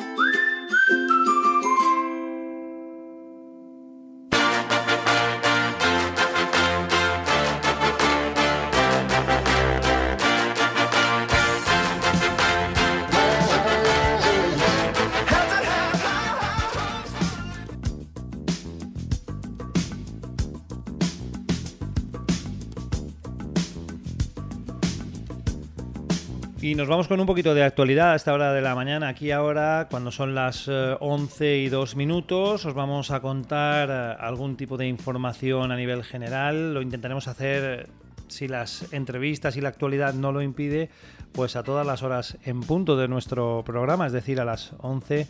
Nos 26.77 26.87
vamos 26.87 27.07
con 27.07 27.19
un 27.19 27.25
poquito 27.25 27.55
de 27.55 27.63
actualidad 27.63 28.11
a 28.11 28.15
esta 28.15 28.33
hora 28.33 28.53
de 28.53 28.61
la 28.61 28.75
mañana. 28.75 29.07
Aquí 29.07 29.31
ahora, 29.31 29.87
cuando 29.89 30.11
son 30.11 30.35
las 30.35 30.67
eh, 30.67 30.95
11 30.99 31.57
y 31.57 31.69
2 31.69 31.95
minutos, 31.95 32.67
os 32.67 32.73
vamos 32.75 33.09
a 33.09 33.19
contar 33.19 33.89
eh, 33.89 34.15
algún 34.19 34.55
tipo 34.57 34.77
de 34.77 34.85
información 34.85 35.71
a 35.71 35.75
nivel 35.75 36.03
general. 36.03 36.75
Lo 36.75 36.83
intentaremos 36.83 37.27
hacer, 37.27 37.81
eh, 37.81 37.87
si 38.27 38.47
las 38.47 38.93
entrevistas 38.93 39.57
y 39.57 39.61
la 39.61 39.69
actualidad 39.69 40.13
no 40.13 40.31
lo 40.31 40.43
impide, 40.43 40.91
pues 41.31 41.55
a 41.55 41.63
todas 41.63 41.85
las 41.85 42.03
horas 42.03 42.37
en 42.43 42.61
punto 42.61 42.95
de 42.95 43.07
nuestro 43.07 43.63
programa, 43.65 44.05
es 44.05 44.13
decir, 44.13 44.39
a 44.39 44.45
las 44.45 44.73
11 44.77 45.27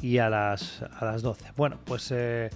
y 0.00 0.18
a 0.18 0.30
las, 0.30 0.80
a 0.82 1.04
las 1.06 1.22
12. 1.22 1.44
Bueno, 1.56 1.78
pues... 1.84 2.12
eh, 2.12 2.50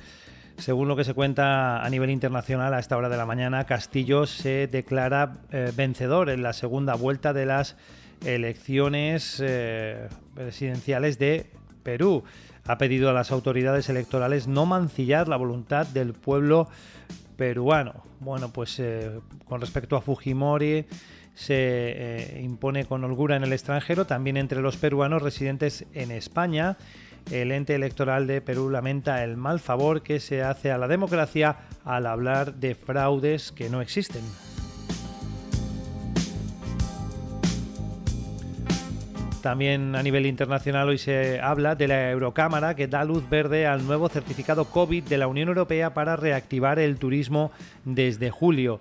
según 0.58 0.88
lo 0.88 0.96
que 0.96 1.04
se 1.04 1.14
cuenta 1.14 1.84
a 1.84 1.88
nivel 1.88 2.10
internacional 2.10 2.74
a 2.74 2.80
esta 2.80 2.96
hora 2.96 3.08
de 3.08 3.16
la 3.16 3.24
mañana, 3.24 3.64
Castillo 3.64 4.26
se 4.26 4.66
declara 4.66 5.34
eh, 5.52 5.72
vencedor 5.74 6.30
en 6.30 6.42
la 6.42 6.52
segunda 6.52 6.96
vuelta 6.96 7.32
de 7.32 7.46
las 7.46 7.76
elecciones 8.24 9.42
eh, 9.44 10.08
presidenciales 10.34 11.18
de 11.18 11.50
Perú. 11.82 12.24
Ha 12.66 12.78
pedido 12.78 13.08
a 13.08 13.12
las 13.12 13.32
autoridades 13.32 13.88
electorales 13.88 14.46
no 14.46 14.66
mancillar 14.66 15.28
la 15.28 15.36
voluntad 15.36 15.86
del 15.86 16.12
pueblo 16.12 16.68
peruano. 17.36 18.02
Bueno, 18.20 18.52
pues 18.52 18.78
eh, 18.80 19.20
con 19.46 19.60
respecto 19.60 19.96
a 19.96 20.02
Fujimori 20.02 20.84
se 21.34 21.54
eh, 21.54 22.40
impone 22.42 22.84
con 22.84 23.04
holgura 23.04 23.36
en 23.36 23.44
el 23.44 23.52
extranjero, 23.52 24.06
también 24.06 24.36
entre 24.36 24.60
los 24.60 24.76
peruanos 24.76 25.22
residentes 25.22 25.86
en 25.94 26.10
España. 26.10 26.76
El 27.30 27.52
ente 27.52 27.74
electoral 27.74 28.26
de 28.26 28.40
Perú 28.40 28.70
lamenta 28.70 29.22
el 29.22 29.36
mal 29.36 29.60
favor 29.60 30.02
que 30.02 30.18
se 30.18 30.42
hace 30.42 30.72
a 30.72 30.78
la 30.78 30.88
democracia 30.88 31.58
al 31.84 32.06
hablar 32.06 32.54
de 32.54 32.74
fraudes 32.74 33.52
que 33.52 33.70
no 33.70 33.80
existen. 33.80 34.22
También 39.48 39.96
a 39.96 40.02
nivel 40.02 40.26
internacional 40.26 40.90
hoy 40.90 40.98
se 40.98 41.40
habla 41.40 41.74
de 41.74 41.88
la 41.88 42.10
Eurocámara 42.10 42.76
que 42.76 42.86
da 42.86 43.02
luz 43.02 43.26
verde 43.30 43.66
al 43.66 43.86
nuevo 43.86 44.10
certificado 44.10 44.66
COVID 44.66 45.04
de 45.04 45.16
la 45.16 45.26
Unión 45.26 45.48
Europea 45.48 45.94
para 45.94 46.16
reactivar 46.16 46.78
el 46.78 46.98
turismo 46.98 47.50
desde 47.86 48.28
julio. 48.28 48.78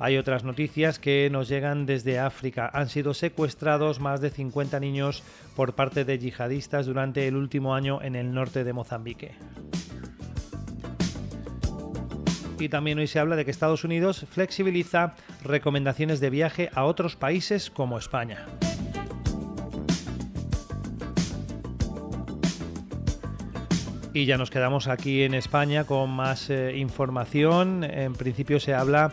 Hay 0.00 0.16
otras 0.16 0.42
noticias 0.42 0.98
que 0.98 1.28
nos 1.30 1.48
llegan 1.48 1.86
desde 1.86 2.18
África. 2.18 2.68
Han 2.74 2.88
sido 2.88 3.14
secuestrados 3.14 4.00
más 4.00 4.20
de 4.20 4.30
50 4.30 4.80
niños 4.80 5.22
por 5.54 5.74
parte 5.74 6.04
de 6.04 6.18
yihadistas 6.18 6.86
durante 6.86 7.28
el 7.28 7.36
último 7.36 7.76
año 7.76 8.02
en 8.02 8.16
el 8.16 8.34
norte 8.34 8.64
de 8.64 8.72
Mozambique. 8.72 9.36
Y 12.58 12.68
también 12.68 12.98
hoy 12.98 13.06
se 13.06 13.20
habla 13.20 13.36
de 13.36 13.44
que 13.44 13.52
Estados 13.52 13.84
Unidos 13.84 14.26
flexibiliza 14.28 15.14
recomendaciones 15.44 16.18
de 16.18 16.30
viaje 16.30 16.70
a 16.74 16.86
otros 16.86 17.14
países 17.14 17.70
como 17.70 17.98
España. 17.98 18.46
Y 24.14 24.24
ya 24.24 24.38
nos 24.38 24.50
quedamos 24.50 24.88
aquí 24.88 25.22
en 25.22 25.34
España 25.34 25.84
con 25.84 26.10
más 26.10 26.48
eh, 26.48 26.76
información. 26.76 27.84
En 27.84 28.14
principio 28.14 28.58
se 28.58 28.74
habla 28.74 29.12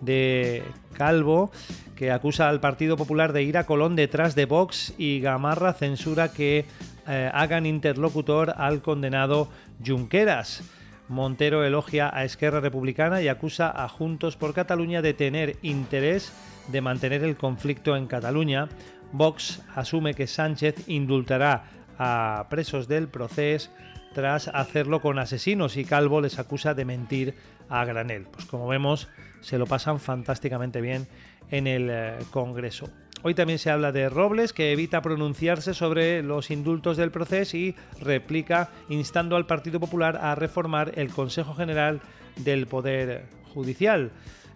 de 0.00 0.62
Calvo, 0.92 1.50
que 1.96 2.12
acusa 2.12 2.48
al 2.48 2.60
Partido 2.60 2.96
Popular 2.96 3.32
de 3.32 3.42
ir 3.42 3.58
a 3.58 3.66
Colón 3.66 3.96
detrás 3.96 4.34
de 4.34 4.44
Vox 4.44 4.94
y 4.98 5.20
Gamarra 5.20 5.72
censura 5.72 6.32
que 6.32 6.64
eh, 7.08 7.30
hagan 7.34 7.66
interlocutor 7.66 8.54
al 8.56 8.82
condenado 8.82 9.48
Junqueras. 9.84 10.62
Montero 11.08 11.64
elogia 11.64 12.10
a 12.12 12.24
Esquerra 12.24 12.60
Republicana 12.60 13.22
y 13.22 13.28
acusa 13.28 13.70
a 13.70 13.88
Juntos 13.88 14.36
por 14.36 14.54
Cataluña 14.54 15.02
de 15.02 15.14
tener 15.14 15.56
interés 15.62 16.32
de 16.68 16.80
mantener 16.80 17.24
el 17.24 17.36
conflicto 17.36 17.96
en 17.96 18.06
Cataluña. 18.06 18.68
Vox 19.12 19.62
asume 19.74 20.14
que 20.14 20.26
Sánchez 20.26 20.88
indultará 20.88 21.64
a 21.98 22.46
presos 22.50 22.88
del 22.88 23.08
proceso 23.08 23.70
tras 24.16 24.48
hacerlo 24.48 25.02
con 25.02 25.18
asesinos 25.18 25.76
y 25.76 25.84
Calvo 25.84 26.22
les 26.22 26.38
acusa 26.38 26.72
de 26.72 26.86
mentir 26.86 27.34
a 27.68 27.84
granel. 27.84 28.22
Pues 28.22 28.46
como 28.46 28.66
vemos, 28.66 29.08
se 29.42 29.58
lo 29.58 29.66
pasan 29.66 30.00
fantásticamente 30.00 30.80
bien 30.80 31.06
en 31.50 31.66
el 31.66 31.90
eh, 31.90 32.14
Congreso. 32.30 32.88
Hoy 33.22 33.34
también 33.34 33.58
se 33.58 33.70
habla 33.70 33.92
de 33.92 34.08
Robles, 34.08 34.54
que 34.54 34.72
evita 34.72 35.02
pronunciarse 35.02 35.74
sobre 35.74 36.22
los 36.22 36.50
indultos 36.50 36.96
del 36.96 37.10
proceso 37.10 37.58
y 37.58 37.74
replica 38.00 38.70
instando 38.88 39.36
al 39.36 39.44
Partido 39.44 39.80
Popular 39.80 40.16
a 40.16 40.34
reformar 40.34 40.92
el 40.94 41.10
Consejo 41.10 41.54
General 41.54 42.00
del 42.36 42.66
Poder 42.66 43.26
Judicial. 43.52 44.12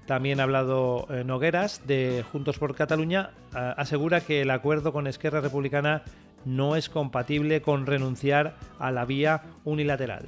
También 0.06 0.40
ha 0.40 0.44
hablado 0.44 1.06
eh, 1.10 1.22
Nogueras 1.22 1.86
de 1.86 2.24
Juntos 2.32 2.58
por 2.58 2.74
Cataluña, 2.74 3.32
eh, 3.54 3.74
asegura 3.76 4.22
que 4.22 4.40
el 4.40 4.50
acuerdo 4.50 4.90
con 4.94 5.06
Esquerra 5.06 5.42
Republicana 5.42 6.02
no 6.44 6.76
es 6.76 6.88
compatible 6.88 7.62
con 7.62 7.86
renunciar 7.86 8.56
a 8.78 8.90
la 8.90 9.04
vía 9.04 9.42
unilateral. 9.64 10.26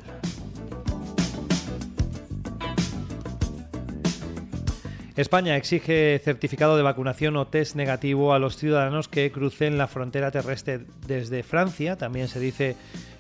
España 5.15 5.57
exige 5.57 6.19
certificado 6.25 6.77
de 6.77 6.83
vacunación 6.83 7.37
o 7.37 7.47
test 7.47 7.77
negativo 7.77 8.33
a 8.33 8.39
los 8.39 8.57
ciudadanos 8.57 9.09
que 9.09 9.31
crucen 9.31 9.77
la 9.77 9.87
frontera 9.87 10.31
terrestre 10.31 10.81
desde 11.07 11.43
Francia, 11.43 11.97
también 11.97 12.29
se 12.29 12.41
dice 12.41 12.77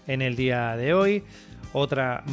en 0.07 0.23
el 0.23 0.35
día 0.35 0.75
de 0.77 0.95
hoy. 0.95 1.23
Otra 1.75 2.25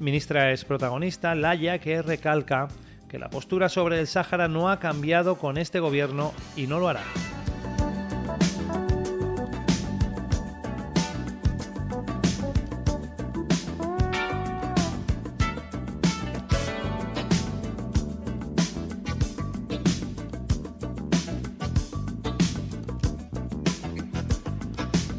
ministra 0.00 0.52
es 0.52 0.64
protagonista, 0.64 1.34
Laya, 1.34 1.78
que 1.78 2.02
recalca 2.02 2.68
que 3.08 3.18
la 3.18 3.30
postura 3.30 3.68
sobre 3.68 4.00
el 4.00 4.06
Sáhara 4.06 4.48
no 4.48 4.68
ha 4.68 4.80
cambiado 4.80 5.36
con 5.36 5.56
este 5.56 5.80
gobierno 5.80 6.34
y 6.54 6.66
no 6.66 6.78
lo 6.78 6.88
hará. 6.88 7.02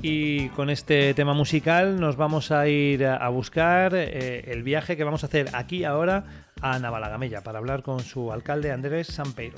Y 0.10 0.47
con 0.55 0.70
este 0.70 1.14
tema 1.14 1.34
musical 1.34 1.99
nos 1.99 2.16
vamos 2.16 2.51
a 2.51 2.66
ir 2.70 3.05
a 3.05 3.28
buscar 3.28 3.93
eh, 3.93 4.45
el 4.47 4.64
viaje 4.64 4.95
que 4.95 5.03
vamos 5.03 5.24
a 5.24 5.28
hacer 5.28 5.49
aquí 5.51 5.84
ahora 5.84 6.24
a 6.62 6.80
Navalagamella 6.80 7.41
para 7.43 7.60
hablar 7.60 7.84
con 7.84 7.99
su 7.99 8.32
alcalde 8.32 8.72
Andrés 8.72 9.08
Sampeiro. 9.08 9.58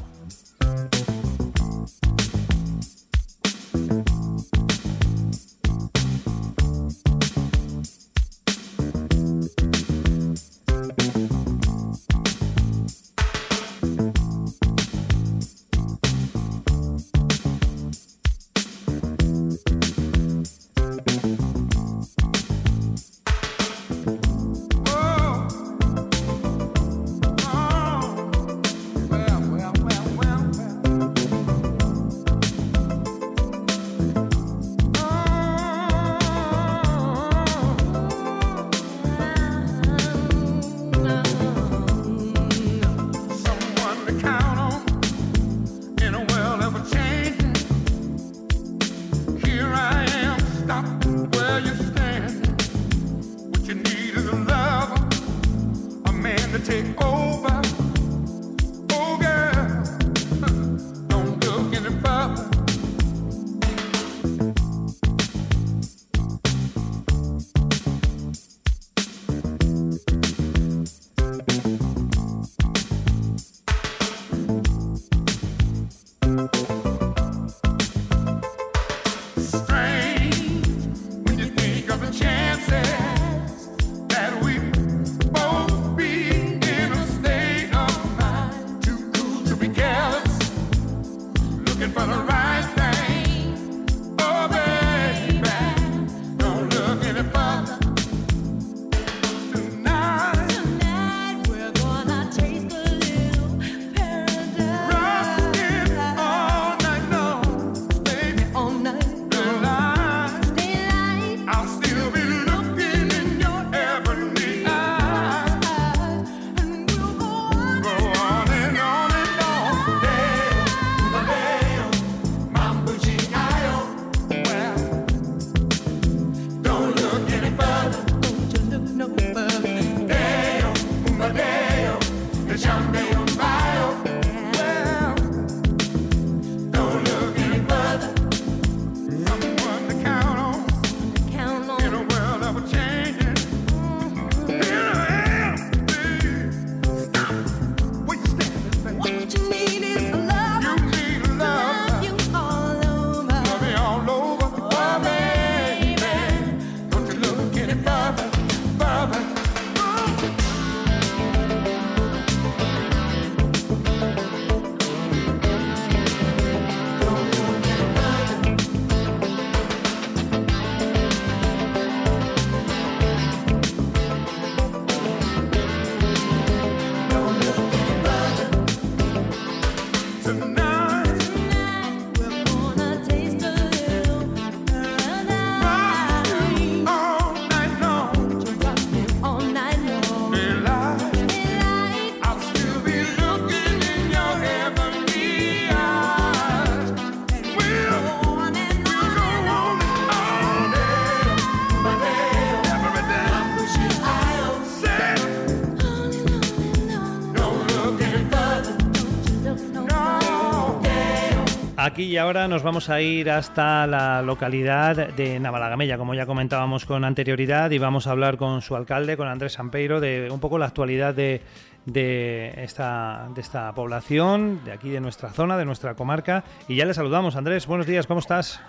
Y 212.09 212.17
ahora 212.17 212.47
nos 212.47 212.63
vamos 212.63 212.89
a 212.89 213.01
ir 213.01 213.29
hasta 213.29 213.85
la 213.85 214.23
localidad 214.23 215.09
de 215.09 215.39
Navalagamella, 215.39 215.99
como 215.99 216.15
ya 216.15 216.25
comentábamos 216.25 216.87
con 216.87 217.05
anterioridad, 217.05 217.69
y 217.69 217.77
vamos 217.77 218.07
a 218.07 218.11
hablar 218.11 218.37
con 218.37 218.63
su 218.63 218.75
alcalde, 218.75 219.15
con 219.15 219.27
Andrés 219.27 219.53
Sampeiro, 219.53 219.99
de 219.99 220.27
un 220.31 220.39
poco 220.39 220.57
la 220.57 220.65
actualidad 220.65 221.13
de, 221.13 221.41
de 221.85 222.51
esta, 222.63 223.27
de 223.35 223.41
esta 223.41 223.71
población, 223.73 224.63
de 224.65 224.71
aquí 224.71 224.89
de 224.89 225.01
nuestra 225.01 225.29
zona, 225.29 225.55
de 225.55 225.65
nuestra 225.65 225.93
comarca. 225.93 226.43
Y 226.67 226.77
ya 226.77 226.85
le 226.85 226.95
saludamos, 226.95 227.35
Andrés. 227.35 227.67
Buenos 227.67 227.85
días, 227.85 228.07
¿cómo 228.07 228.21
estás? 228.21 228.59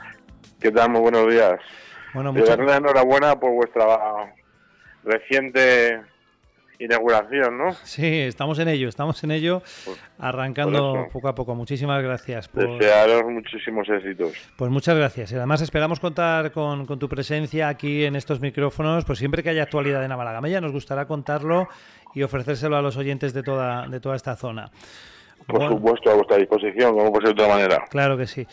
¿Qué 0.60 0.70
tal? 0.70 0.90
Muy 0.90 1.00
buenos 1.00 1.26
días. 1.30 1.58
Bueno, 2.12 2.34
muchas 2.34 2.58
enhorabuena 2.58 3.40
por 3.40 3.52
vuestra 3.52 4.34
reciente 5.02 6.02
inauguración, 6.80 7.56
¿no? 7.58 7.72
Sí, 7.84 8.20
estamos 8.20 8.58
en 8.58 8.68
ello, 8.68 8.88
estamos 8.88 9.22
en 9.22 9.30
ello, 9.30 9.62
arrancando 10.18 10.92
por 10.92 11.00
eso. 11.02 11.10
poco 11.12 11.28
a 11.28 11.34
poco. 11.34 11.54
Muchísimas 11.54 12.02
gracias. 12.02 12.48
Por, 12.48 12.78
Desearos 12.78 13.24
muchísimos 13.30 13.88
éxitos. 13.88 14.32
Pues 14.56 14.70
muchas 14.70 14.96
gracias. 14.96 15.30
Y 15.32 15.36
además 15.36 15.60
esperamos 15.60 16.00
contar 16.00 16.50
con, 16.52 16.86
con 16.86 16.98
tu 16.98 17.08
presencia 17.08 17.68
aquí 17.68 18.04
en 18.04 18.16
estos 18.16 18.40
micrófonos, 18.40 19.04
pues 19.04 19.18
siempre 19.18 19.42
que 19.42 19.50
haya 19.50 19.62
actualidad 19.62 20.02
en 20.02 20.08
Navalagamella 20.08 20.60
nos 20.60 20.72
gustará 20.72 21.06
contarlo 21.06 21.68
y 22.14 22.22
ofrecérselo 22.22 22.76
a 22.76 22.82
los 22.82 22.96
oyentes 22.96 23.32
de 23.32 23.42
toda, 23.42 23.86
de 23.86 24.00
toda 24.00 24.16
esta 24.16 24.34
zona. 24.34 24.70
Por 25.46 25.56
Bueno, 25.58 25.72
supuesto, 25.72 26.10
a 26.10 26.14
vuestra 26.14 26.36
disposición, 26.36 26.92
como 26.96 27.12
por 27.12 27.22
ser 27.24 27.34
de 27.34 27.42
otra 27.42 27.54
manera. 27.54 27.84
Claro 27.90 28.16
que 28.18 28.26
sí. 28.26 28.46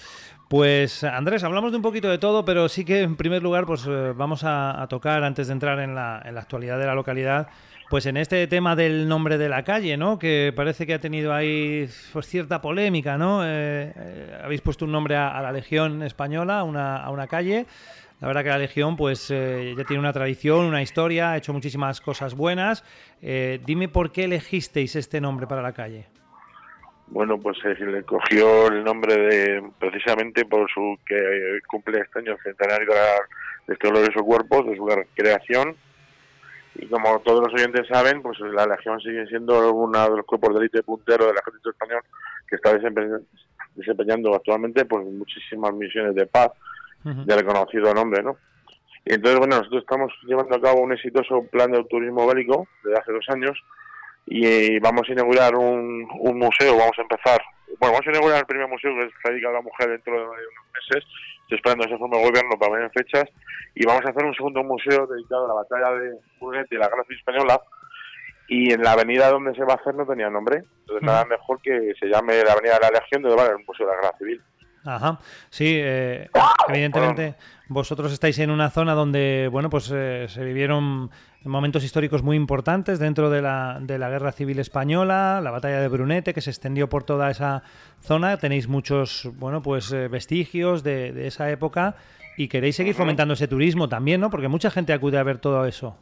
Pues 0.47 1.03
Andrés, 1.03 1.43
hablamos 1.43 1.71
de 1.71 1.77
un 1.77 1.83
poquito 1.83 2.07
de 2.09 2.17
todo, 2.19 2.45
pero 2.45 2.69
sí 2.69 2.85
que 2.85 3.01
en 3.01 3.17
primer 3.17 3.43
lugar 3.43 3.65
pues 3.65 3.85
eh, 3.85 4.13
vamos 4.15 4.45
a, 4.45 4.81
a 4.81 4.87
tocar, 4.87 5.23
antes 5.25 5.47
de 5.47 5.53
entrar 5.53 5.79
en 5.79 5.93
la, 5.93 6.21
en 6.23 6.35
la 6.35 6.41
actualidad 6.41 6.79
de 6.79 6.85
la 6.85 6.95
localidad, 6.95 7.49
pues 7.89 8.05
en 8.05 8.17
este 8.17 8.45
tema 8.47 8.75
del 8.75 9.07
nombre 9.07 9.37
de 9.37 9.47
la 9.47 9.63
calle, 9.63 9.95
¿no? 9.95 10.19
Que 10.19 10.51
parece 10.55 10.85
que 10.85 10.93
ha 10.93 10.99
tenido 10.99 11.33
ahí 11.33 11.87
pues, 12.11 12.27
cierta 12.27 12.61
polémica, 12.61 13.17
¿no? 13.17 13.45
Eh, 13.45 13.93
eh, 13.95 14.37
habéis 14.43 14.61
puesto 14.61 14.85
un 14.85 14.91
nombre 14.91 15.15
a, 15.15 15.41
la 15.41 15.51
Legión 15.51 16.03
Española, 16.03 16.63
una, 16.63 16.97
a 16.97 17.09
una 17.11 17.27
calle. 17.27 17.65
La 18.19 18.27
verdad 18.27 18.43
que 18.43 18.49
la 18.49 18.57
Legión 18.57 18.97
pues 18.97 19.29
eh, 19.31 19.73
ya 19.77 19.83
tiene 19.85 19.99
una 19.99 20.11
tradición, 20.11 20.65
una 20.65 20.81
historia, 20.81 21.31
ha 21.31 21.37
hecho 21.37 21.53
muchísimas 21.53 22.01
cosas 22.01 22.35
buenas. 22.35 22.83
Eh, 23.21 23.59
dime 23.65 23.87
por 23.87 24.11
qué 24.11 24.25
elegisteis 24.25 24.95
este 24.95 25.21
nombre 25.21 25.47
para 25.47 25.61
la 25.61 25.71
calle. 25.71 26.07
Bueno, 27.07 27.39
pues 27.39 27.57
eh, 27.63 27.75
le 27.85 28.03
cogió 28.03 28.67
el 28.67 28.83
nombre 28.83 29.15
de, 29.15 29.63
precisamente 29.79 30.43
por 30.43 30.69
su 30.69 30.97
que 31.05 31.15
eh, 31.15 31.59
cumple 31.67 32.01
este 32.01 32.19
año 32.19 32.35
centenario 32.43 32.87
de, 32.87 32.95
la- 32.95 33.27
de 33.67 33.73
este 33.75 33.87
glorioso 33.87 34.19
cuerpo, 34.25 34.63
de 34.63 34.75
su 34.75 34.85
creación. 35.15 35.75
Y 36.79 36.87
como 36.87 37.19
todos 37.21 37.41
los 37.43 37.53
oyentes 37.53 37.87
saben, 37.87 38.21
pues 38.21 38.39
la 38.39 38.65
Legión 38.65 38.99
sigue 39.01 39.25
siendo 39.27 39.73
uno 39.73 40.09
de 40.09 40.17
los 40.17 40.25
cuerpos 40.25 40.53
de 40.53 40.59
élite 40.61 40.83
puntero 40.83 41.25
del 41.25 41.35
ejército 41.37 41.71
español 41.71 42.01
que 42.47 42.55
está 42.55 42.73
desempeñ- 42.77 43.25
desempeñando 43.75 44.33
actualmente 44.35 44.85
pues 44.85 45.05
muchísimas 45.05 45.73
misiones 45.73 46.15
de 46.15 46.25
paz 46.27 46.49
de 47.25 47.35
reconocido 47.35 47.93
nombre, 47.93 48.21
¿no? 48.21 48.37
Y 49.05 49.13
entonces, 49.13 49.39
bueno, 49.39 49.57
nosotros 49.57 49.81
estamos 49.83 50.11
llevando 50.23 50.55
a 50.55 50.61
cabo 50.61 50.81
un 50.81 50.91
exitoso 50.93 51.43
plan 51.49 51.71
de 51.71 51.83
turismo 51.85 52.27
bélico 52.27 52.67
desde 52.83 52.99
hace 52.99 53.11
dos 53.13 53.25
años 53.29 53.57
y 54.25 54.45
eh, 54.45 54.79
vamos 54.81 55.07
a 55.07 55.11
inaugurar 55.13 55.55
un, 55.55 56.05
un 56.19 56.37
museo, 56.37 56.75
vamos 56.77 56.97
a 56.97 57.01
empezar, 57.03 57.41
bueno, 57.79 57.93
vamos 57.93 58.07
a 58.07 58.09
inaugurar 58.09 58.39
el 58.39 58.45
primer 58.45 58.67
museo 58.67 58.93
que 58.93 59.05
está 59.05 59.29
dedicado 59.31 59.55
a 59.55 59.59
la 59.59 59.63
mujer 59.63 59.89
dentro 59.89 60.13
de 60.13 60.25
unos 60.25 60.65
meses, 60.73 61.05
estoy 61.47 61.57
esperando 61.57 61.85
que 61.85 61.91
se 61.91 61.97
forme 61.97 62.17
el 62.19 62.27
gobierno 62.27 62.59
para 62.59 62.73
ver 62.73 62.91
fechas, 62.91 63.25
y 63.73 63.85
vamos 63.85 64.03
a 64.05 64.09
hacer 64.09 64.25
un 64.25 64.35
segundo 64.35 64.63
museo 64.63 65.07
dedicado 65.07 65.45
a 65.45 65.47
la 65.47 65.53
batalla 65.53 65.91
de 65.99 66.17
Burguete 66.39 66.75
y 66.75 66.77
la 66.77 66.89
Guerra 66.89 67.03
Civil 67.03 67.19
Española, 67.19 67.61
y 68.49 68.73
en 68.73 68.83
la 68.83 68.91
avenida 68.91 69.29
donde 69.29 69.55
se 69.55 69.63
va 69.63 69.73
a 69.73 69.77
hacer 69.77 69.95
no 69.95 70.05
tenía 70.05 70.29
nombre, 70.29 70.63
entonces 70.81 71.03
nada 71.03 71.25
mejor 71.25 71.61
que 71.61 71.93
se 71.99 72.07
llame 72.07 72.43
la 72.43 72.53
Avenida 72.53 72.75
de 72.75 72.79
la 72.81 72.99
Legión 72.99 73.23
de 73.23 73.29
Dobar, 73.29 73.51
el 73.51 73.65
Museo 73.65 73.87
de 73.87 73.93
la 73.93 74.01
Guerra 74.01 74.17
Civil. 74.17 74.41
Ajá, 74.87 75.19
sí, 75.49 75.65
eh, 75.67 76.29
evidentemente 76.69 77.35
vosotros 77.67 78.13
estáis 78.13 78.39
en 78.39 78.51
una 78.51 78.69
zona 78.69 78.93
donde, 78.93 79.49
bueno, 79.51 79.69
pues 79.69 79.91
eh, 79.93 80.27
se 80.29 80.45
vivieron 80.45 81.11
momentos 81.43 81.83
históricos 81.83 82.23
muy 82.23 82.37
importantes 82.37 82.97
dentro 82.97 83.29
de 83.29 83.41
la, 83.41 83.79
de 83.81 83.99
la 83.99 84.09
Guerra 84.09 84.31
Civil 84.31 84.59
Española, 84.59 85.41
la 85.43 85.51
batalla 85.51 85.81
de 85.81 85.89
Brunete, 85.89 86.33
que 86.33 86.39
se 86.39 86.51
extendió 86.51 86.87
por 86.87 87.03
toda 87.03 87.29
esa 87.29 87.63
zona. 87.99 88.37
Tenéis 88.37 88.69
muchos, 88.69 89.29
bueno, 89.37 89.61
pues 89.61 89.91
eh, 89.91 90.07
vestigios 90.07 90.83
de, 90.83 91.11
de 91.11 91.27
esa 91.27 91.51
época 91.51 91.97
y 92.37 92.47
queréis 92.47 92.77
seguir 92.77 92.95
fomentando 92.95 93.33
ese 93.33 93.49
turismo 93.49 93.89
también, 93.89 94.21
¿no? 94.21 94.29
Porque 94.29 94.47
mucha 94.47 94.71
gente 94.71 94.93
acude 94.93 95.17
a 95.17 95.23
ver 95.23 95.39
todo 95.39 95.65
eso. 95.65 95.97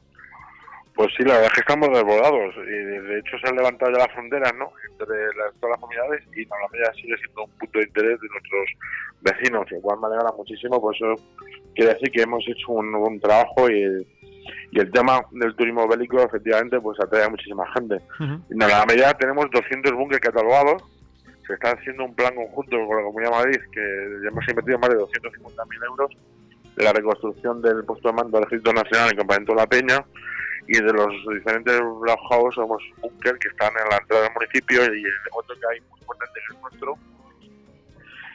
Pues 0.96 1.12
sí, 1.18 1.24
la 1.24 1.34
verdad 1.34 1.48
es 1.48 1.54
que 1.54 1.60
estamos 1.60 1.89
desbordados. 1.89 2.56
Y 2.56 2.72
de 2.72 3.02
de 3.02 3.20
hecho 3.20 3.38
se 3.38 3.50
han 3.50 3.58
levantado 3.58 3.91
ya 3.91 4.00
las 4.00 4.14
fronteras, 4.14 4.54
¿no? 4.56 4.72
Entre 4.89 5.28
las, 5.36 5.54
todas 5.60 5.72
las 5.72 5.80
comunidades 5.80 6.24
y 6.36 6.46
Navalagamella 6.46 6.93
sigue 6.93 7.18
siendo 7.18 7.43
un 7.43 7.52
punto 7.52 7.80
de 7.80 7.86
interés 7.86 8.22
de 8.22 8.28
nuestros 8.30 8.66
vecinos, 9.22 9.72
lo 9.72 9.82
cual 9.82 10.00
me 10.00 10.08
alegra 10.08 10.32
muchísimo. 10.38 10.80
Por 10.80 10.96
eso 10.96 11.16
quiere 11.76 11.93
decir 11.93 12.12
que 12.12 12.22
hemos 12.22 12.48
hecho 12.48 12.72
un, 12.72 12.96
un 12.96 13.20
trabajo 13.20 13.70
y, 13.70 14.08
y 14.72 14.80
el 14.80 14.89
tema 14.91 15.20
del 15.32 15.54
turismo 15.56 15.86
bélico 15.86 16.22
efectivamente 16.22 16.80
pues 16.80 16.98
atrae 17.02 17.26
a 17.26 17.30
muchísima 17.30 17.66
gente. 17.74 17.96
Ujú. 17.96 18.39
En 18.50 18.58
Navalagamella 18.58 19.14
tenemos 19.16 19.52
200 19.52 19.91
búnkeres 19.91 20.22
catalogados. 20.22 20.82
Se 21.46 21.54
está 21.54 21.72
haciendo 21.72 22.06
un 22.06 22.16
plan 22.16 22.34
conjunto 22.36 22.78
con 22.88 22.98
la 22.98 23.04
Comunidad 23.04 23.32
de 23.32 23.36
Madrid 23.36 23.60
que 23.72 24.20
ya 24.24 24.30
hemos 24.30 24.48
invertido 24.48 24.80
más 24.80 24.89
de 24.89 24.96
250.000 24.96 25.86
euros 25.89 26.12
de 26.78 26.84
la 26.84 26.93
reconstrucción 26.93 27.62
del 27.62 27.84
puesto 27.84 28.08
de 28.08 28.14
mando 28.14 28.38
del 28.38 28.48
Ejército 28.48 28.74
Nacional 28.74 29.10
en 29.12 29.18
Campamento 29.18 29.54
La 29.54 29.68
Peña 29.68 30.06
y 30.68 30.74
de 30.82 30.93
los 30.93 31.07
diferentes 31.34 31.80
house 32.30 32.55
somos 32.55 32.82
búnker 33.01 33.38
que 33.39 33.47
están 33.49 33.72
en 33.84 33.89
la 33.89 33.97
entrada 33.97 34.24
del 34.24 34.34
municipio 34.34 34.82
y 34.95 35.03
el 35.03 35.11
otro 35.34 35.55
que 35.55 35.61
hay 35.74 35.82
muy 35.89 35.99
importante 35.99 36.34
que 36.47 36.55
es 36.55 36.61
nuestro 36.61 36.97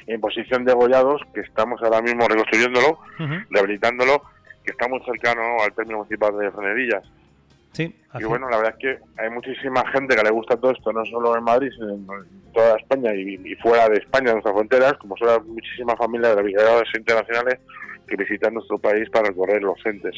en 0.06 0.20
posición 0.20 0.64
de 0.64 0.72
gollados 0.72 1.22
que 1.34 1.40
estamos 1.40 1.80
ahora 1.82 2.02
mismo 2.02 2.26
reconstruyéndolo, 2.26 2.98
Ujú. 3.18 3.34
rehabilitándolo, 3.50 4.22
que 4.64 4.72
está 4.72 4.88
muy 4.88 5.00
cercano 5.04 5.40
al 5.62 5.72
término 5.72 5.98
municipal 5.98 6.36
de 6.36 6.50
Frenerillas. 6.50 7.04
Sí, 7.72 7.94
Y 8.18 8.24
bueno, 8.24 8.48
la 8.50 8.56
verdad 8.56 8.74
es 8.76 8.80
que 8.98 9.22
hay 9.22 9.30
muchísima 9.30 9.86
gente 9.92 10.16
que 10.16 10.22
le 10.24 10.30
gusta 10.30 10.56
todo 10.56 10.72
esto, 10.72 10.92
no 10.92 11.04
solo 11.04 11.36
en 11.36 11.44
Madrid, 11.44 11.70
sino 11.72 11.90
en 11.92 12.06
toda 12.52 12.76
España 12.76 13.14
y, 13.14 13.40
y 13.44 13.54
fuera 13.56 13.88
de 13.88 13.98
España, 13.98 14.28
en 14.30 14.34
nuestras 14.34 14.54
fronteras, 14.54 14.94
como 14.94 15.16
son 15.16 15.46
muchísimas 15.54 15.96
familias 15.96 16.34
de 16.34 16.42
brigadores 16.42 16.90
internacionales 16.96 17.60
que 18.06 18.16
visitan 18.16 18.54
nuestro 18.54 18.78
país 18.78 19.08
para 19.10 19.28
recorrer 19.28 19.62
los 19.62 19.78
entes. 19.86 20.14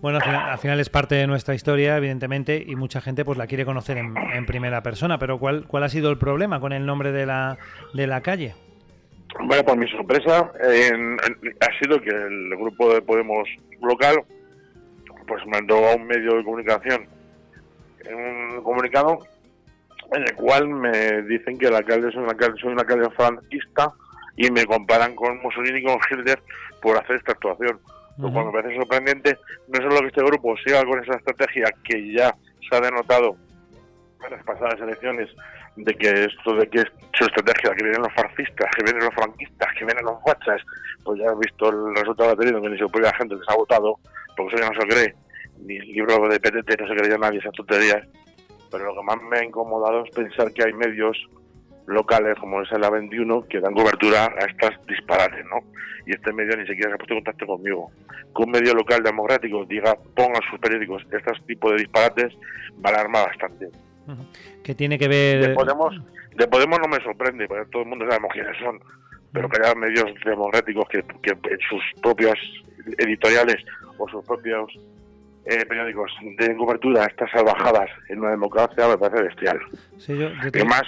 Bueno, 0.00 0.18
al 0.18 0.22
final, 0.24 0.50
al 0.50 0.58
final 0.58 0.80
es 0.80 0.88
parte 0.90 1.14
de 1.16 1.26
nuestra 1.26 1.54
historia, 1.54 1.96
evidentemente, 1.96 2.62
y 2.66 2.76
mucha 2.76 3.00
gente 3.00 3.24
pues 3.24 3.36
la 3.38 3.46
quiere 3.46 3.64
conocer 3.64 3.98
en, 3.98 4.14
en 4.16 4.46
primera 4.46 4.82
persona. 4.82 5.18
Pero 5.18 5.38
¿cuál, 5.38 5.66
¿cuál 5.66 5.82
ha 5.84 5.88
sido 5.88 6.10
el 6.10 6.18
problema 6.18 6.60
con 6.60 6.72
el 6.72 6.86
nombre 6.86 7.10
de 7.12 7.26
la, 7.26 7.58
de 7.94 8.06
la 8.06 8.20
calle? 8.20 8.54
Bueno, 9.44 9.62
por 9.64 9.76
mi 9.76 9.88
sorpresa 9.90 10.50
en- 10.62 11.16
en- 11.26 11.56
ha 11.60 11.78
sido 11.82 12.00
que 12.00 12.10
el 12.10 12.50
grupo 12.56 12.94
de 12.94 13.02
Podemos 13.02 13.48
local 13.82 14.16
pues 15.26 15.42
mandó 15.46 15.86
a 15.88 15.94
un 15.96 16.06
medio 16.06 16.36
de 16.36 16.44
comunicación 16.44 17.06
un 18.10 18.62
comunicado 18.62 19.18
en 20.12 20.22
el 20.22 20.34
cual 20.34 20.68
me 20.68 21.22
dicen 21.22 21.58
que 21.58 21.66
el 21.66 21.74
alcalde 21.74 22.10
soy 22.12 22.22
un 22.22 22.30
alcalde, 22.30 22.58
soy 22.60 22.72
un 22.72 22.78
alcalde 22.80 23.10
franquista 23.10 23.92
y 24.36 24.50
me 24.50 24.64
comparan 24.64 25.14
con 25.14 25.38
Mussolini 25.42 25.80
y 25.80 25.84
con 25.84 25.98
Hitler 26.10 26.40
por 26.80 26.96
hacer 26.96 27.16
esta 27.16 27.32
actuación. 27.32 27.80
Lo 28.18 28.32
cual 28.32 28.46
me 28.46 28.52
parece 28.52 28.76
sorprendente, 28.76 29.38
no 29.68 29.76
solo 29.76 30.00
que 30.00 30.08
este 30.08 30.24
grupo 30.24 30.56
siga 30.64 30.84
con 30.84 31.00
esa 31.00 31.16
estrategia 31.16 31.72
que 31.84 32.12
ya 32.12 32.34
se 32.68 32.76
ha 32.76 32.80
denotado 32.80 33.36
en 34.24 34.30
las 34.32 34.42
pasadas 34.44 34.80
elecciones 34.80 35.28
de 35.76 35.94
que 35.94 36.24
esto 36.24 36.54
de 36.56 36.68
que 36.68 36.78
es 36.78 36.86
su 37.16 37.24
estrategia, 37.24 37.74
que 37.76 37.84
vienen 37.84 38.02
los 38.02 38.12
fascistas, 38.14 38.68
que 38.76 38.82
vienen 38.82 39.04
los 39.04 39.14
franquistas, 39.14 39.68
que 39.78 39.84
vienen 39.84 40.04
los 40.04 40.20
guachas, 40.22 40.60
pues 41.04 41.20
ya 41.20 41.30
has 41.30 41.38
visto 41.38 41.68
el 41.70 41.94
resultado 41.94 42.30
que 42.30 42.34
ha 42.34 42.44
tenido, 42.44 42.60
que 42.60 42.70
ni 42.70 42.78
su 42.78 42.90
propia 42.90 43.14
gente 43.14 43.36
que 43.36 43.44
se 43.46 43.52
ha 43.52 43.56
votado, 43.56 43.98
porque 44.36 44.56
eso 44.56 44.64
ya 44.64 44.70
no 44.70 44.80
se 44.80 44.88
cree, 44.88 45.14
ni 45.60 45.76
el 45.76 45.92
libro 45.92 46.28
de 46.28 46.40
PTT 46.40 46.80
no 46.80 46.88
se 46.88 46.96
creía 46.96 47.18
nadie 47.18 47.38
esas 47.38 47.52
tonterías, 47.52 48.04
pero 48.70 48.86
lo 48.86 48.94
que 48.94 49.02
más 49.02 49.22
me 49.30 49.38
ha 49.38 49.44
incomodado 49.44 50.04
es 50.04 50.10
pensar 50.10 50.52
que 50.52 50.64
hay 50.64 50.72
medios 50.72 51.16
locales 51.88 52.38
como 52.38 52.62
es 52.62 52.70
la 52.70 52.90
21 52.90 53.46
que 53.48 53.60
dan 53.60 53.74
cobertura 53.74 54.26
a 54.26 54.44
estas 54.44 54.74
disparates, 54.86 55.44
¿no? 55.46 55.60
Y 56.06 56.12
este 56.12 56.32
medio 56.32 56.56
ni 56.56 56.66
siquiera 56.66 56.90
se 56.90 56.94
ha 56.94 56.98
puesto 56.98 57.14
en 57.14 57.20
contacto 57.20 57.46
conmigo. 57.46 57.90
Que 58.34 58.42
un 58.42 58.50
medio 58.50 58.74
local 58.74 59.02
democrático 59.02 59.64
diga, 59.64 59.96
ponga 60.14 60.40
sus 60.50 60.58
periódicos 60.60 61.02
estos 61.10 61.44
tipos 61.46 61.72
de 61.72 61.78
disparates, 61.78 62.34
me 62.82 62.88
alarma 62.88 63.22
bastante. 63.22 63.68
Que 64.62 64.74
tiene 64.74 64.98
que 64.98 65.08
ver... 65.08 65.48
De 65.48 65.54
Podemos, 65.54 65.94
de 66.36 66.46
Podemos 66.46 66.78
no 66.78 66.88
me 66.88 67.02
sorprende, 67.02 67.46
porque 67.46 67.70
todo 67.70 67.82
el 67.82 67.88
mundo 67.88 68.06
sabemos 68.08 68.32
quiénes 68.32 68.56
son, 68.58 68.80
pero 69.32 69.48
que 69.48 69.60
haya 69.60 69.74
medios 69.74 70.06
democráticos 70.24 70.88
que, 70.88 71.02
que 71.22 71.30
en 71.30 71.60
sus 71.68 71.82
propias 72.00 72.38
editoriales 72.98 73.56
o 73.98 74.08
sus 74.08 74.24
propios 74.24 74.72
eh, 75.50 75.64
periódicos 75.66 76.12
den 76.36 76.56
cobertura 76.58 77.04
a 77.04 77.06
estas 77.06 77.30
salvajadas 77.30 77.88
en 78.10 78.20
una 78.20 78.30
democracia 78.30 78.86
me 78.86 78.98
parece 78.98 79.22
bestial. 79.24 79.58
Sí, 79.98 80.12
yo- 80.18 80.28
yo 80.28 80.50
Y 80.60 80.64
más 80.64 80.82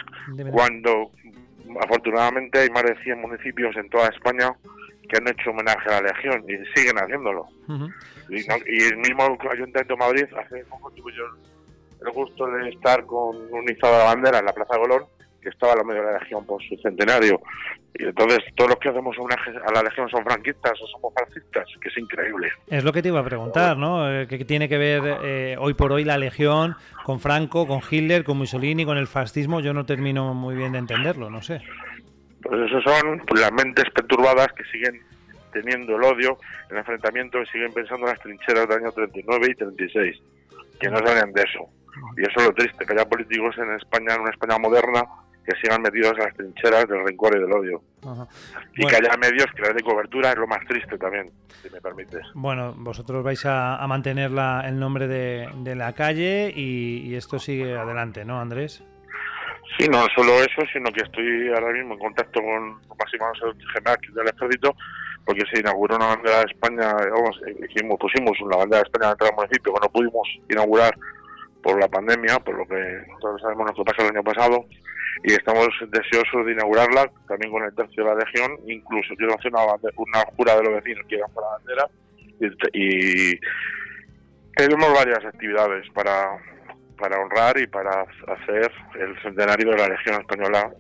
cuando 0.53 1.11
afortunadamente 1.83 2.59
hay 2.61 2.71
más 2.71 2.83
de 2.85 2.97
100 3.03 3.21
municipios 3.21 3.75
en 3.77 3.89
toda 3.89 4.09
España 4.09 4.53
que 5.09 5.17
han 5.19 5.29
hecho 5.29 5.51
homenaje 5.51 5.89
a 5.89 6.01
la 6.01 6.09
Legión 6.13 6.45
y 6.49 6.55
siguen 6.79 6.97
haciéndolo. 6.99 7.47
Y, 8.29 8.47
no- 8.47 8.57
y 8.67 8.83
el 8.85 8.97
mismo 8.99 9.23
Ayuntamiento 9.25 9.95
de 9.95 9.97
Madrid 9.97 10.25
hace 10.39 10.65
poco 10.67 10.91
tuve 10.93 11.13
yo 11.17 11.25
el 12.07 12.13
gusto 12.13 12.47
de 12.47 12.69
estar 12.71 13.05
con 13.07 13.37
un 13.53 13.69
izado 13.71 13.93
de 13.95 13.99
la 13.99 14.05
bandera 14.15 14.39
en 14.39 14.45
la 14.47 14.53
Plaza 14.53 14.77
Colón 14.79 15.05
que 15.41 15.49
estaba 15.49 15.77
la 15.77 15.85
medio 15.85 16.03
de 16.03 16.13
la 16.13 16.19
Legión 16.19 16.45
por 16.47 16.63
su 16.63 16.77
centenario. 16.77 17.41
Y 17.95 18.05
entonces 18.05 18.39
todos 18.55 18.71
los 18.71 18.79
que 18.79 18.89
hacemos 18.89 19.17
homenaje 19.19 19.51
a 19.51 19.73
la 19.73 19.83
Legión 19.83 20.09
son 20.09 20.25
franquistas 20.25 20.73
o 20.81 20.87
somos 20.87 21.13
fascistas, 21.15 21.67
que 21.81 21.89
es 21.89 21.99
increíble. 21.99 22.49
Es 22.69 22.85
lo 22.85 22.93
que 22.93 23.03
te 23.03 23.09
iba 23.09 23.21
a 23.21 23.25
preguntar, 23.25 23.77
¿no? 23.77 24.11
Eh, 24.11 24.27
¿Qué 24.29 24.45
tiene 24.45 24.69
que 24.69 24.79
ver 24.79 25.03
eh, 25.25 25.57
hoy 25.59 25.75
por 25.75 25.93
hoy 25.93 26.05
la 26.05 26.19
Legión 26.19 26.77
con 27.05 27.21
Franco, 27.21 27.67
con 27.67 27.81
Hitler, 27.89 28.25
con 28.25 28.39
Mussolini, 28.39 28.85
con 28.85 28.99
el 28.99 29.07
fascismo? 29.07 29.61
Yo 29.61 29.73
no 29.75 29.87
termino 29.87 30.35
muy 30.35 30.55
bien 30.55 30.73
de 30.73 30.79
entenderlo, 30.79 31.31
no 31.31 31.43
sé. 31.43 31.61
Pues 32.43 32.61
eso 32.71 32.81
son 32.83 33.23
las 33.39 33.53
mentes 33.53 33.85
perturbadas 33.91 34.49
que 34.53 34.65
siguen 34.65 35.03
teniendo 35.53 35.97
el 35.97 36.05
odio, 36.05 36.39
el 36.71 36.79
enfrentamiento 36.79 37.43
y 37.43 37.47
siguen 37.47 37.73
pensando 37.73 38.07
en 38.07 38.13
las 38.13 38.21
trincheras 38.21 38.69
del 38.69 38.79
año 38.79 38.93
39 38.93 39.49
y 39.51 39.55
36, 39.55 40.23
que 40.81 40.89
no 40.89 40.99
salen 40.99 41.33
de 41.33 41.43
eso. 41.43 41.69
Y 42.17 42.23
eso 42.23 42.41
es 42.41 42.47
lo 42.47 42.53
triste, 42.53 42.87
que 42.87 42.93
haya 42.93 43.05
políticos 43.05 43.57
en 43.59 43.73
España, 43.73 44.15
en 44.15 44.23
una 44.23 44.31
España 44.31 44.59
moderna, 44.59 45.05
que 45.51 45.61
sigan 45.61 45.83
metidos 45.83 46.13
en 46.19 46.25
las 46.25 46.35
trincheras 46.35 46.87
del 46.89 47.05
rencor 47.07 47.37
y 47.37 47.41
del 47.41 47.53
odio. 47.53 47.83
Ajá. 48.03 48.27
Y 48.77 48.83
Bueno. 48.83 48.89
que 48.89 48.97
haya 49.07 49.17
medios 49.17 49.47
que 49.55 49.63
les 49.63 49.75
den 49.75 49.85
cobertura 49.85 50.31
es 50.31 50.37
lo 50.37 50.47
más 50.47 50.61
triste 50.67 50.97
también, 50.99 51.31
si 51.63 51.71
me 51.71 51.81
permites. 51.81 52.23
Bueno, 52.35 52.73
vosotros 52.77 53.23
vais 53.25 53.45
a, 53.47 53.77
a 53.77 53.87
mantener 53.87 54.31
la- 54.31 54.63
el 54.67 54.79
nombre 54.79 55.07
de, 55.09 55.49
de 55.63 55.75
la 55.75 55.93
calle 55.93 56.53
y, 56.55 57.09
y 57.09 57.15
esto 57.17 57.39
sigue 57.39 57.77
adelante, 57.77 58.25
¿no, 58.25 58.41
Andrés? 58.41 58.83
Sí, 59.79 59.87
no 59.89 60.05
solo 60.17 60.33
eso, 60.41 60.63
sino 60.73 60.91
que 60.91 61.03
estoy 61.03 61.49
ahora 61.49 61.73
mismo 61.73 61.95
en 61.95 62.01
contacto 62.01 62.41
con 62.43 62.81
Máximo 62.99 63.27
General 63.73 63.97
del 64.15 64.29
Ejército, 64.29 64.75
porque 65.25 65.43
se 65.53 65.61
inauguró 65.61 65.97
una 65.97 66.07
bandera 66.07 66.39
de 66.41 66.47
España, 66.51 66.93
vamos, 66.93 67.41
hicimos, 67.69 67.97
pusimos 68.01 68.41
una 68.41 68.57
bandera 68.57 68.83
de 68.83 68.89
España 68.89 69.09
dentro 69.11 69.27
del 69.29 69.37
municipio 69.37 69.73
que 69.75 69.81
no 69.81 69.89
pudimos 69.93 70.29
inaugurar 70.51 70.95
por 71.63 71.79
la 71.79 71.87
pandemia, 71.89 72.39
por 72.41 72.57
lo 72.57 72.67
que 72.67 73.05
todos 73.21 73.41
sabemos 73.43 73.67
lo 73.69 73.75
que 73.75 73.85
pasó 73.85 74.03
el 74.09 74.17
año 74.17 74.25
pasado, 74.25 74.65
y 75.25 75.33
estamos 75.33 75.69
deseosos 75.89 76.47
de 76.47 76.53
inaugurarla 76.53 77.11
también 77.29 77.53
con 77.53 77.65
el 77.65 77.75
tercio 77.75 78.05
de 78.05 78.11
la 78.11 78.25
Legión, 78.25 78.59
incluso 78.67 79.15
quiero 79.17 79.35
hacer 79.35 79.53
una, 79.53 79.65
una 79.97 80.25
jura 80.37 80.57
de 80.57 80.63
los 80.65 80.75
vecinos 80.75 81.07
que 81.09 81.17
irán 81.17 81.31
por 81.33 81.45
la 81.45 81.51
bandera, 81.51 81.89
y, 82.73 83.33
y 83.35 83.41
tenemos 84.57 84.93
varias 84.93 85.25
actividades 85.25 85.89
para, 85.91 86.39
para 86.99 87.19
honrar 87.19 87.59
y 87.59 87.67
para 87.67 88.03
hacer 88.03 88.71
el 88.99 89.23
centenario 89.23 89.71
de 89.71 89.77
la 89.77 89.89
Legión 89.89 90.21
Española. 90.21 90.71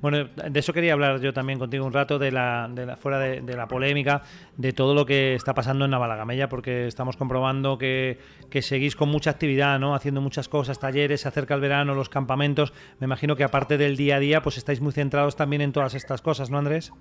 Bueno, 0.00 0.24
de 0.24 0.60
eso 0.60 0.72
quería 0.72 0.94
hablar 0.94 1.20
yo 1.20 1.32
también 1.32 1.58
contigo 1.58 1.84
un 1.84 1.92
rato, 1.92 2.18
de 2.18 2.32
la, 2.32 2.68
de 2.70 2.86
la 2.86 2.96
fuera 2.96 3.18
de, 3.18 3.40
de 3.40 3.56
la 3.56 3.68
polémica, 3.68 4.22
de 4.56 4.72
todo 4.72 4.94
lo 4.94 5.04
que 5.04 5.34
está 5.34 5.54
pasando 5.54 5.84
en 5.84 5.90
Navalagamella, 5.90 6.48
porque 6.48 6.86
estamos 6.86 7.16
comprobando 7.16 7.76
que, 7.78 8.18
que 8.50 8.62
seguís 8.62 8.96
con 8.96 9.08
mucha 9.08 9.30
actividad, 9.30 9.78
¿no? 9.78 9.94
Haciendo 9.94 10.20
muchas 10.20 10.48
cosas, 10.48 10.78
talleres, 10.78 11.22
se 11.22 11.28
acerca 11.28 11.54
el 11.54 11.60
verano, 11.60 11.94
los 11.94 12.08
campamentos. 12.08 12.72
Me 13.00 13.04
imagino 13.04 13.36
que 13.36 13.44
aparte 13.44 13.76
del 13.78 13.96
día 13.96 14.16
a 14.16 14.20
día, 14.20 14.42
pues 14.42 14.56
estáis 14.56 14.80
muy 14.80 14.92
centrados 14.92 15.36
también 15.36 15.62
en 15.62 15.72
todas 15.72 15.94
estas 15.94 16.22
cosas, 16.22 16.50
¿no, 16.50 16.58
Andrés? 16.58 16.92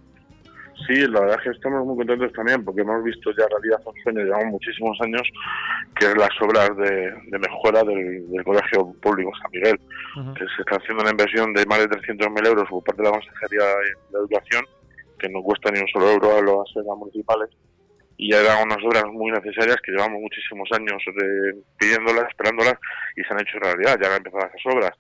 Sí, 0.87 0.95
la 1.07 1.21
verdad 1.21 1.37
es 1.37 1.43
que 1.43 1.49
estamos 1.51 1.85
muy 1.85 1.95
contentos 1.95 2.33
también 2.33 2.63
porque 2.65 2.81
hemos 2.81 3.03
visto 3.03 3.31
ya 3.31 3.45
realidad 3.47 3.81
un 3.85 4.03
sueño, 4.03 4.23
llevamos 4.23 4.53
muchísimos 4.53 4.99
años, 5.01 5.21
que 5.95 6.07
es 6.07 6.17
las 6.17 6.29
obras 6.41 6.75
de, 6.77 7.13
de 7.27 7.39
mejora 7.39 7.83
del, 7.83 8.29
del 8.29 8.43
Colegio 8.43 8.93
Público 9.01 9.31
San 9.41 9.51
Miguel, 9.51 9.79
que 10.35 10.45
se 10.55 10.61
está 10.61 10.77
haciendo 10.77 11.03
una 11.03 11.11
inversión 11.11 11.53
de 11.53 11.65
más 11.65 11.79
de 11.79 11.89
300.000 11.89 12.47
euros 12.47 12.69
por 12.69 12.83
parte 12.83 13.01
de 13.01 13.09
la 13.09 13.15
Consejería 13.15 13.65
de 14.11 14.17
Educación, 14.19 14.65
que 15.19 15.29
no 15.29 15.41
cuesta 15.41 15.71
ni 15.71 15.79
un 15.79 15.87
solo 15.87 16.09
euro 16.11 16.31
a 16.37 16.65
las 16.75 16.97
municipales, 16.97 17.49
y 18.23 18.31
ya 18.31 18.39
eran 18.39 18.63
unas 18.63 18.79
obras 18.85 19.03
muy 19.11 19.31
necesarias 19.31 19.75
que 19.83 19.91
llevamos 19.91 20.21
muchísimos 20.21 20.69
años 20.71 21.01
pidiéndolas, 21.77 22.29
esperándolas, 22.29 22.75
y 23.17 23.23
se 23.23 23.33
han 23.33 23.41
hecho 23.41 23.59
realidad, 23.59 23.99
ya 24.01 24.09
han 24.09 24.17
empezado 24.17 24.47
esas 24.47 24.65
obras 24.73 24.91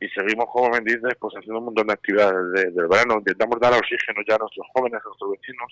y 0.00 0.08
seguimos, 0.08 0.46
como 0.52 0.70
me 0.70 0.80
dices, 0.80 1.12
pues 1.20 1.34
haciendo 1.36 1.58
un 1.58 1.66
montón 1.66 1.86
de 1.86 1.92
actividades 1.92 2.52
de- 2.54 2.70
del 2.70 2.88
verano. 2.88 3.18
Intentamos 3.18 3.60
dar 3.60 3.72
oxígeno 3.74 4.20
ya 4.26 4.36
a 4.36 4.38
nuestros 4.38 4.66
jóvenes, 4.74 5.00
a 5.04 5.08
nuestros 5.08 5.30
vecinos, 5.32 5.70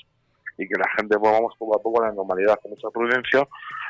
y 0.59 0.68
que 0.68 0.77
la 0.78 0.89
gente 0.97 1.16
volvamos 1.16 1.55
poco 1.59 1.77
a 1.78 1.82
poco 1.82 2.02
a 2.02 2.09
la 2.09 2.12
normalidad 2.12 2.59
con 2.60 2.72
mucha 2.72 2.90
prudencia, 2.90 3.48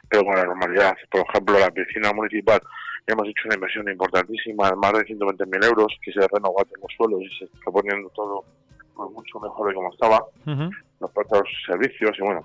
pero 0.09 0.23
con 0.25 0.37
la 0.37 0.45
normalidad. 0.45 0.95
Por 1.11 1.23
ejemplo, 1.29 1.59
la 1.59 1.71
piscina 1.71 2.13
municipal, 2.13 2.61
hemos 3.09 3.27
hecho 3.27 3.43
una 3.47 3.57
inversión 3.57 3.89
importantísima, 3.91 4.71
de 4.71 4.77
más 4.77 4.93
de 4.93 5.05
120.000 5.05 5.65
euros, 5.65 5.91
que 6.03 6.13
se 6.13 6.21
renovó 6.21 6.63
los 6.63 6.93
suelos 6.97 7.21
y 7.23 7.39
se 7.39 7.45
está 7.47 7.71
poniendo 7.73 8.09
todo 8.11 8.45
pues, 8.95 9.11
mucho 9.11 9.41
mejor 9.41 9.69
de 9.69 9.75
como 9.75 9.93
estaba, 9.93 10.23
Ujú. 10.47 10.71
los 11.01 11.11
propios 11.11 11.43
servicios, 11.67 12.13
y 12.19 12.23
bueno, 12.23 12.43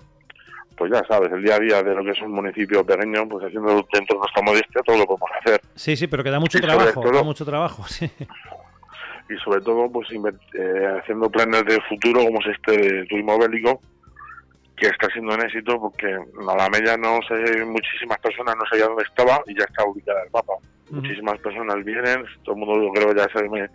pues 0.78 0.92
ya 0.92 1.02
sabes, 1.08 1.32
el 1.32 1.42
día 1.44 1.56
a 1.56 1.60
día 1.60 1.84
de 1.84 1.96
lo 1.96 2.04
que 2.04 2.12
es 2.12 2.22
un 2.22 2.32
municipio 2.32 2.86
pequeño, 2.86 3.28
pues 3.30 3.46
haciendo 3.46 3.70
dentro 3.94 4.16
de 4.16 4.20
nuestra 4.20 4.42
modestia 4.44 4.82
todo 4.86 4.98
lo 4.98 5.06
podemos 5.06 5.30
hacer. 5.42 5.62
Sí, 5.76 5.96
sí, 5.96 6.08
pero 6.08 6.24
que 6.24 6.32
da 6.32 6.40
mucho 6.40 6.58
Y 6.58 6.62
trabajo, 6.62 7.02
todo- 7.02 7.12
da 7.14 7.24
mucho 7.24 7.46
trabajo, 7.46 7.84
sí. 7.88 8.10
y 9.30 9.36
sobre 9.44 9.62
todo 9.62 9.92
pues 9.92 10.08
eh, 10.12 11.00
haciendo 11.02 11.30
planes 11.30 11.66
de 11.66 11.82
futuro 11.90 12.24
como 12.26 12.40
es 12.42 12.48
este 12.58 12.72
de 12.78 13.06
turismo 13.08 13.40
bélico 13.40 13.80
que 14.76 14.88
está 14.88 15.08
siendo 15.14 15.34
un 15.34 15.42
éxito 15.42 15.80
porque 15.80 16.12
en 16.12 16.50
Alamella 16.50 16.96
no 16.98 17.20
sé 17.28 17.64
muchísimas 17.66 18.20
personas 18.20 18.56
no 18.56 18.64
sabían 18.70 18.90
dónde 18.90 19.04
estaba 19.04 19.42
y 19.48 19.58
ya 19.58 19.64
está 19.64 19.84
ubicada 19.86 20.22
el 20.24 20.30
mapa 20.32 20.54
muchísimas 20.92 21.40
personas 21.40 21.84
vienen 21.84 22.24
todo 22.44 22.54
el 22.56 22.60
mundo 22.62 22.84
yo 22.84 22.92
creo 22.92 23.16
ya 23.16 23.28
sabe 23.34 23.70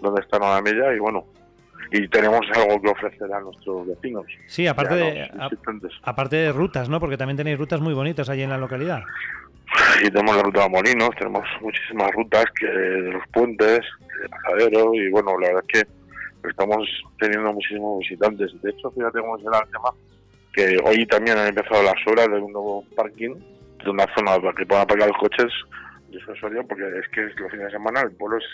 dónde 0.00 0.20
está 0.22 0.36
Alamella 0.38 0.94
y 0.94 0.98
bueno 1.00 1.24
y 1.90 2.08
tenemos 2.08 2.40
algo 2.54 2.80
que 2.82 2.88
ofrecer 2.90 3.32
a 3.32 3.40
nuestros 3.40 3.86
vecinos 3.86 4.24
Sí, 4.46 4.66
aparte 4.66 4.94
de, 4.94 5.22
a- 5.22 5.50
aparte 6.02 6.36
de 6.36 6.52
rutas, 6.52 6.88
¿no? 6.88 7.00
Porque 7.00 7.16
también 7.16 7.36
tenéis 7.36 7.58
rutas 7.58 7.80
muy 7.80 7.94
bonitas 7.94 8.28
allí 8.28 8.42
en 8.42 8.50
la 8.50 8.58
localidad. 8.58 9.02
y 10.02 10.10
tenemos 10.10 10.36
la 10.36 10.42
ruta 10.42 10.62
de 10.64 10.68
Molinos, 10.70 11.10
tenemos 11.18 11.44
muchísimas 11.60 12.10
rutas 12.12 12.44
que 12.58 12.66
de 12.66 13.12
los 13.12 13.22
puentes, 13.32 13.80
de 14.20 14.28
Pasadero, 14.28 14.94
y 14.94 15.10
bueno, 15.10 15.38
la 15.38 15.48
verdad 15.48 15.64
es 15.72 15.82
que 16.42 16.48
estamos 16.48 16.86
teniendo 17.18 17.52
muchísimos 17.52 17.98
visitantes. 18.00 18.50
De 18.62 18.70
hecho, 18.70 18.90
fíjate 18.90 19.20
cómo 19.20 19.38
será 19.38 19.58
el 19.60 19.70
tema, 19.70 19.90
que 20.52 20.78
hoy 20.84 21.06
también 21.06 21.38
han 21.38 21.48
empezado 21.48 21.82
las 21.82 21.94
obras 22.06 22.28
de 22.28 22.38
un 22.38 22.52
nuevo 22.52 22.84
parking, 22.96 23.34
de 23.84 23.90
una 23.90 24.06
zona 24.14 24.36
para 24.40 24.52
que 24.54 24.66
puedan 24.66 24.84
aparcar 24.84 25.08
los 25.08 25.18
coches 25.18 25.52
disuasorio, 26.10 26.64
porque 26.66 26.84
es 27.00 27.08
que 27.08 27.22
los 27.40 27.50
fines 27.50 27.66
de 27.66 27.72
semana 27.72 28.02
el 28.02 28.12
pueblo 28.12 28.38
es 28.38 28.44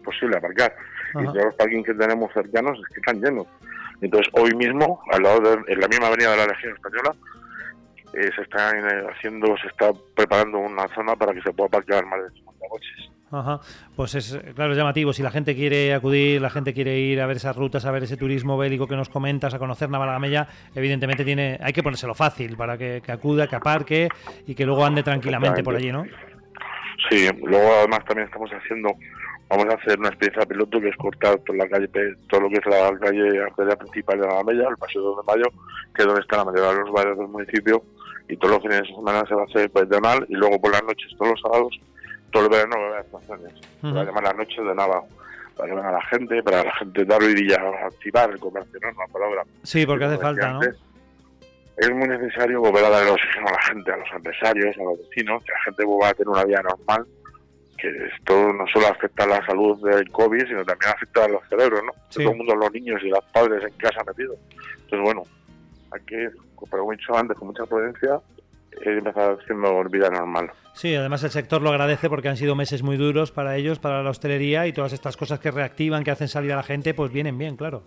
imposible 0.00 0.36
aparcar. 0.36 0.74
Y 1.14 1.24
todos 1.24 1.44
los 1.44 1.54
parkings 1.54 1.86
que 1.86 1.94
tenemos 1.94 2.32
cercanos 2.32 2.78
es 2.78 2.94
que 2.94 3.00
están 3.00 3.20
llenos. 3.22 3.46
Entonces, 4.00 4.32
hoy 4.32 4.54
mismo, 4.54 5.02
al 5.12 5.22
lado 5.22 5.40
de 5.40 5.72
en 5.72 5.80
la 5.80 5.88
misma 5.88 6.06
avenida 6.06 6.30
de 6.30 6.36
la 6.38 6.46
Legión 6.46 6.74
Española, 6.74 7.14
eh, 8.12 8.30
se 8.34 8.42
está 8.42 8.70
eh, 8.76 9.06
haciendo, 9.12 9.56
se 9.58 9.68
está 9.68 9.92
preparando 10.16 10.58
una 10.58 10.88
zona 10.94 11.14
para 11.16 11.32
que 11.32 11.42
se 11.42 11.52
pueda 11.52 11.68
aparcar 11.68 12.04
más 12.06 12.22
de 12.22 12.30
50 12.30 12.68
coches. 12.68 13.10
Ajá. 13.32 13.60
Pues 13.94 14.14
es, 14.16 14.40
claro, 14.56 14.72
es 14.72 14.78
llamativo. 14.78 15.12
Si 15.12 15.22
la 15.22 15.30
gente 15.30 15.54
quiere 15.54 15.94
acudir, 15.94 16.40
la 16.40 16.50
gente 16.50 16.74
quiere 16.74 16.98
ir 16.98 17.20
a 17.20 17.26
ver 17.26 17.36
esas 17.36 17.54
rutas, 17.54 17.84
a 17.84 17.92
ver 17.92 18.02
ese 18.02 18.16
turismo 18.16 18.58
bélico 18.58 18.88
que 18.88 18.96
nos 18.96 19.08
comentas, 19.08 19.54
a 19.54 19.58
conocer 19.58 19.88
Navalagamella, 19.88 20.48
evidentemente 20.74 21.24
tiene, 21.24 21.58
hay 21.62 21.72
que 21.72 21.82
ponérselo 21.82 22.14
fácil 22.14 22.56
para 22.56 22.76
que, 22.76 23.00
que 23.04 23.12
acuda, 23.12 23.46
que 23.46 23.56
aparque 23.56 24.08
y 24.46 24.54
que 24.56 24.66
luego 24.66 24.84
ande 24.84 25.04
tranquilamente 25.04 25.62
por 25.62 25.76
allí, 25.76 25.92
¿no? 25.92 26.04
Sí, 27.08 27.28
luego 27.42 27.72
además 27.78 28.04
también 28.04 28.26
estamos 28.26 28.50
haciendo, 28.50 28.90
vamos 29.50 29.66
a 29.66 29.74
hacer 29.74 29.98
una 29.98 30.08
experiencia 30.08 30.46
piloto 30.46 30.80
que 30.80 30.88
es 30.88 30.96
cortar 30.96 31.38
toda 31.40 31.58
la 31.58 31.68
calle, 31.68 31.88
todo 32.28 32.42
lo 32.42 32.48
que 32.48 32.58
es 32.58 32.66
la 32.66 32.96
calle 32.98 33.42
arteria 33.42 33.76
principal 33.76 34.20
de 34.20 34.26
la 34.26 34.44
Mella, 34.44 34.68
el 34.68 34.76
paseo 34.76 35.02
2 35.02 35.16
de 35.18 35.32
mayo, 35.32 35.50
que 35.94 36.02
es 36.02 36.06
donde 36.06 36.22
está 36.22 36.36
la 36.36 36.44
mayoría 36.44 36.72
de 36.72 36.80
los 36.80 36.92
barrios 36.92 37.18
del 37.18 37.28
municipio, 37.28 37.82
y 38.28 38.36
todos 38.36 38.54
los 38.54 38.62
fines 38.62 38.82
de 38.82 38.94
semana 38.94 39.24
se 39.26 39.34
va 39.34 39.42
a 39.42 39.44
hacer 39.46 39.68
peatonal, 39.70 40.24
y 40.28 40.34
luego 40.34 40.60
por 40.60 40.70
las 40.70 40.84
noches, 40.84 41.10
todos 41.18 41.32
los 41.32 41.40
sábados, 41.40 41.80
todo 42.30 42.44
el 42.44 42.50
verano 42.50 42.76
va 42.76 42.82
a 42.82 42.86
haber 42.86 43.00
actuaciones. 43.00 43.52
Se 43.80 43.90
va 43.90 44.00
a 44.02 44.04
llamar 44.04 44.22
las 44.22 44.36
noches 44.36 44.64
de 44.64 44.74
Nava, 44.74 45.02
para 45.56 45.68
que 45.68 45.74
venga 45.74 45.92
la 45.92 46.02
gente, 46.06 46.42
para 46.44 46.64
la 46.64 46.74
gente 46.76 47.02
y 47.02 47.48
ya 47.48 47.60
activar 47.84 48.30
el 48.30 48.38
comercio, 48.38 48.78
no 48.80 48.88
es 48.88 48.96
una 48.96 49.06
palabra. 49.08 49.42
Sí, 49.64 49.84
porque 49.84 50.04
hace 50.04 50.18
falta, 50.18 50.52
¿no? 50.52 50.60
Es 51.76 51.90
muy 51.90 52.06
necesario 52.08 52.60
volver 52.60 52.84
a 52.84 52.90
dar 52.90 53.02
el 53.02 53.08
oxígeno 53.08 53.48
a 53.48 53.52
la 53.52 53.62
gente, 53.62 53.90
a 53.90 53.96
los 53.96 54.08
empresarios, 54.14 54.76
a 54.78 54.82
los 54.84 54.98
vecinos, 54.98 55.42
que 55.42 55.52
la 55.52 55.62
gente 55.64 55.84
vuelva 55.84 56.08
a 56.10 56.14
tener 56.14 56.28
una 56.28 56.44
vida 56.44 56.62
normal, 56.62 57.06
que 57.80 57.88
esto 58.14 58.52
no 58.52 58.66
solo 58.72 58.88
afecta 58.88 59.24
a 59.24 59.28
la 59.28 59.46
salud 59.46 59.80
del 59.82 60.10
COVID, 60.10 60.46
sino 60.46 60.64
también 60.64 60.92
afecta 60.94 61.24
a 61.24 61.28
los 61.28 61.42
cerebros, 61.48 61.82
¿no? 61.84 61.92
Sí. 62.08 62.22
Todo 62.22 62.32
el 62.32 62.38
mundo, 62.38 62.54
los 62.54 62.72
niños 62.72 63.00
y 63.02 63.08
los 63.08 63.24
padres 63.32 63.64
en 63.64 63.72
casa 63.78 64.02
metidos. 64.06 64.38
Entonces, 64.84 65.00
bueno, 65.00 65.22
hay 65.92 66.00
que, 66.02 66.30
como 66.54 66.92
he 66.92 66.96
dicho 66.96 67.16
antes, 67.16 67.38
con 67.38 67.48
mucha 67.48 67.64
prudencia, 67.66 68.20
eh, 68.72 68.98
empezar 68.98 69.38
haciendo 69.40 69.82
vida 69.84 70.10
normal. 70.10 70.50
Sí, 70.74 70.94
además 70.94 71.24
el 71.24 71.30
sector 71.30 71.60
lo 71.60 71.70
agradece 71.70 72.08
porque 72.08 72.28
han 72.28 72.36
sido 72.36 72.54
meses 72.54 72.82
muy 72.82 72.96
duros 72.96 73.32
para 73.32 73.56
ellos, 73.56 73.78
para 73.78 74.02
la 74.02 74.10
hostelería 74.10 74.66
y 74.66 74.72
todas 74.72 74.92
estas 74.92 75.16
cosas 75.16 75.40
que 75.40 75.50
reactivan, 75.50 76.04
que 76.04 76.10
hacen 76.10 76.28
salir 76.28 76.52
a 76.52 76.56
la 76.56 76.62
gente, 76.62 76.94
pues 76.94 77.12
vienen 77.12 77.36
bien, 77.36 77.56
claro. 77.56 77.82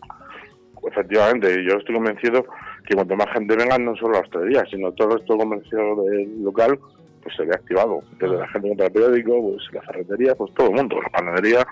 Efectivamente, 0.85 1.63
yo 1.63 1.77
estoy 1.77 1.95
convencido 1.95 2.45
que 2.85 2.95
cuanto 2.95 3.15
más 3.15 3.31
gente 3.31 3.55
venga, 3.55 3.77
no 3.77 3.95
solo 3.95 4.13
la 4.13 4.19
hostelería, 4.19 4.65
sino 4.69 4.91
todo 4.91 5.15
esto 5.15 5.37
comercio 5.37 5.95
del 6.03 6.43
local, 6.43 6.77
pues 7.23 7.35
se 7.35 7.45
ve 7.45 7.53
activado. 7.53 8.01
Desde 8.19 8.37
la 8.37 8.47
gente 8.49 8.67
que 8.67 8.69
compra 8.69 8.85
el 8.87 8.91
periódico, 8.91 9.51
pues 9.51 9.73
la 9.73 9.81
ferretería, 9.81 10.35
pues 10.35 10.53
todo 10.53 10.67
el 10.67 10.75
mundo, 10.75 11.01
la 11.01 11.09
panadería, 11.09 11.65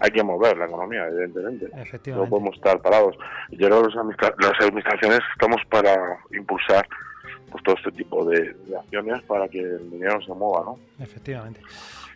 hay 0.00 0.10
que 0.10 0.22
mover 0.22 0.56
la 0.56 0.66
economía, 0.66 1.06
evidentemente. 1.08 1.68
No 2.12 2.28
podemos 2.28 2.54
estar 2.56 2.80
parados. 2.80 3.16
Yo 3.50 3.68
creo 3.68 3.82
que 3.82 3.94
las 4.42 4.60
administraciones 4.60 5.20
estamos 5.34 5.60
para 5.68 6.18
impulsar 6.32 6.86
pues 7.50 7.64
todo 7.64 7.76
este 7.76 7.92
tipo 7.92 8.24
de, 8.26 8.52
de 8.52 8.76
acciones 8.76 9.22
para 9.22 9.48
que 9.48 9.60
el 9.60 9.90
dinero 9.90 10.20
se 10.20 10.34
mueva, 10.34 10.64
¿no? 10.64 10.78
Efectivamente. 11.02 11.60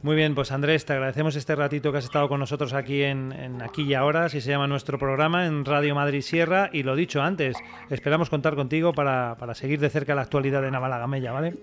Muy 0.03 0.17
bien, 0.17 0.35
pues 0.35 0.51
Andrés, 0.51 0.85
te 0.85 0.95
agradecemos 0.95 1.37
este 1.37 1.55
ratito 1.55 1.93
que 1.93 1.99
has 1.99 2.05
estado 2.05 2.29
con 2.29 2.41
nosotros 2.41 2.73
aquí 2.73 3.05
en, 3.05 3.31
en 3.33 3.63
Aquí 3.63 3.83
y 3.83 3.95
Ahora, 3.95 4.25
así 4.25 4.41
se 4.41 4.51
llama 4.51 4.67
nuestro 4.67 4.99
programa 4.99 5.47
en 5.47 5.65
Radio 5.65 5.95
Madrid 5.95 6.23
Sierra. 6.23 6.71
Y 6.73 6.83
lo 6.83 6.97
dicho 6.97 7.23
antes, 7.23 7.57
esperamos 7.89 8.29
contar 8.29 8.57
contigo 8.57 8.93
para, 8.93 9.37
para 9.39 9.55
seguir 9.55 9.79
de 9.79 9.91
cerca 9.91 10.17
la 10.17 10.23
actualidad 10.23 10.61
de 10.61 10.73
Navalagamella, 10.73 11.31
¿vale? 11.31 11.55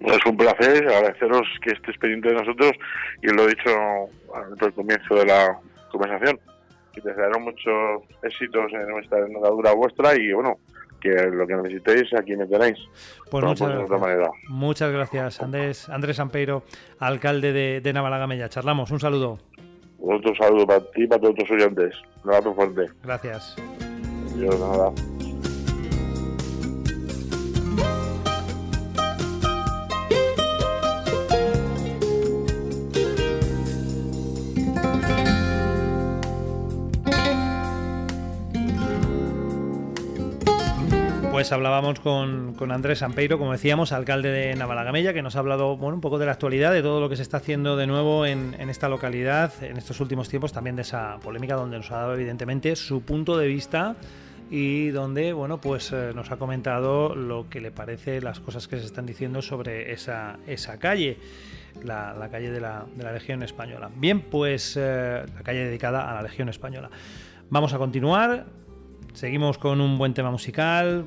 Es 0.00 0.18
un 0.26 0.36
placer, 0.36 0.88
agradeceros 0.88 1.46
que 1.62 1.72
estéis 1.72 1.98
pendiente 1.98 2.28
de 2.30 2.34
nosotros 2.36 2.72
y 3.22 3.28
os 3.28 3.32
lo 3.34 3.44
he 3.44 3.48
dicho 3.50 3.70
al 4.34 4.72
comienzo 4.72 5.14
de 5.14 5.26
la 5.26 5.58
conversación, 5.90 6.40
que 6.92 7.00
desearon 7.02 7.44
muchos 7.44 8.02
éxitos 8.22 8.72
en 8.72 8.98
esta 9.02 9.16
andadura 9.16 9.72
vuestra 9.72 10.14
y 10.16 10.32
bueno, 10.32 10.56
que 11.00 11.10
lo 11.10 11.46
que 11.46 11.54
necesitéis 11.54 12.14
aquí 12.14 12.34
me 12.34 12.46
tenéis. 12.46 12.78
Pues 13.30 13.44
muchas 13.44 13.68
de 13.68 13.76
otra 13.76 13.98
manera. 13.98 14.30
Muchas 14.48 14.90
gracias, 14.90 15.42
Andrés, 15.42 15.88
Andrés 15.88 16.16
Sampeiro, 16.16 16.62
alcalde 16.98 17.52
de, 17.52 17.80
de 17.80 17.92
Navalagamella. 17.92 18.48
Charlamos, 18.48 18.90
un 18.90 19.00
saludo. 19.00 19.38
Otro 20.02 20.34
saludo 20.34 20.66
para 20.66 20.80
ti 20.92 21.04
y 21.04 21.06
para 21.06 21.20
todos 21.20 21.34
tus 21.34 21.50
oyentes. 21.50 21.94
Un 22.24 22.30
abrazo 22.30 22.54
fuerte. 22.54 22.86
Gracias. 23.02 23.56
Adiós, 24.34 24.58
nada. 24.58 24.92
Pues 41.40 41.52
hablábamos 41.52 42.00
con, 42.00 42.52
con 42.52 42.70
Andrés 42.70 42.98
Sampeiro, 42.98 43.38
como 43.38 43.52
decíamos, 43.52 43.92
alcalde 43.92 44.30
de 44.30 44.54
Navalagamella, 44.56 45.14
que 45.14 45.22
nos 45.22 45.36
ha 45.36 45.38
hablado 45.38 45.74
bueno, 45.78 45.94
un 45.94 46.02
poco 46.02 46.18
de 46.18 46.26
la 46.26 46.32
actualidad, 46.32 46.70
de 46.70 46.82
todo 46.82 47.00
lo 47.00 47.08
que 47.08 47.16
se 47.16 47.22
está 47.22 47.38
haciendo 47.38 47.78
de 47.78 47.86
nuevo 47.86 48.26
en, 48.26 48.52
esta 48.68 48.90
localidad 48.90 49.50
en 49.62 49.78
estos 49.78 50.00
últimos 50.00 50.28
tiempos, 50.28 50.52
también 50.52 50.76
de 50.76 50.82
esa 50.82 51.16
polémica 51.20 51.54
donde 51.54 51.78
nos 51.78 51.90
ha 51.92 51.96
dado 51.96 52.12
evidentemente 52.12 52.76
su 52.76 53.00
punto 53.00 53.38
de 53.38 53.46
vista 53.46 53.96
y 54.50 54.90
donde 54.90 55.32
bueno 55.32 55.62
pues 55.62 55.92
eh, 55.92 56.12
nos 56.14 56.30
ha 56.30 56.36
comentado 56.36 57.14
lo 57.14 57.48
que 57.48 57.62
le 57.62 57.70
parece 57.70 58.20
las 58.20 58.38
cosas 58.38 58.68
que 58.68 58.78
se 58.78 58.84
están 58.84 59.06
diciendo 59.06 59.40
sobre 59.40 59.92
esa, 59.92 60.40
esa 60.46 60.78
calle 60.78 61.16
la, 61.82 62.28
calle 62.30 62.50
de 62.50 62.60
la, 62.60 62.84
de 62.94 63.02
la 63.02 63.12
Legión 63.12 63.42
Española. 63.42 63.90
Bien 63.96 64.20
pues 64.20 64.76
eh, 64.78 65.24
la 65.34 65.42
calle 65.42 65.64
dedicada 65.64 66.10
a 66.10 66.16
la 66.16 66.20
Legión 66.20 66.50
Española. 66.50 66.90
Vamos 67.48 67.72
a 67.72 67.78
continuar. 67.78 68.44
Seguimos 69.14 69.56
con 69.56 69.80
un 69.80 69.96
buen 69.96 70.12
tema 70.12 70.30
musical 70.30 71.06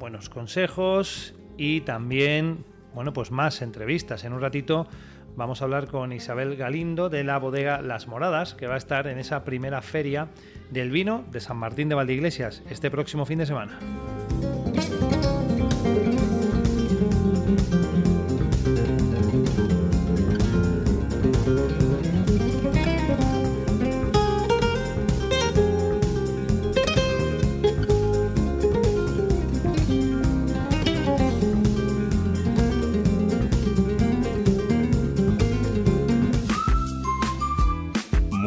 buenos 0.00 0.28
consejos 0.28 1.34
y 1.56 1.82
también 1.82 2.64
bueno 2.92 3.12
pues 3.12 3.30
más 3.30 3.62
entrevistas 3.62 4.24
en 4.24 4.32
un 4.32 4.40
ratito 4.40 4.88
vamos 5.36 5.60
a 5.60 5.64
hablar 5.64 5.86
con 5.86 6.12
Isabel 6.12 6.56
Galindo 6.56 7.08
de 7.08 7.22
la 7.22 7.38
bodega 7.38 7.80
Las 7.82 8.08
Moradas, 8.08 8.54
que 8.54 8.66
va 8.66 8.74
a 8.74 8.78
estar 8.78 9.06
en 9.06 9.18
esa 9.18 9.44
primera 9.44 9.82
feria 9.82 10.28
del 10.70 10.90
vino 10.90 11.24
de 11.30 11.40
San 11.40 11.58
Martín 11.58 11.88
de 11.88 11.94
Valdeiglesias 11.94 12.62
este 12.68 12.90
próximo 12.90 13.26
fin 13.26 13.38
de 13.38 13.46
semana. 13.46 13.78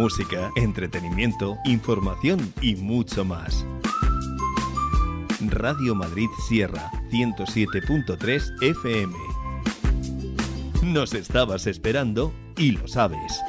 Música, 0.03 0.51
entretenimiento, 0.57 1.57
información 1.63 2.53
y 2.61 2.75
mucho 2.75 3.23
más. 3.23 3.65
Radio 5.39 5.95
Madrid 5.95 6.27
Sierra 6.45 6.91
107.3 7.09 8.61
FM. 8.61 9.15
Nos 10.83 11.13
estabas 11.13 11.67
esperando 11.67 12.33
y 12.57 12.71
lo 12.71 12.85
sabes. 12.85 13.41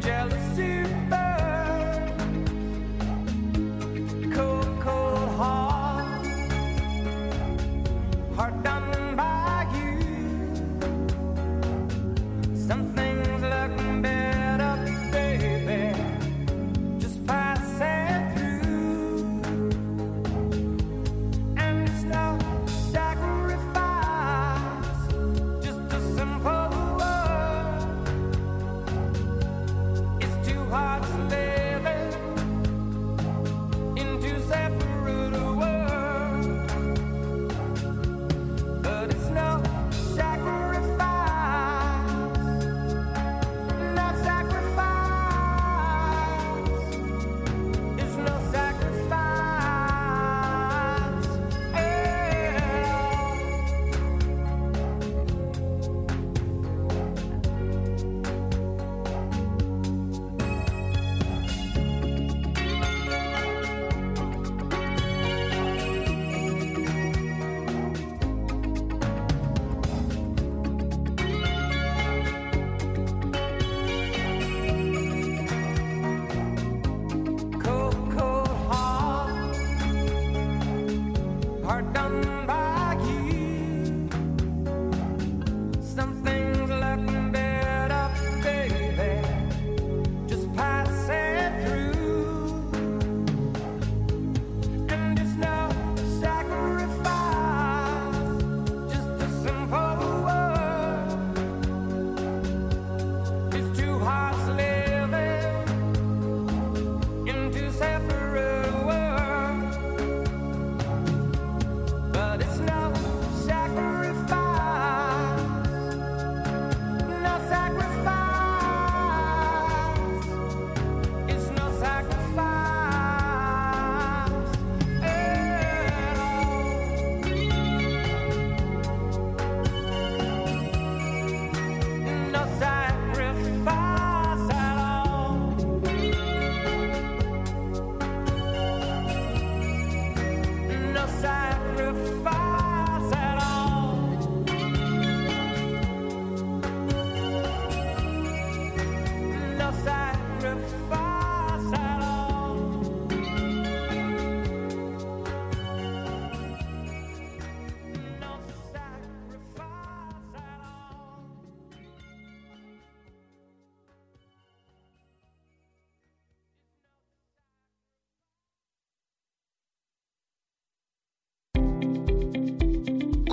Jealousy. 0.00 1.23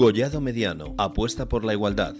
Collado 0.01 0.41
Mediano 0.41 0.95
apuesta 0.97 1.47
por 1.47 1.63
la 1.63 1.73
igualdad. 1.73 2.15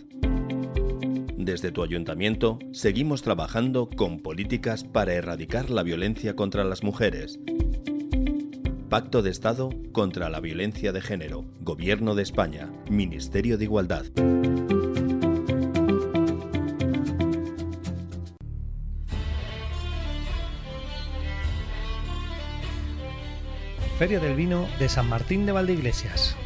Desde 1.36 1.72
tu 1.72 1.82
ayuntamiento 1.82 2.60
seguimos 2.72 3.24
trabajando 3.24 3.90
con 3.90 4.20
políticas 4.20 4.84
para 4.84 5.16
erradicar 5.16 5.72
la 5.72 5.82
violencia 5.82 6.36
contra 6.36 6.64
las 6.64 6.84
mujeres. 6.84 7.40
Pacto 8.88 9.24
de 9.24 9.32
Estado 9.32 9.72
contra 9.94 10.30
la 10.30 10.40
Violencia 10.42 10.92
de 10.92 11.02
Género, 11.02 11.44
Gobierno 11.62 12.14
de 12.14 12.22
España, 12.22 12.72
Ministerio 12.88 13.58
de 13.58 13.64
Igualdad. 13.64 14.06
Feria 23.98 24.20
del 24.20 24.36
Vino 24.36 24.68
de 24.78 24.88
San 24.88 25.10
Martín 25.10 25.48
de 25.48 25.52
Valdeiglesias. 25.52 26.38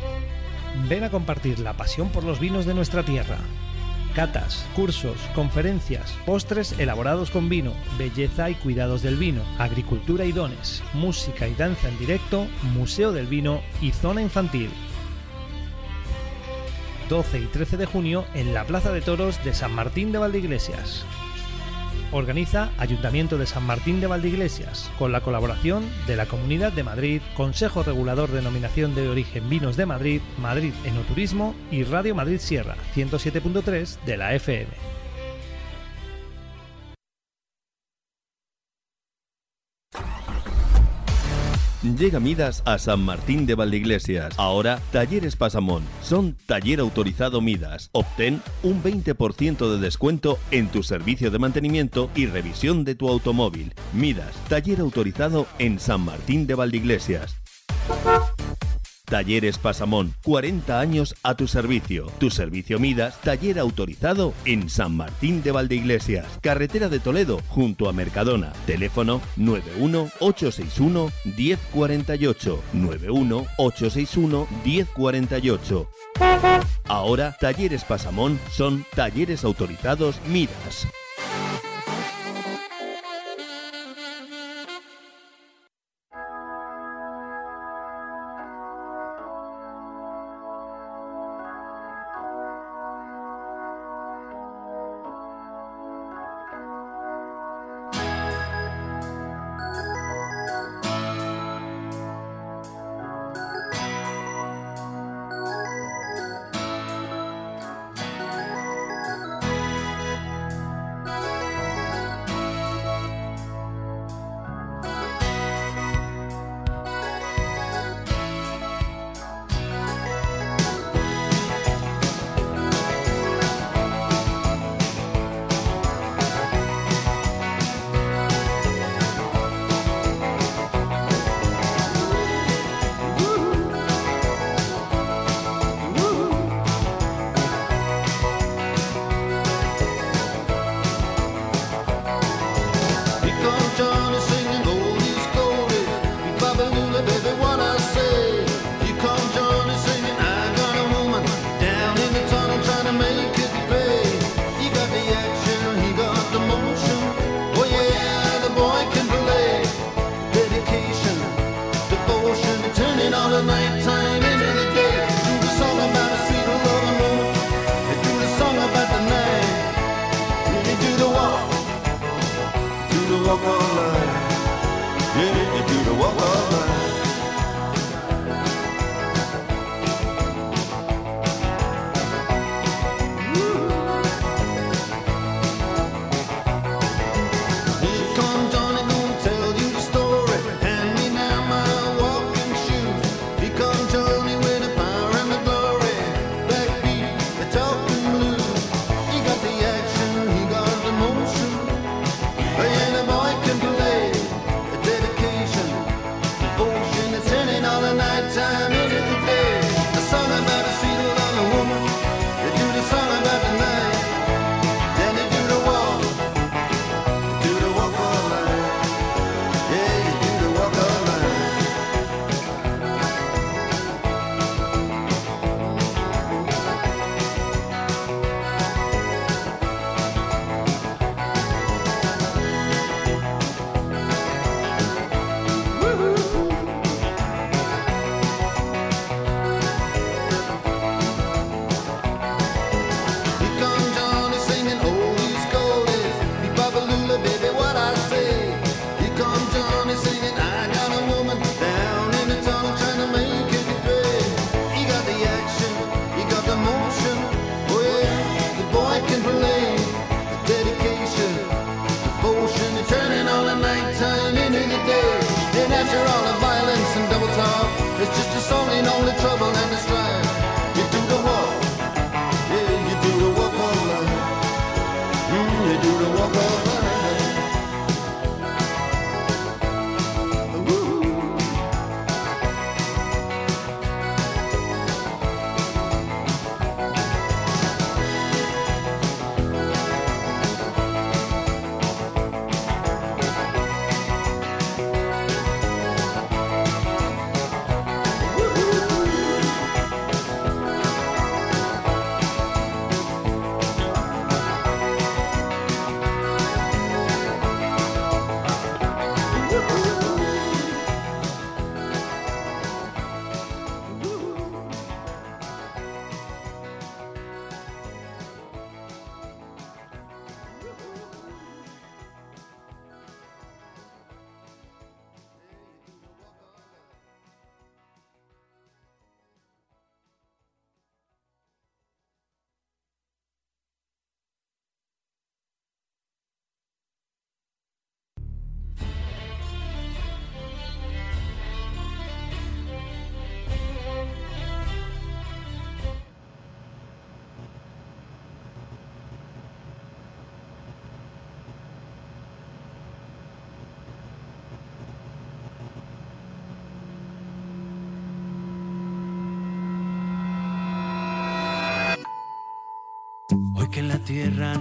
Ven 0.88 1.03
a 1.03 1.10
compartir 1.10 1.60
la 1.60 1.74
pasión 1.74 2.10
por 2.10 2.24
los 2.24 2.40
vinos 2.40 2.66
de 2.66 2.76
nuestra 2.76 3.03
tierra. 3.03 3.38
Catas, 4.14 4.66
cursos, 4.76 5.18
conferencias, 5.34 6.16
postres 6.26 6.78
elaborados 6.80 7.32
con 7.32 7.49
vino, 7.49 7.74
belleza 7.98 8.52
y 8.52 8.56
cuidados 8.56 9.02
del 9.02 9.18
vino, 9.18 9.41
agricultura 9.57 10.26
y 10.26 10.32
dones, 10.32 10.84
música 10.94 11.48
y 11.48 11.56
danza 11.56 11.90
en 11.90 11.98
directo, 11.98 12.48
museo 12.76 13.12
del 13.12 13.26
vino 13.26 13.62
y 13.82 13.91
zona 13.91 14.22
infantil. 14.22 14.70
12 17.10 17.40
y 17.40 17.45
13 17.45 17.78
de 17.78 17.86
junio 17.86 18.26
en 18.36 18.53
la 18.53 18.64
Plaza 18.64 18.91
de 18.91 19.02
Toros 19.02 19.44
de 19.44 19.53
San 19.53 19.74
Martín 19.74 20.12
de 20.12 20.20
Valdeiglesias. 20.20 21.03
Organiza 22.16 22.72
Ayuntamiento 22.78 23.38
de 23.38 23.46
San 23.46 23.66
Martín 23.66 24.00
de 24.00 24.08
Valdeiglesias, 24.08 24.90
con 24.98 25.12
la 25.12 25.20
colaboración 25.20 25.84
de 26.08 26.16
la 26.16 26.26
Comunidad 26.26 26.72
de 26.72 26.82
Madrid, 26.82 27.22
Consejo 27.36 27.84
Regulador 27.84 28.30
de 28.30 28.38
Denominación 28.38 28.96
de 28.96 29.10
Origen 29.10 29.50
Vinos 29.50 29.76
de 29.76 29.86
Madrid, 29.86 30.22
Madrid 30.38 30.72
Enoturismo 30.86 31.54
y 31.72 31.84
Radio 31.84 32.16
Madrid 32.16 32.40
Sierra, 32.40 32.78
107.3 32.96 34.00
de 34.06 34.16
la 34.16 34.34
FM. 34.34 35.05
Llega 41.94 42.20
Midas 42.20 42.64
a 42.66 42.80
San 42.80 43.06
Martín 43.06 43.45
de 43.45 43.53
Valdeiglesias. 43.53 44.34
Ahora, 44.38 44.82
Talleres 44.91 45.36
Pasamón. 45.36 45.84
Son 46.02 46.36
taller 46.48 46.80
autorizado 46.80 47.41
Midas. 47.41 47.91
Obtén 47.94 48.41
un 48.64 48.82
20% 48.82 49.72
de 49.72 49.80
descuento 49.80 50.40
en 50.49 50.68
tu 50.70 50.82
servicio 50.82 51.30
de 51.30 51.38
mantenimiento 51.38 52.10
y 52.16 52.26
revisión 52.26 52.86
de 52.86 52.95
tu 52.95 53.07
automóvil. 53.07 53.72
Midas, 53.94 54.34
taller 54.49 54.80
autorizado 54.80 55.45
en 55.60 55.80
San 55.80 56.02
Martín 56.02 56.48
de 56.48 56.56
Valdeiglesias. 56.56 57.38
Talleres 59.06 59.57
Pasamón, 59.57 60.14
40 60.23 60.80
años 60.80 61.15
a 61.23 61.36
tu 61.36 61.48
servicio. 61.48 62.07
Tu 62.19 62.30
servicio 62.30 62.80
Midas, 62.80 63.19
taller 63.22 63.60
autorizado 63.60 64.34
en 64.45 64.69
San 64.69 64.95
Martín 64.95 65.44
de 65.44 65.52
Valdeiglesias, 65.52 66.26
carretera 66.41 66.90
de 66.90 66.99
Toledo, 66.99 67.41
junto 67.48 67.88
a 67.88 67.94
Mercadona. 67.94 68.52
Teléfono 68.65 69.22
91861 69.38 71.11
1048. 71.38 72.64
91861 72.73 74.48
1048. 74.64 75.90
Ahora, 76.88 77.36
Talleres 77.40 77.84
Pasamón 77.84 78.40
son 78.52 78.86
talleres 78.95 79.44
autorizados 79.44 80.19
Midas. 80.27 80.88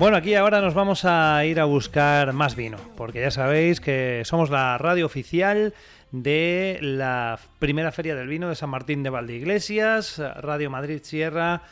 Bueno, 0.00 0.16
aquí 0.16 0.34
ahora 0.34 0.62
nos 0.62 0.72
vamos 0.72 1.04
a 1.04 1.44
ir 1.44 1.60
a 1.60 1.66
buscar 1.66 2.32
más 2.32 2.56
vino, 2.56 2.78
porque 2.96 3.20
ya 3.20 3.30
sabéis 3.30 3.82
que 3.82 4.22
somos 4.24 4.48
la 4.48 4.78
radio 4.78 5.04
oficial 5.04 5.74
de 6.10 6.78
la 6.80 7.38
primera 7.58 7.92
feria 7.92 8.14
del 8.14 8.26
vino 8.26 8.48
de 8.48 8.54
San 8.54 8.70
Martín 8.70 9.02
de 9.02 9.10
Valdeiglesias, 9.10 10.16
Radio 10.36 10.70
Madrid 10.70 11.00
Sierra, 11.02 11.64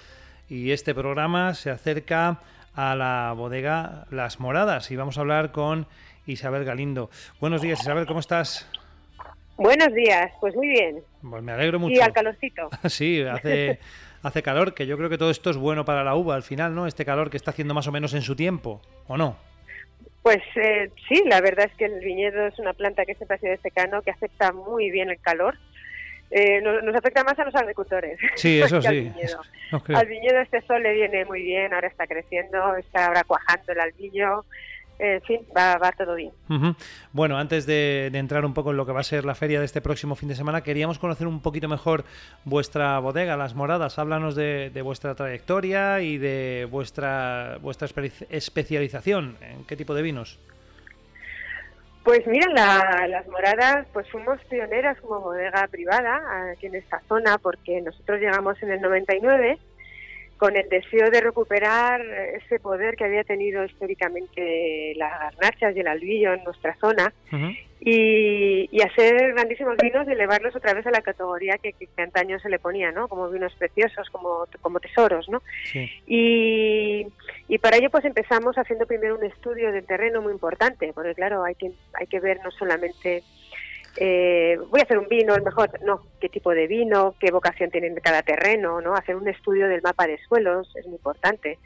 y 0.46 0.72
este 0.72 0.94
programa 0.94 1.54
se 1.54 1.70
acerca 1.70 2.40
a 2.74 2.94
la 2.94 3.32
bodega 3.34 4.04
Las 4.10 4.40
Moradas 4.40 4.90
y 4.90 4.96
vamos 4.96 5.16
a 5.16 5.22
hablar 5.22 5.50
con 5.50 5.86
Isabel 6.26 6.66
Galindo. 6.66 7.08
Buenos 7.40 7.62
días, 7.62 7.80
Isabel, 7.80 8.04
¿cómo 8.04 8.20
estás? 8.20 8.68
Buenos 9.56 9.94
días, 9.94 10.30
pues 10.38 10.54
muy 10.54 10.68
bien. 10.68 11.02
Pues 11.22 11.42
me 11.42 11.52
alegro 11.52 11.78
mucho. 11.80 11.94
Y 11.94 12.00
al 12.00 12.12
calorcito. 12.12 12.68
Sí, 12.90 13.22
hace, 13.22 13.80
hace 14.22 14.42
calor, 14.42 14.74
que 14.74 14.86
yo 14.86 14.96
creo 14.96 15.08
que 15.08 15.18
todo 15.18 15.30
esto 15.30 15.50
es 15.50 15.56
bueno 15.56 15.84
para 15.84 16.04
la 16.04 16.14
uva 16.14 16.34
al 16.34 16.42
final, 16.42 16.74
¿no? 16.74 16.86
Este 16.86 17.04
calor 17.04 17.30
que 17.30 17.36
está 17.36 17.50
haciendo 17.50 17.74
más 17.74 17.86
o 17.86 17.92
menos 17.92 18.14
en 18.14 18.22
su 18.22 18.34
tiempo, 18.36 18.80
¿o 19.06 19.16
no? 19.16 19.36
Pues 20.22 20.42
eh, 20.56 20.90
sí, 21.08 21.22
la 21.26 21.40
verdad 21.40 21.66
es 21.70 21.76
que 21.76 21.86
el 21.86 22.00
viñedo 22.00 22.46
es 22.46 22.58
una 22.58 22.72
planta 22.72 23.06
que 23.06 23.14
siempre 23.14 23.36
ha 23.36 23.40
sido 23.40 23.52
de 23.52 23.58
secano, 23.58 24.02
que 24.02 24.10
acepta 24.10 24.52
muy 24.52 24.90
bien 24.90 25.10
el 25.10 25.20
calor. 25.20 25.56
Eh, 26.30 26.60
nos, 26.60 26.82
nos 26.84 26.94
afecta 26.94 27.24
más 27.24 27.38
a 27.38 27.44
los 27.44 27.54
agricultores. 27.54 28.18
Sí, 28.36 28.60
eso 28.60 28.80
que 28.80 28.88
al 28.88 28.94
sí. 28.94 29.00
viñedo. 29.00 29.40
Al 29.94 30.06
viñedo 30.06 30.40
este 30.40 30.60
sol 30.62 30.82
le 30.82 30.92
viene 30.92 31.24
muy 31.24 31.42
bien, 31.42 31.72
ahora 31.72 31.88
está 31.88 32.06
creciendo, 32.06 32.76
está 32.76 33.06
ahora 33.06 33.24
cuajando 33.24 33.72
el 33.72 33.80
albillo. 33.80 34.44
En 35.00 35.22
fin, 35.22 35.40
va, 35.56 35.76
va 35.78 35.92
todo 35.92 36.16
bien. 36.16 36.32
Bueno, 37.12 37.38
antes 37.38 37.66
de, 37.66 38.08
de 38.10 38.18
entrar 38.18 38.44
un 38.44 38.52
poco 38.52 38.72
en 38.72 38.76
lo 38.76 38.84
que 38.84 38.90
va 38.92 38.98
a 39.00 39.04
ser 39.04 39.24
la 39.24 39.36
feria 39.36 39.60
de 39.60 39.64
este 39.64 39.80
próximo 39.80 40.16
fin 40.16 40.28
de 40.28 40.34
semana, 40.34 40.62
queríamos 40.62 40.98
conocer 40.98 41.26
un 41.28 41.40
poquito 41.40 41.68
mejor 41.68 42.04
vuestra 42.44 42.98
bodega, 42.98 43.36
Las 43.36 43.54
Moradas. 43.54 43.98
Háblanos 44.00 44.34
de, 44.34 44.70
de 44.70 44.82
vuestra 44.82 45.14
trayectoria 45.14 46.00
y 46.00 46.18
de 46.18 46.66
vuestra, 46.68 47.58
vuestra 47.60 47.86
espe- 47.86 48.26
especialización. 48.30 49.36
¿En 49.40 49.64
qué 49.66 49.76
tipo 49.76 49.94
de 49.94 50.02
vinos? 50.02 50.40
Pues 52.04 52.26
mira, 52.26 52.46
la- 52.54 53.06
las 53.06 53.28
moradas, 53.28 53.86
pues 53.92 54.10
fuimos 54.10 54.40
pioneras 54.48 54.98
como 55.00 55.20
bodega 55.20 55.66
privada 55.68 56.20
aquí 56.52 56.66
en 56.66 56.74
esta 56.76 57.00
zona, 57.08 57.38
porque 57.38 57.80
nosotros 57.82 58.18
llegamos 58.18 58.60
en 58.62 58.70
el 58.72 58.80
99 58.80 59.58
con 60.38 60.56
el 60.56 60.68
deseo 60.68 61.10
de 61.10 61.20
recuperar 61.20 62.00
ese 62.00 62.60
poder 62.60 62.96
que 62.96 63.04
había 63.04 63.24
tenido 63.24 63.64
históricamente 63.64 64.94
las 64.96 65.36
garnachas 65.36 65.76
y 65.76 65.80
el 65.80 65.88
albillo 65.88 66.32
en 66.32 66.44
nuestra 66.44 66.76
zona 66.76 67.12
y, 67.80 68.68
y 68.72 68.82
hacer 68.82 69.32
grandísimos 69.34 69.76
vinos 69.76 70.06
y 70.08 70.12
elevarlos 70.12 70.54
otra 70.56 70.74
vez 70.74 70.86
a 70.86 70.90
la 70.90 71.00
categoría 71.00 71.58
que, 71.58 71.72
que, 71.72 71.86
que 71.86 72.02
antaño 72.02 72.38
se 72.40 72.48
le 72.48 72.58
ponía, 72.58 72.90
¿no? 72.90 73.08
Como 73.08 73.28
vinos 73.30 73.54
preciosos, 73.56 74.08
como, 74.10 74.46
como 74.60 74.80
tesoros, 74.80 75.28
¿no? 75.28 75.42
Sí. 75.64 75.88
Y, 76.06 77.06
y 77.48 77.58
para 77.58 77.76
ello 77.76 77.90
pues 77.90 78.04
empezamos 78.04 78.56
haciendo 78.56 78.86
primero 78.86 79.16
un 79.16 79.24
estudio 79.24 79.72
del 79.72 79.84
terreno 79.84 80.22
muy 80.22 80.32
importante, 80.32 80.92
porque 80.92 81.14
claro, 81.14 81.44
hay 81.44 81.54
que, 81.54 81.70
hay 81.94 82.06
que 82.06 82.20
ver 82.20 82.40
no 82.42 82.50
solamente, 82.50 83.22
eh, 83.96 84.58
voy 84.70 84.80
a 84.80 84.84
hacer 84.84 84.98
un 84.98 85.08
vino, 85.08 85.34
el 85.34 85.42
mejor, 85.42 85.70
no, 85.84 86.02
qué 86.20 86.28
tipo 86.28 86.50
de 86.50 86.66
vino, 86.66 87.14
qué 87.18 87.30
vocación 87.30 87.70
tiene 87.70 87.92
cada 87.96 88.22
terreno, 88.22 88.80
¿no? 88.80 88.94
Hacer 88.94 89.16
un 89.16 89.28
estudio 89.28 89.68
del 89.68 89.82
mapa 89.82 90.06
de 90.06 90.18
suelos 90.28 90.70
es 90.76 90.86
muy 90.86 90.96
importante. 90.96 91.58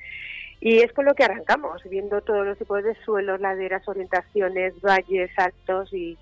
Y 0.60 0.78
es 0.78 0.92
con 0.92 1.04
lo 1.04 1.14
que 1.14 1.24
arrancamos, 1.24 1.82
viendo 1.90 2.20
todos 2.20 2.46
los 2.46 2.56
tipos 2.56 2.84
de 2.84 2.94
suelos, 3.04 3.40
laderas, 3.40 3.86
orientaciones, 3.88 4.80
valles, 4.80 5.30
altos 5.36 5.92
y, 5.92 6.16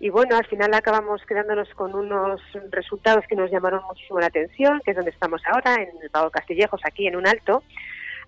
y 0.00 0.10
bueno, 0.10 0.36
al 0.36 0.46
final 0.46 0.72
acabamos 0.74 1.24
quedándonos 1.26 1.68
con 1.74 1.94
unos 1.94 2.40
resultados 2.70 3.24
que 3.28 3.36
nos 3.36 3.50
llamaron 3.50 3.82
muchísimo 3.84 4.20
la 4.20 4.26
atención, 4.26 4.80
que 4.84 4.90
es 4.92 4.96
donde 4.96 5.10
estamos 5.10 5.42
ahora, 5.46 5.74
en 5.74 5.90
el 6.02 6.10
Pago 6.10 6.30
Castillejos, 6.30 6.80
aquí 6.84 7.06
en 7.06 7.16
un 7.16 7.26
alto, 7.26 7.62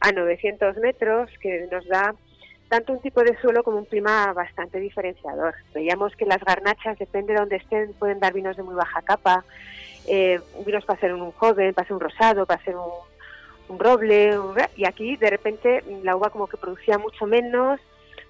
a 0.01 0.13
900 0.13 0.77
metros, 0.79 1.31
que 1.41 1.67
nos 1.71 1.87
da 1.89 2.15
tanto 2.69 2.93
un 2.93 3.01
tipo 3.01 3.23
de 3.23 3.37
suelo 3.41 3.63
como 3.63 3.79
un 3.79 3.85
clima 3.87 4.33
bastante 4.33 4.79
diferenciador. 4.79 5.55
Veíamos 5.75 6.15
que 6.17 6.27
las 6.27 6.43
garnachas, 6.45 6.99
depende 6.99 7.33
de 7.33 7.41
donde 7.41 7.57
estén, 7.57 7.93
pueden 7.95 8.21
dar 8.21 8.33
vinos 8.33 8.57
de 8.57 8.63
muy 8.63 8.75
baja 8.75 9.03
capa, 9.03 9.45
eh, 10.07 10.41
vinos 10.65 10.85
para 10.85 11.01
ser 11.01 11.15
un 11.15 11.33
joven, 11.33 11.75
para 11.75 11.87
ser 11.87 11.95
un 11.95 12.01
rosado, 12.01 12.47
para 12.47 12.63
ser 12.63 12.77
un, 12.77 12.91
un 13.69 13.79
roble, 13.79 14.39
un... 14.39 14.55
y 14.77 14.85
aquí 14.85 15.17
de 15.17 15.31
repente 15.31 15.83
la 16.03 16.17
uva 16.17 16.31
como 16.31 16.47
que 16.47 16.57
producía 16.57 16.99
mucho 16.99 17.27
menos, 17.27 17.81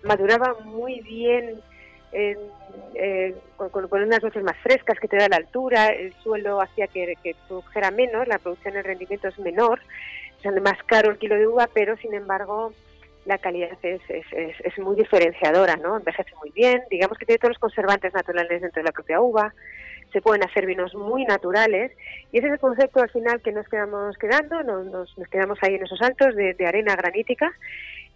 maduraba 0.05 0.55
muy 0.65 1.01
bien, 1.01 1.61
en, 2.13 2.39
eh, 2.95 3.37
con, 3.57 3.71
con, 3.71 4.03
unas 4.03 4.23
noches 4.23 4.43
más 4.43 4.57
frescas 4.59 4.99
que 4.99 5.09
te 5.09 5.17
da 5.17 5.29
la 5.29 5.37
altura, 5.37 5.89
el 5.89 6.15
suelo 6.23 6.61
hacía 6.61 6.87
que, 6.87 7.15
que 7.23 7.35
produjera 7.47 7.91
menos, 7.91 8.27
la 8.29 8.39
producción, 8.39 8.77
el 8.77 8.85
rendimiento 8.85 9.29
es 9.29 9.39
menor, 9.39 9.81
sale 10.43 10.61
más 10.61 10.81
caro 10.85 11.11
el 11.11 11.19
kilo 11.19 11.35
de 11.35 11.47
uva, 11.49 11.69
pero 11.73 11.97
sin 11.97 12.15
embargo 12.15 12.73
la 13.29 13.37
calidad 13.37 13.77
es, 13.83 14.01
es, 14.09 14.25
es, 14.65 14.79
muy 14.79 14.97
diferenciadora, 14.97 15.77
¿no? 15.77 15.99
Envejece 15.99 16.35
muy 16.37 16.51
bien, 16.51 16.83
digamos 16.91 17.19
que 17.19 17.27
tiene 17.27 17.39
todos 17.39 17.51
los 17.51 17.59
conservantes 17.59 18.15
naturales 18.15 18.63
dentro 18.63 18.81
de 18.81 18.87
la 18.87 18.93
propia 18.93 19.21
uva, 19.21 19.55
se 20.15 20.23
pueden 20.23 20.43
hacer 20.43 20.65
vinos 20.65 20.95
muy 20.95 21.27
naturales 21.27 21.93
y 22.33 22.39
ese 22.39 22.47
es 22.47 22.55
el 22.55 22.59
concepto 22.59 23.03
al 23.03 23.11
final 23.11 23.43
que 23.43 23.53
nos 23.53 23.69
quedamos 23.69 24.17
quedando, 24.17 24.63
nos, 24.63 24.87
nos, 25.19 25.29
quedamos 25.29 25.59
ahí 25.61 25.75
en 25.75 25.85
esos 25.85 26.01
altos 26.01 26.35
de, 26.35 26.55
de 26.55 26.67
arena 26.67 26.97
granítica 26.97 27.53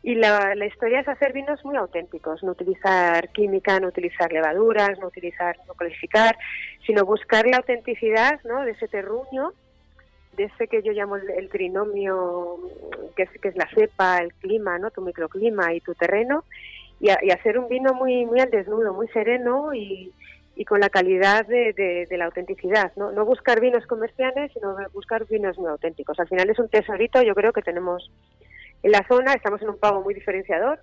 y 0.02 0.14
la, 0.14 0.54
la, 0.54 0.64
historia 0.64 1.00
es 1.00 1.08
hacer 1.08 1.34
vinos 1.34 1.62
muy 1.62 1.76
auténticos, 1.76 2.42
no 2.42 2.52
utilizar 2.52 3.28
química, 3.32 3.78
no 3.78 3.88
utilizar 3.88 4.32
levaduras, 4.32 4.98
no 4.98 5.08
utilizar, 5.08 5.58
no 5.68 5.74
codificar, 5.74 6.38
sino 6.86 7.04
buscar 7.04 7.46
la 7.46 7.58
autenticidad 7.58 8.40
¿no? 8.44 8.64
de 8.64 8.70
ese 8.70 8.88
terruño, 8.88 9.52
de 10.36 10.44
ese 10.44 10.66
que 10.68 10.82
yo 10.82 10.92
llamo 10.92 11.16
el, 11.16 11.48
trinomio, 11.48 12.58
que 13.16 13.24
es, 13.24 13.30
que 13.40 13.48
es 13.48 13.56
la 13.56 13.68
cepa, 13.74 14.18
el 14.18 14.32
clima, 14.34 14.78
¿no? 14.78 14.90
tu 14.90 15.02
microclima 15.02 15.74
y 15.74 15.80
tu 15.80 15.94
terreno, 15.94 16.44
y, 17.00 17.10
a, 17.10 17.18
y 17.22 17.30
hacer 17.30 17.58
un 17.58 17.68
vino 17.68 17.94
muy, 17.94 18.24
muy 18.24 18.40
al 18.40 18.50
desnudo, 18.50 18.94
muy 18.94 19.08
sereno 19.08 19.74
y, 19.74 20.12
y 20.56 20.64
con 20.64 20.80
la 20.80 20.88
calidad 20.88 21.46
de, 21.46 21.72
de, 21.72 22.06
de, 22.08 22.16
la 22.16 22.26
autenticidad, 22.26 22.92
¿no? 22.96 23.12
no 23.12 23.24
buscar 23.24 23.60
vinos 23.60 23.86
comerciales, 23.86 24.52
sino 24.54 24.76
buscar 24.92 25.26
vinos 25.26 25.58
muy 25.58 25.68
auténticos. 25.68 26.18
Al 26.18 26.28
final 26.28 26.48
es 26.48 26.58
un 26.58 26.68
tesorito, 26.68 27.20
yo 27.22 27.34
creo 27.34 27.52
que 27.52 27.62
tenemos 27.62 28.10
en 28.82 28.90
la 28.90 29.06
zona, 29.06 29.34
estamos 29.34 29.60
en 29.62 29.70
un 29.70 29.78
pago 29.78 30.02
muy 30.02 30.14
diferenciador 30.14 30.80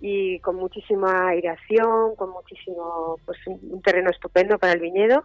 y 0.00 0.38
con 0.40 0.56
muchísima 0.56 1.28
aireación, 1.28 2.14
con 2.16 2.30
muchísimo, 2.30 3.18
pues 3.26 3.38
un 3.46 3.82
terreno 3.82 4.10
estupendo 4.10 4.58
para 4.58 4.72
el 4.72 4.80
viñedo 4.80 5.24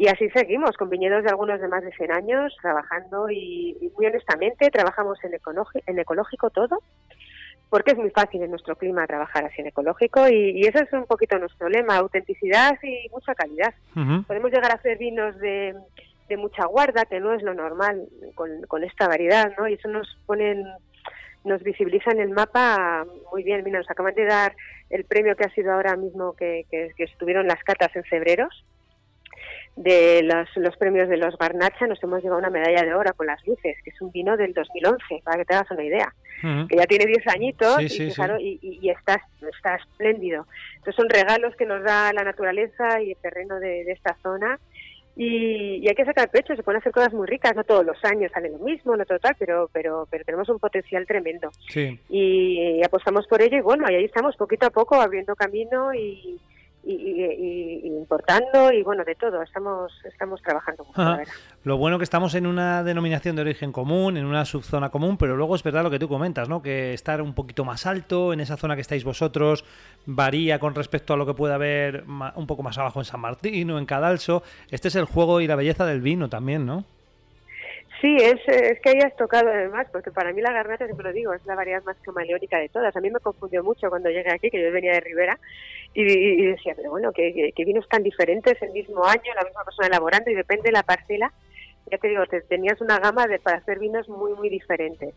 y 0.00 0.08
así 0.08 0.30
seguimos, 0.30 0.78
con 0.78 0.88
viñedos 0.88 1.22
de 1.24 1.28
algunos 1.28 1.60
de 1.60 1.68
más 1.68 1.84
de 1.84 1.92
100 1.92 2.10
años, 2.10 2.56
trabajando 2.62 3.28
y, 3.28 3.76
y 3.82 3.92
muy 3.94 4.06
honestamente 4.06 4.70
trabajamos 4.70 5.22
en, 5.24 5.34
ecológico, 5.34 5.84
en 5.86 5.98
ecológico 5.98 6.48
todo, 6.48 6.78
porque 7.68 7.90
es 7.90 7.98
muy 7.98 8.08
fácil 8.08 8.42
en 8.42 8.48
nuestro 8.48 8.76
clima 8.76 9.06
trabajar 9.06 9.44
así 9.44 9.60
en 9.60 9.66
ecológico 9.66 10.26
y, 10.26 10.52
y 10.58 10.62
ese 10.62 10.84
es 10.84 10.92
un 10.94 11.04
poquito 11.04 11.38
nuestro 11.38 11.68
lema, 11.68 11.98
autenticidad 11.98 12.78
y 12.82 13.10
mucha 13.10 13.34
calidad. 13.34 13.74
Uh 13.94 14.00
-huh. 14.00 14.26
Podemos 14.26 14.50
llegar 14.50 14.70
a 14.70 14.76
hacer 14.76 14.96
vinos 14.96 15.38
de, 15.38 15.74
de, 16.30 16.36
mucha 16.38 16.64
guarda, 16.64 17.04
que 17.04 17.20
no 17.20 17.34
es 17.34 17.42
lo 17.42 17.52
normal 17.52 18.08
con, 18.34 18.62
con 18.68 18.82
esta 18.84 19.06
variedad, 19.06 19.52
¿no? 19.58 19.68
Y 19.68 19.74
eso 19.74 19.88
nos 19.88 20.08
pone 20.24 20.64
nos 21.44 21.62
visibiliza 21.62 22.10
en 22.12 22.20
el 22.20 22.30
mapa 22.30 23.04
muy 23.30 23.42
bien. 23.42 23.62
Mira, 23.64 23.80
nos 23.80 23.90
acaban 23.90 24.14
de 24.14 24.24
dar 24.24 24.56
el 24.88 25.04
premio 25.04 25.36
que 25.36 25.44
ha 25.44 25.54
sido 25.54 25.72
ahora 25.72 25.94
mismo 25.96 26.32
que, 26.32 26.64
que, 26.70 26.88
que 26.96 27.04
estuvieron 27.04 27.46
las 27.46 27.62
catas 27.64 27.94
en 27.96 28.04
febreros 28.04 28.64
de 29.76 30.22
los, 30.22 30.48
los 30.56 30.76
premios 30.76 31.08
de 31.08 31.16
los 31.16 31.36
Garnacha 31.38 31.86
nos 31.86 32.02
hemos 32.02 32.22
llevado 32.22 32.40
una 32.40 32.50
medalla 32.50 32.82
de 32.82 32.94
oro 32.94 33.14
con 33.14 33.26
las 33.26 33.44
luces, 33.46 33.76
que 33.82 33.90
es 33.90 34.00
un 34.00 34.10
vino 34.10 34.36
del 34.36 34.52
2011, 34.52 35.22
para 35.24 35.38
que 35.38 35.44
te 35.44 35.54
hagas 35.54 35.70
una 35.70 35.84
idea. 35.84 36.12
Uh 36.42 36.46
-huh. 36.46 36.68
Que 36.68 36.76
ya 36.76 36.86
tiene 36.86 37.06
10 37.06 37.26
añitos 37.28 37.76
sí, 37.78 37.88
sí, 37.88 38.04
y, 38.04 38.12
claro, 38.12 38.38
sí. 38.38 38.58
y, 38.62 38.78
y, 38.82 38.90
está, 38.90 39.20
está 39.52 39.76
espléndido. 39.76 40.46
Entonces 40.76 40.96
son 40.96 41.08
regalos 41.08 41.54
que 41.56 41.66
nos 41.66 41.82
da 41.82 42.12
la 42.12 42.24
naturaleza 42.24 43.00
y 43.00 43.12
el 43.12 43.16
terreno 43.18 43.60
de, 43.60 43.84
de 43.84 43.92
esta 43.92 44.16
zona. 44.22 44.58
Y, 45.16 45.76
y, 45.82 45.88
hay 45.88 45.94
que 45.94 46.04
sacar 46.04 46.30
pecho, 46.30 46.54
se 46.56 46.62
pueden 46.62 46.80
hacer 46.80 46.92
cosas 46.92 47.12
muy 47.12 47.26
ricas, 47.26 47.54
no 47.54 47.64
todos 47.64 47.84
los 47.84 48.02
años 48.04 48.32
sale 48.32 48.48
lo 48.48 48.58
mismo, 48.58 48.96
no 48.96 49.04
total, 49.04 49.34
pero 49.38 49.68
pero 49.72 50.06
pero 50.10 50.24
tenemos 50.24 50.48
un 50.48 50.58
potencial 50.58 51.06
tremendo. 51.06 51.50
Sí. 51.68 51.98
Y, 52.08 52.78
y 52.78 52.82
apostamos 52.84 53.26
por 53.26 53.42
ello 53.42 53.58
y 53.58 53.60
bueno, 53.60 53.86
ahí 53.86 54.04
estamos 54.04 54.36
poquito 54.36 54.66
a 54.66 54.70
poco 54.70 54.94
abriendo 55.00 55.34
camino 55.34 55.92
y, 55.92 56.40
y, 56.82 56.92
y, 56.92 57.80
y, 57.84 57.86
importando 57.86 58.72
y 58.72 58.82
bueno 58.82 59.04
de 59.04 59.14
todo. 59.14 59.42
Estamos 59.42 59.92
estamos 60.04 60.40
trabajando 60.42 60.84
mucho, 60.84 61.18
lo 61.64 61.76
bueno 61.76 61.98
que 61.98 62.04
estamos 62.04 62.34
en 62.34 62.46
una 62.46 62.82
denominación 62.82 63.36
de 63.36 63.42
origen 63.42 63.72
común 63.72 64.16
en 64.16 64.24
una 64.24 64.44
subzona 64.44 64.90
común 64.90 65.16
pero 65.16 65.36
luego 65.36 65.54
es 65.54 65.62
verdad 65.62 65.82
lo 65.82 65.90
que 65.90 65.98
tú 65.98 66.08
comentas 66.08 66.48
no 66.48 66.62
que 66.62 66.94
estar 66.94 67.20
un 67.20 67.34
poquito 67.34 67.64
más 67.64 67.86
alto 67.86 68.32
en 68.32 68.40
esa 68.40 68.56
zona 68.56 68.74
que 68.74 68.80
estáis 68.80 69.04
vosotros 69.04 69.64
varía 70.06 70.58
con 70.58 70.74
respecto 70.74 71.14
a 71.14 71.16
lo 71.16 71.26
que 71.26 71.34
puede 71.34 71.54
haber 71.54 72.04
un 72.06 72.46
poco 72.46 72.62
más 72.62 72.78
abajo 72.78 73.00
en 73.00 73.04
San 73.04 73.20
Martín 73.20 73.70
o 73.70 73.78
en 73.78 73.86
Cadalso. 73.86 74.42
Este 74.70 74.88
es 74.88 74.94
el 74.96 75.04
juego 75.04 75.40
y 75.40 75.46
la 75.46 75.56
belleza 75.56 75.84
del 75.84 76.00
vino 76.00 76.28
también 76.28 76.66
no 76.66 76.84
Sí, 78.00 78.16
es, 78.16 78.40
es 78.48 78.80
que 78.80 78.90
hayas 78.90 79.14
tocado 79.16 79.50
además, 79.50 79.86
porque 79.92 80.10
para 80.10 80.32
mí 80.32 80.40
la 80.40 80.52
garnacha, 80.52 80.86
siempre 80.86 81.08
lo 81.08 81.12
digo, 81.12 81.34
es 81.34 81.44
la 81.44 81.54
variedad 81.54 81.82
más 81.84 81.98
camaleónica 81.98 82.58
de 82.58 82.70
todas. 82.70 82.96
A 82.96 83.00
mí 83.00 83.10
me 83.10 83.20
confundió 83.20 83.62
mucho 83.62 83.90
cuando 83.90 84.08
llegué 84.08 84.32
aquí, 84.32 84.50
que 84.50 84.62
yo 84.62 84.72
venía 84.72 84.92
de 84.92 85.00
Rivera, 85.00 85.38
y, 85.94 86.02
y 86.02 86.46
decía, 86.46 86.74
pero 86.76 86.90
bueno, 86.90 87.12
que, 87.12 87.52
que, 87.54 87.64
vinos 87.64 87.88
tan 87.88 88.02
diferentes 88.02 88.60
el 88.62 88.70
mismo 88.72 89.04
año, 89.04 89.34
la 89.34 89.44
misma 89.44 89.64
persona 89.64 89.88
elaborando, 89.88 90.30
y 90.30 90.34
depende 90.34 90.64
de 90.64 90.72
la 90.72 90.82
parcela, 90.82 91.32
ya 91.90 91.98
te 91.98 92.08
digo, 92.08 92.24
te, 92.26 92.40
tenías 92.42 92.80
una 92.80 92.98
gama 92.98 93.26
de, 93.26 93.38
para 93.38 93.58
hacer 93.58 93.78
vinos 93.78 94.08
muy, 94.08 94.32
muy 94.34 94.48
diferentes. 94.48 95.14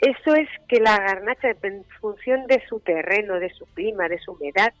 Eso 0.00 0.34
es 0.34 0.48
que 0.68 0.80
la 0.80 0.98
garnacha, 0.98 1.50
en 1.62 1.84
función 2.00 2.46
de 2.46 2.62
su 2.68 2.80
terreno, 2.80 3.38
de 3.40 3.50
su 3.50 3.64
clima, 3.66 4.08
de 4.08 4.18
su 4.18 4.32
humedad, 4.32 4.72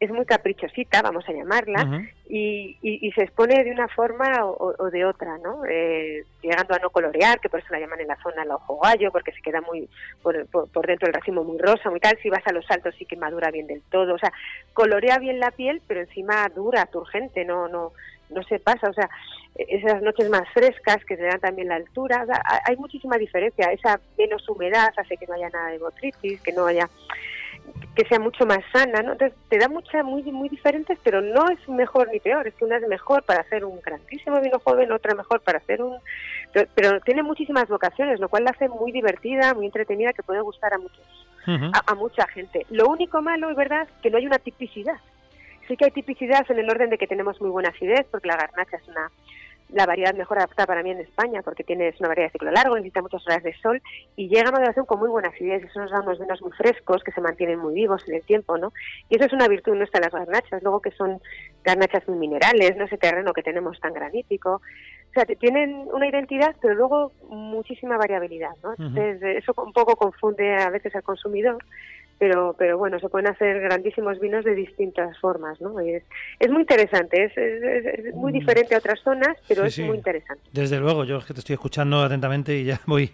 es 0.00 0.10
muy 0.10 0.26
caprichosita, 0.26 1.00
vamos 1.00 1.28
a 1.28 1.32
llamarla, 1.32 1.84
uh 1.84 1.86
-huh. 1.86 2.10
y, 2.28 2.76
y, 2.82 3.06
y, 3.06 3.12
se 3.12 3.22
expone 3.22 3.62
de 3.62 3.70
una 3.70 3.86
forma 3.86 4.44
o, 4.44 4.74
o 4.76 4.90
de 4.90 5.04
otra, 5.04 5.38
¿no? 5.38 5.64
Eh, 5.64 6.24
llegando 6.42 6.74
a 6.74 6.80
no 6.80 6.90
colorear, 6.90 7.38
que 7.38 7.48
por 7.48 7.60
eso 7.60 7.68
la 7.70 7.78
llaman 7.78 8.00
en 8.00 8.08
la 8.08 8.20
zona 8.20 8.44
la 8.44 8.56
ojo 8.56 8.80
gallo, 8.80 9.12
porque 9.12 9.30
se 9.30 9.40
queda 9.40 9.60
muy 9.60 9.88
por, 10.20 10.44
por, 10.48 10.68
por, 10.68 10.88
dentro 10.88 11.06
del 11.06 11.14
racimo 11.14 11.44
muy 11.44 11.56
rosa, 11.58 11.88
muy 11.88 12.00
tal. 12.00 12.18
Si 12.20 12.30
vas 12.30 12.44
a 12.46 12.52
los 12.52 12.68
altos 12.68 12.96
sí 12.98 13.04
que 13.04 13.14
madura 13.14 13.52
bien 13.52 13.68
del 13.68 13.82
todo, 13.82 14.14
o 14.14 14.18
sea, 14.18 14.32
colorea 14.72 15.18
bien 15.20 15.38
la 15.38 15.52
piel, 15.52 15.80
pero 15.86 16.00
encima 16.00 16.48
dura, 16.48 16.86
turgente, 16.86 17.44
no, 17.44 17.68
no, 17.68 17.92
no 18.32 18.42
se 18.44 18.58
pasa, 18.58 18.88
o 18.88 18.92
sea, 18.92 19.08
esas 19.54 20.02
noches 20.02 20.28
más 20.30 20.48
frescas 20.52 21.04
que 21.04 21.16
te 21.16 21.24
dan 21.24 21.40
también 21.40 21.68
la 21.68 21.76
altura, 21.76 22.22
o 22.22 22.26
sea, 22.26 22.42
hay 22.64 22.76
muchísima 22.76 23.16
diferencia, 23.18 23.72
esa 23.72 24.00
menos 24.18 24.48
humedad 24.48 24.92
hace 24.96 25.16
que 25.16 25.26
no 25.26 25.34
haya 25.34 25.50
nada 25.50 25.68
de 25.68 25.78
botritis, 25.78 26.40
que 26.40 26.52
no 26.52 26.66
haya 26.66 26.88
que 27.94 28.06
sea 28.06 28.18
mucho 28.18 28.46
más 28.46 28.60
sana, 28.72 29.02
¿no? 29.02 29.12
Entonces 29.12 29.38
te 29.48 29.58
da 29.58 29.68
muchas 29.68 30.04
muy 30.04 30.22
muy 30.22 30.48
diferentes, 30.48 30.98
pero 31.04 31.20
no 31.20 31.48
es 31.50 31.68
mejor 31.68 32.08
ni 32.10 32.20
peor, 32.20 32.46
es 32.46 32.54
que 32.54 32.64
una 32.64 32.78
es 32.78 32.88
mejor 32.88 33.22
para 33.22 33.42
hacer 33.42 33.64
un 33.64 33.80
grandísimo 33.80 34.40
vino 34.40 34.58
joven, 34.58 34.92
otra 34.92 35.14
mejor 35.14 35.40
para 35.42 35.58
hacer 35.58 35.82
un 35.82 35.98
pero, 36.52 36.68
pero 36.74 37.00
tiene 37.00 37.22
muchísimas 37.22 37.68
vocaciones, 37.68 38.20
lo 38.20 38.28
cual 38.28 38.44
la 38.44 38.50
hace 38.50 38.68
muy 38.68 38.92
divertida, 38.92 39.54
muy 39.54 39.66
entretenida, 39.66 40.12
que 40.12 40.22
puede 40.22 40.40
gustar 40.40 40.72
a 40.74 40.78
muchos, 40.78 41.04
uh 41.46 41.50
-huh. 41.50 41.70
a, 41.74 41.92
a, 41.92 41.94
mucha 41.94 42.26
gente. 42.28 42.66
Lo 42.70 42.88
único 42.88 43.20
malo 43.22 43.50
es 43.50 43.56
verdad 43.56 43.88
que 44.02 44.10
no 44.10 44.18
hay 44.18 44.26
una 44.26 44.38
tipicidad. 44.38 44.98
Sí 45.72 45.78
que 45.78 45.86
hay 45.86 45.90
tipicidad 45.90 46.44
en 46.50 46.58
el 46.58 46.68
orden 46.68 46.90
de 46.90 46.98
que 46.98 47.06
tenemos 47.06 47.40
muy 47.40 47.48
buena 47.48 47.70
acidez, 47.70 48.06
porque 48.10 48.28
la 48.28 48.36
garnacha 48.36 48.76
es 48.76 48.86
una 48.88 49.10
la 49.70 49.86
variedad 49.86 50.14
mejor 50.14 50.36
adaptada 50.36 50.66
para 50.66 50.82
mí 50.82 50.90
en 50.90 51.00
España, 51.00 51.40
porque 51.40 51.64
tiene 51.64 51.94
una 51.98 52.08
variedad 52.08 52.28
de 52.28 52.32
ciclo 52.32 52.50
largo, 52.50 52.74
necesita 52.74 53.00
muchas 53.00 53.26
horas 53.26 53.42
de 53.42 53.54
sol 53.54 53.80
y 54.16 54.28
llega 54.28 54.50
a 54.50 54.52
maduración 54.52 54.84
con 54.84 54.98
muy 54.98 55.08
buena 55.08 55.28
acidez. 55.28 55.64
Eso 55.64 55.80
nos 55.80 55.90
da 55.90 56.02
unos 56.02 56.18
vinos 56.18 56.42
muy 56.42 56.52
frescos 56.52 57.02
que 57.02 57.10
se 57.12 57.22
mantienen 57.22 57.58
muy 57.58 57.72
vivos 57.72 58.06
en 58.06 58.16
el 58.16 58.22
tiempo, 58.22 58.58
¿no? 58.58 58.74
Y 59.08 59.16
eso 59.16 59.24
es 59.24 59.32
una 59.32 59.48
virtud 59.48 59.74
nuestra 59.74 60.00
de 60.00 60.06
las 60.08 60.12
garnachas. 60.12 60.62
Luego 60.62 60.82
que 60.82 60.90
son 60.90 61.22
garnachas 61.64 62.06
muy 62.06 62.18
minerales, 62.18 62.76
no 62.76 62.84
ese 62.84 62.98
terreno 62.98 63.32
que 63.32 63.42
tenemos 63.42 63.80
tan 63.80 63.94
granítico. 63.94 64.56
O 64.56 65.12
sea, 65.14 65.24
tienen 65.24 65.88
una 65.90 66.06
identidad, 66.06 66.54
pero 66.60 66.74
luego 66.74 67.12
muchísima 67.30 67.96
variabilidad, 67.96 68.52
¿no? 68.62 68.72
Entonces, 68.72 69.22
eso 69.22 69.54
un 69.56 69.72
poco 69.72 69.96
confunde 69.96 70.54
a 70.54 70.68
veces 70.68 70.94
al 70.94 71.02
consumidor 71.02 71.56
pero 72.22 72.54
pero 72.56 72.78
bueno 72.78 73.00
se 73.00 73.08
pueden 73.08 73.26
hacer 73.26 73.60
grandísimos 73.62 74.20
vinos 74.20 74.44
de 74.44 74.54
distintas 74.54 75.18
formas 75.18 75.60
no 75.60 75.80
es, 75.80 76.04
es 76.38 76.50
muy 76.52 76.60
interesante 76.60 77.24
es, 77.24 77.36
es, 77.36 77.84
es, 77.84 78.14
muy 78.14 78.30
diferente 78.30 78.76
a 78.76 78.78
otras 78.78 79.00
zonas 79.00 79.36
pero 79.48 79.62
sí, 79.62 79.66
es 79.66 79.74
sí. 79.74 79.82
muy 79.82 79.96
interesante. 79.96 80.44
Desde 80.52 80.78
luego 80.78 81.02
yo 81.02 81.16
es 81.16 81.24
que 81.24 81.34
te 81.34 81.40
estoy 81.40 81.54
escuchando 81.54 82.00
atentamente 82.00 82.56
y 82.56 82.64
ya 82.64 82.80
voy 82.86 83.10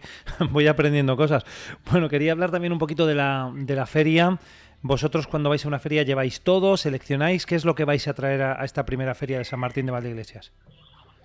voy 0.51 0.67
aprendiendo 0.67 1.17
cosas. 1.17 1.47
Bueno 1.91 2.11
quería 2.11 2.33
hablar 2.33 2.51
también 2.51 2.71
un 2.71 2.79
poquito 2.79 3.07
de 3.07 3.15
la 3.15 3.51
de 3.55 3.75
la 3.75 3.87
feria. 3.87 4.37
Vosotros 4.83 5.27
cuando 5.27 5.49
vais 5.49 5.65
a 5.65 5.69
una 5.69 5.79
feria 5.79 6.03
lleváis 6.03 6.43
todo 6.43 6.77
seleccionáis 6.77 7.47
qué 7.47 7.55
es 7.55 7.65
lo 7.65 7.75
que 7.75 7.87
vais 7.87 8.07
a 8.09 8.13
traer 8.13 8.43
a, 8.43 8.61
a 8.61 8.65
esta 8.67 8.85
primera 8.85 9.15
feria 9.15 9.39
de 9.39 9.45
San 9.45 9.59
Martín 9.59 9.87
de 9.87 9.93
Valdeiglesias 9.93 10.53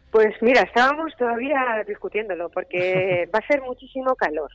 pues 0.10 0.34
mira 0.42 0.62
estábamos 0.62 1.14
todavía 1.18 1.84
discutiéndolo 1.86 2.48
porque 2.50 3.28
va 3.36 3.40
a 3.40 3.48
ser 3.48 3.62
muchísimo 3.62 4.16
calor 4.16 4.52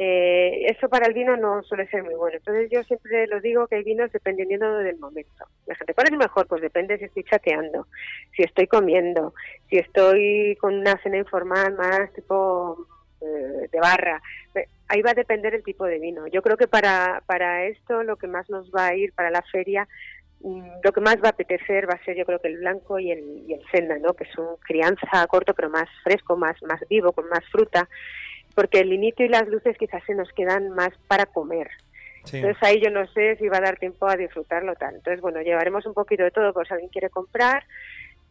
eh, 0.00 0.66
eso 0.66 0.88
para 0.88 1.06
el 1.06 1.12
vino 1.12 1.36
no 1.36 1.60
suele 1.64 1.88
ser 1.88 2.04
muy 2.04 2.14
bueno. 2.14 2.36
Entonces 2.36 2.70
yo 2.70 2.84
siempre 2.84 3.26
lo 3.26 3.40
digo 3.40 3.66
que 3.66 3.76
hay 3.76 3.82
vinos 3.82 4.12
dependiendo 4.12 4.78
del 4.78 4.96
momento. 4.96 5.44
La 5.66 5.74
gente, 5.74 5.92
¿cuál 5.92 6.06
es 6.06 6.16
mejor? 6.16 6.46
Pues 6.46 6.62
depende 6.62 6.98
si 6.98 7.06
estoy 7.06 7.24
chateando, 7.24 7.88
si 8.36 8.44
estoy 8.44 8.68
comiendo, 8.68 9.34
si 9.68 9.78
estoy 9.78 10.56
con 10.60 10.74
una 10.74 10.96
cena 11.02 11.18
informal 11.18 11.74
más 11.74 12.12
tipo 12.12 12.86
eh, 13.20 13.68
de 13.72 13.80
barra. 13.80 14.22
Ahí 14.86 15.02
va 15.02 15.10
a 15.10 15.14
depender 15.14 15.52
el 15.56 15.64
tipo 15.64 15.84
de 15.84 15.98
vino. 15.98 16.28
Yo 16.28 16.42
creo 16.42 16.56
que 16.56 16.68
para, 16.68 17.24
para 17.26 17.64
esto 17.64 18.04
lo 18.04 18.14
que 18.14 18.28
más 18.28 18.48
nos 18.48 18.70
va 18.70 18.86
a 18.86 18.94
ir 18.94 19.12
para 19.14 19.30
la 19.30 19.42
feria 19.50 19.88
mm, 20.42 20.78
lo 20.84 20.92
que 20.92 21.00
más 21.00 21.16
va 21.16 21.26
a 21.26 21.30
apetecer 21.30 21.90
va 21.90 21.94
a 21.94 22.04
ser 22.04 22.16
yo 22.16 22.24
creo 22.24 22.38
que 22.38 22.46
el 22.46 22.58
blanco 22.58 23.00
y 23.00 23.10
el, 23.10 23.42
y 23.48 23.52
el 23.52 23.62
senda, 23.72 23.98
¿no? 23.98 24.14
que 24.14 24.24
es 24.24 24.38
un 24.38 24.58
crianza 24.60 25.26
corto 25.26 25.54
pero 25.54 25.68
más 25.70 25.88
fresco, 26.04 26.36
más, 26.36 26.54
más 26.62 26.80
vivo, 26.88 27.10
con 27.10 27.28
más 27.28 27.44
fruta 27.50 27.88
porque 28.58 28.80
el 28.80 28.92
inicio 28.92 29.24
y 29.24 29.28
las 29.28 29.46
luces 29.46 29.78
quizás 29.78 30.02
se 30.04 30.16
nos 30.16 30.32
quedan 30.32 30.70
más 30.70 30.90
para 31.06 31.26
comer. 31.26 31.68
Sí. 32.24 32.38
Entonces 32.38 32.60
ahí 32.60 32.82
yo 32.82 32.90
no 32.90 33.06
sé 33.12 33.36
si 33.36 33.46
va 33.46 33.58
a 33.58 33.60
dar 33.60 33.78
tiempo 33.78 34.08
a 34.08 34.16
disfrutarlo 34.16 34.74
tal. 34.74 34.96
Entonces, 34.96 35.20
bueno, 35.20 35.40
llevaremos 35.42 35.86
un 35.86 35.94
poquito 35.94 36.24
de 36.24 36.32
todo 36.32 36.52
por 36.52 36.66
si 36.66 36.74
alguien 36.74 36.90
quiere 36.90 37.08
comprar, 37.08 37.62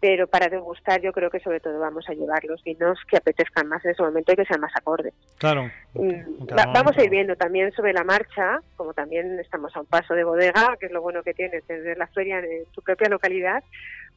pero 0.02 0.28
para 0.28 0.50
degustar 0.50 1.00
yo 1.00 1.14
creo 1.14 1.30
que 1.30 1.40
sobre 1.40 1.62
todo 1.62 1.80
vamos 1.80 2.10
a 2.10 2.14
llevar 2.14 2.44
los 2.44 2.62
vinos 2.62 3.00
que 3.10 3.16
apetezcan 3.16 3.70
más 3.70 3.86
en 3.86 3.92
ese 3.92 4.04
momento 4.04 4.34
y 4.34 4.36
que 4.36 4.44
sean 4.44 4.60
más 4.60 4.76
acordes. 4.76 5.14
Claro. 5.38 5.72
Mm, 5.94 6.46
va, 6.58 6.66
vamos 6.74 6.98
a 6.98 7.04
ir 7.06 7.10
viendo 7.10 7.38
también 7.38 7.72
sobre 7.72 7.94
la 7.94 8.04
marcha, 8.04 8.60
como 8.76 8.94
también 8.94 9.40
estamos 9.40 9.74
a 9.78 9.80
un 9.80 9.86
paso 9.86 10.14
de 10.14 10.26
bodega, 10.26 10.76
que 10.78 10.88
es 10.88 10.92
lo 10.92 11.02
bueno 11.02 11.24
que 11.24 11.36
tiene 11.36 11.62
tener 11.62 11.98
la 11.98 12.08
feria 12.08 12.40
en 12.40 12.66
tu 12.74 12.82
propia 12.82 13.08
localidad, 13.08 13.64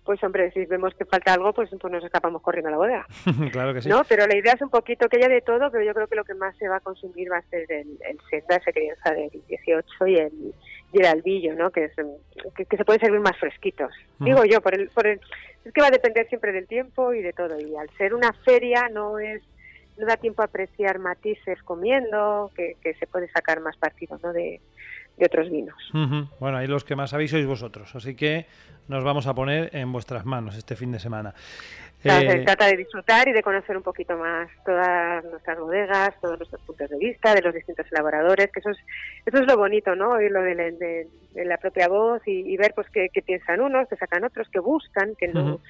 pues 0.05 0.23
hombre, 0.25 0.51
si 0.53 0.65
vemos 0.65 0.95
que 0.95 1.05
falta 1.05 1.35
algo, 1.35 1.53
pues, 1.53 1.71
pues 1.71 1.93
nos 1.93 2.05
escapamos 2.05 2.43
corriendo 2.43 2.69
a 2.69 2.73
la 2.73 2.79
bodega. 2.79 3.07
claro 3.53 3.75
que 3.75 3.83
sí. 3.83 3.89
¿no? 3.89 4.03
Pero 4.09 4.27
la 4.27 4.37
idea 4.37 4.55
es 4.55 4.63
un 4.63 4.71
poquito 4.71 5.09
que 5.09 5.19
haya 5.19 5.29
de 5.29 5.43
todo, 5.43 5.71
pero 5.71 5.85
yo 5.85 5.95
creo 5.95 6.07
que 6.07 6.17
lo 6.17 6.25
que 6.25 6.35
más 6.35 6.57
se 6.57 6.69
va 6.69 6.77
a 6.77 6.81
consumir 6.81 7.31
va 7.31 7.39
a 7.39 7.43
ser 7.43 7.71
el, 7.71 7.99
el 8.09 8.19
senda, 8.31 8.57
esa 8.57 8.73
crianza 8.73 9.11
del 9.13 9.31
18 9.49 10.07
y 10.07 10.17
el, 10.17 10.55
y 10.93 11.01
el 11.01 11.07
albillo, 11.07 11.55
¿no? 11.55 11.71
Que, 11.71 11.85
es, 11.85 11.93
que, 12.57 12.65
que 12.65 12.77
se 12.77 12.85
pueden 12.85 13.01
servir 13.01 13.21
más 13.21 13.37
fresquitos. 13.39 13.93
Digo 14.19 14.45
yo, 14.45 14.61
por 14.61 14.75
el, 14.75 14.89
por 14.89 15.07
el, 15.07 15.21
es 15.65 15.73
que 15.73 15.81
va 15.81 15.89
a 15.89 15.93
depender 15.93 16.27
siempre 16.29 16.53
del 16.53 16.67
tiempo 16.67 17.13
y 17.13 17.23
de 17.23 17.33
todo. 17.33 17.61
Y 17.61 17.77
al 17.77 17.91
ser 17.97 18.15
una 18.15 18.33
feria 18.33 18.89
no 18.89 19.19
es 19.19 19.43
no 19.99 20.07
da 20.07 20.17
tiempo 20.17 20.41
a 20.41 20.47
apreciar 20.47 20.99
matices 20.99 21.63
comiendo, 21.63 22.51
que, 22.57 22.77
que 22.83 22.95
se 22.95 23.07
puede 23.07 23.29
sacar 23.29 23.61
más 23.61 23.77
partido, 23.77 24.19
¿no? 24.23 24.33
De, 24.33 24.61
de 25.21 25.27
otros 25.27 25.49
vinos. 25.51 25.77
Bueno, 26.41 26.57
ahí 26.59 26.67
los 26.67 26.83
que 26.83 26.97
más 26.97 27.11
sabéis 27.11 27.31
sois 27.31 27.47
vosotros, 27.47 27.95
así 27.95 28.17
que 28.17 28.47
nos 28.89 29.05
vamos 29.05 29.27
a 29.29 29.35
poner 29.35 29.71
en 29.77 29.93
vuestras 29.93 30.25
manos 30.25 30.57
este 30.57 30.75
fin 30.75 30.91
de 30.91 30.99
semana. 30.99 31.33
Claro, 32.03 32.31
Eh, 32.31 32.33
Se 32.33 32.45
trata 32.45 32.67
de 32.67 32.79
disfrutar 32.79 33.29
y 33.29 33.33
de 33.33 33.43
conocer 33.43 33.77
un 33.77 33.83
poquito 33.83 34.17
más 34.17 34.49
todas 34.65 35.23
nuestras 35.27 35.59
bodegas, 35.59 36.19
todos 36.23 36.39
nuestros 36.39 36.63
puntos 36.63 36.89
de 36.89 36.97
vista, 36.97 37.35
de 37.35 37.43
los 37.43 37.55
distintos 37.55 37.87
elaboradores, 37.93 38.51
que 38.51 38.61
eso 38.61 38.71
es, 38.71 38.79
eso 39.27 39.37
es 39.39 39.47
lo 39.47 39.57
bonito, 39.59 39.95
¿no? 39.95 40.13
Oírlo 40.13 40.41
de, 40.43 40.55
la- 40.55 40.71
de- 40.71 41.09
de 41.35 41.45
la 41.45 41.59
propia 41.59 41.89
voz 41.89 42.27
y, 42.27 42.41
y 42.53 42.57
ver 42.57 42.73
pues 42.75 42.89
qué, 42.91 43.11
qué 43.13 43.21
piensan 43.23 43.61
unos, 43.61 43.87
qué 43.89 43.97
sacan 43.97 44.25
otros, 44.25 44.49
qué 44.51 44.59
buscan, 44.61 45.15
que 45.17 45.29
no... 45.29 45.61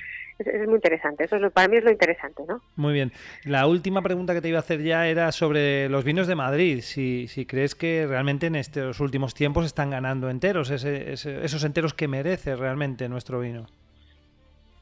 es, 0.43 0.47
es 0.47 0.67
muy 0.67 0.77
interesante, 0.77 1.25
eso 1.25 1.37
es 1.37 1.43
lo- 1.43 1.51
para 1.51 1.69
mí 1.69 1.77
es 1.77 1.85
lo 1.85 1.91
interesante, 1.91 2.43
¿no? 2.49 2.61
Muy 2.77 2.93
bien. 2.93 3.13
La 3.45 3.67
última 3.67 4.03
pregunta 4.03 4.35
que 4.35 4.41
te 4.41 4.49
iba 4.49 4.59
a 4.59 4.61
hacer 4.61 4.83
ya 4.83 5.07
era 5.09 5.33
sobre 5.33 5.89
los 5.89 6.05
vinos 6.05 6.27
de 6.27 6.35
Madrid. 6.35 6.81
Si, 6.83 7.27
si 7.29 7.47
crees 7.47 7.75
que 7.75 8.07
realmente 8.07 8.47
en 8.47 8.57
estos 8.57 9.01
últimos 9.01 9.35
tiempos 9.35 9.65
están 9.67 9.91
ganando 9.91 10.31
enteros, 10.31 10.71
ese- 10.71 11.13
ese- 11.13 11.45
esos 11.45 11.65
enteros 11.65 11.95
que 11.95 12.09
merece 12.09 12.57
realmente 12.57 13.09
nuestro 13.09 13.41
vino. 13.41 13.67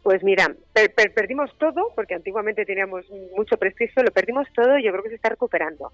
Pues 0.03 0.23
mira, 0.23 0.47
per- 0.73 0.95
per- 0.95 1.13
perdimos 1.13 1.51
todo, 1.59 1.93
porque 1.95 2.15
antiguamente 2.15 2.65
teníamos 2.65 3.05
mucho 3.37 3.59
prestigio, 3.59 4.03
lo 4.03 4.11
perdimos 4.11 4.47
todo 4.55 4.79
y 4.79 4.85
yo 4.85 4.91
creo 4.93 5.03
que 5.03 5.11
se 5.11 5.17
está 5.17 5.29
recuperando. 5.29 5.93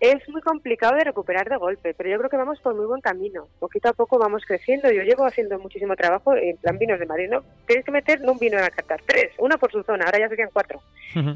Es 0.00 0.28
muy 0.28 0.42
complicado 0.42 0.96
de 0.96 1.04
recuperar 1.04 1.48
de 1.48 1.56
golpe, 1.56 1.94
pero 1.94 2.10
yo 2.10 2.18
creo 2.18 2.28
que 2.28 2.36
vamos 2.36 2.60
por 2.60 2.74
muy 2.74 2.84
buen 2.84 3.00
camino. 3.00 3.46
Poquito 3.58 3.88
a 3.88 3.92
poco 3.94 4.18
vamos 4.18 4.44
creciendo. 4.44 4.90
Yo 4.90 5.02
llevo 5.02 5.24
haciendo 5.24 5.58
muchísimo 5.58 5.96
trabajo 5.96 6.34
en 6.36 6.56
plan 6.58 6.76
vinos 6.78 6.98
de 6.98 7.06
Madrid. 7.06 7.28
¿no? 7.30 7.42
Tienes 7.66 7.84
que 7.86 7.90
meter 7.92 8.20
no 8.20 8.32
un 8.32 8.38
vino 8.38 8.56
en 8.58 8.64
la 8.64 8.70
carta, 8.70 8.96
tres, 9.06 9.30
una 9.38 9.56
por 9.56 9.70
su 9.72 9.82
zona, 9.84 10.04
ahora 10.04 10.18
ya 10.18 10.28
serían 10.28 10.50
cuatro. 10.52 10.82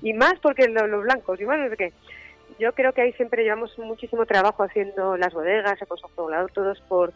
Y 0.03 0.13
más 0.13 0.35
porque 0.43 0.69
lo- 0.69 0.87
los 0.87 1.03
blancos, 1.05 1.41
y 1.41 1.45
más 1.47 1.59
no 1.59 1.71
sé 1.71 1.77
qué. 1.77 1.93
Yo 2.59 2.73
creo 2.73 2.93
que 2.93 3.03
ahí 3.03 3.13
siempre 3.13 3.45
llevamos 3.45 3.79
muchísimo 3.79 4.27
trabajo 4.27 4.65
haciendo 4.65 5.17
las 5.17 5.33
bodegas, 5.33 5.81
el 5.81 5.87
Consejo 5.87 6.11
Regulador, 6.17 6.51
todos 6.53 6.81
por, 6.89 7.13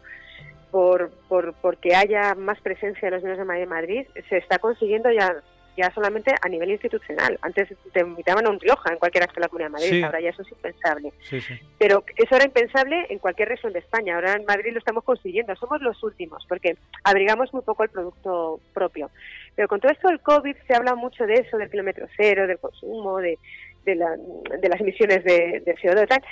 por, 0.71 1.11
por 1.29 1.53
porque 1.55 1.97
haya 1.97 2.35
más 2.37 2.61
presencia 2.61 3.09
de 3.09 3.17
los 3.17 3.23
vinos 3.23 3.39
de 3.39 3.45
Madrid. 3.45 3.67
Madrid. 3.67 4.07
Se 4.29 4.37
está 4.39 4.59
consiguiendo 4.59 5.11
ya 5.11 5.35
ya 5.77 5.91
solamente 5.93 6.35
a 6.41 6.49
nivel 6.49 6.71
institucional. 6.71 7.39
Antes 7.43 7.69
te 7.93 8.01
invitaban 8.01 8.47
a 8.47 8.51
un 8.51 8.61
Rioja 8.61 8.93
en 8.93 8.99
cualquier 8.99 9.25
acto 9.25 9.37
de 9.37 9.41
la 9.43 9.49
Comunidad 9.49 9.69
de 9.69 9.73
Madrid, 9.73 9.91
Sí. 9.91 10.03
ahora 10.03 10.21
ya 10.21 10.31
eso 10.31 10.43
es 10.43 10.53
impensable. 10.53 11.13
Sí, 11.29 11.41
sí. 11.41 11.55
Pero 11.79 12.05
eso 12.17 12.37
era 12.37 12.45
impensable 12.45 13.07
en 13.11 13.19
cualquier 13.19 13.49
región 13.49 13.73
de 13.73 13.79
España. 13.79 14.15
Ahora 14.15 14.35
en 14.35 14.45
Madrid 14.45 14.73
lo 14.73 14.79
estamos 14.79 15.05
consiguiendo. 15.05 15.55
Somos 15.57 15.81
los 15.81 16.03
últimos 16.03 16.45
porque 16.49 16.77
abrigamos 17.05 17.53
muy 17.55 17.63
poco 17.63 17.85
el 17.85 17.91
producto 17.91 18.61
propio. 18.75 19.11
Pero 19.55 19.69
con 19.69 19.81
todo 19.81 19.93
esto 19.93 20.09
del 20.09 20.21
COVID 20.21 20.57
se 20.67 20.75
habla 20.75 20.95
mucho 20.95 21.25
de 21.27 21.35
eso, 21.35 21.57
del 21.59 21.71
kilómetro 21.71 22.07
cero, 22.17 22.47
del 22.47 22.59
consumo, 22.59 23.19
de, 23.19 23.39
de, 23.85 23.95
la- 23.95 24.17
de 24.17 24.69
las 24.69 24.81
emisiones 24.81 25.25
de, 25.25 25.61
de 25.65 25.75
CO2 25.77 26.05
y 26.05 26.07
tal. 26.07 26.23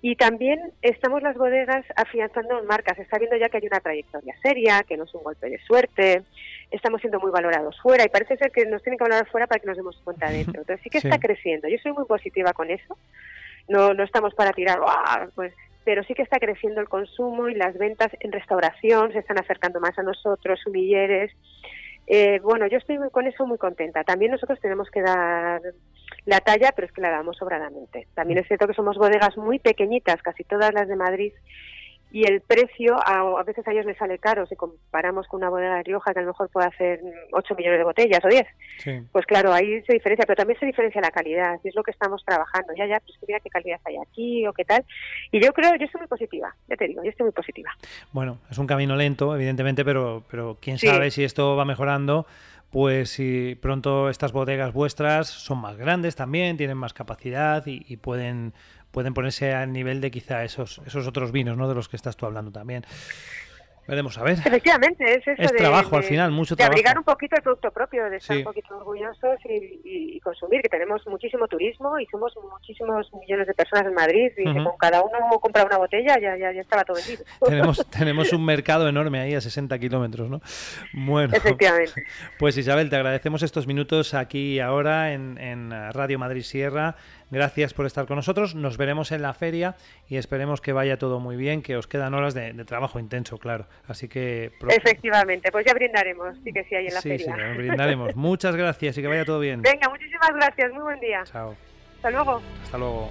Y 0.00 0.14
también 0.16 0.72
estamos 0.82 1.22
las 1.22 1.36
bodegas 1.36 1.84
afianzando 1.96 2.62
marcas. 2.64 2.96
Se 2.96 3.02
está 3.02 3.18
viendo 3.18 3.36
ya 3.36 3.48
que 3.48 3.56
hay 3.56 3.66
una 3.66 3.80
trayectoria 3.80 4.34
seria, 4.42 4.82
que 4.86 4.96
no 4.96 5.04
es 5.04 5.14
un 5.14 5.24
golpe 5.24 5.50
de 5.50 5.58
suerte. 5.58 6.22
Estamos 6.70 7.00
siendo 7.00 7.18
muy 7.18 7.32
valorados 7.32 7.80
fuera 7.80 8.04
y 8.04 8.08
parece 8.08 8.36
ser 8.36 8.52
que 8.52 8.64
nos 8.66 8.82
tienen 8.82 8.98
que 8.98 9.04
valorar 9.04 9.26
fuera 9.28 9.46
para 9.46 9.58
que 9.60 9.66
nos 9.66 9.76
demos 9.76 9.96
cuenta 10.04 10.30
dentro. 10.30 10.60
Entonces 10.60 10.80
sí 10.84 10.90
que 10.90 11.00
Sí. 11.00 11.08
está 11.08 11.18
creciendo. 11.18 11.68
Yo 11.68 11.78
soy 11.82 11.92
muy 11.92 12.04
positiva 12.04 12.52
con 12.52 12.70
eso 12.70 12.96
no, 13.68 13.92
no 13.92 14.02
estamos 14.02 14.34
para 14.34 14.52
tirar, 14.52 14.78
pues, 15.34 15.52
pero 15.84 16.02
sí 16.04 16.14
que 16.14 16.22
está 16.22 16.38
creciendo 16.38 16.80
el 16.80 16.88
consumo 16.88 17.48
y 17.50 17.54
las 17.54 17.76
ventas 17.76 18.08
en 18.20 18.32
restauración 18.32 19.12
se 19.12 19.18
están 19.18 19.38
acercando 19.38 19.78
más 19.78 19.98
a 19.98 20.02
nosotros, 20.02 20.58
sumilleres. 20.60 21.32
Eh, 22.10 22.40
bueno, 22.42 22.66
yo 22.66 22.78
estoy 22.78 22.98
muy- 22.98 23.10
con 23.10 23.26
eso 23.26 23.46
muy 23.46 23.58
contenta. 23.58 24.02
También 24.02 24.30
nosotros 24.32 24.58
tenemos 24.60 24.90
que 24.90 25.02
dar 25.02 25.60
la 26.24 26.40
talla, 26.40 26.72
pero 26.74 26.86
es 26.86 26.92
que 26.92 27.02
la 27.02 27.10
damos 27.10 27.36
sobradamente. 27.36 28.06
También 28.14 28.38
es 28.38 28.46
cierto 28.46 28.66
que 28.66 28.72
somos 28.74 28.96
bodegas 28.96 29.36
muy 29.36 29.58
pequeñitas, 29.58 30.22
casi 30.22 30.42
todas 30.44 30.72
las 30.72 30.88
de 30.88 30.96
Madrid, 30.96 31.32
y 32.10 32.24
el 32.26 32.40
precio 32.40 32.96
a, 32.96 33.20
a 33.38 33.42
veces 33.44 33.66
a 33.68 33.72
ellos 33.72 33.84
les 33.86 33.96
sale 33.98 34.18
caro 34.18 34.46
si 34.46 34.56
comparamos 34.56 35.26
con 35.28 35.38
una 35.40 35.50
bodega 35.50 35.76
de 35.76 35.82
Rioja 35.82 36.12
que 36.12 36.20
a 36.20 36.22
lo 36.22 36.28
mejor 36.28 36.48
puede 36.50 36.66
hacer 36.68 37.00
8 37.32 37.54
millones 37.54 37.78
de 37.78 37.84
botellas 37.84 38.24
o 38.24 38.28
10. 38.28 38.46
Sí. 38.78 39.00
Pues 39.12 39.26
claro, 39.26 39.52
ahí 39.52 39.82
se 39.82 39.92
diferencia, 39.92 40.24
pero 40.26 40.36
también 40.36 40.58
se 40.58 40.66
diferencia 40.66 41.00
la 41.00 41.10
calidad, 41.10 41.58
y 41.62 41.68
es 41.68 41.74
lo 41.74 41.82
que 41.82 41.90
estamos 41.90 42.24
trabajando. 42.24 42.72
Ya, 42.76 42.86
ya, 42.86 43.00
pues 43.00 43.18
mira 43.26 43.40
qué 43.40 43.50
calidad 43.50 43.80
hay 43.84 43.96
aquí 43.98 44.46
o 44.46 44.52
qué 44.52 44.64
tal. 44.64 44.84
Y 45.32 45.44
yo 45.44 45.52
creo, 45.52 45.74
yo 45.76 45.84
estoy 45.84 46.00
muy 46.00 46.08
positiva, 46.08 46.54
ya 46.68 46.76
te 46.76 46.86
digo, 46.86 47.02
yo 47.04 47.10
estoy 47.10 47.24
muy 47.24 47.32
positiva. 47.32 47.70
Bueno, 48.12 48.38
es 48.50 48.58
un 48.58 48.66
camino 48.66 48.96
lento, 48.96 49.34
evidentemente, 49.34 49.84
pero, 49.84 50.24
pero 50.30 50.56
quién 50.60 50.78
Sí. 50.78 50.86
sabe 50.86 51.10
si 51.10 51.24
esto 51.24 51.56
va 51.56 51.64
mejorando. 51.64 52.26
Pues 52.70 53.08
si 53.08 53.58
pronto 53.62 54.10
estas 54.10 54.32
bodegas 54.32 54.74
vuestras 54.74 55.26
son 55.28 55.56
más 55.58 55.78
grandes 55.78 56.16
también, 56.16 56.58
tienen 56.58 56.76
más 56.76 56.92
capacidad 56.92 57.66
y, 57.66 57.82
y 57.88 57.96
pueden, 57.96 58.52
pueden 58.90 59.14
ponerse 59.14 59.52
al 59.54 59.72
nivel 59.72 60.00
de 60.00 60.10
quizá 60.10 60.44
esos, 60.44 60.80
esos 60.86 61.06
otros 61.06 61.32
vinos, 61.32 61.56
¿no? 61.56 61.68
De 61.68 61.74
los 61.74 61.88
que 61.88 61.96
estás 61.96 62.16
tú 62.16 62.26
hablando 62.26 62.50
también. 62.50 62.84
Veremos 63.86 64.18
a 64.18 64.22
ver. 64.22 64.34
Efectivamente, 64.34 65.02
es 65.14 65.26
eso 65.26 65.42
Es 65.42 65.50
de, 65.50 65.56
trabajo 65.56 65.96
al 65.96 66.02
final, 66.04 66.30
mucho 66.30 66.54
de 66.54 66.62
abrigar 66.62 66.92
trabajo. 66.92 67.10
un 67.10 67.14
poquito 67.14 67.36
el 67.36 67.42
producto 67.42 67.70
propio, 67.70 68.04
de 68.10 68.18
estar 68.18 68.36
Sí. 68.36 68.40
un 68.42 68.44
poquito 68.44 68.76
orgullosos 68.76 69.38
y, 69.46 69.80
y- 69.82 70.16
y 70.16 70.20
consumir, 70.20 70.60
que 70.60 70.68
tenemos 70.68 71.06
muchísimo 71.06 71.48
turismo 71.48 71.98
y 71.98 72.04
somos 72.04 72.34
muchísimos 72.52 73.10
millones 73.14 73.46
de 73.46 73.54
personas 73.54 73.86
en 73.86 73.94
Madrid 73.94 74.30
y 74.36 74.44
que 74.44 74.50
Ujú. 74.50 74.64
con 74.64 74.76
cada 74.76 75.00
uno 75.00 75.16
compra 75.40 75.64
una 75.64 75.78
botella 75.78 76.16
ya, 76.20 76.36
ya, 76.36 76.52
ya 76.52 76.60
estaba 76.60 76.84
todo 76.84 76.98
vendido. 76.98 77.24
tenemos, 77.48 77.86
tenemos 77.88 78.30
un 78.34 78.44
mercado 78.44 78.86
enorme 78.90 79.20
ahí 79.20 79.34
a 79.34 79.40
60 79.40 79.78
kilómetros, 79.78 80.28
¿no? 80.28 80.42
Bueno, 80.92 81.32
Efectivamente. 81.34 82.04
pues 82.38 82.58
Isabel, 82.58 82.90
te 82.90 82.96
agradecemos 82.96 83.42
estos 83.42 83.66
minutos 83.66 84.12
aquí 84.12 84.56
y 84.56 84.60
ahora 84.60 85.14
en, 85.14 85.38
en 85.38 85.70
Radio 85.94 86.18
Madrid 86.18 86.42
Sierra. 86.42 86.94
Gracias 87.30 87.74
por 87.74 87.86
estar 87.86 88.06
con 88.06 88.16
nosotros. 88.16 88.54
Nos 88.54 88.76
veremos 88.76 89.12
en 89.12 89.22
la 89.22 89.34
feria 89.34 89.76
y 90.08 90.16
esperemos 90.16 90.60
que 90.60 90.72
vaya 90.72 90.98
todo 90.98 91.20
muy 91.20 91.36
bien, 91.36 91.62
que 91.62 91.76
os 91.76 91.86
quedan 91.86 92.14
horas 92.14 92.34
de, 92.34 92.52
de 92.52 92.64
trabajo 92.64 92.98
intenso, 92.98 93.38
claro. 93.38 93.66
Así 93.86 94.08
que 94.08 94.52
Efectivamente, 94.68 95.50
pues 95.52 95.66
ya 95.66 95.74
brindaremos, 95.74 96.36
sí 96.44 96.52
que 96.52 96.64
sí 96.64 96.74
hay 96.74 96.86
en 96.86 96.94
la 96.94 97.00
sí, 97.00 97.08
feria. 97.10 97.34
sí, 97.36 97.56
brindaremos. 97.58 98.16
Muchas 98.16 98.56
gracias 98.56 98.96
y 98.98 99.02
que 99.02 99.08
vaya 99.08 99.24
todo 99.24 99.40
bien. 99.40 99.62
Venga, 99.62 99.88
muchísimas 99.88 100.30
gracias, 100.34 100.72
muy 100.72 100.82
buen 100.82 101.00
día. 101.00 101.22
Chao. 101.24 101.54
Hasta 101.96 102.10
luego. 102.10 102.40
Hasta 102.64 102.78
luego. 102.78 103.10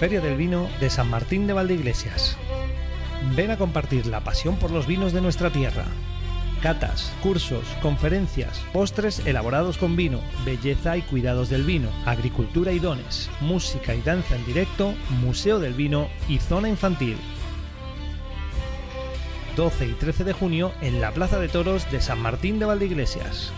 Feria 0.00 0.22
del 0.22 0.38
Vino 0.38 0.66
de 0.80 0.88
San 0.88 1.10
Martín 1.10 1.46
de 1.46 1.52
Valdeiglesias. 1.52 2.38
Ven 3.36 3.50
a 3.50 3.58
compartir 3.58 4.06
la 4.06 4.24
pasión 4.24 4.56
por 4.56 4.70
los 4.70 4.86
vinos 4.86 5.12
de 5.12 5.20
nuestra 5.20 5.50
tierra. 5.50 5.84
Catas, 6.62 7.12
cursos, 7.22 7.66
conferencias, 7.82 8.62
postres 8.72 9.26
elaborados 9.26 9.76
con 9.76 9.96
vino, 9.96 10.22
belleza 10.46 10.96
y 10.96 11.02
cuidados 11.02 11.50
del 11.50 11.64
vino, 11.64 11.90
agricultura 12.06 12.72
y 12.72 12.78
dones, 12.78 13.28
música 13.42 13.94
y 13.94 14.00
danza 14.00 14.36
en 14.36 14.46
directo, 14.46 14.94
museo 15.20 15.58
del 15.58 15.74
vino 15.74 16.08
y 16.30 16.38
zona 16.38 16.70
infantil. 16.70 17.18
12 19.54 19.86
y 19.86 19.92
13 19.92 20.24
de 20.24 20.32
junio 20.32 20.72
en 20.80 21.02
la 21.02 21.12
Plaza 21.12 21.38
de 21.38 21.48
Toros 21.48 21.90
de 21.92 22.00
San 22.00 22.20
Martín 22.20 22.58
de 22.58 22.64
Valdeiglesias. 22.64 23.52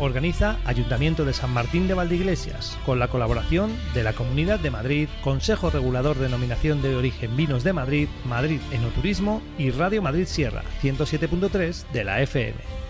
Organiza 0.00 0.58
Ayuntamiento 0.64 1.24
de 1.24 1.34
San 1.34 1.52
Martín 1.52 1.86
de 1.86 1.94
Valdeiglesias, 1.94 2.78
con 2.86 2.98
la 2.98 3.08
colaboración 3.08 3.70
de 3.94 4.02
la 4.02 4.14
Comunidad 4.14 4.58
de 4.58 4.70
Madrid, 4.70 5.08
Consejo 5.22 5.70
Regulador 5.70 6.16
de 6.16 6.24
Denominación 6.24 6.80
de 6.80 6.96
Origen 6.96 7.36
Vinos 7.36 7.64
de 7.64 7.74
Madrid, 7.74 8.08
Madrid 8.24 8.60
Enoturismo 8.72 9.42
y 9.58 9.70
Radio 9.70 10.00
Madrid 10.00 10.24
Sierra, 10.26 10.62
107.3 10.82 11.84
de 11.92 12.04
la 12.04 12.22
FM. 12.22 12.89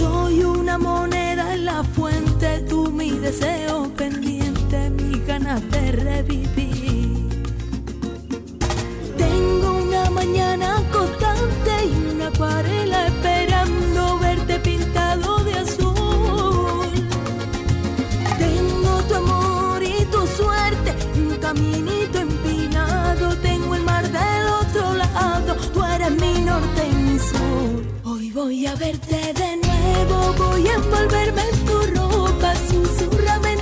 Soy 0.00 0.42
una 0.42 0.78
moneda 0.78 1.52
en 1.54 1.66
la 1.66 1.84
fuente, 1.84 2.64
tú 2.70 2.90
mi 2.90 3.10
deseo 3.10 3.90
pendiente, 3.96 4.88
mis 4.88 5.26
ganas 5.26 5.60
de 5.70 5.92
revivir. 5.92 7.28
Tengo 9.18 9.68
una 9.86 10.08
mañana 10.08 10.82
constante 10.90 11.72
y 11.84 12.14
una 12.14 12.28
acuarela 12.28 13.08
esperando 13.08 14.18
verte 14.20 14.58
pintado 14.60 15.44
de 15.44 15.54
azul. 15.58 16.88
Tengo 18.38 19.02
tu 19.06 19.14
amor 19.16 19.82
y 19.82 20.04
tu 20.06 20.26
suerte, 20.26 20.94
un 21.16 21.36
caminito 21.36 22.20
empinado. 22.20 23.36
Tengo 23.42 23.74
el 23.74 23.82
mar 23.82 24.04
del 24.10 24.44
otro 24.62 24.94
lado, 24.94 25.56
tú 25.74 25.84
eres 25.84 26.10
mi 26.12 26.40
norte 26.40 26.88
y 26.90 26.94
mi 26.94 27.18
sur. 27.18 27.84
Hoy 28.04 28.30
voy 28.30 28.66
a 28.66 28.74
verte 28.76 29.34
de 29.34 29.56
nuevo, 29.58 29.69
voy 30.36 30.66
a 30.68 30.74
envolverme 30.74 31.42
en 31.42 31.64
tu 31.64 31.78
ropa, 31.94 32.54
susurrame 32.68 33.59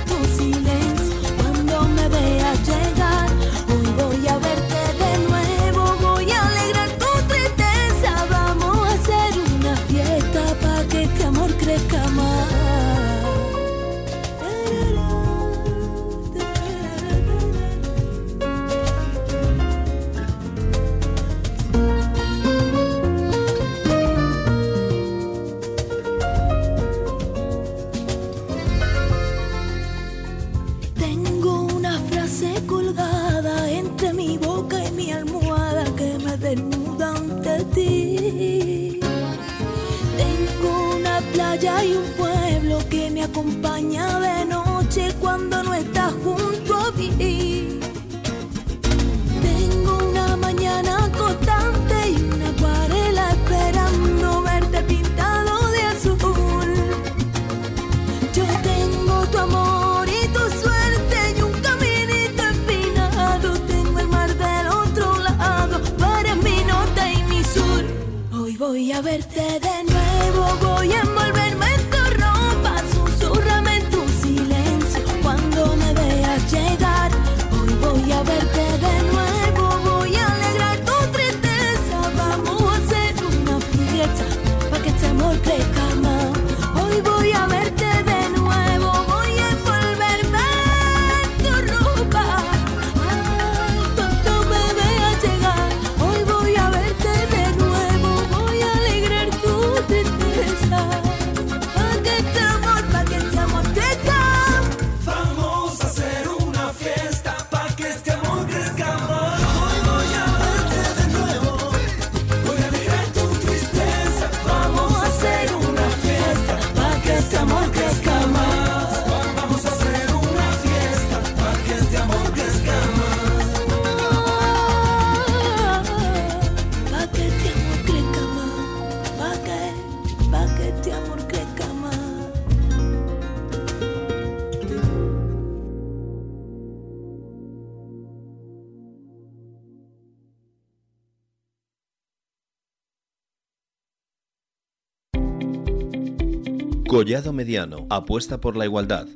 Collado 146.99 147.31
Mediano 147.31 147.87
apuesta 147.89 148.41
por 148.41 148.57
la 148.57 148.65
igualdad. 148.65 149.07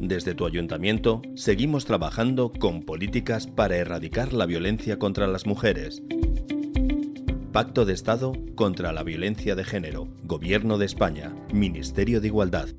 Desde 0.00 0.34
tu 0.34 0.46
ayuntamiento 0.46 1.22
seguimos 1.36 1.84
trabajando 1.84 2.50
con 2.52 2.82
políticas 2.82 3.46
para 3.46 3.76
erradicar 3.76 4.32
la 4.32 4.46
violencia 4.46 4.98
contra 4.98 5.28
las 5.28 5.46
mujeres. 5.46 6.02
Pacto 7.52 7.84
de 7.84 7.92
Estado 7.92 8.32
contra 8.56 8.90
la 8.90 9.04
Violencia 9.04 9.54
de 9.54 9.62
Género. 9.62 10.08
Gobierno 10.24 10.76
de 10.76 10.86
España. 10.86 11.32
Ministerio 11.52 12.20
de 12.20 12.26
Igualdad. 12.26 12.70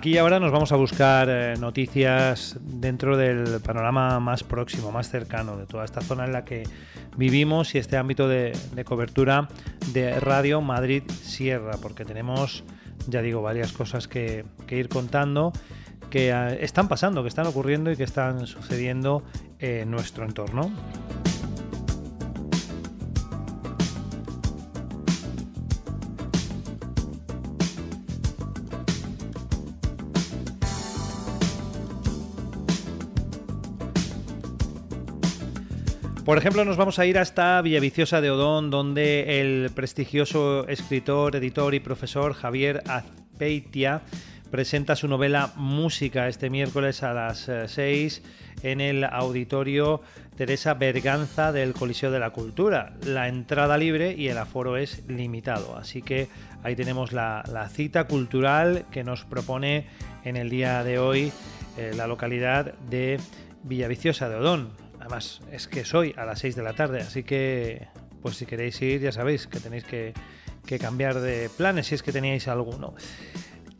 Aquí 0.00 0.16
ahora 0.16 0.40
nos 0.40 0.50
vamos 0.50 0.72
a 0.72 0.76
buscar 0.76 1.28
eh, 1.28 1.56
noticias 1.60 2.56
dentro 2.58 3.18
del 3.18 3.60
panorama 3.60 4.18
más 4.18 4.42
próximo, 4.42 4.90
más 4.90 5.10
cercano 5.10 5.58
de 5.58 5.66
toda 5.66 5.84
esta 5.84 6.00
zona 6.00 6.24
en 6.24 6.32
la 6.32 6.42
que 6.42 6.62
vivimos 7.18 7.74
y 7.74 7.78
este 7.78 7.98
ámbito 7.98 8.26
de, 8.26 8.54
cobertura 8.86 9.48
de 9.92 10.18
Radio 10.18 10.62
Madrid 10.62 11.02
Sierra, 11.10 11.72
porque 11.82 12.06
tenemos, 12.06 12.64
ya 13.08 13.20
digo, 13.20 13.42
varias 13.42 13.72
cosas 13.74 14.08
que, 14.08 14.46
ir 14.70 14.88
contando 14.88 15.52
que 16.08 16.30
eh, 16.30 16.64
están 16.64 16.88
pasando, 16.88 17.20
que 17.20 17.28
están 17.28 17.46
ocurriendo 17.46 17.92
y 17.92 17.96
que 17.98 18.04
están 18.04 18.46
sucediendo 18.46 19.22
en 19.58 19.90
nuestro 19.90 20.24
entorno. 20.24 20.70
Por 36.30 36.38
ejemplo, 36.38 36.64
nos 36.64 36.76
vamos 36.76 37.00
a 37.00 37.06
ir 37.06 37.18
hasta 37.18 37.60
Villaviciosa 37.60 38.20
de 38.20 38.30
Odón, 38.30 38.70
donde 38.70 39.40
el 39.40 39.68
prestigioso 39.74 40.64
escritor, 40.68 41.34
editor 41.34 41.74
y 41.74 41.80
profesor 41.80 42.34
Javier 42.34 42.84
Azpeitia 42.86 44.02
presenta 44.48 44.94
su 44.94 45.08
novela 45.08 45.52
Música 45.56 46.28
este 46.28 46.48
miércoles 46.48 47.02
a 47.02 47.14
las 47.14 47.50
6 47.66 48.22
en 48.62 48.80
el 48.80 49.02
auditorio 49.02 50.02
Teresa 50.36 50.74
Berganza 50.74 51.50
del 51.50 51.72
Coliseo 51.72 52.12
de 52.12 52.20
la 52.20 52.30
Cultura. 52.30 52.92
La 53.04 53.26
entrada 53.26 53.76
libre 53.76 54.14
y 54.16 54.28
el 54.28 54.38
aforo 54.38 54.76
es 54.76 55.02
limitado, 55.08 55.76
así 55.76 56.00
que 56.00 56.28
ahí 56.62 56.76
tenemos 56.76 57.10
la, 57.10 57.42
la 57.52 57.68
cita 57.68 58.04
cultural 58.04 58.86
que 58.92 59.02
nos 59.02 59.24
propone 59.24 59.88
en 60.22 60.36
el 60.36 60.48
día 60.48 60.84
de 60.84 61.00
hoy 61.00 61.32
eh, 61.76 61.90
la 61.96 62.06
localidad 62.06 62.74
de 62.88 63.18
Villaviciosa 63.64 64.28
de 64.28 64.36
Odón. 64.36 64.89
Además, 65.00 65.40
es 65.50 65.66
que 65.66 65.84
soy 65.84 66.14
a 66.16 66.24
las 66.24 66.38
6 66.40 66.56
de 66.56 66.62
la 66.62 66.74
tarde, 66.74 67.00
así 67.00 67.24
que 67.24 67.88
pues 68.22 68.36
si 68.36 68.46
queréis 68.46 68.80
ir, 68.82 69.00
ya 69.00 69.12
sabéis 69.12 69.46
que 69.46 69.58
tenéis 69.58 69.84
que, 69.84 70.12
que 70.66 70.78
cambiar 70.78 71.20
de 71.20 71.50
planes 71.56 71.86
si 71.86 71.94
es 71.94 72.02
que 72.02 72.12
teníais 72.12 72.46
alguno. 72.48 72.94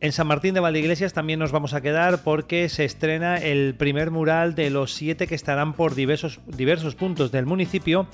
En 0.02 0.12
San 0.12 0.26
Martín 0.26 0.54
de 0.54 0.60
Valdeiglesias 0.60 1.12
también 1.12 1.38
nos 1.38 1.52
vamos 1.52 1.74
a 1.74 1.82
quedar 1.82 2.22
porque 2.22 2.70
se 2.70 2.86
estrena 2.86 3.36
el 3.36 3.74
primer 3.74 4.10
mural 4.10 4.54
de 4.54 4.70
los 4.70 4.94
siete 4.94 5.26
que 5.26 5.34
estarán 5.34 5.74
por 5.74 5.94
diversos, 5.94 6.40
diversos 6.46 6.94
puntos 6.94 7.30
del 7.32 7.44
municipio, 7.44 8.06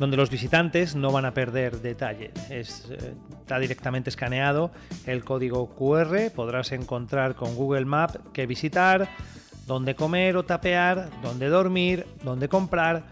donde 0.00 0.16
los 0.16 0.30
visitantes 0.30 0.96
no 0.96 1.12
van 1.12 1.26
a 1.26 1.34
perder 1.34 1.80
detalle. 1.80 2.32
Eh, 2.50 2.62
está 2.62 3.60
directamente 3.60 4.10
escaneado 4.10 4.72
el 5.06 5.22
código 5.22 5.76
QR, 5.76 6.32
podrás 6.34 6.72
encontrar 6.72 7.36
con 7.36 7.54
Google 7.54 7.84
Maps 7.84 8.18
qué 8.32 8.46
visitar, 8.46 9.08
dónde 9.68 9.94
comer 9.94 10.36
o 10.36 10.44
tapear, 10.44 11.10
dónde 11.22 11.48
dormir, 11.48 12.06
dónde 12.24 12.48
comprar 12.48 13.04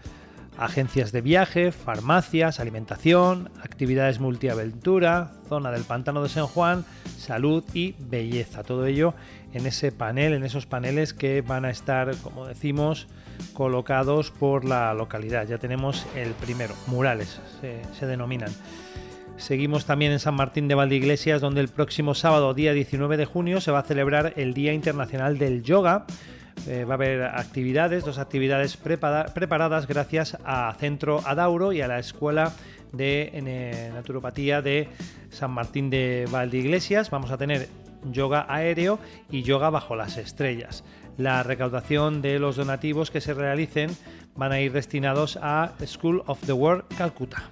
agencias 0.57 1.11
de 1.11 1.21
viaje, 1.21 1.71
farmacias, 1.71 2.59
alimentación, 2.59 3.51
actividades 3.63 4.19
multiaventura, 4.19 5.31
zona 5.47 5.71
del 5.71 5.83
pantano 5.83 6.23
de 6.23 6.29
San 6.29 6.47
Juan, 6.47 6.83
salud 7.17 7.63
y 7.73 7.95
belleza. 7.99 8.63
Todo 8.63 8.87
ello 8.87 9.13
en 9.53 9.67
ese 9.67 9.91
panel, 9.91 10.33
en 10.33 10.43
esos 10.43 10.65
paneles 10.65 11.13
que 11.13 11.41
van 11.41 11.63
a 11.63 11.69
estar, 11.69 12.17
como 12.17 12.47
decimos, 12.47 13.07
colocados 13.53 14.31
por 14.31 14.65
la 14.65 14.93
localidad. 14.95 15.47
Ya 15.47 15.59
tenemos 15.59 16.07
el 16.15 16.31
primero, 16.31 16.73
murales 16.87 17.39
se, 17.61 17.81
se 17.97 18.07
denominan. 18.07 18.51
Seguimos 19.37 19.85
también 19.85 20.11
en 20.11 20.19
San 20.19 20.33
Martín 20.33 20.67
de 20.67 20.73
Valdeiglesias, 20.73 21.39
donde 21.39 21.61
el 21.61 21.67
próximo 21.67 22.15
sábado, 22.15 22.55
día 22.55 22.73
19 22.73 23.17
de 23.17 23.25
junio, 23.25 23.61
se 23.61 23.69
va 23.69 23.79
a 23.79 23.83
celebrar 23.83 24.33
el 24.35 24.55
Día 24.55 24.73
Internacional 24.73 25.37
del 25.37 25.61
Yoga. 25.61 26.07
Eh, 26.65 26.85
va 26.85 26.93
a 26.93 26.95
haber 26.95 27.23
actividades, 27.23 28.03
dos 28.03 28.17
actividades 28.17 28.77
prepara- 28.77 29.33
preparadas 29.33 29.87
gracias 29.87 30.37
a 30.43 30.73
Centro 30.79 31.21
Adauro 31.25 31.71
y 31.71 31.81
a 31.81 31.87
la 31.87 31.99
Escuela 31.99 32.53
de 32.91 33.31
eh, 33.33 33.91
Naturopatía 33.93 34.61
de 34.61 34.89
San 35.29 35.51
Martín 35.51 35.89
de 35.89 36.27
Valdeiglesias. 36.31 37.09
Vamos 37.09 37.31
a 37.31 37.37
tener 37.37 37.69
yoga 38.11 38.45
aéreo 38.49 38.99
y 39.29 39.43
yoga 39.43 39.69
bajo 39.69 39.95
las 39.95 40.17
estrellas. 40.17 40.83
La 41.17 41.43
recaudación 41.43 42.21
de 42.21 42.39
los 42.39 42.55
donativos 42.57 43.11
que 43.11 43.21
se 43.21 43.33
realicen 43.33 43.89
van 44.35 44.51
a 44.51 44.59
ir 44.59 44.71
destinados 44.71 45.37
a 45.41 45.71
School 45.85 46.23
of 46.27 46.39
the 46.45 46.53
World 46.53 46.83
Calcuta. 46.97 47.43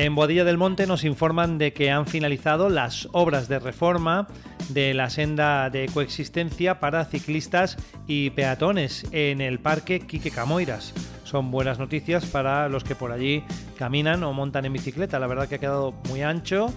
En 0.00 0.14
Boadilla 0.14 0.44
del 0.44 0.56
Monte 0.56 0.86
nos 0.86 1.04
informan 1.04 1.58
de 1.58 1.74
que 1.74 1.90
han 1.90 2.06
finalizado 2.06 2.70
las 2.70 3.06
obras 3.12 3.48
de 3.48 3.58
reforma 3.58 4.28
de 4.70 4.94
la 4.94 5.10
senda 5.10 5.68
de 5.68 5.90
coexistencia 5.92 6.80
para 6.80 7.04
ciclistas 7.04 7.76
y 8.06 8.30
peatones 8.30 9.06
en 9.12 9.42
el 9.42 9.58
Parque 9.58 10.00
Quique 10.00 10.30
Camoiras. 10.30 10.94
Son 11.24 11.50
buenas 11.50 11.78
noticias 11.78 12.24
para 12.24 12.70
los 12.70 12.82
que 12.82 12.94
por 12.94 13.12
allí 13.12 13.44
caminan 13.76 14.22
o 14.22 14.32
montan 14.32 14.64
en 14.64 14.72
bicicleta. 14.72 15.18
La 15.18 15.26
verdad 15.26 15.46
que 15.48 15.56
ha 15.56 15.60
quedado 15.60 15.92
muy 16.08 16.22
ancho 16.22 16.72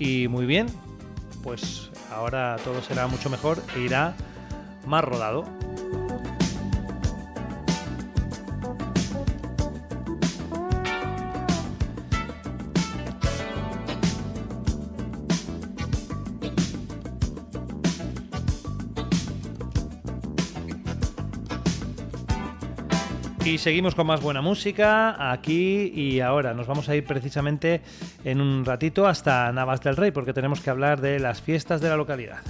y 0.00 0.26
muy 0.26 0.44
bien. 0.44 0.66
Pues 1.44 1.92
ahora 2.10 2.56
todo 2.64 2.82
será 2.82 3.06
mucho 3.06 3.30
mejor 3.30 3.62
e 3.76 3.82
irá 3.82 4.16
más 4.84 5.04
rodado. 5.04 5.44
Y 23.44 23.58
seguimos 23.58 23.94
con 23.94 24.06
más 24.06 24.22
buena 24.22 24.40
música 24.40 25.30
aquí 25.30 25.92
y 25.94 26.20
ahora. 26.20 26.54
Nos 26.54 26.66
vamos 26.66 26.88
a 26.88 26.96
ir 26.96 27.04
precisamente 27.04 27.82
en 28.24 28.40
un 28.40 28.64
ratito 28.64 29.06
hasta 29.06 29.52
Navas 29.52 29.82
del 29.82 29.96
Rey 29.96 30.12
porque 30.12 30.32
tenemos 30.32 30.60
que 30.60 30.70
hablar 30.70 31.02
de 31.02 31.18
las 31.18 31.42
fiestas 31.42 31.82
de 31.82 31.90
la 31.90 31.96
localidad. 31.96 32.40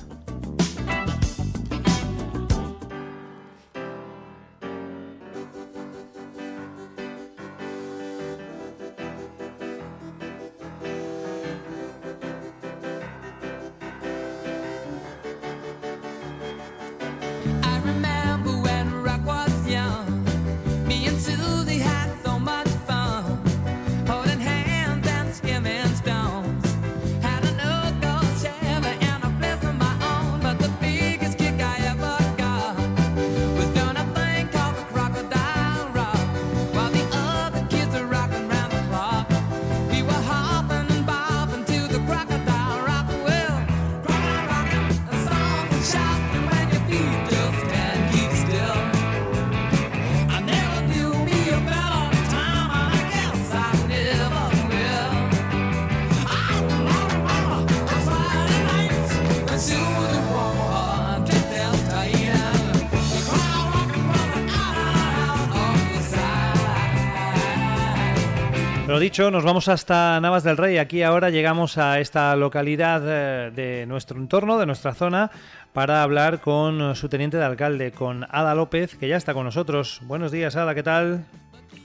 Dicho, 69.05 69.31
nos 69.31 69.45
vamos 69.45 69.69
hasta 69.69 70.19
Navas 70.19 70.45
del 70.45 70.57
Rey. 70.57 70.79
Aquí 70.79 71.03
ahora 71.03 71.29
llegamos 71.29 71.77
a 71.77 72.01
esta 72.01 72.35
localidad 72.37 73.03
eh, 73.05 73.51
de 73.51 73.85
nuestro 73.85 74.17
entorno, 74.17 74.59
de 74.59 74.65
nuestra 74.65 74.95
zona, 74.95 75.31
para 75.75 76.03
hablar 76.03 76.41
con 76.41 76.97
su 76.97 77.11
teniente 77.11 77.37
de 77.37 77.45
alcalde, 77.45 77.93
con 77.93 78.27
Ada 78.31 78.55
López, 78.55 78.97
que 78.97 79.07
ya 79.07 79.19
está 79.19 79.35
con 79.35 79.45
nosotros. 79.45 80.01
Buenos 80.05 80.33
días, 80.33 80.57
Ada, 80.57 80.75
¿qué 80.75 80.83
tal? 80.83 81.27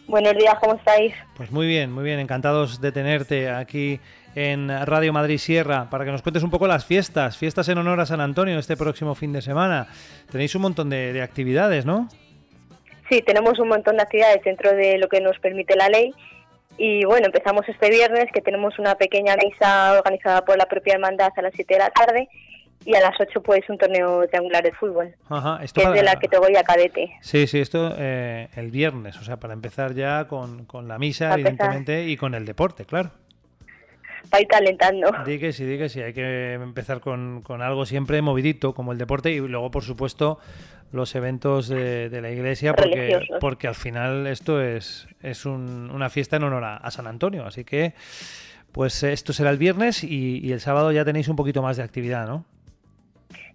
Buenos 0.08 0.34
días, 0.38 0.56
¿cómo 0.62 0.76
estáis? 0.76 1.14
Pues 1.36 1.52
muy 1.52 1.68
bien, 1.68 1.92
muy 1.92 2.06
bien, 2.06 2.20
encantados 2.20 2.80
de 2.80 2.94
tenerte 2.94 3.50
aquí 3.50 4.00
en 4.34 4.70
Radio 4.86 5.12
Madrid 5.12 5.40
Sierra 5.40 5.90
para 5.90 6.06
que 6.06 6.12
nos 6.12 6.22
cuentes 6.22 6.44
un 6.44 6.50
poco 6.50 6.68
las 6.68 6.86
fiestas, 6.86 7.36
fiestas 7.36 7.68
en 7.68 7.80
honor 7.80 8.00
a 8.00 8.06
San 8.06 8.22
Antonio 8.22 8.58
este 8.58 8.78
próximo 8.78 9.14
fin 9.14 9.34
de 9.34 9.42
semana. 9.42 9.88
Tenéis 10.32 10.56
un 10.56 10.62
montón 10.62 10.90
de, 10.90 11.12
de 11.12 11.22
actividades, 11.22 11.86
¿no? 11.86 12.08
Sí, 13.10 13.22
tenemos 13.24 13.60
un 13.60 13.68
montón 13.68 13.98
de 13.98 14.04
actividades 14.04 14.42
dentro 14.42 14.72
de 14.74 14.98
lo 15.00 15.10
que 15.10 15.20
nos 15.20 15.38
permite 15.40 15.76
la 15.76 15.90
ley. 15.90 16.14
Y 16.82 17.04
bueno, 17.04 17.26
empezamos 17.26 17.68
este 17.68 17.90
viernes 17.90 18.28
que 18.34 18.40
tenemos 18.40 18.80
una 18.80 18.96
pequeña 18.96 19.36
misa 19.36 19.94
organizada 19.98 20.46
por 20.46 20.58
la 20.58 20.66
propia 20.66 20.94
hermandad 20.94 21.32
a 21.36 21.42
las 21.42 21.52
7 21.54 21.74
de 21.74 21.80
la 21.80 21.90
tarde 21.90 22.30
y 22.86 22.96
a 22.96 23.02
las 23.02 23.20
8 23.20 23.44
pues 23.44 23.70
un 23.70 23.78
torneo 23.78 24.26
triangular 24.30 24.64
de 24.64 24.72
fútbol, 24.72 25.14
Ajá, 25.28 25.60
esto 25.62 25.82
que 25.82 25.88
es 25.88 25.94
de 25.94 26.04
la 26.04 26.16
categoría 26.16 26.64
cadete. 26.64 27.12
Sí, 27.22 27.48
sí, 27.48 27.60
esto 27.60 27.94
eh, 27.98 28.48
el 28.56 28.72
viernes, 28.72 29.18
o 29.18 29.24
sea, 29.24 29.38
para 29.38 29.54
empezar 29.54 29.94
ya 29.94 30.26
con, 30.30 30.64
con 30.64 30.88
la 30.88 30.98
misa, 30.98 31.34
evidentemente, 31.34 32.06
y 32.06 32.16
con 32.16 32.34
el 32.34 32.46
deporte, 32.46 32.86
claro. 32.86 33.12
Para 34.30 34.42
ir 34.42 34.48
calentando. 34.48 35.12
Di 35.26 35.40
que 35.40 35.54
sí, 35.54 35.66
di 35.66 35.78
que 35.78 35.90
sí, 35.90 36.02
hay 36.02 36.14
que 36.14 36.54
empezar 36.54 37.00
con, 37.00 37.42
con 37.42 37.62
algo 37.62 37.86
siempre 37.86 38.22
movidito, 38.22 38.74
como 38.74 38.92
el 38.92 38.98
deporte, 38.98 39.32
y 39.32 39.40
luego, 39.40 39.72
por 39.72 39.84
supuesto, 39.84 40.40
los 40.92 41.14
eventos 41.16 41.68
de, 41.68 42.10
de 42.10 42.22
la 42.22 42.32
iglesia, 42.32 42.74
porque, 43.40 43.68
al 43.68 43.76
final 43.76 44.28
esto 44.28 44.62
es, 44.62 45.08
es 45.22 45.46
un- 45.46 45.92
una 45.92 46.10
fiesta 46.10 46.36
en 46.38 46.44
honor 46.44 46.64
a, 46.64 46.78
a 46.78 46.92
San 46.92 47.08
Antonio, 47.08 47.46
así 47.46 47.64
que 47.64 47.94
pues 48.72 49.02
esto 49.04 49.34
será 49.34 49.50
el 49.50 49.58
viernes 49.58 50.04
y, 50.04 50.40
y 50.46 50.52
el 50.52 50.60
sábado 50.60 50.92
ya 50.92 51.04
tenéis 51.04 51.28
un 51.28 51.36
poquito 51.36 51.62
más 51.64 51.78
de 51.78 51.84
actividad, 51.84 52.28
¿no? 52.28 52.46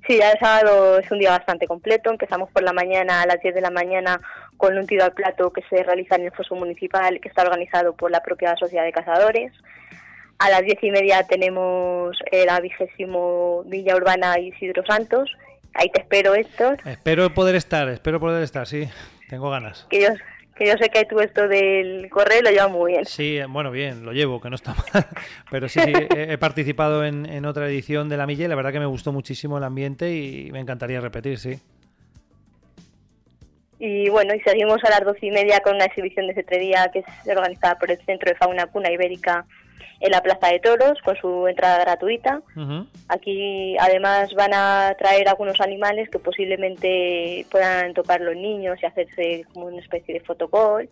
Sí, 0.07 0.19
ya 0.19 0.33
el 0.33 0.39
sábado 0.39 0.99
es 0.99 1.11
un 1.11 1.19
día 1.19 1.31
bastante 1.31 1.67
completo. 1.67 2.11
Empezamos 2.11 2.51
por 2.51 2.63
la 2.63 2.73
mañana 2.75 3.23
a 3.23 3.27
las 3.27 3.41
10 3.41 3.55
de 3.55 3.61
la 3.63 3.71
mañana 3.71 4.21
con 4.59 4.77
un 4.77 4.87
tiro 4.87 5.03
al 5.05 5.13
plato 5.13 5.51
que 5.51 5.63
se 5.71 5.83
realiza 5.83 6.17
en 6.17 6.27
el 6.27 6.33
foso 6.33 6.55
municipal 6.57 7.21
que 7.21 7.29
está 7.29 7.43
organizado 7.43 7.95
por 7.95 8.11
la 8.11 8.21
propia 8.23 8.55
Sociedad 8.57 8.85
de 8.85 8.93
Cazadores. 8.93 9.53
A 10.39 10.51
las 10.51 10.63
diez 10.63 10.79
y 10.83 10.91
media 10.91 11.23
tenemos 11.25 12.17
eh, 12.31 12.45
la 12.47 12.61
vigésimo 12.61 13.63
Villa 13.67 13.97
Urbana 13.97 14.39
Isidro 14.39 14.85
Santos. 14.85 15.31
Ahí 15.75 15.89
te 15.91 16.01
espero, 16.01 16.35
Héctor. 16.35 16.79
Espero 16.85 17.33
poder 17.33 17.55
estar, 17.55 17.89
espero 17.89 18.21
poder 18.21 18.43
estar, 18.43 18.67
sí, 18.67 18.89
tengo 19.29 19.51
ganas. 19.51 19.87
Que 19.91 20.03
yo, 20.03 20.09
Que 20.55 20.67
yo 20.67 20.75
sé 20.75 20.89
que 20.89 21.05
tú 21.05 21.21
esto 21.21 21.49
del 21.49 22.09
correo 22.11 22.43
lo 22.43 22.51
llevas 22.51 22.71
muy 22.71 22.93
bien. 22.93 23.05
Sí, 23.07 23.41
bueno, 23.49 23.71
bien, 23.71 24.05
lo 24.05 24.13
llevo, 24.13 24.41
que 24.41 24.51
no 24.51 24.57
está 24.57 24.75
mal. 24.95 25.07
Pero 25.51 25.69
sí, 25.69 25.81
sí, 25.81 25.93
he, 26.17 26.33
he 26.33 26.39
participado 26.39 27.05
en, 27.05 27.27
en 27.27 27.45
otra 27.45 27.67
edición 27.67 28.09
de 28.09 28.17
la 28.17 28.27
Milla 28.27 28.45
y 28.45 28.49
la 28.49 28.55
verdad 28.55 28.73
que 28.73 28.81
me 28.81 28.87
gustó 28.87 29.13
muchísimo 29.13 29.59
el 29.59 29.65
ambiente 29.65 30.13
y 30.13 30.51
me 30.53 30.61
encantaría 30.61 31.01
repetir, 31.01 31.39
sí. 31.39 31.61
Y 33.79 34.09
bueno, 34.09 34.35
y 34.35 34.41
seguimos 34.41 34.83
a 34.85 34.91
las 34.91 35.05
doce 35.05 35.27
y 35.27 35.31
media 35.31 35.61
con 35.61 35.75
una 35.75 35.85
exhibición 35.85 36.27
de 36.29 36.35
cetrería 36.35 36.91
que 36.93 37.01
es 37.01 37.07
organizada 37.29 37.79
por 37.79 37.91
el 37.91 37.99
Centro 38.05 38.31
de 38.31 38.37
Fauna 38.37 38.67
Cuna 38.67 38.91
Ibérica 38.91 39.45
en 40.01 40.11
la 40.11 40.23
Plaza 40.23 40.49
de 40.49 40.61
Toros, 40.61 40.99
con 41.05 41.17
su 41.17 41.47
entrada 41.47 41.79
gratuita. 41.81 42.43
Aquí 43.09 43.77
además 43.79 44.35
van 44.35 44.53
a 44.53 44.95
traer 44.99 45.29
algunos 45.29 45.61
animales 45.61 46.09
que 46.11 46.19
posiblemente 46.19 47.47
puedan 47.51 47.95
topar 47.95 48.21
los 48.21 48.37
niños 48.37 48.79
y 48.83 48.87
hacerse 48.87 49.47
como 49.53 49.67
una 49.67 49.81
especie 49.81 50.15
de 50.15 50.21
fotocall. 50.21 50.89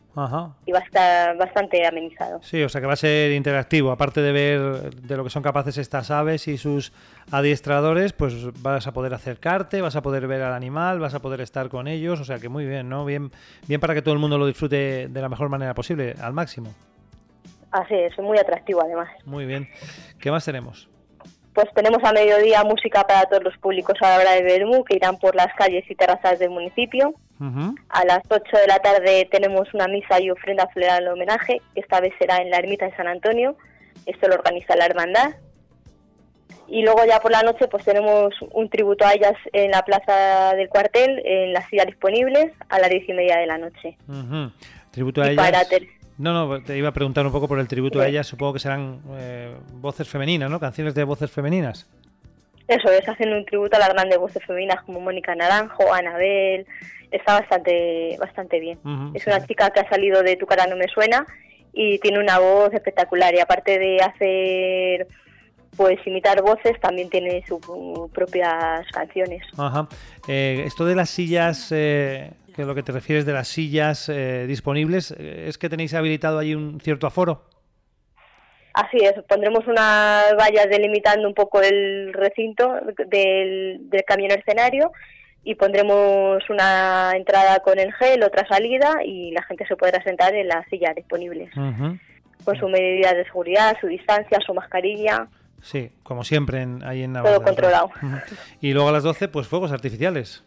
Y 0.67 0.73
va 0.73 0.79
a 0.79 0.83
estar 0.83 1.37
bastante 1.37 1.87
amenizado. 1.87 2.41
Sí, 2.43 2.63
o 2.63 2.69
sea 2.69 2.81
que 2.81 2.87
va 2.87 2.95
a 2.95 2.97
ser 2.97 3.33
interactivo. 3.33 3.91
Aparte 3.91 4.23
de 4.23 4.33
ver 4.33 4.95
de 4.95 5.17
lo 5.17 5.25
que 5.25 5.31
son 5.31 5.43
capaces 5.43 5.79
estas 5.79 6.11
aves 6.11 6.49
y 6.49 6.59
sus 6.59 6.93
adiestradores, 7.31 8.13
pues 8.13 8.35
vas 8.63 8.87
a 8.87 8.93
poder 8.93 9.15
acercarte, 9.15 9.81
vas 9.81 9.97
a 9.97 10.03
poder 10.03 10.27
ver 10.27 10.43
al 10.43 10.55
animal, 10.55 11.01
vas 11.01 11.15
a 11.15 11.21
poder 11.21 11.41
estar 11.41 11.69
con 11.69 11.89
ellos. 11.89 12.21
O 12.21 12.25
sea 12.25 12.39
que 12.39 12.49
muy 12.49 12.65
bien, 12.65 12.89
¿no? 12.89 13.05
Bien, 13.05 13.31
bien 13.67 13.81
para 13.81 13.95
que 13.95 14.03
todo 14.03 14.15
el 14.15 14.21
mundo 14.21 14.39
lo 14.39 14.47
disfrute 14.47 15.09
de 15.09 15.21
la 15.21 15.29
mejor 15.29 15.49
manera 15.49 15.75
posible, 15.75 16.15
al 16.21 16.33
máximo. 16.33 16.73
Así 17.73 17.95
es, 17.95 18.17
muy 18.19 18.39
atractivo 18.39 18.83
además. 18.83 19.09
Muy 19.25 19.47
bien. 19.47 19.69
¿Qué 20.21 20.31
más 20.31 20.45
tenemos? 20.45 20.89
Pues 21.55 21.67
tenemos 21.75 22.03
a 22.05 22.13
mediodía 22.13 22.63
música 22.65 23.07
para 23.07 23.25
todos 23.25 23.43
los 23.45 23.57
públicos 23.59 23.97
a 24.01 24.11
la 24.11 24.17
hora 24.21 24.33
de 24.33 24.43
Bermú, 24.43 24.85
que 24.85 24.97
irán 24.97 25.19
por 25.19 25.35
las 25.35 25.53
calles 25.55 25.85
y 25.91 25.95
terrazas 25.95 26.39
del 26.39 26.51
municipio. 26.51 27.15
A 27.89 28.05
las 28.05 28.23
8 28.29 28.41
de 28.57 28.67
la 28.69 28.79
tarde 28.79 29.27
tenemos 29.29 29.75
una 29.75 29.89
misa 29.89 30.21
y 30.21 30.31
ofrenda 30.31 30.69
floral 30.69 31.05
al 31.09 31.13
homenaje, 31.15 31.61
que 31.75 31.81
esta 31.81 32.01
vez 32.01 32.13
será 32.19 32.37
en 32.37 32.51
la 32.51 32.59
ermita 32.59 32.85
de 32.87 32.95
San 32.95 33.09
Antonio. 33.09 33.57
Esto 34.07 34.29
lo 34.29 34.35
organiza 34.37 34.77
la 34.77 34.87
hermandad. 34.87 35.35
Y 36.69 36.83
luego 36.85 37.05
ya 37.05 37.19
por 37.21 37.33
la 37.33 37.43
noche 37.43 37.67
pues 37.69 37.85
tenemos 37.85 38.33
un 38.53 38.69
tributo 38.71 39.05
a 39.05 39.13
ellas 39.13 39.35
en 39.53 39.73
la 39.73 39.83
plaza 39.83 40.55
del 40.55 40.69
cuartel, 40.69 41.21
en 41.25 41.53
las 41.53 41.69
sillas 41.69 41.87
disponibles, 41.87 42.53
a 42.69 42.79
las 42.79 42.89
diez 42.91 43.09
y 43.09 43.13
media 43.13 43.39
de 43.39 43.47
la 43.47 43.59
noche. 43.59 43.97
Tributo 44.93 45.21
a 45.23 45.27
Y 45.27 45.33
ellas. 45.33 45.45
para 45.45 45.65
No, 46.23 46.33
no, 46.33 46.63
te 46.63 46.79
iba 46.79 46.89
a 46.89 46.93
preguntar 46.93 47.27
un 47.27 47.33
poco 47.33 47.49
por 47.49 47.59
el 47.59 47.67
tributo 47.67 48.01
a 48.01 48.07
ellas. 48.07 48.29
Supongo 48.29 48.53
que 48.53 48.61
serán 48.61 49.01
eh, 49.17 49.57
voces 49.73 50.09
femeninas, 50.09 50.49
¿no? 50.49 50.61
Canciones 50.61 50.95
de 50.95 51.03
voces 51.03 51.33
femeninas. 51.33 51.89
Eso 52.69 52.93
es, 52.93 53.09
hacen 53.09 53.33
un 53.33 53.45
tributo 53.45 53.75
a 53.75 53.81
las 53.81 53.89
grandes 53.89 54.19
voces 54.19 54.41
femeninas 54.47 54.85
como 54.85 55.01
Mónica 55.01 55.35
Naranjo, 55.35 55.93
Anabel. 55.93 56.65
Está 57.11 57.41
bastante, 57.41 58.17
bastante 58.21 58.61
bien. 58.61 58.79
Es 59.15 59.25
sí, 59.25 59.31
una 59.31 59.45
chica 59.45 59.71
que 59.71 59.81
ha 59.81 59.89
salido 59.89 60.23
de 60.23 60.37
Tu 60.37 60.47
cara 60.47 60.69
no 60.69 60.77
me 60.77 60.87
suena 60.87 61.27
y 61.73 61.99
tiene 61.99 62.21
una 62.21 62.39
voz 62.39 62.73
espectacular. 62.73 63.35
Y 63.35 63.41
aparte 63.41 63.81
de 63.81 63.97
hacer, 63.97 65.09
pues 65.77 65.99
imitar 66.07 66.41
voces, 66.41 66.79
también 66.81 67.11
tiene 67.11 67.45
sus 67.49 67.59
propias 68.11 68.87
canciones. 68.93 69.43
Ajá. 69.59 69.89
Eh, 70.29 70.63
esto 70.67 70.85
de 70.85 70.95
las 70.95 71.11
sillas, 71.11 71.73
eh, 71.73 72.31
que 72.53 72.65
lo 72.65 72.75
que 72.75 72.83
te 72.83 72.93
refieres 72.93 73.27
de 73.27 73.33
las 73.33 73.49
sillas 73.49 74.09
eh, 74.09 74.47
disponibles, 74.47 75.13
eh, 75.13 75.47
¿es 75.49 75.59
que 75.59 75.69
tenéis 75.69 75.95
habilitado 75.95 76.39
ahí 76.39 76.55
un 76.55 76.81
cierto 76.81 77.07
aforo? 77.07 77.45
Así 78.75 78.99
es, 78.99 79.13
pondremos 79.29 79.67
unas 79.67 80.35
vallas 80.37 80.67
delimitando 80.71 81.29
un 81.29 81.35
poco 81.35 81.61
el 81.61 82.13
recinto 82.13 82.75
del, 83.07 83.91
del 83.91 84.05
camión 84.07 84.31
escenario 84.31 84.93
y 85.45 85.57
pondremos 85.57 86.43
una 86.49 87.13
entrada 87.15 87.59
con 87.61 87.79
el 87.79 87.93
gel, 87.95 88.23
otra 88.23 88.47
salida 88.49 89.05
y 89.05 89.33
la 89.33 89.43
gente 89.43 89.67
se 89.67 89.77
podrá 89.77 90.03
sentar 90.03 90.35
en 90.35 90.49
las 90.49 90.67
sillas 90.69 90.95
disponibles 90.95 91.51
con 92.45 92.57
sus 92.59 92.71
medidas 92.71 93.15
de 93.15 93.25
seguridad, 93.25 93.77
su 93.81 93.87
distancia, 93.87 94.39
su 94.45 94.55
mascarilla. 94.55 95.29
Sí, 95.61 95.91
como 96.03 96.25
siempre 96.25 96.63
en, 96.63 96.83
ahí 96.85 97.03
en 97.03 97.13
Navas 97.13 97.33
Todo 97.33 97.45
controlado. 97.45 97.91
Y 98.61 98.73
luego 98.73 98.89
a 98.89 98.93
las 98.93 99.05
12, 99.05 99.29
pues 99.29 99.47
fuegos 99.47 99.71
artificiales. 99.73 100.45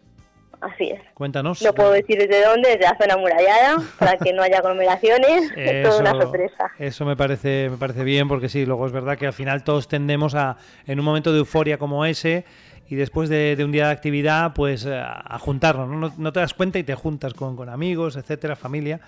Así 0.61 0.90
es. 0.90 1.02
Cuéntanos. 1.14 1.61
No 1.61 1.73
puedo 1.73 1.91
decir 1.91 2.18
desde 2.18 2.45
dónde, 2.45 2.69
desde 2.69 2.84
la 2.84 2.98
zona 2.98 3.14
amurallada, 3.15 3.77
para 3.99 4.18
que 4.18 4.34
no 4.34 4.41
haya 4.44 4.60
aglomeraciones. 4.60 5.52
Es 5.56 5.84
toda 5.84 5.99
una 5.99 6.11
sorpresa. 6.11 6.72
Eso 6.80 7.06
me 7.06 7.15
parece, 7.15 7.69
me 7.69 7.77
parece 7.77 8.03
bien 8.03 8.27
porque 8.27 8.49
sí, 8.49 8.65
luego 8.65 8.86
es 8.86 8.91
verdad 8.91 9.18
que 9.18 9.27
al 9.27 9.34
final 9.34 9.64
todos 9.64 9.88
tendemos 9.88 10.36
a, 10.36 10.57
en 10.86 10.99
un 10.99 11.06
momento 11.06 11.32
de 11.32 11.40
euforia 11.40 11.77
como 11.77 12.06
ese 12.06 12.45
y 12.88 12.95
después 12.95 13.30
de, 13.30 13.56
de 13.56 13.65
un 13.65 13.72
día 13.72 13.88
de 13.88 13.94
actividad, 13.94 14.53
pues 14.53 14.86
a, 14.86 15.22
a 15.34 15.40
juntarnos, 15.40 15.88
¿no? 15.88 15.95
No, 15.95 16.14
no 16.18 16.34
te 16.34 16.40
das 16.40 16.53
cuenta 16.53 16.77
y 16.77 16.84
te 16.84 16.94
juntas 16.95 17.34
con, 17.34 17.56
con 17.56 17.69
amigos, 17.69 18.15
etcétera, 18.15 18.56
familia. 18.56 18.99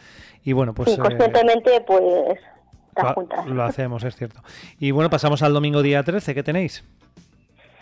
Y 0.43 0.53
bueno, 0.53 0.73
pues... 0.73 0.89
Sí, 0.89 0.95
eh, 0.95 0.99
conscientemente, 0.99 1.81
pues, 1.85 2.39
te 2.95 3.03
lo, 3.03 3.13
juntas. 3.13 3.45
lo 3.45 3.63
hacemos, 3.63 4.03
es 4.03 4.15
cierto. 4.15 4.41
Y 4.79 4.91
bueno, 4.91 5.09
pasamos 5.09 5.43
al 5.43 5.53
domingo 5.53 5.81
día 5.81 6.01
13, 6.01 6.33
¿qué 6.33 6.43
tenéis? 6.43 6.83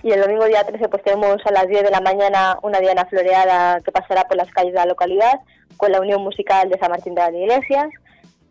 Y 0.06 0.12
el 0.12 0.22
domingo 0.22 0.46
día 0.46 0.64
13 0.64 0.88
pues 0.88 1.02
tenemos 1.02 1.38
a 1.48 1.52
las 1.52 1.68
10 1.68 1.82
de 1.82 1.90
la 1.90 2.00
mañana 2.00 2.60
una 2.62 2.80
diana 2.80 3.06
floreada 3.06 3.82
que 3.82 3.92
pasará 3.92 4.26
por 4.28 4.38
las 4.38 4.52
calles 4.52 4.74
de 4.74 4.78
la 4.78 4.86
localidad 4.86 5.40
con 5.78 5.92
la 5.92 6.00
Unión 6.00 6.22
Musical 6.22 6.70
de 6.70 6.78
San 6.78 6.92
Martín 6.92 7.16
de 7.16 7.22
las 7.22 7.34
Iglesias. 7.34 7.88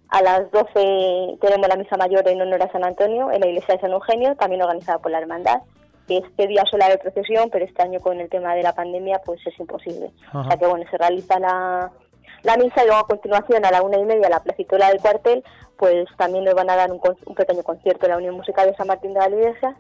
A 0.09 0.21
las 0.21 0.51
12 0.51 1.39
tenemos 1.41 1.69
la 1.69 1.77
misa 1.77 1.97
mayor 1.97 2.27
en 2.27 2.43
honor 2.43 2.61
a 2.61 2.73
San 2.73 2.85
Antonio 2.85 3.31
en 3.31 3.41
la 3.41 3.47
iglesia 3.47 3.77
de 3.77 3.81
San 3.83 3.93
Eugenio, 3.93 4.35
también 4.35 4.63
organizada 4.63 4.99
por 4.99 5.13
la 5.13 5.21
hermandad. 5.21 5.63
Este 6.09 6.49
día 6.49 6.65
suele 6.69 6.87
haber 6.87 6.99
procesión, 6.99 7.49
pero 7.51 7.65
este 7.65 7.83
año 7.83 8.01
con 8.01 8.19
el 8.19 8.29
tema 8.29 8.57
de 8.57 8.65
la 8.65 8.75
pandemia 8.75 9.21
pues 9.25 9.41
es 9.47 9.57
imposible. 9.61 10.11
O 10.33 10.43
sea 10.43 10.57
que 10.57 10.67
bueno, 10.67 10.85
se 10.91 10.99
realiza 10.99 11.39
la, 11.39 11.93
la 12.43 12.57
misa 12.57 12.83
y 12.83 12.87
luego 12.87 13.03
a 13.03 13.07
continuación 13.07 13.65
a 13.65 13.71
la 13.71 13.83
una 13.83 13.97
y 13.97 14.05
media 14.05 14.29
la 14.29 14.43
placitola 14.43 14.89
del 14.89 15.01
cuartel 15.01 15.45
pues 15.79 16.07
también 16.17 16.45
nos 16.45 16.55
van 16.55 16.71
a 16.71 16.77
dar 16.77 16.91
un, 16.93 17.01
un 17.27 17.35
pequeño 17.35 17.63
concierto 17.63 18.07
en 18.07 18.13
la 18.13 18.19
Unión 18.19 18.35
Musical 18.37 18.69
de 18.71 18.77
San 18.77 18.87
Martín 18.87 19.13
de 19.15 19.21
las 19.21 19.29
Iglesias 19.31 19.75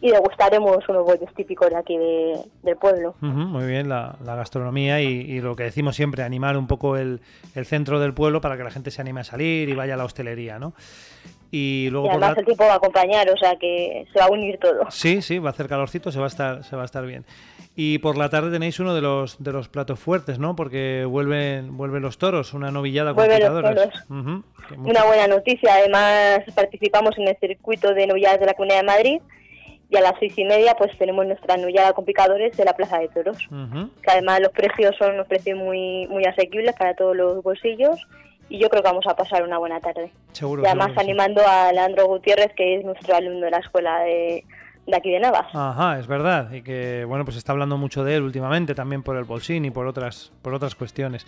y 0.00 0.10
degustaremos 0.10 0.88
unos 0.88 1.04
bollos 1.04 1.32
típicos 1.34 1.70
de 1.70 1.76
aquí 1.76 1.96
de- 1.96 2.40
del 2.62 2.76
pueblo. 2.76 3.14
Muy 3.20 3.66
bien, 3.66 3.88
la, 3.88 4.16
la 4.24 4.34
gastronomía 4.34 5.00
y, 5.00 5.06
y 5.06 5.40
lo 5.40 5.56
que 5.56 5.64
decimos 5.64 5.96
siempre, 5.96 6.22
animar 6.22 6.56
un 6.56 6.66
poco 6.66 6.96
el, 6.96 7.20
el 7.54 7.66
centro 7.66 7.98
del 8.00 8.14
pueblo 8.14 8.40
para 8.40 8.56
que 8.56 8.64
la 8.64 8.70
gente 8.70 8.90
se 8.90 9.00
anime 9.00 9.20
a 9.20 9.24
salir 9.24 9.68
y 9.68 9.74
vaya 9.74 9.94
a 9.94 9.96
la 9.96 10.04
hostelería, 10.04 10.58
¿no? 10.58 10.72
Y 11.50 11.88
luego 11.90 12.06
Y 12.06 12.10
por 12.10 12.16
además 12.18 12.36
la- 12.36 12.40
el 12.40 12.44
tiempo 12.46 12.64
va 12.64 12.72
a 12.74 12.76
acompañar, 12.76 13.30
o 13.30 13.36
sea 13.38 13.56
que 13.56 14.06
se 14.12 14.18
va 14.18 14.26
a 14.26 14.30
unir 14.30 14.58
todo. 14.58 14.90
Sí, 14.90 15.22
sí, 15.22 15.38
va 15.38 15.48
a 15.48 15.52
hacer 15.52 15.66
calorcito, 15.66 16.12
se 16.12 16.18
va 16.18 16.26
a 16.26 16.28
estar, 16.28 16.62
se 16.64 16.76
va 16.76 16.82
a 16.82 16.84
estar 16.84 17.06
bien. 17.06 17.24
Y 17.80 17.98
por 17.98 18.18
la 18.18 18.28
tarde 18.28 18.50
tenéis 18.50 18.80
uno 18.80 18.92
de 18.92 19.00
los 19.00 19.40
de 19.40 19.52
los 19.52 19.68
platos 19.68 20.00
fuertes, 20.00 20.40
¿no? 20.40 20.56
Porque 20.56 21.04
vuelven 21.04 21.76
vuelven 21.76 22.02
los 22.02 22.18
toros, 22.18 22.52
una 22.52 22.72
novillada 22.72 23.14
con 23.14 23.28
picadores. 23.28 23.90
Una 24.08 25.04
buena 25.04 25.28
noticia, 25.28 25.74
además 25.74 26.40
participamos 26.56 27.16
en 27.18 27.28
el 27.28 27.36
circuito 27.36 27.94
de 27.94 28.08
novilladas 28.08 28.40
de 28.40 28.46
la 28.46 28.54
Comunidad 28.54 28.78
de 28.80 28.82
Madrid 28.82 29.20
y 29.88 29.96
a 29.96 30.00
las 30.00 30.14
seis 30.18 30.36
y 30.36 30.44
media 30.44 30.74
pues 30.76 30.90
tenemos 30.98 31.24
nuestra 31.24 31.56
novillada 31.56 31.92
con 31.92 32.04
picadores 32.04 32.56
de 32.56 32.64
la 32.64 32.72
Plaza 32.72 32.98
de 32.98 33.10
Toros. 33.10 33.38
Que 34.02 34.10
además 34.10 34.40
los 34.40 34.50
precios 34.50 34.96
son 34.98 35.14
unos 35.14 35.28
precios 35.28 35.56
muy 35.56 36.08
muy 36.08 36.24
asequibles 36.24 36.74
para 36.74 36.94
todos 36.94 37.14
los 37.16 37.44
bolsillos 37.44 38.08
y 38.48 38.58
yo 38.58 38.70
creo 38.70 38.82
que 38.82 38.88
vamos 38.88 39.06
a 39.06 39.14
pasar 39.14 39.44
una 39.44 39.58
buena 39.58 39.78
tarde. 39.78 40.10
Seguro. 40.32 40.64
y 40.64 40.66
además 40.66 40.86
seguro 40.86 40.98
que 40.98 41.04
sí. 41.04 41.10
animando 41.10 41.42
a 41.46 41.72
Leandro 41.72 42.06
Gutiérrez, 42.06 42.52
que 42.56 42.74
es 42.74 42.84
nuestro 42.84 43.14
alumno 43.14 43.44
de 43.44 43.52
la 43.52 43.58
escuela 43.58 44.00
de, 44.00 44.44
de 44.90 44.96
aquí 44.96 45.10
de 45.10 45.20
Navas. 45.20 45.46
Ajá, 45.54 45.98
es 45.98 46.06
verdad. 46.06 46.50
Y 46.52 46.62
que, 46.62 47.04
bueno, 47.04 47.24
pues 47.24 47.36
está 47.36 47.52
hablando 47.52 47.76
mucho 47.76 48.04
de 48.04 48.16
él 48.16 48.22
últimamente, 48.22 48.74
también 48.74 49.02
por 49.02 49.16
el 49.16 49.24
bolsín 49.24 49.64
y 49.64 49.70
por 49.70 49.86
otras, 49.86 50.32
por 50.42 50.54
otras 50.54 50.74
cuestiones. 50.74 51.24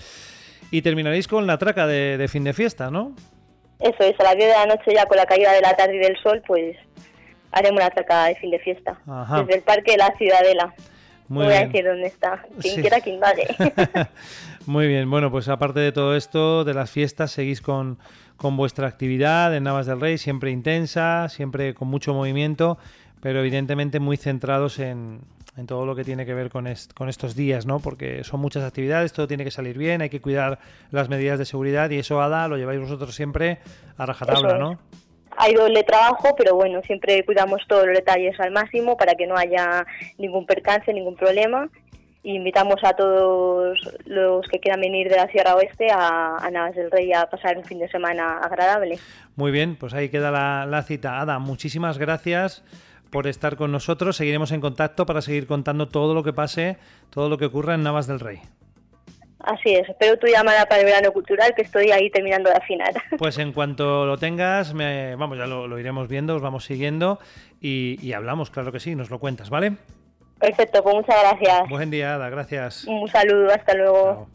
Y 0.71 0.83
terminaréis 0.83 1.29
con 1.29 1.47
la 1.47 1.59
traca 1.59 1.87
de, 1.87 2.17
de 2.19 2.29
fin 2.29 2.45
de 2.45 2.53
fiesta, 2.53 2.91
¿no? 2.91 3.13
Eso 3.79 4.03
es, 4.05 4.19
a 4.21 4.25
las 4.25 4.37
10 4.37 4.47
de 4.49 4.55
la 4.55 4.67
noche 4.67 4.93
ya 4.95 5.07
con 5.07 5.17
la 5.17 5.27
caída 5.27 5.53
de 5.53 5.61
la 5.63 5.75
tarde 5.77 5.97
y 5.97 5.99
del 5.99 6.17
sol, 6.23 6.43
pues 6.47 6.77
haremos 7.53 7.81
una 7.81 7.91
traca 7.91 8.27
de 8.27 8.35
fin 8.37 8.51
de 8.51 8.59
fiesta. 8.59 8.99
Ajá. 9.07 9.41
Desde 9.43 9.57
el 9.57 9.63
Parque 9.63 9.93
de 9.93 9.97
la 9.99 10.15
Ciudadela. 10.19 10.75
Muy 11.29 11.45
voy 11.47 11.55
a 11.55 11.59
bien. 11.61 11.73
decir 11.73 11.87
dónde 11.89 12.07
está. 12.07 12.43
Quien 12.61 12.75
Sí. 12.77 12.81
quiera 12.81 13.01
que 13.01 13.11
indague. 13.11 13.47
Muy 14.67 14.87
bien, 14.89 15.11
bueno, 15.11 15.31
pues 15.31 15.49
aparte 15.49 15.81
de 15.81 15.91
todo 15.93 16.15
esto, 16.15 16.65
de 16.65 16.75
las 16.75 16.91
fiestas, 16.91 17.31
seguís 17.31 17.63
con, 17.63 17.99
con 18.37 18.57
vuestra 18.59 18.87
actividad 18.87 19.55
en 19.57 19.65
Navas 19.65 19.87
del 19.87 20.01
Rey, 20.01 20.19
siempre 20.19 20.51
intensa, 20.51 21.29
siempre 21.31 21.73
con 21.73 21.89
mucho 21.89 22.13
movimiento, 22.13 22.79
pero 23.21 23.41
evidentemente 23.41 24.01
muy 24.01 24.17
centrados 24.17 24.79
en, 24.79 25.21
en 25.57 25.67
todo 25.67 25.85
lo 25.87 25.95
que 25.95 26.05
tiene 26.05 26.25
que 26.27 26.35
ver 26.35 26.51
con, 26.51 26.67
est- 26.67 26.93
con 26.95 27.09
estos 27.09 27.35
días, 27.35 27.67
¿no? 27.67 27.81
Porque 27.81 28.25
son 28.25 28.41
muchas 28.41 28.65
actividades, 28.65 29.13
todo 29.13 29.27
tiene 29.29 29.45
que 29.45 29.51
salir 29.51 29.77
bien, 29.77 30.03
hay 30.03 30.09
que 30.11 30.21
cuidar 30.21 30.59
las 30.91 31.09
medidas 31.09 31.39
de 31.39 31.45
seguridad 31.45 31.91
y 31.91 31.99
eso, 31.99 32.21
Ada, 32.23 32.49
lo 32.49 32.57
lleváis 32.57 32.81
vosotros 32.81 33.15
siempre 33.15 33.59
a 33.99 34.07
rajatabla. 34.07 34.59
¿no? 34.59 34.79
Hay 35.37 35.55
doble 35.55 35.83
trabajo, 35.85 36.35
pero 36.37 36.55
bueno, 36.55 36.81
siempre 36.87 37.25
cuidamos 37.25 37.63
todos 37.69 37.87
los 37.87 37.97
detalles 37.97 38.39
al 38.41 38.51
máximo 38.51 38.97
para 38.97 39.15
que 39.15 39.27
no 39.27 39.37
haya 39.37 39.87
ningún 40.19 40.45
percance, 40.47 40.93
ningún 40.93 41.17
problema. 41.17 41.69
Y 42.23 42.35
invitamos 42.37 42.77
a 42.83 42.93
todos 42.93 43.79
los 44.05 44.47
que 44.49 44.59
quieran 44.61 44.83
venir 44.83 45.09
de 45.09 45.17
la 45.17 45.27
Sierra 45.29 45.55
Oeste 45.55 45.91
a, 45.91 46.37
a 46.37 46.51
Navas 46.51 46.75
del 46.75 46.91
Rey 46.91 47.11
a 47.15 47.25
pasar 47.31 47.57
un 47.57 47.65
fin 47.65 47.79
de 47.79 47.89
semana 47.89 48.37
agradable. 48.39 48.99
Muy 49.37 49.51
bien, 49.51 49.75
pues 49.77 49.95
ahí 49.95 50.11
queda 50.11 50.31
la, 50.31 50.67
la 50.67 50.83
cita. 50.83 51.19
Ada, 51.19 51.39
muchísimas 51.39 51.97
gracias 51.97 52.63
por 53.11 53.27
estar 53.27 53.57
con 53.57 53.73
nosotros. 53.73 54.17
Seguiremos 54.17 54.53
en 54.53 54.61
contacto 54.61 55.07
para 55.07 55.21
seguir 55.23 55.47
contando 55.47 55.89
todo 55.89 56.15
lo 56.15 56.23
que 56.23 56.33
pase, 56.33 56.77
todo 57.11 57.29
lo 57.29 57.39
que 57.39 57.47
ocurra 57.47 57.75
en 57.75 57.83
Navas 57.83 58.07
del 58.07 58.21
Rey. 58.21 58.41
Así 59.43 59.71
es, 59.75 59.89
espero 59.89 60.19
tu 60.19 60.27
llamada 60.27 60.67
para 60.67 60.81
el 60.83 60.87
verano 60.87 61.13
cultural 61.13 61.55
que 61.57 61.63
estoy 61.63 61.91
ahí 61.93 62.11
terminando 62.11 62.51
de 62.51 62.57
afinar. 62.57 62.93
Pues 63.19 63.39
en 63.39 63.53
cuanto 63.53 64.05
lo 64.05 64.19
tengas, 64.19 64.75
me- 64.75 65.17
vamos, 65.17 65.39
ya 65.39 65.47
lo, 65.47 65.67
lo 65.67 65.79
iremos 65.79 66.09
viendo, 66.09 66.37
os 66.37 66.43
vamos 66.43 66.65
siguiendo 66.67 67.19
y, 67.59 67.99
y 68.07 68.13
hablamos, 68.13 68.51
claro 68.51 68.71
que 68.71 68.81
sí, 68.81 68.95
nos 68.95 69.09
lo 69.09 69.19
cuentas, 69.19 69.49
¿vale? 69.49 69.77
Perfecto, 70.39 70.83
pues 70.83 70.95
muchas 70.95 71.17
gracias. 71.23 71.69
Buen 71.71 71.91
día, 71.91 72.17
Ada, 72.17 72.29
gracias. 72.29 72.85
Un 72.85 73.09
saludo, 73.09 73.51
hasta 73.51 73.75
luego. 73.75 74.29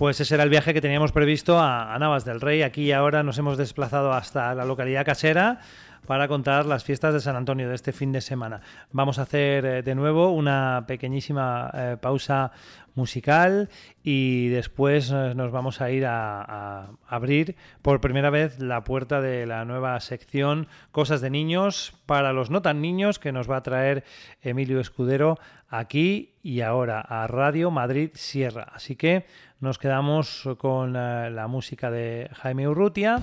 Pues 0.00 0.18
ese 0.18 0.32
era 0.32 0.44
el 0.44 0.48
viaje 0.48 0.72
que 0.72 0.80
teníamos 0.80 1.12
previsto 1.12 1.60
a, 1.60 1.94
Navas 1.98 2.24
del 2.24 2.40
Rey. 2.40 2.62
Aquí 2.62 2.84
y 2.84 2.92
ahora 2.92 3.22
nos 3.22 3.36
hemos 3.36 3.58
desplazado 3.58 4.14
hasta 4.14 4.54
la 4.54 4.64
localidad 4.64 5.04
casera 5.04 5.60
para 6.06 6.26
contar 6.26 6.64
las 6.64 6.84
fiestas 6.84 7.12
de 7.12 7.20
San 7.20 7.36
Antonio 7.36 7.68
de 7.68 7.74
este 7.74 7.92
fin 7.92 8.10
de 8.10 8.22
semana. 8.22 8.62
Vamos 8.92 9.18
a 9.18 9.22
hacer 9.24 9.66
eh, 9.66 9.82
de 9.82 9.94
nuevo 9.94 10.32
una 10.32 10.84
pequeñísima 10.88 11.70
eh, 11.74 11.96
pausa 12.00 12.50
musical 12.94 13.68
y 14.02 14.48
después 14.48 15.10
eh, 15.10 15.34
nos 15.34 15.52
vamos 15.52 15.82
a 15.82 15.90
ir 15.90 16.06
a 16.06 16.92
abrir 17.06 17.56
por 17.82 18.00
primera 18.00 18.30
vez 18.30 18.58
la 18.58 18.84
puerta 18.84 19.20
de 19.20 19.44
la 19.44 19.66
nueva 19.66 20.00
sección 20.00 20.66
Cosas 20.92 21.20
de 21.20 21.28
Niños 21.28 21.92
para 22.06 22.32
los 22.32 22.48
no 22.48 22.62
tan 22.62 22.80
niños 22.80 23.18
que 23.18 23.32
nos 23.32 23.50
va 23.50 23.58
a 23.58 23.62
traer 23.62 24.04
Emilio 24.40 24.80
Escudero 24.80 25.38
aquí 25.68 26.32
y 26.42 26.62
ahora 26.62 27.00
a 27.00 27.26
Radio 27.26 27.70
Madrid 27.70 28.10
Sierra. 28.14 28.66
Así 28.74 28.96
que 28.96 29.26
nos 29.60 29.78
quedamos 29.78 30.48
con 30.58 30.96
eh, 30.96 31.30
la 31.30 31.46
música 31.46 31.90
de 31.90 32.30
Jaime 32.32 32.66
Urrutia 32.66 33.20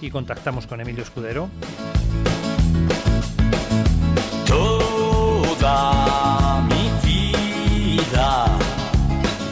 y 0.00 0.10
contactamos 0.10 0.66
con 0.66 0.80
Emilio 0.80 1.04
Escudero. 1.04 1.48
Toda 4.46 5.72
mi 6.62 6.90
vida 7.06 8.46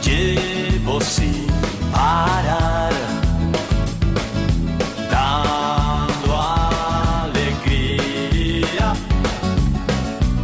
llevo 0.03 0.99
sin 1.01 1.47
parar, 1.91 2.91
dando 5.09 6.41
alegría 7.23 8.93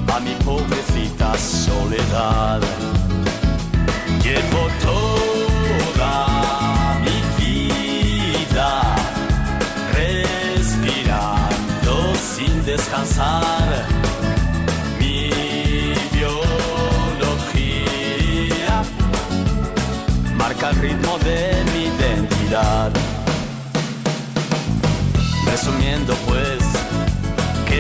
a 0.08 0.20
mi 0.20 0.34
pobrecita 0.44 1.38
soledad. 1.38 2.81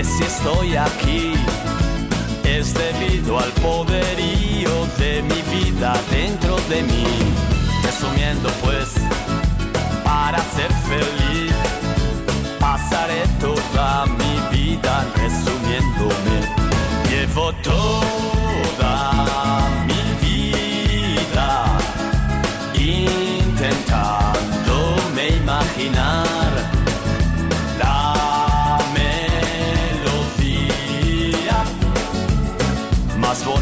Si 0.03 0.23
estoy 0.23 0.75
aquí 0.75 1.33
es 2.43 2.73
debido 2.73 3.39
al 3.39 3.51
poderío 3.61 4.87
de 4.97 5.21
mi 5.21 5.41
vida 5.55 5.93
dentro 6.09 6.55
de 6.69 6.81
mí. 6.83 7.05
Resumiendo 7.83 8.49
pues, 8.63 8.93
para 10.03 10.39
ser 10.55 10.71
feliz, 10.89 11.53
pasaré 12.59 13.23
toda 13.39 14.05
mi 14.07 14.57
vida 14.57 15.05
resumiéndome. 15.15 16.37
Llevo 17.09 17.53
toda 17.63 18.40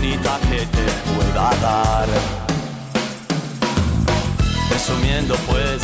que 0.01 0.65
te 0.65 0.85
pueda 1.13 1.49
dar. 1.61 2.07
Resumiendo 4.71 5.35
pues, 5.49 5.81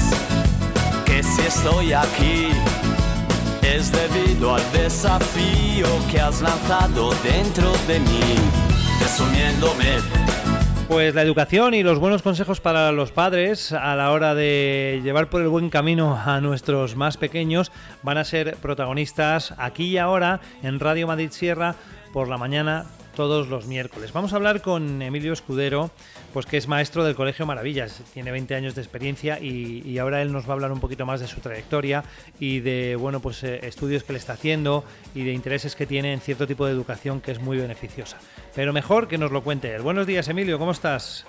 que 1.06 1.22
si 1.22 1.42
estoy 1.42 1.92
aquí 1.92 2.48
es 3.62 3.92
debido 3.92 4.56
al 4.56 4.72
desafío 4.72 5.88
que 6.10 6.22
has 6.22 6.42
lanzado 6.42 7.14
dentro 7.24 7.74
de 7.88 8.00
mí. 8.00 8.36
Resumiéndome, 9.02 9.98
Pues 10.88 11.14
la 11.14 11.22
educación 11.22 11.74
y 11.74 11.84
los 11.84 12.00
buenos 12.00 12.22
consejos 12.22 12.62
para 12.62 12.94
los 12.94 13.12
padres 13.12 13.74
a 13.74 13.96
la 13.96 14.12
hora 14.12 14.34
de 14.34 15.02
llevar 15.04 15.30
por 15.30 15.42
el 15.42 15.50
buen 15.50 15.70
camino 15.70 16.18
a 16.26 16.40
nuestros 16.40 16.96
más 16.96 17.18
pequeños 17.18 17.72
van 18.02 18.18
a 18.18 18.24
ser 18.24 18.56
protagonistas 18.58 19.54
aquí 19.58 19.88
y 19.88 19.98
ahora 19.98 20.40
en 20.64 20.80
Radio 20.80 21.06
Madrid 21.06 21.32
Sierra 21.32 21.76
por 22.14 22.30
la 22.30 22.38
mañana 22.38 22.86
todos 23.16 23.48
los 23.48 23.66
miércoles. 23.66 24.14
Vamos 24.14 24.34
a 24.34 24.36
hablar 24.36 24.62
con 24.62 25.02
Emilio 25.02 25.34
Escudero, 25.34 25.90
pues 26.34 26.46
que 26.46 26.58
es 26.58 26.68
maestro 26.68 27.04
del 27.04 27.16
Colegio 27.16 27.46
Maravillas, 27.46 28.04
tiene 28.14 28.32
20 28.32 28.54
años 28.56 28.76
de 28.76 28.82
experiencia 28.82 29.40
y, 29.40 29.82
y 29.86 29.98
ahora 29.98 30.22
él 30.22 30.32
nos 30.32 30.46
va 30.46 30.50
a 30.50 30.54
hablar 30.54 30.72
un 30.72 30.80
poquito 30.80 31.06
más 31.06 31.22
de 31.22 31.28
su 31.28 31.40
trayectoria 31.40 32.04
y 32.40 32.60
de 32.60 32.96
bueno 32.96 33.22
pues 33.22 33.44
eh, 33.44 33.62
estudios 33.64 34.04
que 34.04 34.14
le 34.14 34.20
está 34.20 34.34
haciendo 34.34 34.84
y 35.16 35.24
de 35.24 35.32
intereses 35.32 35.76
que 35.76 35.86
tiene 35.86 36.14
en 36.14 36.20
cierto 36.20 36.46
tipo 36.46 36.66
de 36.66 36.74
educación 36.74 37.22
que 37.22 37.32
es 37.32 37.40
muy 37.40 37.58
beneficiosa. 37.58 38.18
Pero 38.54 38.74
mejor 38.74 39.08
que 39.08 39.18
nos 39.18 39.32
lo 39.32 39.44
cuente 39.44 39.74
él. 39.74 39.82
Buenos 39.82 40.06
días, 40.06 40.28
Emilio, 40.28 40.60
¿cómo 40.60 40.72
estás? 40.72 41.26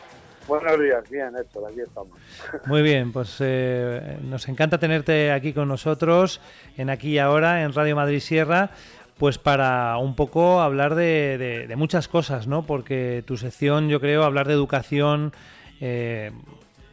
Buenos 0.47 0.79
días, 0.79 1.11
bien, 1.11 1.35
Héctor, 1.37 1.65
aquí 1.69 1.81
estamos. 1.81 2.17
Muy 2.67 2.83
bien, 2.83 3.13
pues 3.13 3.37
eh, 3.41 4.17
nos 4.23 4.49
encanta 4.49 4.79
tenerte 4.79 5.33
aquí 5.33 5.53
con 5.53 5.67
nosotros, 5.67 6.41
en 6.77 6.89
aquí 6.89 7.11
y 7.11 7.19
ahora, 7.19 7.63
en 7.65 7.73
Radio 7.73 7.97
Madrid 7.97 8.21
Sierra, 8.21 8.71
pues 9.19 9.39
para 9.39 9.97
un 9.99 10.15
poco 10.15 10.61
hablar 10.61 10.95
de, 10.95 11.73
muchas 11.77 12.09
cosas, 12.09 12.47
¿no? 12.47 12.67
Porque 12.67 13.23
tu 13.27 13.37
sección, 13.37 13.89
yo 13.89 14.01
creo, 14.01 14.25
hablar 14.25 14.47
de 14.47 14.53
educación, 14.55 15.33
eh, 15.81 16.33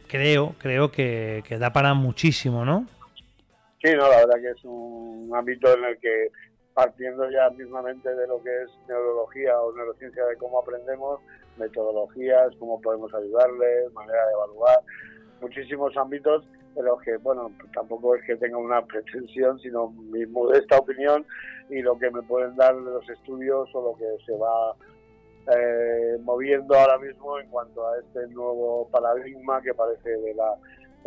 creo, 0.08 0.54
creo 0.58 0.90
que, 0.90 1.42
que 1.46 1.58
da 1.58 1.72
para 1.72 1.94
muchísimo, 1.94 2.64
¿no? 2.64 2.86
Sí, 3.82 3.92
no, 3.94 4.08
la 4.08 4.16
verdad 4.16 4.40
que 4.40 4.50
es 4.50 4.64
un 4.64 5.30
ámbito 5.34 5.76
en 5.76 5.84
el 5.84 5.98
que 5.98 6.28
partiendo 6.72 7.30
ya 7.30 7.50
mismamente 7.50 8.14
de 8.14 8.26
lo 8.26 8.42
que 8.42 8.50
es 8.62 8.70
neurología 8.88 9.60
o 9.60 9.74
neurociencia 9.76 10.24
de 10.24 10.36
cómo 10.36 10.60
aprendemos, 10.60 11.20
metodologías, 11.56 12.54
cómo 12.58 12.80
podemos 12.80 13.12
ayudarles, 13.14 13.92
manera 13.92 14.24
de 14.26 14.32
evaluar, 14.32 14.78
muchísimos 15.40 15.96
ámbitos 15.96 16.44
los 16.82 17.00
que, 17.02 17.16
bueno, 17.18 17.50
tampoco 17.72 18.16
es 18.16 18.24
que 18.24 18.36
tenga 18.36 18.58
una 18.58 18.84
pretensión, 18.84 19.58
sino 19.60 19.90
mi 19.90 20.26
modesta 20.26 20.78
opinión 20.78 21.24
y 21.70 21.80
lo 21.82 21.98
que 21.98 22.10
me 22.10 22.22
pueden 22.22 22.56
dar 22.56 22.74
los 22.74 23.08
estudios 23.08 23.68
o 23.74 23.82
lo 23.82 23.96
que 23.96 24.24
se 24.24 24.32
va 24.36 24.74
eh, 25.56 26.18
moviendo 26.22 26.74
ahora 26.74 26.98
mismo 26.98 27.38
en 27.38 27.48
cuanto 27.48 27.86
a 27.86 27.98
este 27.98 28.26
nuevo 28.28 28.88
paradigma 28.90 29.60
que 29.62 29.74
parece 29.74 30.08
de 30.08 30.34
la 30.34 30.54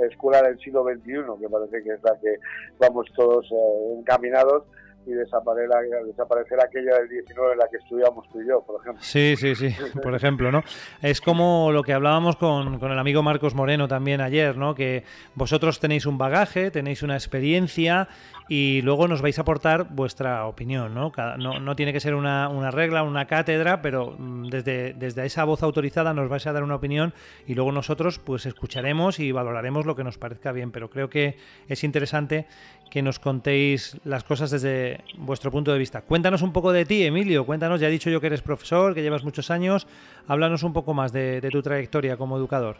escuela 0.05 0.41
del 0.43 0.59
siglo 0.59 0.83
XXI, 0.83 1.39
que 1.39 1.49
parece 1.49 1.83
que 1.83 1.93
es 1.93 2.03
la 2.03 2.19
que 2.19 2.35
vamos 2.79 3.07
todos 3.15 3.45
eh, 3.51 3.95
encaminados 3.99 4.63
y 5.07 5.13
desaparecer, 5.13 5.69
desaparecer 6.05 6.59
aquella 6.61 6.97
del 6.99 7.09
19 7.09 7.53
en 7.53 7.59
la 7.59 7.67
que 7.69 7.77
estudiamos 7.77 8.27
tú 8.29 8.41
y 8.41 8.47
yo, 8.47 8.61
por 8.61 8.81
ejemplo. 8.81 9.01
Sí, 9.01 9.35
sí, 9.37 9.55
sí, 9.55 9.73
por 10.03 10.13
ejemplo, 10.13 10.51
¿no? 10.51 10.63
Es 11.01 11.21
como 11.21 11.71
lo 11.71 11.81
que 11.81 11.93
hablábamos 11.93 12.35
con, 12.35 12.77
con 12.79 12.91
el 12.91 12.99
amigo 12.99 13.23
Marcos 13.23 13.55
Moreno 13.55 13.87
también 13.87 14.21
ayer, 14.21 14.57
¿no? 14.57 14.75
Que 14.75 15.03
vosotros 15.35 15.79
tenéis 15.79 16.05
un 16.05 16.17
bagaje, 16.17 16.71
tenéis 16.71 17.03
una 17.03 17.15
experiencia 17.15 18.07
y 18.49 18.81
luego 18.81 19.07
nos 19.07 19.21
vais 19.21 19.37
a 19.37 19.41
aportar 19.41 19.87
vuestra 19.89 20.45
opinión, 20.45 20.93
¿no? 20.93 21.11
Cada- 21.11 21.37
no, 21.37 21.75
tiene 21.75 21.93
que 21.93 21.99
ser 21.99 22.15
una, 22.15 22.71
regla, 22.71 23.03
una 23.03 23.25
cátedra, 23.25 23.81
pero 23.81 24.15
mm, 24.17 24.47
desde, 24.49 25.25
esa 25.25 25.43
voz 25.43 25.63
autorizada 25.63 26.13
nos 26.13 26.29
vais 26.29 26.45
a 26.47 26.53
dar 26.53 26.63
una 26.63 26.75
opinión 26.75 27.13
y 27.45 27.55
luego 27.55 27.71
nosotros 27.71 28.19
pues 28.19 28.45
escucharemos 28.45 29.19
y 29.19 29.31
valoraremos 29.31 29.85
lo 29.85 29.95
que 29.95 30.03
nos 30.03 30.17
parezca 30.17 30.51
bien, 30.51 30.71
pero 30.71 30.89
creo 30.89 31.09
que 31.09 31.37
es 31.67 31.83
interesante 31.83 32.45
que 32.89 33.01
nos 33.01 33.19
contéis 33.19 33.97
las 34.05 34.23
cosas 34.23 34.49
desde 34.49 35.01
vuestro 35.17 35.51
punto 35.51 35.73
de 35.73 35.79
vista. 35.79 36.01
Cuéntanos 36.01 36.41
un 36.41 36.53
poco 36.53 36.71
de 36.71 36.85
ti, 36.85 37.03
Emilio. 37.03 37.45
Cuéntanos, 37.45 37.81
ya 37.81 37.87
he 37.89 37.91
dicho 37.91 38.09
yo 38.09 38.21
que 38.21 38.27
eres 38.27 38.41
profesor, 38.41 38.93
que 38.93 39.01
llevas 39.01 39.25
muchos 39.25 39.51
años. 39.51 39.87
Háblanos 40.27 40.63
un 40.63 40.71
poco 40.71 40.93
más 40.93 41.11
de 41.11 41.47
tu 41.51 41.61
trayectoria 41.61 42.15
como 42.15 42.37
educador. 42.37 42.77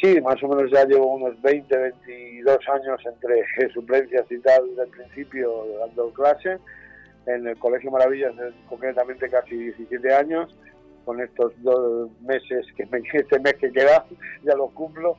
Sí, 0.00 0.20
más 0.20 0.42
o 0.42 0.48
menos 0.48 0.70
ya 0.70 0.84
llevo 0.84 1.14
unos 1.14 1.40
20, 1.40 1.74
22 1.74 2.58
años 2.68 3.00
entre 3.06 3.72
suplencias 3.72 4.30
y 4.30 4.38
tal 4.40 4.68
desde 4.68 4.82
el 4.82 4.90
principio 4.90 5.64
dando 5.80 6.12
clase. 6.12 6.58
En 7.26 7.46
el 7.46 7.58
Colegio 7.58 7.90
Maravillas, 7.90 8.34
concretamente 8.68 9.28
casi 9.28 9.56
17 9.56 10.14
años. 10.14 10.54
Con 11.04 11.20
estos 11.20 11.52
dos 11.62 12.10
meses, 12.20 12.66
que 12.76 12.84
me, 12.86 12.98
este 13.12 13.38
mes 13.38 13.54
que 13.54 13.70
queda, 13.70 14.04
ya 14.42 14.54
lo 14.54 14.68
cumplo. 14.68 15.16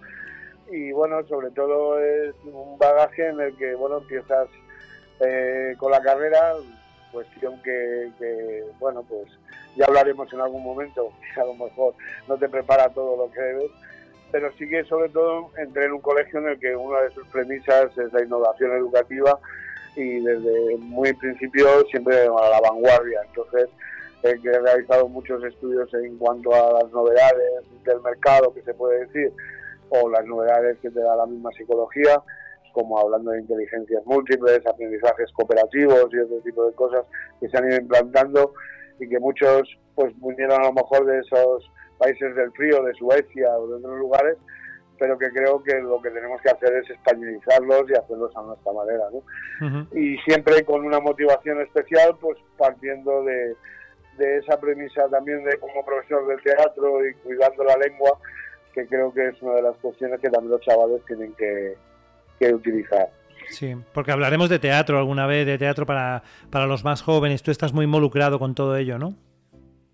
Y 0.70 0.91
bueno, 0.91 1.26
sobre 1.28 1.49
todo 1.52 1.99
es 1.99 2.36
un 2.44 2.78
bagaje 2.78 3.28
en 3.28 3.40
el 3.40 3.56
que, 3.58 3.74
bueno, 3.74 3.99
empiezas 3.99 4.48
eh, 5.22 5.76
con 5.78 5.91
la 5.91 6.02
carrera, 6.02 6.56
cuestión 7.12 7.62
que, 7.64 8.12
que, 8.20 8.66
bueno, 8.80 9.04
pues 9.08 9.28
ya 9.76 9.86
hablaremos 9.86 10.32
en 10.34 10.41
algún 10.41 10.64
momento, 10.64 11.12
que 11.34 11.41
a 11.41 11.45
lo 11.45 11.56
mejor 11.56 11.95
no 12.28 12.38
te 12.38 12.49
prepara 12.49 12.90
todo 12.90 13.16
lo 13.16 13.32
que 13.32 13.41
debes, 13.41 13.72
pero 14.32 14.52
sí 14.58 14.68
que 14.68 14.84
sobre 14.86 15.10
todo 15.10 15.52
entré 15.58 15.86
en 15.86 15.94
un 15.94 16.02
colegio 16.02 16.40
en 16.40 16.49
el 16.49 16.60
que 16.60 16.76
una 16.76 17.02
de 17.02 17.12
sus 17.12 17.28
premisas 17.28 17.98
es 17.98 18.12
la 18.14 18.24
innovación 18.24 18.72
educativa 18.72 19.40
y 19.95 20.20
desde 20.20 20.78
muy 20.78 21.14
principio 21.14 21.68
siempre 21.90 22.22
a 22.22 22.49
la 22.49 22.60
vanguardia. 22.62 23.22
Entonces, 23.28 23.70
he 24.24 24.36
realizado 24.36 25.08
muchos 25.08 25.44
estudios 25.44 25.91
en 25.94 26.18
cuanto 26.18 26.54
a 26.54 26.84
las 26.84 26.91
novedades 26.91 27.64
del 27.84 28.02
mercado, 28.02 28.54
que 28.54 28.62
se 28.62 28.74
puede 28.74 29.06
decir, 29.06 29.32
o 29.90 30.10
las 30.10 30.26
novedades 30.26 30.78
que 30.80 30.90
te 30.90 30.99
da 30.99 31.16
la 31.16 31.26
misma 31.26 31.52
psicología, 31.52 32.22
como 32.74 32.99
hablando 32.99 33.32
de 33.32 33.40
inteligencias 33.40 34.06
múltiples, 34.06 34.66
aprendizajes 34.68 35.32
cooperativos 35.32 36.10
y 36.12 36.20
otro 36.20 36.38
tipo 36.44 36.66
de 36.66 36.74
cosas 36.74 37.06
que 37.40 37.49
se 37.49 37.58
han 37.58 37.70
ido 37.70 37.78
implantando 37.78 38.54
y 38.99 39.08
que 39.08 39.20
muchos 39.20 39.64
pues 39.95 40.14
vinieron 40.22 40.62
a 40.62 40.68
lo 40.68 40.74
mejor 40.74 41.06
de 41.06 41.20
esos 41.20 41.72
países 41.98 42.36
del 42.36 42.52
frío, 42.52 42.84
de 42.84 42.94
Suecia 42.94 43.57
o 43.57 43.68
de 43.68 43.76
otros 43.76 43.99
lugares, 43.99 44.38
pero 44.99 45.18
que 45.18 45.30
creo 45.30 45.61
que 45.64 45.80
lo 45.80 46.02
que 46.02 46.10
tenemos 46.10 46.41
que 46.41 46.49
hacer 46.49 46.74
es 46.74 46.90
españolizarlos 46.90 47.90
y 47.90 47.94
hacerlos 47.94 48.36
a 48.36 48.41
nuestra 48.41 48.72
manera, 48.74 49.06
¿no? 49.11 49.88
Y 49.94 50.18
siempre 50.19 50.64
con 50.64 50.86
una 50.86 50.99
motivación 50.99 51.61
especial, 51.61 52.15
pues 52.19 52.38
partiendo 52.57 53.24
de, 53.24 53.56
de 54.18 54.38
esa 54.38 54.60
premisa 54.60 55.07
también 55.10 55.44
de 55.44 55.57
como 55.60 55.86
profesor 55.86 56.28
del 56.28 56.41
teatro 56.41 57.06
y 57.06 57.14
cuidando 57.15 57.64
la 57.64 57.78
lengua, 57.78 58.18
que 58.74 58.88
creo 58.88 59.14
que 59.14 59.30
es 59.30 59.41
una 59.41 59.53
de 59.56 59.61
las 59.61 59.78
cuestiones 59.78 60.19
que 60.19 60.30
también 60.30 60.52
los 60.52 60.61
chavales 60.61 61.02
tienen 61.06 61.34
que, 61.34 61.76
que 62.40 62.53
utilizar. 62.53 63.10
Sí, 63.49 63.76
porque 63.94 64.11
hablaremos 64.11 64.49
de 64.49 64.60
teatro 64.60 64.98
alguna 64.98 65.26
vez, 65.26 65.45
de 65.45 65.57
teatro 65.57 65.86
para, 65.86 66.24
para 66.49 66.65
los 66.65 66.84
más 66.84 67.02
jóvenes. 67.02 67.44
Tú 67.44 67.52
estás 67.52 67.74
muy 67.74 67.86
involucrado 67.86 68.40
con 68.40 68.56
todo 68.56 68.76
ello, 68.76 68.98
¿no? 68.98 69.15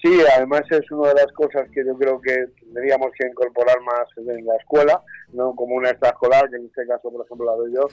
Sí, 0.03 0.19
además 0.35 0.63
es 0.69 0.91
una 0.91 1.09
de 1.09 1.15
las 1.15 1.31
cosas 1.31 1.65
que 1.73 1.85
yo 1.85 1.97
creo 1.97 2.19
que 2.19 2.47
tendríamos 2.59 3.09
que 3.17 3.25
incorporar 3.25 3.79
más 3.81 4.05
en 4.17 4.45
la 4.45 4.57
escuela, 4.57 5.01
no 5.31 5.55
como 5.55 5.75
una 5.75 5.91
extraescolar, 5.91 6.49
que 6.49 6.57
en 6.57 6.65
este 6.65 6.85
caso, 6.85 7.09
por 7.09 7.25
ejemplo, 7.25 7.45
la 7.45 7.55
doy 7.55 7.73
yo, 7.73 7.87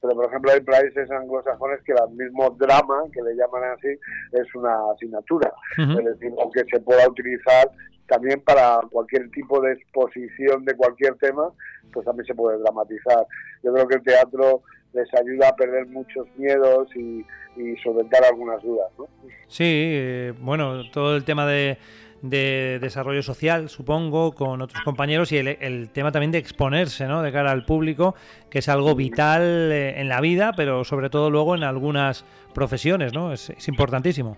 pero 0.00 0.14
por 0.14 0.26
ejemplo 0.26 0.52
hay 0.52 0.60
países 0.60 1.10
anglosajones 1.10 1.82
que 1.82 1.92
el 1.92 2.10
mismo 2.14 2.50
drama, 2.50 3.02
que 3.12 3.22
le 3.22 3.34
llaman 3.34 3.64
así, 3.76 3.88
es 3.88 4.54
una 4.54 4.92
asignatura, 4.94 5.52
Ujú. 5.76 5.98
es 5.98 6.04
decir, 6.04 6.32
que 6.54 6.64
se 6.70 6.80
pueda 6.80 7.08
utilizar 7.08 7.68
también 8.06 8.40
para 8.42 8.78
cualquier 8.92 9.28
tipo 9.32 9.60
de 9.60 9.72
exposición 9.72 10.64
de 10.64 10.76
cualquier 10.76 11.16
tema, 11.16 11.50
pues 11.92 12.06
también 12.06 12.26
se 12.26 12.34
puede 12.36 12.58
dramatizar. 12.58 13.26
Yo 13.64 13.72
creo 13.72 13.88
que 13.88 13.96
el 13.96 14.02
teatro 14.04 14.62
les 14.92 15.08
ayuda 15.14 15.48
a 15.48 15.56
perder 15.56 15.86
muchos 15.86 16.26
miedos 16.36 16.88
y, 16.96 17.24
y 17.56 17.76
solventar 17.82 18.24
algunas 18.24 18.62
dudas, 18.62 18.90
¿no? 18.98 19.06
Sí, 19.46 19.64
eh, 19.64 20.34
bueno, 20.40 20.82
todo 20.90 21.16
el 21.16 21.24
tema 21.24 21.46
de, 21.46 21.78
de 22.22 22.78
desarrollo 22.80 23.22
social, 23.22 23.68
supongo, 23.68 24.32
con 24.32 24.60
otros 24.62 24.82
compañeros 24.82 25.32
y 25.32 25.38
el, 25.38 25.48
el 25.60 25.90
tema 25.90 26.12
también 26.12 26.32
de 26.32 26.38
exponerse, 26.38 27.06
¿no? 27.06 27.22
De 27.22 27.32
cara 27.32 27.50
al 27.50 27.64
público, 27.64 28.14
que 28.50 28.58
es 28.58 28.68
algo 28.68 28.94
vital 28.94 29.42
eh, 29.72 30.00
en 30.00 30.08
la 30.08 30.20
vida, 30.20 30.52
pero 30.56 30.84
sobre 30.84 31.10
todo 31.10 31.30
luego 31.30 31.54
en 31.54 31.64
algunas 31.64 32.24
profesiones, 32.54 33.12
¿no? 33.12 33.32
Es, 33.32 33.50
es 33.50 33.68
importantísimo. 33.68 34.36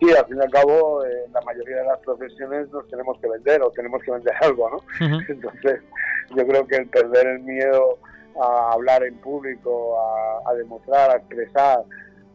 Sí, 0.00 0.10
al 0.10 0.24
fin 0.26 0.38
y 0.38 0.42
al 0.42 0.50
cabo, 0.50 1.04
eh, 1.04 1.24
en 1.26 1.32
la 1.32 1.42
mayoría 1.42 1.76
de 1.76 1.84
las 1.84 1.98
profesiones 2.00 2.70
nos 2.70 2.88
tenemos 2.88 3.18
que 3.18 3.28
vender 3.28 3.60
o 3.62 3.70
tenemos 3.70 4.02
que 4.02 4.10
vender 4.10 4.34
algo, 4.40 4.70
¿no? 4.70 5.20
Entonces, 5.28 5.80
yo 6.34 6.46
creo 6.46 6.66
que 6.66 6.76
el 6.76 6.86
perder 6.86 7.26
el 7.26 7.40
miedo 7.40 7.98
a 8.40 8.72
hablar 8.72 9.02
en 9.04 9.16
público, 9.18 9.98
a, 10.00 10.50
a 10.50 10.54
demostrar, 10.54 11.10
a 11.10 11.16
expresar 11.16 11.82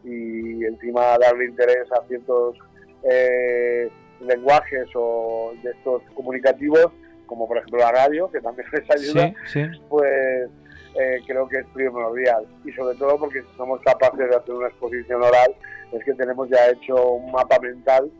y 0.04 0.64
encima 0.64 1.18
darle 1.18 1.46
interés 1.46 1.90
a 1.92 2.04
ciertos 2.06 2.56
eh, 3.02 3.90
lenguajes 4.20 4.88
o 4.94 5.52
de 5.62 5.70
estos 5.70 6.02
comunicativos, 6.14 6.86
como 7.26 7.46
por 7.48 7.58
ejemplo 7.58 7.78
la 7.80 7.92
radio, 7.92 8.30
que 8.30 8.40
también 8.40 8.68
les 8.72 8.90
ayuda, 8.90 9.32
Sí, 9.46 9.64
sí. 9.64 9.80
pues 9.88 10.48
eh, 10.98 11.20
creo 11.26 11.48
que 11.48 11.58
es 11.58 11.66
primordial. 11.74 12.46
Y 12.64 12.72
sobre 12.72 12.96
todo 12.96 13.18
porque 13.18 13.42
si 13.42 13.56
somos 13.56 13.80
capaces 13.82 14.18
de 14.28 14.34
hacer 14.36 14.54
una 14.54 14.68
exposición 14.68 15.22
oral, 15.22 15.54
es 15.92 16.04
que 16.04 16.14
tenemos 16.14 16.48
ya 16.48 16.68
hecho 16.70 17.12
un 17.12 17.30
mapa 17.32 17.58
mental 17.60 18.10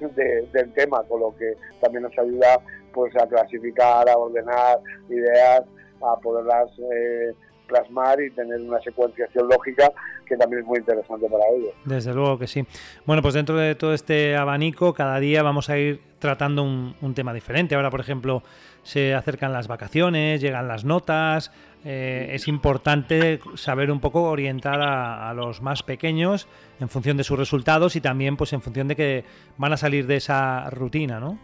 de- 0.00 0.46
del 0.52 0.72
tema, 0.74 1.02
con 1.04 1.20
lo 1.20 1.34
que 1.36 1.54
también 1.80 2.02
nos 2.02 2.18
ayuda 2.18 2.58
pues 2.92 3.14
a 3.16 3.26
clasificar, 3.26 4.08
a 4.08 4.16
ordenar 4.18 4.78
ideas, 5.08 5.62
a 6.02 6.16
poderlas 6.20 6.70
eh, 6.78 7.34
plasmar 7.66 8.20
y 8.20 8.30
tener 8.30 8.60
una 8.60 8.80
secuenciación 8.80 9.48
lógica 9.48 9.90
que 10.26 10.36
también 10.36 10.62
es 10.62 10.66
muy 10.66 10.78
interesante 10.78 11.26
para 11.28 11.44
ellos. 11.56 11.72
Desde 11.84 12.12
luego 12.12 12.38
que 12.38 12.46
sí. 12.46 12.64
Bueno, 13.06 13.22
pues 13.22 13.34
dentro 13.34 13.56
de 13.56 13.74
todo 13.74 13.94
este 13.94 14.36
abanico, 14.36 14.92
cada 14.94 15.18
día 15.20 15.42
vamos 15.42 15.70
a 15.70 15.78
ir 15.78 16.00
tratando 16.18 16.62
un, 16.62 16.94
un 17.00 17.14
tema 17.14 17.32
diferente. 17.32 17.74
Ahora, 17.74 17.90
por 17.90 18.00
ejemplo, 18.00 18.42
se 18.82 19.14
acercan 19.14 19.52
las 19.52 19.68
vacaciones, 19.68 20.40
llegan 20.40 20.66
las 20.68 20.84
notas. 20.84 21.50
eh, 21.84 22.30
es 22.32 22.46
importante 22.48 23.40
saber 23.54 23.90
un 23.90 24.00
poco 24.00 24.22
orientar 24.24 24.80
a, 24.82 25.30
a 25.30 25.34
los 25.34 25.62
más 25.62 25.82
pequeños 25.82 26.46
en 26.80 26.88
función 26.88 27.16
de 27.16 27.24
sus 27.24 27.38
resultados 27.38 27.96
y 27.96 28.00
también 28.00 28.36
pues 28.36 28.52
en 28.52 28.60
función 28.62 28.88
de 28.88 28.96
que 28.96 29.24
van 29.58 29.72
a 29.72 29.76
salir 29.76 30.06
de 30.06 30.16
esa 30.16 30.68
rutina, 30.70 31.20
¿no? 31.20 31.38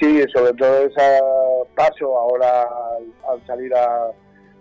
Sí, 0.00 0.20
sobre 0.32 0.52
todo 0.54 0.78
ese 0.84 1.20
paso 1.78 2.18
ahora 2.18 2.62
al, 2.62 3.12
al 3.30 3.46
salir 3.46 3.72
a, 3.72 4.08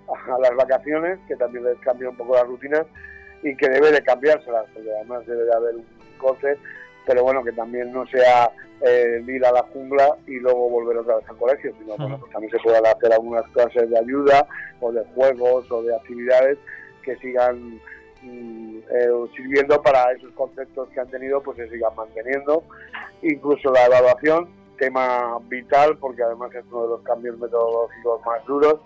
a 0.08 0.40
las 0.40 0.56
vacaciones, 0.56 1.18
que 1.28 1.36
también 1.36 1.66
les 1.66 1.80
cambia 1.80 2.10
un 2.10 2.16
poco 2.16 2.36
la 2.36 2.44
rutina 2.44 2.86
y 3.42 3.56
que 3.58 3.68
debe 3.70 3.92
de 3.92 4.04
cambiárselas, 4.04 4.66
porque 4.72 4.92
además 4.92 5.26
debe 5.26 5.44
de 5.44 5.54
haber 5.54 5.76
un 5.76 5.86
corte, 6.20 6.58
pero 7.08 7.24
bueno, 7.24 7.44
que 7.44 7.52
también 7.54 7.92
no 7.92 8.06
sea 8.08 8.52
eh, 8.82 9.24
ir 9.26 9.44
a 9.46 9.52
la 9.52 9.64
jungla 9.74 10.16
y 10.28 10.40
luego 10.40 10.70
volver 10.70 10.98
otra 10.98 11.16
vez 11.18 11.30
al 11.30 11.38
colegio, 11.38 11.74
sino 11.80 11.98
bueno, 11.98 12.20
pues 12.20 12.32
también 12.32 12.52
se 12.52 12.60
puedan 12.60 12.86
hacer 12.86 13.12
algunas 13.12 13.48
clases 13.50 13.90
de 13.90 13.98
ayuda 13.98 14.48
o 14.80 14.92
de 14.92 15.04
juegos 15.16 15.72
o 15.72 15.82
de 15.82 15.96
actividades 15.96 16.58
que 17.04 17.16
sigan 17.18 17.80
mm, 18.22 18.78
eh, 18.78 19.10
sirviendo 19.36 19.82
para 19.82 20.12
esos 20.12 20.32
conceptos 20.34 20.90
que 20.90 21.00
han 21.00 21.10
tenido, 21.10 21.42
pues 21.42 21.58
se 21.58 21.70
sigan 21.70 21.96
manteniendo. 21.96 22.64
Incluso 23.24 23.72
la 23.72 23.86
evaluación, 23.86 24.50
tema 24.78 25.38
vital, 25.50 25.98
porque 25.98 26.24
además 26.24 26.54
es 26.56 26.66
uno 26.72 26.84
de 26.84 26.90
los 26.90 27.02
cambios 27.02 27.38
metodológicos 27.38 28.22
más 28.26 28.46
duros 28.46 28.80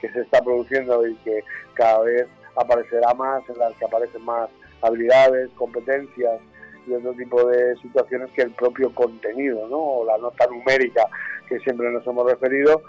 que 0.00 0.08
se 0.10 0.20
está 0.20 0.42
produciendo 0.42 1.06
y 1.06 1.14
que 1.16 1.44
cada 1.74 2.00
vez 2.00 2.26
aparecerá 2.56 3.14
más, 3.14 3.42
en 3.48 3.58
las 3.58 3.72
que 3.74 3.84
aparecen 3.84 4.24
más 4.24 4.48
habilidades, 4.82 5.50
competencias 5.56 6.40
y 6.86 6.92
otro 6.92 7.12
tipo 7.14 7.44
de 7.46 7.76
situaciones 7.76 8.30
que 8.32 8.42
el 8.42 8.50
propio 8.50 8.94
contenido, 8.94 9.66
¿no? 9.68 9.78
O 9.78 10.04
la 10.04 10.18
nota 10.18 10.46
numérica 10.46 11.06
que 11.48 11.58
siempre 11.60 11.90
nos 11.90 12.06
hemos 12.06 12.30
referido 12.30 12.82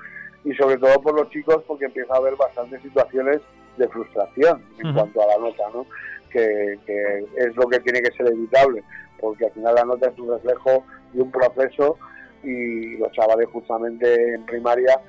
y 0.43 0.53
sobre 0.55 0.77
todo 0.77 1.01
por 1.01 1.15
los 1.19 1.29
chicos 1.29 1.63
porque 1.67 1.85
empieza 1.85 2.13
a 2.13 2.17
haber 2.17 2.35
bastantes 2.35 2.81
situaciones 2.81 3.39
de 3.77 3.87
frustración 3.87 4.61
en 4.79 4.87
Ujú. 4.87 4.95
cuanto 4.95 5.21
a 5.21 5.27
la 5.27 5.37
nota, 5.37 5.63
¿no? 5.73 5.85
Que, 6.29 6.77
que 6.85 7.25
es 7.37 7.55
lo 7.55 7.67
que 7.67 7.79
tiene 7.79 8.01
que 8.01 8.11
ser 8.11 8.27
evitable, 8.27 8.83
porque 9.19 9.45
al 9.45 9.51
final 9.51 9.75
la 9.75 9.85
nota 9.85 10.09
es 10.09 10.19
un 10.19 10.31
reflejo 10.31 10.83
de 11.13 11.21
un 11.21 11.31
proceso 11.31 11.97
y 12.45 12.97
los 12.97 13.11
chavales 13.11 13.47
justamente 13.51 14.35
en 14.35 14.45
primaria 14.45 14.99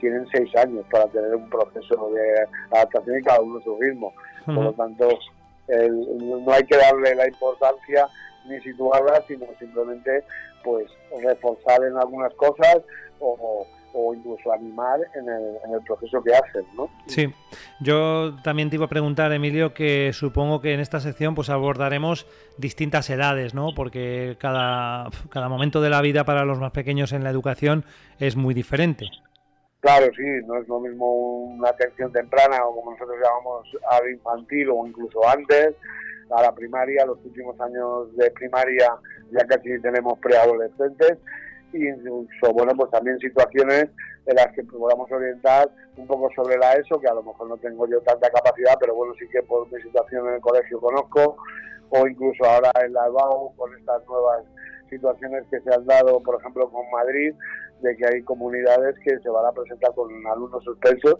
tienen 0.00 0.26
seis 0.32 0.54
años 0.56 0.84
para 0.90 1.06
tener 1.06 1.34
un 1.34 1.48
proceso 1.48 2.10
de 2.10 2.46
adaptación 2.70 3.18
y 3.18 3.22
cada 3.22 3.40
uno 3.40 3.60
su 3.62 3.76
ritmo. 3.78 4.12
Por 4.44 4.54
lo 4.64 4.72
tanto, 4.74 5.08
el- 5.68 6.44
no 6.44 6.52
hay 6.52 6.62
que 6.64 6.76
darle 6.76 7.14
la 7.14 7.26
importancia 7.26 8.06
ni 8.48 8.60
situarla, 8.60 9.22
sino 9.26 9.46
simplemente 9.58 10.22
pues 10.62 10.86
reforzar 11.22 11.82
en 11.84 11.96
algunas 11.96 12.32
cosas 12.34 12.78
o, 13.20 13.66
o 13.98 14.14
incluso 14.14 14.52
animar 14.52 15.00
en 15.14 15.26
el, 15.28 15.56
en 15.64 15.72
el 15.72 15.80
proceso 15.80 16.22
que 16.22 16.34
hacen, 16.34 16.66
¿no? 16.76 16.90
Sí, 17.06 17.32
yo 17.80 18.36
también 18.44 18.68
te 18.68 18.76
iba 18.76 18.84
a 18.84 18.88
preguntar, 18.88 19.32
Emilio, 19.32 19.72
que 19.72 20.12
supongo 20.12 20.60
que 20.60 20.74
en 20.74 20.80
esta 20.80 21.00
sección 21.00 21.34
pues 21.34 21.48
abordaremos 21.48 22.26
distintas 22.58 23.08
edades, 23.08 23.54
¿no? 23.54 23.74
Porque 23.74 24.36
cada, 24.38 25.08
cada 25.30 25.48
momento 25.48 25.80
de 25.80 25.88
la 25.88 26.02
vida 26.02 26.24
para 26.24 26.44
los 26.44 26.58
más 26.58 26.72
pequeños 26.72 27.12
en 27.12 27.24
la 27.24 27.30
educación 27.30 27.84
es 28.18 28.36
muy 28.36 28.52
diferente. 28.52 29.06
Claro, 29.80 30.06
sí, 30.14 30.24
no 30.46 30.58
es 30.58 30.68
lo 30.68 30.80
mismo 30.80 31.10
una 31.54 31.70
atención 31.70 32.12
temprana 32.12 32.64
o 32.66 32.74
como 32.74 32.90
nosotros 32.90 33.16
llamamos 33.22 33.66
al 33.90 34.10
infantil 34.10 34.68
o 34.70 34.86
incluso 34.86 35.26
antes, 35.26 35.74
a 36.36 36.42
la 36.42 36.52
primaria, 36.52 37.06
los 37.06 37.18
últimos 37.24 37.58
años 37.60 38.14
de 38.16 38.30
primaria 38.32 38.92
ya 39.30 39.46
casi 39.46 39.80
tenemos 39.80 40.18
preadolescentes 40.18 41.18
y 41.76 42.52
bueno, 42.52 42.72
pues 42.76 42.90
también 42.90 43.18
situaciones 43.18 43.86
en 44.26 44.34
las 44.34 44.48
que 44.48 44.64
podamos 44.64 45.10
orientar 45.10 45.70
un 45.96 46.06
poco 46.06 46.30
sobre 46.34 46.58
la 46.58 46.74
ESO, 46.74 47.00
que 47.00 47.08
a 47.08 47.14
lo 47.14 47.22
mejor 47.22 47.48
no 47.48 47.56
tengo 47.58 47.86
yo 47.88 48.00
tanta 48.00 48.30
capacidad, 48.30 48.76
pero 48.78 48.94
bueno, 48.94 49.14
sí 49.18 49.26
que 49.30 49.42
por 49.42 49.70
mi 49.72 49.80
situación 49.82 50.28
en 50.28 50.34
el 50.34 50.40
colegio 50.40 50.80
conozco, 50.80 51.36
o 51.90 52.06
incluso 52.06 52.44
ahora 52.44 52.70
en 52.84 52.92
la 52.92 53.06
EBAU, 53.06 53.54
con 53.56 53.74
estas 53.78 54.04
nuevas 54.06 54.44
situaciones 54.90 55.44
que 55.50 55.60
se 55.60 55.74
han 55.74 55.86
dado, 55.86 56.20
por 56.20 56.40
ejemplo, 56.40 56.68
con 56.70 56.90
Madrid, 56.90 57.34
de 57.82 57.96
que 57.96 58.06
hay 58.06 58.22
comunidades 58.22 58.94
que 59.04 59.18
se 59.18 59.28
van 59.28 59.44
a 59.46 59.52
presentar 59.52 59.92
con 59.94 60.08
alumnos 60.26 60.62
suspensos 60.64 61.16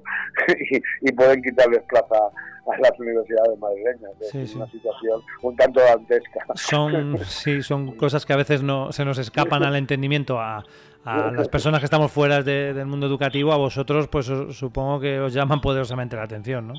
y, 0.70 0.76
y 1.08 1.12
pueden 1.12 1.42
quitarles 1.42 1.82
plaza 1.88 2.16
a 2.16 2.78
las 2.80 2.98
universidades 2.98 3.58
madrileñas. 3.58 4.10
Es 4.20 4.30
Sí, 4.30 4.46
sí. 4.46 4.56
una 4.56 4.66
situación 4.70 5.20
un 5.42 5.56
tanto 5.56 5.80
dantesca. 5.80 6.40
Son, 6.54 7.18
sí, 7.24 7.62
son 7.62 7.94
cosas 7.96 8.26
que 8.26 8.32
a 8.32 8.36
veces 8.36 8.62
no 8.62 8.90
se 8.92 9.04
nos 9.04 9.18
escapan 9.18 9.62
al 9.62 9.76
entendimiento 9.76 10.40
a, 10.40 10.64
a 11.04 11.30
las 11.30 11.48
personas 11.48 11.80
que 11.80 11.84
estamos 11.84 12.10
fuera 12.10 12.42
de- 12.42 12.72
del 12.74 12.86
mundo 12.86 13.06
educativo. 13.06 13.52
A 13.52 13.56
vosotros, 13.56 14.08
pues 14.08 14.28
os- 14.28 14.56
supongo 14.58 14.98
que 14.98 15.20
os 15.20 15.32
llaman 15.32 15.60
poderosamente 15.60 16.16
la 16.16 16.24
atención, 16.24 16.66
¿no? 16.68 16.74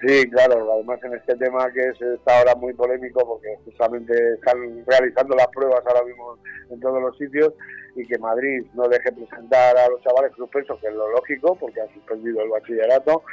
Sí, 0.00 0.30
claro, 0.30 0.72
además 0.74 1.00
en 1.02 1.14
este 1.14 1.34
tema 1.36 1.72
que 1.72 1.80
es, 1.80 2.00
está 2.00 2.38
ahora 2.38 2.54
muy 2.54 2.72
polémico 2.72 3.26
porque 3.26 3.48
justamente 3.64 4.34
están 4.34 4.84
realizando 4.86 5.34
las 5.34 5.48
pruebas 5.48 5.82
ahora 5.86 6.04
mismo 6.04 6.38
en 6.70 6.78
todos 6.78 7.02
los 7.02 7.16
sitios 7.18 7.52
y 7.96 8.06
que 8.06 8.16
Madrid 8.18 8.64
no 8.74 8.88
deje 8.88 9.10
presentar 9.10 9.76
a 9.76 9.88
los 9.88 10.00
chavales 10.02 10.30
suspensos, 10.36 10.78
que 10.80 10.86
es 10.86 10.94
lo 10.94 11.10
lógico 11.10 11.56
porque 11.56 11.80
han 11.80 11.92
suspendido 11.94 12.42
el 12.42 12.50
bachillerato 12.50 13.24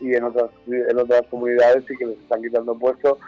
y 0.00 0.14
en 0.14 0.24
otras, 0.24 0.50
en 0.66 0.98
otras 0.98 1.22
comunidades 1.30 1.84
sí 1.86 1.96
que 1.96 2.06
les 2.06 2.18
están 2.18 2.42
quitando 2.42 2.76
puestos 2.76 3.18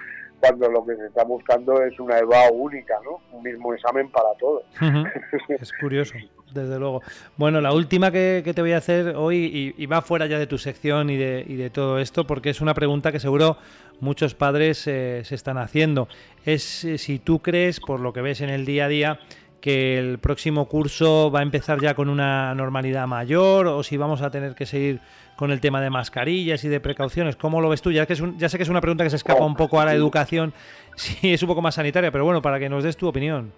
cuando 0.40 0.68
lo 0.70 0.84
que 0.84 0.96
se 0.96 1.06
está 1.06 1.24
buscando 1.24 1.82
es 1.82 1.98
una 2.00 2.18
EVA 2.18 2.50
única, 2.50 2.94
¿no? 3.04 3.20
Un 3.36 3.42
mismo 3.42 3.74
examen 3.74 4.10
para 4.10 4.30
todos. 4.38 4.64
Es 5.60 5.72
curioso, 5.80 6.14
desde 6.52 6.78
luego. 6.78 7.02
Bueno, 7.36 7.60
la 7.60 7.72
última 7.72 8.10
que, 8.10 8.42
que 8.44 8.54
te 8.54 8.62
voy 8.62 8.72
a 8.72 8.78
hacer 8.78 9.14
hoy, 9.16 9.74
y, 9.76 9.82
y 9.82 9.86
va 9.86 10.00
fuera 10.00 10.26
ya 10.26 10.38
de 10.38 10.46
tu 10.46 10.58
sección 10.58 11.10
y 11.10 11.16
de, 11.16 11.44
y 11.46 11.56
de 11.56 11.70
todo 11.70 11.98
esto, 11.98 12.26
porque 12.26 12.50
es 12.50 12.60
una 12.60 12.74
pregunta 12.74 13.12
que 13.12 13.20
seguro 13.20 13.58
muchos 14.00 14.34
padres 14.34 14.86
eh, 14.86 15.22
se 15.24 15.34
están 15.34 15.58
haciendo. 15.58 16.08
Es 16.44 16.84
eh, 16.84 16.98
si 16.98 17.18
tú 17.18 17.40
crees, 17.40 17.80
por 17.80 18.00
lo 18.00 18.12
que 18.12 18.22
ves 18.22 18.40
en 18.40 18.48
el 18.48 18.64
día 18.64 18.86
a 18.86 18.88
día, 18.88 19.20
que 19.60 19.98
el 19.98 20.18
próximo 20.18 20.66
curso 20.66 21.30
va 21.30 21.40
a 21.40 21.42
empezar 21.42 21.80
ya 21.80 21.94
con 21.94 22.08
una 22.08 22.54
normalidad 22.54 23.06
mayor 23.06 23.66
o 23.66 23.82
si 23.82 23.96
vamos 23.96 24.22
a 24.22 24.30
tener 24.30 24.54
que 24.54 24.64
seguir 24.66 25.00
con 25.40 25.50
el 25.52 25.60
tema 25.62 25.80
de 25.80 25.88
mascarillas 25.88 26.62
y 26.64 26.68
de 26.68 26.80
precauciones. 26.80 27.34
¿Cómo 27.34 27.62
lo 27.62 27.70
ves 27.70 27.80
tú? 27.80 27.90
Ya, 27.90 28.04
que 28.04 28.12
es 28.12 28.20
un- 28.20 28.36
ya 28.38 28.50
sé 28.50 28.58
que 28.58 28.62
es 28.62 28.68
una 28.68 28.82
pregunta 28.82 29.04
que 29.04 29.10
se 29.10 29.16
escapa 29.16 29.42
un 29.42 29.56
poco 29.56 29.80
a 29.80 29.86
la 29.86 29.94
educación, 29.94 30.52
sí, 30.96 31.32
es 31.32 31.42
un 31.42 31.48
poco 31.48 31.62
más 31.62 31.76
sanitaria, 31.76 32.10
pero 32.12 32.26
bueno, 32.26 32.42
para 32.42 32.58
que 32.58 32.68
nos 32.68 32.84
des 32.84 32.94
tu 32.94 33.08
opinión. 33.08 33.50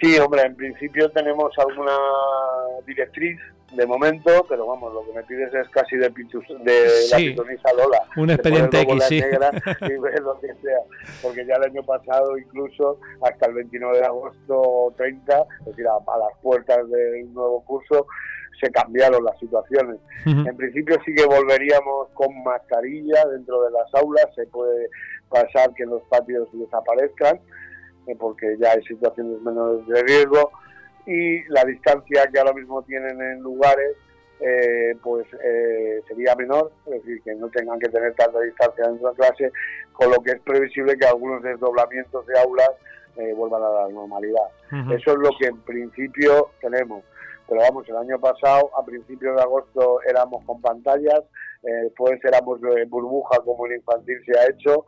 Sí, 0.00 0.18
hombre, 0.18 0.42
en 0.42 0.56
principio 0.56 1.08
tenemos 1.12 1.52
alguna 1.58 1.92
directriz 2.86 3.38
de 3.72 3.86
momento, 3.86 4.44
pero 4.48 4.66
vamos, 4.66 4.92
lo 4.92 5.04
que 5.06 5.12
me 5.12 5.22
pides 5.22 5.54
es 5.54 5.68
casi 5.68 5.96
de, 5.96 6.10
pitus- 6.12 6.46
de 6.64 6.86
la 7.10 7.16
pitonisa 7.18 7.72
Lola. 7.72 8.00
Un 8.16 8.30
expediente 8.30 8.80
X, 8.80 9.04
sí. 9.08 9.16
y 9.18 10.20
lo 10.20 10.40
que 10.40 10.48
sea. 10.60 10.80
Porque 11.22 11.46
ya 11.46 11.54
el 11.54 11.64
año 11.70 11.82
pasado, 11.84 12.36
incluso 12.36 12.98
hasta 13.22 13.46
el 13.46 13.54
29 13.54 13.98
de 13.98 14.04
agosto 14.04 14.54
o 14.60 14.92
30, 14.96 15.38
es 15.60 15.66
decir, 15.66 15.86
a, 15.86 15.92
a 15.94 16.18
las 16.18 16.38
puertas 16.42 16.78
del 16.90 17.32
nuevo 17.32 17.62
curso, 17.64 18.06
se 18.60 18.70
cambiaron 18.70 19.24
las 19.24 19.38
situaciones. 19.38 19.96
Ujú. 20.26 20.48
En 20.48 20.56
principio 20.56 20.96
sí 21.04 21.14
que 21.14 21.24
volveríamos 21.24 22.08
con 22.14 22.42
mascarilla 22.42 23.24
dentro 23.26 23.62
de 23.62 23.70
las 23.70 23.94
aulas, 23.94 24.26
se 24.34 24.46
puede 24.46 24.88
pasar 25.28 25.72
que 25.74 25.84
los 25.84 26.02
patios 26.04 26.48
desaparezcan, 26.52 27.40
eh, 28.06 28.16
porque 28.18 28.56
ya 28.58 28.72
hay 28.72 28.82
situaciones 28.84 29.40
menores 29.42 29.86
de 29.86 30.02
riesgo, 30.02 30.50
y 31.06 31.44
la 31.48 31.64
distancia 31.64 32.26
que 32.32 32.38
ahora 32.38 32.52
mismo 32.52 32.82
tienen 32.82 33.20
en 33.20 33.40
lugares, 33.40 33.96
eh, 34.40 34.94
pues 35.02 35.26
eh, 35.42 36.02
sería 36.08 36.34
menor, 36.34 36.70
es 36.86 36.92
decir, 36.92 37.22
que 37.22 37.34
no 37.36 37.48
tengan 37.48 37.78
que 37.78 37.88
tener 37.88 38.12
tanta 38.14 38.40
distancia 38.40 38.88
dentro 38.88 39.10
de 39.10 39.16
clase, 39.16 39.52
con 39.92 40.10
lo 40.10 40.16
que 40.22 40.32
es 40.32 40.40
previsible 40.40 40.98
que 40.98 41.06
algunos 41.06 41.42
desdoblamientos 41.42 42.26
de 42.26 42.38
aulas 42.38 42.70
eh, 43.16 43.32
vuelvan 43.34 43.62
a 43.62 43.70
la 43.70 43.88
normalidad. 43.88 44.48
Eso 44.90 45.12
es 45.12 45.18
lo 45.18 45.30
que 45.38 45.46
en 45.46 45.58
principio 45.60 46.50
tenemos. 46.60 47.02
Pero 47.48 47.60
vamos, 47.60 47.88
el 47.88 47.96
año 47.96 48.18
pasado, 48.18 48.70
a 48.76 48.84
principios 48.84 49.36
de 49.36 49.42
agosto, 49.42 50.00
éramos 50.02 50.44
con 50.44 50.60
pantallas, 50.60 51.22
eh, 51.66 51.82
después 51.84 52.18
éramos 52.24 52.60
en 52.76 52.88
burbuja 52.88 53.38
como 53.44 53.66
en 53.66 53.76
infantil 53.76 54.18
se 54.24 54.38
ha 54.38 54.44
hecho, 54.50 54.84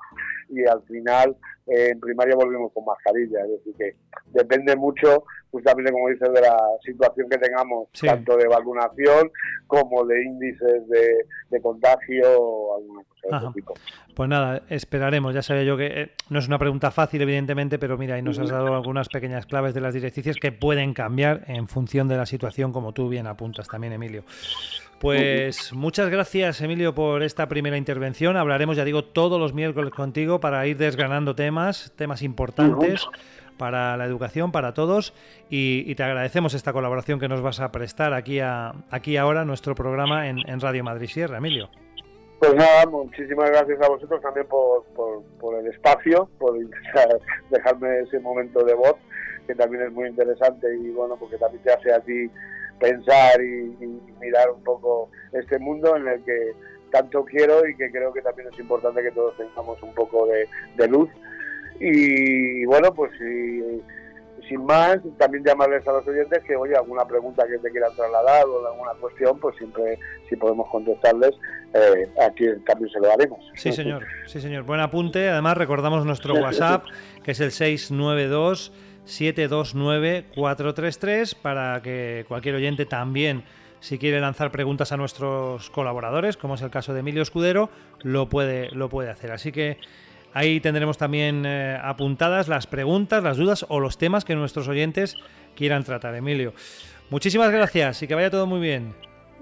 y 0.50 0.64
al 0.66 0.82
final 0.84 1.36
eh, 1.66 1.90
en 1.92 2.00
primaria 2.00 2.34
volvimos 2.36 2.72
con 2.72 2.84
mascarilla. 2.86 3.40
Es 3.44 3.50
decir, 3.64 3.74
que 3.76 3.96
depende 4.32 4.74
mucho, 4.76 5.24
justamente 5.50 5.92
como 5.92 6.08
dices, 6.08 6.32
de 6.32 6.40
la 6.40 6.56
situación 6.82 7.28
que 7.28 7.36
tengamos, 7.38 7.88
Sí. 7.92 8.06
tanto 8.06 8.36
de 8.36 8.46
vacunación 8.48 9.30
como 9.66 10.04
de 10.06 10.22
índices 10.22 10.88
de, 10.88 11.26
de 11.50 11.60
contagio 11.60 12.22
o 12.40 12.76
alguna 12.78 13.02
cosa 13.04 13.28
de 13.40 13.44
ese 13.44 13.54
tipo. 13.54 13.74
Pues 14.14 14.28
nada, 14.30 14.62
esperaremos. 14.70 15.34
Ya 15.34 15.42
sabía 15.42 15.64
yo 15.64 15.76
que 15.76 15.86
eh, 16.02 16.10
no 16.30 16.38
es 16.38 16.48
una 16.48 16.58
pregunta 16.58 16.90
fácil, 16.90 17.20
evidentemente, 17.20 17.78
pero 17.78 17.98
mira, 17.98 18.14
ahí 18.14 18.22
nos 18.22 18.38
has 18.38 18.48
dado 18.48 18.74
algunas 18.74 19.08
pequeñas 19.10 19.44
claves 19.46 19.74
de 19.74 19.80
las 19.82 19.92
directrices 19.92 20.36
que 20.38 20.52
pueden 20.52 20.94
cambiar 20.94 21.42
en 21.48 21.68
función 21.68 22.08
de 22.08 22.16
la 22.16 22.24
situación, 22.24 22.72
como 22.72 22.92
tú 22.92 23.08
bien 23.10 23.26
apuntas 23.26 23.68
también, 23.68 23.92
Emilio. 23.92 24.24
Pues 25.00 25.72
muchas 25.72 26.10
gracias, 26.10 26.60
Emilio, 26.60 26.92
por 26.92 27.22
esta 27.22 27.46
primera 27.46 27.76
intervención. 27.76 28.36
Hablaremos, 28.36 28.76
ya 28.76 28.84
digo, 28.84 29.04
todos 29.04 29.38
los 29.38 29.54
miércoles 29.54 29.92
contigo 29.92 30.40
para 30.40 30.66
ir 30.66 30.76
desgranando 30.76 31.36
temas, 31.36 31.92
temas 31.94 32.22
importantes 32.22 33.06
para 33.58 33.96
la 33.96 34.06
educación, 34.06 34.50
para 34.50 34.74
todos, 34.74 35.14
y, 35.50 35.84
y 35.86 35.94
te 35.94 36.02
agradecemos 36.02 36.54
esta 36.54 36.72
colaboración 36.72 37.20
que 37.20 37.28
nos 37.28 37.42
vas 37.42 37.60
a 37.60 37.70
prestar 37.70 38.12
aquí, 38.12 38.40
a, 38.40 38.72
aquí 38.90 39.16
ahora, 39.16 39.44
nuestro 39.44 39.74
programa 39.74 40.28
en, 40.28 40.38
en 40.48 40.60
Radio 40.60 40.82
Madrid 40.82 41.08
Sierra, 41.08 41.38
Emilio. 41.38 41.68
Pues 42.40 42.54
nada, 42.54 42.86
muchísimas 42.86 43.50
gracias 43.50 43.80
a 43.82 43.88
vosotros 43.88 44.20
también 44.20 44.46
por, 44.46 44.84
por, 44.94 45.22
por 45.40 45.58
el 45.58 45.66
espacio, 45.66 46.28
por 46.38 46.56
dejarme 47.50 48.00
ese 48.00 48.20
momento 48.20 48.64
de 48.64 48.74
voz, 48.74 48.96
que 49.46 49.54
también 49.54 49.84
es 49.84 49.92
muy 49.92 50.08
interesante 50.08 50.66
y 50.76 50.90
bueno, 50.90 51.16
porque 51.16 51.36
también 51.36 51.62
te 51.62 51.72
hace 51.72 51.92
a 51.92 52.00
ti 52.00 52.30
pensar 52.78 53.40
y, 53.42 53.76
y 53.84 54.00
mirar 54.20 54.50
un 54.50 54.62
poco 54.64 55.10
este 55.32 55.58
mundo 55.58 55.96
en 55.96 56.08
el 56.08 56.24
que 56.24 56.52
tanto 56.90 57.24
quiero 57.24 57.66
y 57.68 57.76
que 57.76 57.90
creo 57.90 58.12
que 58.12 58.22
también 58.22 58.48
es 58.52 58.58
importante 58.58 59.02
que 59.02 59.10
todos 59.12 59.36
tengamos 59.36 59.82
un 59.82 59.94
poco 59.94 60.26
de, 60.26 60.48
de 60.76 60.88
luz. 60.88 61.10
Y 61.80 62.64
bueno, 62.66 62.92
pues 62.94 63.12
si- 63.18 63.82
sin 64.48 64.64
más, 64.64 64.96
también 65.18 65.44
llamarles 65.44 65.86
a 65.86 65.92
los 65.92 66.06
oyentes 66.08 66.42
que, 66.44 66.56
oye, 66.56 66.74
alguna 66.74 67.04
pregunta 67.04 67.46
que 67.46 67.58
te 67.58 67.70
quieran 67.70 67.94
trasladar 67.94 68.46
o 68.46 68.66
alguna 68.66 68.92
cuestión, 68.98 69.38
pues 69.38 69.54
siempre, 69.58 69.98
si 70.28 70.36
podemos 70.36 70.66
contestarles, 70.70 71.32
eh, 71.74 72.08
aquí 72.26 72.46
también 72.66 72.90
se 72.90 72.98
lo 72.98 73.12
haremos. 73.12 73.38
Sí, 73.56 73.72
señor. 73.72 74.06
Sí, 74.26 74.40
señor. 74.40 74.62
Buen 74.62 74.80
apunte. 74.80 75.28
Además, 75.28 75.58
recordamos 75.58 76.06
nuestro 76.06 76.34
WhatsApp, 76.34 76.84
que 77.22 77.32
es 77.32 77.40
el 77.40 77.50
692 77.50 78.72
729 79.08 80.26
433 80.34 81.34
para 81.34 81.80
que 81.82 82.26
cualquier 82.28 82.56
oyente 82.56 82.84
también, 82.84 83.42
si 83.80 83.98
quiere 83.98 84.20
lanzar 84.20 84.50
preguntas 84.50 84.92
a 84.92 84.96
nuestros 84.96 85.70
colaboradores, 85.70 86.36
como 86.36 86.54
es 86.54 86.62
el 86.62 86.70
caso 86.70 86.92
de 86.92 87.00
Emilio 87.00 87.22
Escudero, 87.22 87.70
lo 88.02 88.28
puede, 88.28 88.70
lo 88.70 88.88
puede 88.88 89.10
hacer. 89.10 89.32
Así 89.32 89.50
que 89.50 89.78
ahí 90.34 90.60
tendremos 90.60 90.98
también 90.98 91.44
eh, 91.46 91.78
apuntadas 91.82 92.48
las 92.48 92.66
preguntas, 92.66 93.24
las 93.24 93.38
dudas 93.38 93.64
o 93.68 93.80
los 93.80 93.96
temas 93.96 94.24
que 94.24 94.34
nuestros 94.34 94.68
oyentes 94.68 95.16
quieran 95.56 95.84
tratar. 95.84 96.14
Emilio, 96.14 96.52
muchísimas 97.10 97.50
gracias 97.50 98.02
y 98.02 98.08
que 98.08 98.14
vaya 98.14 98.30
todo 98.30 98.46
muy 98.46 98.60
bien. 98.60 98.94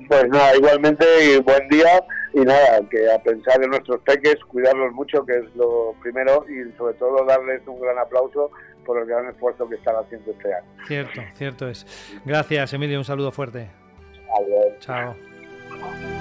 Pues 0.09 0.28
nada, 0.28 0.55
igualmente 0.55 1.05
buen 1.40 1.68
día 1.68 2.05
y 2.34 2.40
nada, 2.40 2.80
que 2.90 3.10
a 3.10 3.18
pensar 3.22 3.62
en 3.62 3.70
nuestros 3.70 4.01
peques, 4.02 4.36
cuidarlos 4.44 4.93
mucho, 4.93 5.24
que 5.24 5.38
es 5.38 5.56
lo 5.56 5.94
primero 6.02 6.44
y 6.48 6.70
sobre 6.76 6.94
todo 6.94 7.24
darles 7.24 7.62
un 7.66 7.80
gran 7.80 7.98
aplauso 7.98 8.51
por 8.86 8.98
el 8.98 9.06
gran 9.06 9.28
esfuerzo 9.28 9.68
que 9.68 9.74
están 9.74 9.96
haciendo 9.96 10.30
este 10.30 10.54
año. 10.54 10.66
Cierto, 10.86 11.20
cierto 11.34 11.68
es. 11.68 11.86
Gracias, 12.24 12.72
Emilio. 12.72 12.98
Un 12.98 13.04
saludo 13.04 13.32
fuerte. 13.32 13.68
Adiós. 14.38 14.78
Chao. 14.80 16.15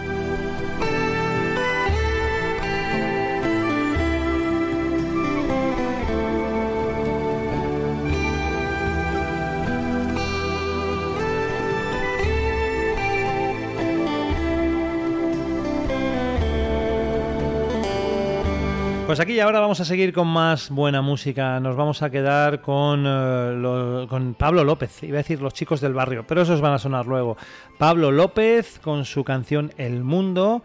Pues 19.15 19.23
aquí 19.23 19.35
y 19.35 19.39
ahora 19.39 19.61
vamos 19.61 19.79
a 19.79 19.85
seguir 19.85 20.11
con 20.11 20.27
más 20.27 20.69
buena 20.69 21.01
música. 21.01 21.57
Nos 21.61 21.77
vamos 21.77 22.01
a 22.01 22.09
quedar 22.09 22.59
con, 22.59 23.05
eh, 23.07 24.05
con 24.09 24.33
Pablo 24.33 24.65
López. 24.65 25.03
Iba 25.03 25.15
a 25.15 25.23
decir 25.23 25.41
los 25.41 25.53
chicos 25.53 25.79
del 25.79 25.93
barrio, 25.93 26.27
pero 26.27 26.41
esos 26.41 26.59
van 26.59 26.73
a 26.73 26.79
sonar 26.79 27.05
luego. 27.05 27.37
Pablo 27.77 28.11
López 28.11 28.77
con 28.79 29.05
su 29.05 29.23
canción 29.23 29.71
El 29.77 30.03
Mundo. 30.03 30.63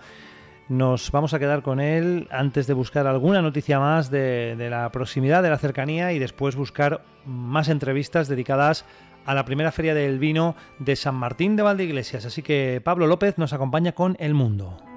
Nos 0.69 1.13
vamos 1.13 1.33
a 1.33 1.39
quedar 1.39 1.63
con 1.63 1.79
él 1.79 2.27
antes 2.33 2.67
de 2.67 2.75
buscar 2.75 3.07
alguna 3.07 3.41
noticia 3.41 3.79
más 3.79 4.11
de 4.11 4.67
la 4.69 4.91
proximidad, 4.91 5.45
de 5.45 5.51
la 5.51 5.59
cercanía 5.59 6.13
y 6.13 6.19
después 6.19 6.57
buscar 6.57 7.05
más 7.27 7.69
entrevistas 7.69 8.27
dedicadas 8.27 8.85
a 9.27 9.35
la 9.37 9.45
primera 9.45 9.71
feria 9.71 9.95
del 9.95 10.19
vino 10.19 10.57
de 10.81 10.97
San 10.97 11.15
Martín 11.15 11.55
de 11.55 11.63
Valdeiglesias. 11.63 12.25
Así 12.25 12.43
que 12.43 12.83
Pablo 12.83 13.07
López 13.07 13.39
nos 13.39 13.53
acompaña 13.53 13.93
con 13.93 14.17
El 14.19 14.35
Mundo. 14.35 14.90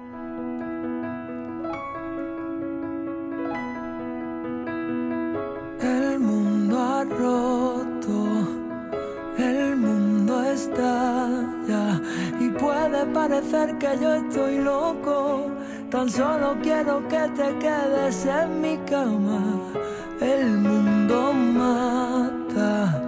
Está 10.64 11.44
puede 12.58 13.06
parecer 13.06 13.78
que 13.78 13.98
yo 14.00 14.14
estoy 14.14 14.58
loco. 14.58 15.50
Tan 15.90 16.08
solo 16.10 16.56
quiero 16.62 17.06
que 17.08 17.22
te 17.36 17.58
quedes 17.58 18.26
en 18.26 18.60
mi 18.60 18.76
cama. 18.78 19.42
El 20.20 20.58
mundo 20.58 21.32
mata, 21.32 23.02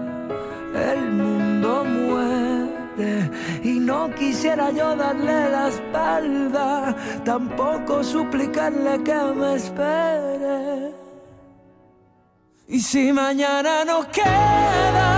el 0.74 1.10
mundo 1.10 1.84
muere. 1.84 3.30
Y 3.62 3.78
no 3.80 4.10
quisiera 4.14 4.70
yo 4.70 4.94
darle 4.96 5.50
la 5.50 5.68
espalda, 5.68 6.94
tampoco 7.24 8.04
suplicarle 8.04 9.02
que 9.02 9.20
me 9.34 9.54
espere. 9.54 10.92
Y 12.68 12.80
si 12.80 13.12
mañana 13.12 13.84
no 13.84 14.06
queda 14.10 15.15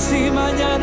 si 0.00 0.30
mañana 0.30 0.79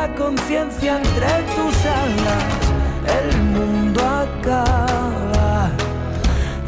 la 0.00 0.14
conciencia 0.14 0.96
entre 0.96 1.32
tus 1.54 1.76
alas. 2.04 2.60
El 3.18 3.28
mundo 3.56 4.00
acaba, 4.24 5.70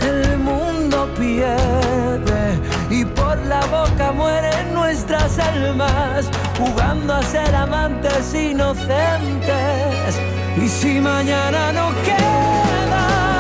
el 0.01 0.39
mundo 0.39 1.09
pierde 1.19 2.43
y 2.91 3.05
por 3.05 3.37
la 3.53 3.63
boca 3.77 4.13
mueren 4.13 4.75
nuestras 4.75 5.39
almas, 5.39 6.29
jugando 6.59 7.15
a 7.15 7.23
ser 7.23 7.55
amantes 7.55 8.35
inocentes. 8.35 10.11
Y 10.63 10.69
si 10.69 11.01
mañana 11.01 11.73
no 11.73 11.87
queda 12.07 13.32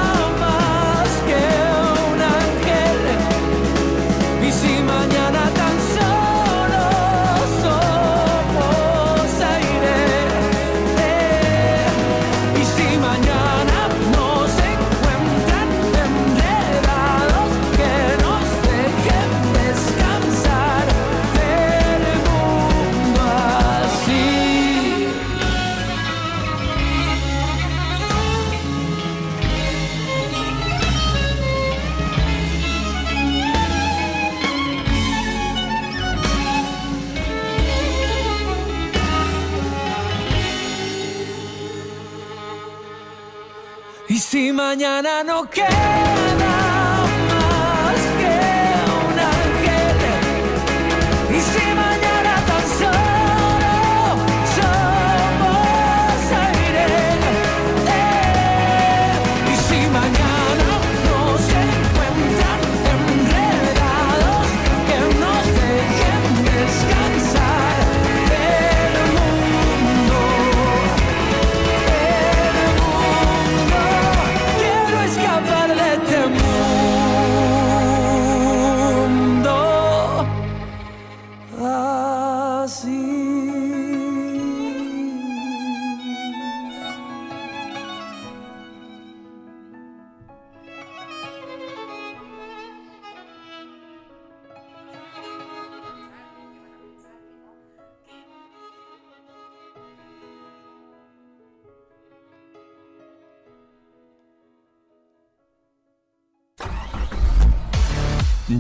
si 44.33 44.51
mañana 44.51 45.23
no 45.23 45.45
queda 45.45 46.22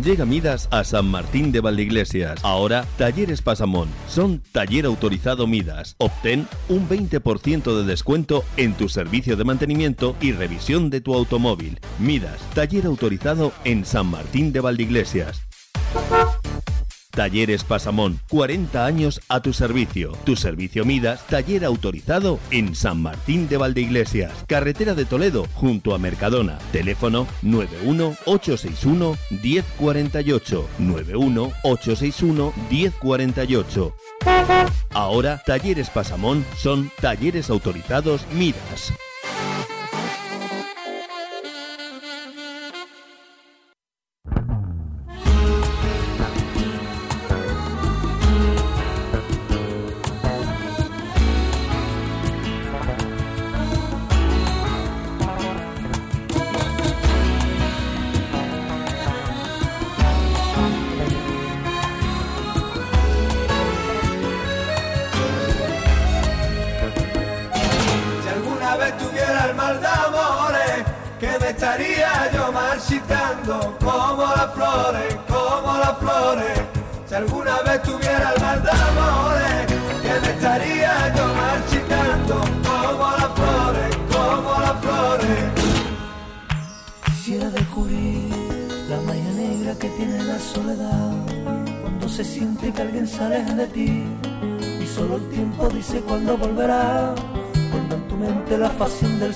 Llega 0.00 0.24
Midas 0.24 0.68
a 0.70 0.84
San 0.84 1.06
Martín 1.06 1.52
de 1.52 1.60
Valdeiglesias. 1.60 2.42
Ahora, 2.42 2.86
Talleres 2.96 3.42
Pasamón. 3.42 3.88
Son 4.08 4.40
taller 4.52 4.86
autorizado 4.86 5.46
Midas. 5.46 5.96
Obtén 5.98 6.48
un 6.68 6.88
20% 6.88 7.76
de 7.76 7.84
descuento 7.84 8.44
en 8.56 8.74
tu 8.74 8.88
servicio 8.88 9.36
de 9.36 9.44
mantenimiento 9.44 10.16
y 10.20 10.32
revisión 10.32 10.88
de 10.88 11.00
tu 11.00 11.14
automóvil. 11.14 11.78
Midas, 11.98 12.40
taller 12.54 12.86
autorizado 12.86 13.52
en 13.64 13.84
San 13.84 14.06
Martín 14.06 14.52
de 14.52 14.60
Valdeiglesias. 14.60 15.42
Talleres 17.12 17.62
Pasamón, 17.62 18.20
40 18.30 18.84
años 18.84 19.20
a 19.28 19.40
tu 19.40 19.52
servicio. 19.52 20.12
Tu 20.24 20.34
servicio 20.34 20.84
Midas, 20.84 21.26
taller 21.26 21.64
autorizado 21.64 22.40
en 22.50 22.74
San 22.74 23.02
Martín 23.02 23.48
de 23.48 23.58
Valdeiglesias, 23.58 24.32
carretera 24.48 24.94
de 24.94 25.04
Toledo, 25.04 25.46
junto 25.54 25.94
a 25.94 25.98
Mercadona. 25.98 26.58
Teléfono 26.72 27.26
91-861 27.42 29.16
1048. 29.42 30.68
91-861 30.80 32.52
1048. 32.70 33.94
Ahora, 34.94 35.42
Talleres 35.44 35.90
Pasamón 35.90 36.44
son 36.56 36.90
talleres 37.00 37.50
autorizados 37.50 38.26
Midas. 38.32 38.92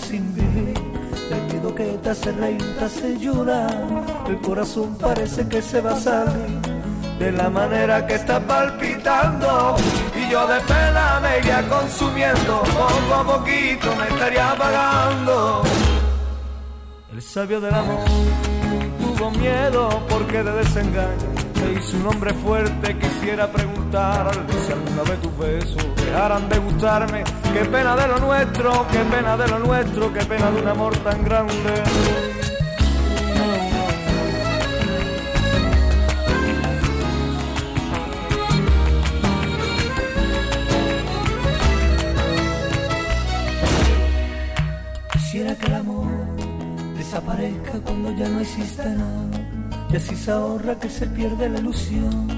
Sin 0.09 0.33
vivir 0.35 0.75
El 1.31 1.43
miedo 1.53 1.75
que 1.75 1.85
te 2.03 2.11
hace 2.11 2.31
reír, 2.33 2.63
te 2.79 2.85
hace 2.85 3.19
llorar. 3.19 3.77
El 4.29 4.41
corazón 4.41 4.97
parece 4.97 5.49
que 5.49 5.61
se 5.61 5.81
va 5.81 5.93
a 5.93 6.01
salir 6.01 6.61
de 7.19 7.33
la 7.33 7.51
manera 7.51 8.07
que 8.07 8.15
está 8.15 8.39
palpitando. 8.39 9.77
Y 10.15 10.31
yo 10.31 10.47
de 10.47 10.61
pena 10.61 11.21
me 11.21 11.39
iría 11.39 11.69
consumiendo, 11.69 12.63
poco 12.63 13.15
a 13.15 13.25
poquito 13.25 13.89
me 13.97 14.07
estaría 14.09 14.53
apagando. 14.53 15.63
El 17.13 17.23
sabio 17.23 17.61
del 17.61 17.75
amor 17.75 18.05
tuvo 19.01 19.31
miedo 19.33 19.89
porque 20.09 20.43
de 20.45 20.53
desengaño 20.53 21.29
se 21.59 21.73
hizo 21.73 21.97
un 21.97 22.07
hombre 22.07 22.33
fuerte. 22.35 22.97
Quisiera 22.99 23.51
preguntarle 23.51 24.53
si 24.65 24.73
alguna 24.73 25.03
vez 25.03 25.21
tus 25.21 25.39
besos 25.39 25.87
dejaran 25.97 26.49
de 26.49 26.59
gustarme. 26.59 27.25
Qué 27.57 27.65
pena 27.65 27.97
de 27.97 28.07
lo 28.07 28.19
nuestro, 28.19 28.87
qué 28.93 28.99
pena 28.99 29.35
de 29.35 29.49
lo 29.49 29.59
nuestro, 29.59 30.13
qué 30.13 30.23
pena 30.27 30.51
de 30.51 30.61
un 30.61 30.69
amor 30.69 30.95
tan 30.99 31.25
grande. 31.25 31.55
Quisiera 45.13 45.55
que 45.55 45.67
el 45.67 45.75
amor 45.77 46.09
desaparezca 46.99 47.81
cuando 47.83 48.13
ya 48.13 48.29
no 48.29 48.41
exista 48.41 48.85
nada. 48.85 49.41
Y 49.89 49.97
así 49.97 50.15
se 50.15 50.31
ahorra 50.31 50.79
que 50.79 50.91
se 50.91 51.07
pierde 51.07 51.49
la 51.49 51.59
ilusión. 51.59 52.37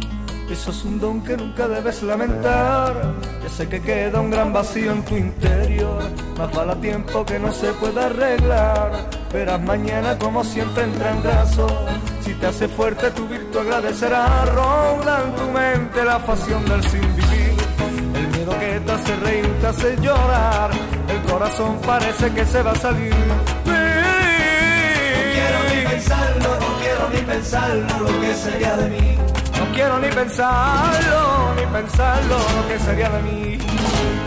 Eso 0.48 0.70
es 0.70 0.84
un 0.84 1.00
don 1.00 1.24
que 1.24 1.36
nunca 1.36 1.66
debes 1.66 2.04
lamentar. 2.04 3.16
Sé 3.48 3.68
que 3.68 3.80
queda 3.80 4.20
un 4.20 4.30
gran 4.30 4.52
vacío 4.52 4.92
en 4.92 5.04
tu 5.04 5.16
interior. 5.16 6.02
Más 6.38 6.52
vale 6.52 6.76
tiempo 6.76 7.24
que 7.24 7.40
no 7.40 7.50
se 7.50 7.72
pueda 7.72 8.06
arreglar. 8.06 8.92
Verás 9.32 9.60
mañana 9.60 10.16
como 10.16 10.44
siempre 10.44 10.84
entra 10.84 11.10
en 11.10 11.24
razón. 11.24 11.72
Si 12.20 12.34
te 12.34 12.46
hace 12.46 12.68
fuerte 12.68 13.10
tu 13.10 13.26
virtud 13.26 13.58
agradecerá. 13.58 14.44
Ronda 14.44 15.24
en 15.24 15.34
tu 15.34 15.50
mente 15.50 16.04
la 16.04 16.18
pasión 16.24 16.64
del 16.66 16.84
sin 16.84 17.00
vivir. 17.16 17.54
El 18.14 18.28
miedo 18.28 18.58
que 18.60 18.80
te 18.80 18.92
hace 18.92 19.16
reír, 19.16 19.60
te 19.60 19.66
hace 19.66 19.96
llorar. 19.96 20.70
El 21.08 21.22
corazón 21.32 21.80
parece 21.84 22.30
que 22.30 22.44
se 22.44 22.62
va 22.62 22.70
a 22.70 22.76
salir. 22.76 23.14
No 23.14 23.72
quiero 25.32 25.58
ni 25.74 25.90
pensarlo, 25.90 26.48
no 26.60 26.78
quiero 26.80 27.10
ni 27.12 27.20
pensarlo 27.22 27.98
lo 28.00 28.20
que 28.20 28.34
sería 28.34 28.76
de 28.76 28.88
mí. 28.88 29.27
No 29.58 29.72
quiero 29.74 29.98
ni 29.98 30.08
pensarlo, 30.08 31.54
ni 31.56 31.66
pensarlo 31.66 32.36
lo 32.56 32.68
que 32.68 32.78
sería 32.78 33.08
de 33.08 33.22
mí. 33.22 33.58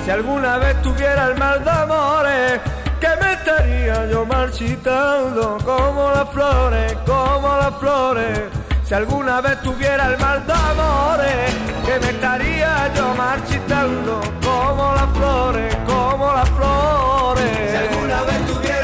Si 0.03 0.11
alguna 0.11 0.58
vez 0.58 0.82
tuviera 0.82 1.27
el 1.27 1.38
mal 1.38 1.64
de 1.64 1.72
amores, 1.72 2.60
que 3.00 3.08
me 3.22 3.34
estaría 3.34 4.06
yo 4.08 4.26
marchitando 4.26 5.58
como 5.64 6.11
las 6.11 6.30
flores, 6.30 6.93
como 7.06 7.48
las 7.58 7.76
flores. 7.80 8.40
Si 8.84 8.93
alguna 8.93 9.40
vez 9.42 9.61
tuviera 9.61 10.08
el 10.08 10.18
mal 10.19 10.45
de 10.45 10.53
amores, 10.53 11.56
que 11.85 12.00
me 12.00 12.11
estaría 12.11 12.93
yo 12.93 13.14
marchitando 13.16 14.19
como 14.43 14.93
las 14.93 15.10
flores, 15.18 15.77
como 15.85 16.34
las 16.34 16.50
flores. 16.50 17.72
Si 17.72 17.77
alguna 17.77 18.22
vez 18.24 18.45
tuviera 18.48 18.81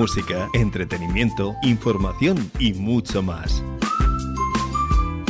Música, 0.00 0.48
entretenimiento, 0.54 1.56
información 1.62 2.50
y 2.58 2.72
mucho 2.72 3.22
más. 3.22 3.62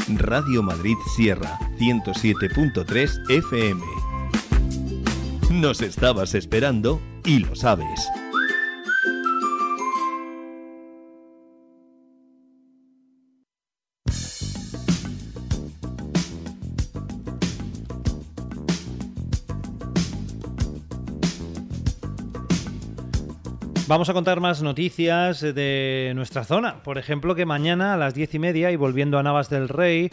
Radio 0.07 0.62
Madrid 0.62 0.94
Sierra 1.16 1.58
107.3 1.76 3.31
FM. 3.31 3.82
Nos 5.50 5.81
estabas 5.81 6.36
esperando 6.36 7.00
y 7.24 7.40
lo 7.40 7.57
sabes. 7.57 8.08
Vamos 23.91 24.09
a 24.09 24.12
contar 24.12 24.39
más 24.39 24.62
noticias 24.62 25.41
de 25.41 26.12
nuestra 26.15 26.44
zona. 26.44 26.81
Por 26.85 26.97
ejemplo, 26.97 27.35
que 27.35 27.44
mañana 27.44 27.93
a 27.93 27.97
las 27.97 28.15
diez 28.15 28.33
y 28.36 28.39
media, 28.39 28.70
y 28.70 28.77
volviendo 28.77 29.19
a 29.19 29.25
Navas 29.25 29.51
del 29.51 29.69
Rey, 29.69 30.10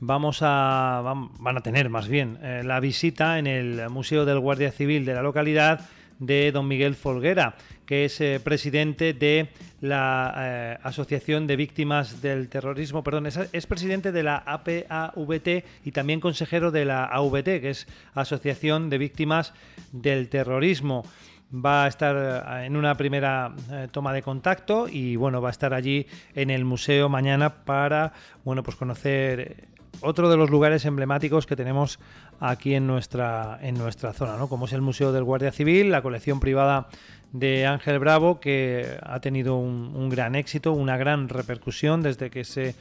vamos 0.00 0.40
a, 0.40 1.28
van 1.38 1.56
a 1.56 1.60
tener 1.60 1.88
más 1.88 2.08
bien 2.08 2.40
eh, 2.42 2.62
la 2.64 2.80
visita 2.80 3.38
en 3.38 3.46
el 3.46 3.88
Museo 3.90 4.24
del 4.24 4.40
Guardia 4.40 4.72
Civil 4.72 5.04
de 5.04 5.14
la 5.14 5.22
localidad 5.22 5.88
de 6.18 6.50
don 6.50 6.66
Miguel 6.66 6.96
Folguera, 6.96 7.54
que 7.86 8.06
es 8.06 8.20
eh, 8.20 8.40
presidente 8.42 9.12
de 9.12 9.50
la 9.80 10.34
eh, 10.36 10.78
Asociación 10.82 11.46
de 11.46 11.54
Víctimas 11.54 12.22
del 12.22 12.48
Terrorismo, 12.48 13.04
perdón, 13.04 13.26
es 13.26 13.66
presidente 13.68 14.10
de 14.10 14.22
la 14.24 14.38
APAVT 14.38 15.64
y 15.84 15.92
también 15.92 16.18
consejero 16.18 16.72
de 16.72 16.86
la 16.86 17.04
AVT, 17.04 17.60
que 17.60 17.70
es 17.70 17.86
Asociación 18.14 18.90
de 18.90 18.98
Víctimas 18.98 19.54
del 19.92 20.28
Terrorismo 20.28 21.04
va 21.52 21.84
a 21.84 21.88
estar 21.88 22.16
eh, 22.16 22.66
en 22.66 22.76
una 22.76 22.94
primera 22.96 23.52
eh, 23.70 23.88
toma 23.90 24.12
de 24.12 24.22
contacto 24.22 24.88
y 24.88 25.16
bueno 25.16 25.40
va 25.42 25.48
a 25.48 25.50
estar 25.50 25.74
allí 25.74 26.06
en 26.34 26.50
el 26.50 26.64
museo 26.64 27.08
mañana 27.08 27.64
para 27.64 28.12
bueno 28.44 28.62
pues 28.62 28.76
conocer 28.76 29.40
eh, 29.40 29.68
otro 30.00 30.30
de 30.30 30.36
los 30.36 30.50
lugares 30.50 30.84
emblemáticos 30.86 31.46
que 31.46 31.54
tenemos 31.54 32.00
aquí 32.40 32.74
en 32.74 32.86
nuestra 32.86 33.58
en 33.62 33.76
nuestra 33.76 34.12
zona 34.12 34.36
¿no? 34.36 34.48
como 34.48 34.64
es 34.64 34.72
el 34.72 34.80
museo 34.80 35.12
del 35.12 35.24
guardia 35.24 35.52
civil 35.52 35.90
la 35.90 36.02
colección 36.02 36.40
privada 36.40 36.88
de 37.32 37.66
Ángel 37.66 37.98
Bravo 37.98 38.40
que 38.40 38.98
ha 39.02 39.20
tenido 39.20 39.56
un, 39.56 39.92
un 39.94 40.08
gran 40.08 40.34
éxito 40.34 40.72
una 40.72 40.96
gran 40.96 41.28
repercusión 41.28 42.02
desde 42.02 42.30
que 42.30 42.44
se 42.44 42.74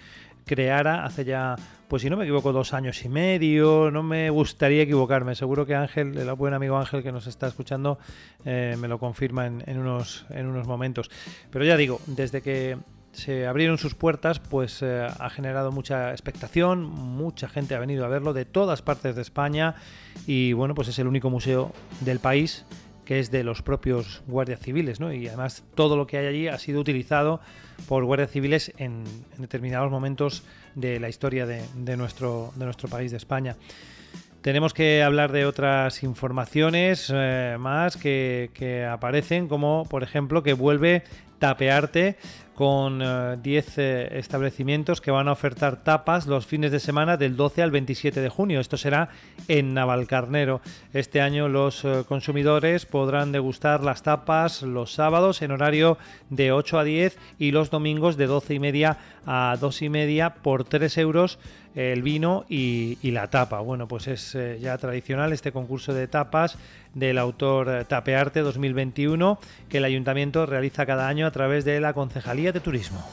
creara 0.45 1.05
hace 1.05 1.25
ya, 1.25 1.55
pues 1.87 2.01
si 2.01 2.09
no 2.09 2.17
me 2.17 2.23
equivoco, 2.23 2.51
dos 2.51 2.73
años 2.73 3.03
y 3.05 3.09
medio. 3.09 3.91
No 3.91 4.03
me 4.03 4.29
gustaría 4.29 4.83
equivocarme. 4.83 5.35
Seguro 5.35 5.65
que 5.65 5.75
Ángel, 5.75 6.17
el 6.17 6.33
buen 6.33 6.53
amigo 6.53 6.77
Ángel 6.77 7.03
que 7.03 7.11
nos 7.11 7.27
está 7.27 7.47
escuchando, 7.47 7.99
eh, 8.45 8.75
me 8.79 8.87
lo 8.87 8.99
confirma 8.99 9.45
en, 9.47 9.77
unos, 9.77 10.25
en 10.29 10.47
unos 10.47 10.67
momentos. 10.67 11.09
Pero 11.49 11.65
ya 11.65 11.77
digo, 11.77 11.99
desde 12.07 12.41
que 12.41 12.77
se 13.11 13.45
abrieron 13.45 13.77
sus 13.77 13.93
puertas, 13.93 14.39
pues 14.39 14.81
eh, 14.81 15.05
ha 15.05 15.29
generado 15.29 15.71
mucha 15.71 16.11
expectación, 16.11 16.83
mucha 16.83 17.49
gente 17.49 17.75
ha 17.75 17.79
venido 17.79 18.05
a 18.05 18.07
verlo 18.07 18.33
de 18.33 18.45
todas 18.45 18.81
partes 18.81 19.15
de 19.15 19.21
España 19.21 19.75
y 20.27 20.53
bueno, 20.53 20.75
pues 20.75 20.87
es 20.87 20.99
el 20.99 21.07
único 21.07 21.29
museo 21.29 21.73
del 21.99 22.19
país 22.19 22.65
que 23.05 23.19
es 23.19 23.31
de 23.31 23.43
los 23.43 23.61
propios 23.61 24.23
guardias 24.27 24.59
civiles, 24.59 24.99
¿no? 24.99 25.11
Y 25.11 25.27
además 25.27 25.63
todo 25.75 25.97
lo 25.97 26.07
que 26.07 26.17
hay 26.17 26.27
allí 26.27 26.47
ha 26.47 26.57
sido 26.57 26.79
utilizado 26.79 27.41
por 27.87 28.05
guardias 28.05 28.31
civiles 28.31 28.71
en, 28.77 29.03
determinados 29.37 29.91
momentos 29.91 30.43
de 30.75 30.99
la 30.99 31.09
historia 31.09 31.45
de, 31.45 31.61
de 31.75 31.97
nuestro, 31.97 32.51
de 32.55 32.65
nuestro 32.65 32.89
país, 32.89 33.11
de 33.11 33.17
España. 33.17 33.55
Tenemos 34.41 34.73
que 34.73 35.03
hablar 35.03 35.31
de 35.31 35.45
otras 35.45 36.01
informaciones 36.01 37.11
eh, 37.13 37.57
más 37.59 37.95
que, 37.95 38.49
que 38.55 38.85
aparecen, 38.85 39.47
como 39.47 39.85
por 39.87 40.01
ejemplo 40.01 40.41
que 40.41 40.53
vuelve 40.53 41.03
Tapearte 41.37 42.17
con 42.61 43.01
eh, 43.01 43.37
10 43.41 43.77
eh, 43.79 44.19
establecimientos 44.19 45.01
que 45.01 45.09
van 45.09 45.27
a 45.27 45.31
ofertar 45.31 45.77
tapas 45.77 46.27
los 46.27 46.45
fines 46.45 46.71
de 46.71 46.79
semana 46.79 47.17
del 47.17 47.35
12 47.35 47.63
al 47.63 47.71
27 47.71 48.21
de 48.21 48.29
junio. 48.29 48.59
Esto 48.59 48.77
será 48.77 49.09
en 49.47 49.73
Navalcarnero. 49.73 50.61
Este 50.93 51.21
año 51.21 51.49
los 51.49 51.83
eh, 51.83 52.03
consumidores 52.07 52.85
podrán 52.85 53.31
degustar 53.31 53.83
las 53.83 54.03
tapas 54.03 54.61
los 54.61 54.93
sábados 54.93 55.41
en 55.41 55.49
horario 55.49 55.97
de 56.29 56.51
8 56.51 56.77
a 56.77 56.83
10 56.83 57.17
y 57.39 57.49
los 57.49 57.71
domingos 57.71 58.15
de 58.15 58.27
12 58.27 58.53
y 58.53 58.59
media 58.59 58.97
a 59.25 59.57
2 59.59 59.81
y 59.81 59.89
media 59.89 60.35
por 60.35 60.63
3 60.63 60.99
euros 60.99 61.39
el 61.75 62.01
vino 62.01 62.45
y, 62.49 62.97
la 63.11 63.29
tapa. 63.29 63.59
Bueno, 63.59 63.87
pues 63.87 64.07
es 64.07 64.35
eh, 64.35 64.59
ya 64.61 64.77
tradicional 64.77 65.33
este 65.33 65.51
concurso 65.51 65.93
de 65.93 66.07
tapas 66.07 66.57
del 66.93 67.17
autor 67.17 67.69
eh, 67.69 67.85
Tapearte 67.85 68.41
2021 68.41 69.39
que 69.69 69.77
el 69.77 69.85
ayuntamiento 69.85 70.45
realiza 70.45 70.85
cada 70.85 71.07
año 71.07 71.25
a 71.27 71.31
través 71.31 71.65
de 71.65 71.79
la 71.79 71.93
Concejalía 71.93 72.51
de 72.51 72.59
Turismo. 72.59 73.05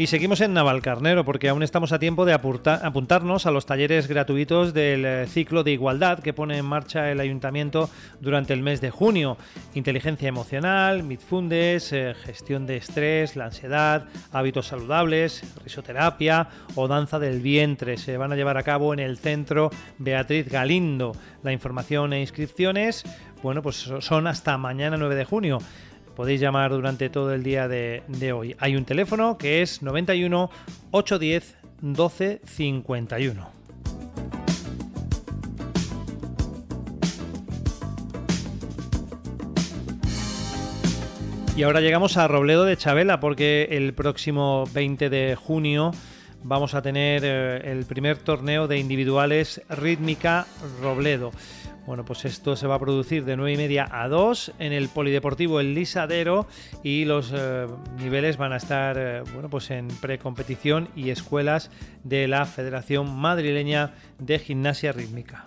Y 0.00 0.06
seguimos 0.06 0.40
en 0.40 0.54
Navalcarnero 0.54 1.26
porque 1.26 1.50
aún 1.50 1.62
estamos 1.62 1.92
a 1.92 1.98
tiempo 1.98 2.24
de 2.24 2.32
apunta- 2.32 2.80
apuntarnos 2.82 3.44
a 3.44 3.50
los 3.50 3.66
talleres 3.66 4.08
gratuitos 4.08 4.72
del 4.72 5.04
eh, 5.04 5.26
ciclo 5.26 5.62
de 5.62 5.72
igualdad 5.72 6.20
que 6.20 6.32
pone 6.32 6.56
en 6.56 6.64
marcha 6.64 7.10
el 7.12 7.20
ayuntamiento 7.20 7.90
durante 8.18 8.54
el 8.54 8.62
mes 8.62 8.80
de 8.80 8.88
junio. 8.88 9.36
Inteligencia 9.74 10.26
emocional, 10.26 11.02
Mindfulness, 11.02 11.92
eh, 11.92 12.14
gestión 12.14 12.64
de 12.66 12.78
estrés, 12.78 13.36
la 13.36 13.44
ansiedad, 13.44 14.06
hábitos 14.32 14.68
saludables, 14.68 15.42
risoterapia 15.62 16.48
o 16.76 16.88
danza 16.88 17.18
del 17.18 17.42
vientre. 17.42 17.98
Se 17.98 18.16
van 18.16 18.32
a 18.32 18.36
llevar 18.36 18.56
a 18.56 18.62
cabo 18.62 18.94
en 18.94 19.00
el 19.00 19.18
centro 19.18 19.68
Beatriz 19.98 20.48
Galindo. 20.48 21.12
La 21.42 21.52
información 21.52 22.14
e 22.14 22.22
inscripciones, 22.22 23.04
bueno, 23.42 23.60
pues 23.60 23.76
son 24.00 24.26
hasta 24.26 24.56
mañana 24.56 24.96
9 24.96 25.14
de 25.14 25.26
junio. 25.26 25.58
Podéis 26.20 26.38
llamar 26.38 26.70
durante 26.70 27.08
todo 27.08 27.32
el 27.32 27.42
día 27.42 27.66
de, 27.66 28.02
hoy. 28.34 28.54
Hay 28.58 28.76
un 28.76 28.84
teléfono 28.84 29.38
que 29.38 29.62
es 29.62 29.80
91 29.80 30.50
810 30.90 31.56
12 31.80 32.42
51. 32.44 33.50
Y 41.56 41.62
ahora 41.62 41.80
llegamos 41.80 42.18
a 42.18 42.28
Robledo 42.28 42.66
de 42.66 42.76
Chabela 42.76 43.18
porque 43.18 43.68
el 43.70 43.94
próximo 43.94 44.66
20 44.74 45.08
de 45.08 45.36
junio 45.36 45.92
vamos 46.42 46.74
a 46.74 46.82
tener 46.82 47.22
eh, 47.24 47.72
el 47.72 47.86
primer 47.86 48.18
torneo 48.18 48.68
de 48.68 48.78
individuales 48.78 49.62
rítmica 49.70 50.46
Robledo. 50.82 51.32
Bueno, 51.90 52.04
pues 52.04 52.24
esto 52.24 52.54
se 52.54 52.68
va 52.68 52.76
a 52.76 52.78
producir 52.78 53.24
de 53.24 53.36
9 53.36 53.52
y 53.52 53.56
media 53.56 53.88
a 53.90 54.06
2 54.06 54.52
en 54.60 54.72
el 54.72 54.88
Polideportivo 54.88 55.58
El 55.58 55.74
Lisadero 55.74 56.46
y 56.84 57.04
los 57.04 57.32
eh, 57.34 57.66
niveles 57.98 58.36
van 58.36 58.52
a 58.52 58.58
estar 58.58 58.96
eh, 58.96 59.22
bueno, 59.34 59.50
pues 59.50 59.72
en 59.72 59.88
precompetición 59.88 60.88
y 60.94 61.10
escuelas 61.10 61.68
de 62.04 62.28
la 62.28 62.46
Federación 62.46 63.12
Madrileña 63.18 63.90
de 64.20 64.38
Gimnasia 64.38 64.92
Rítmica. 64.92 65.44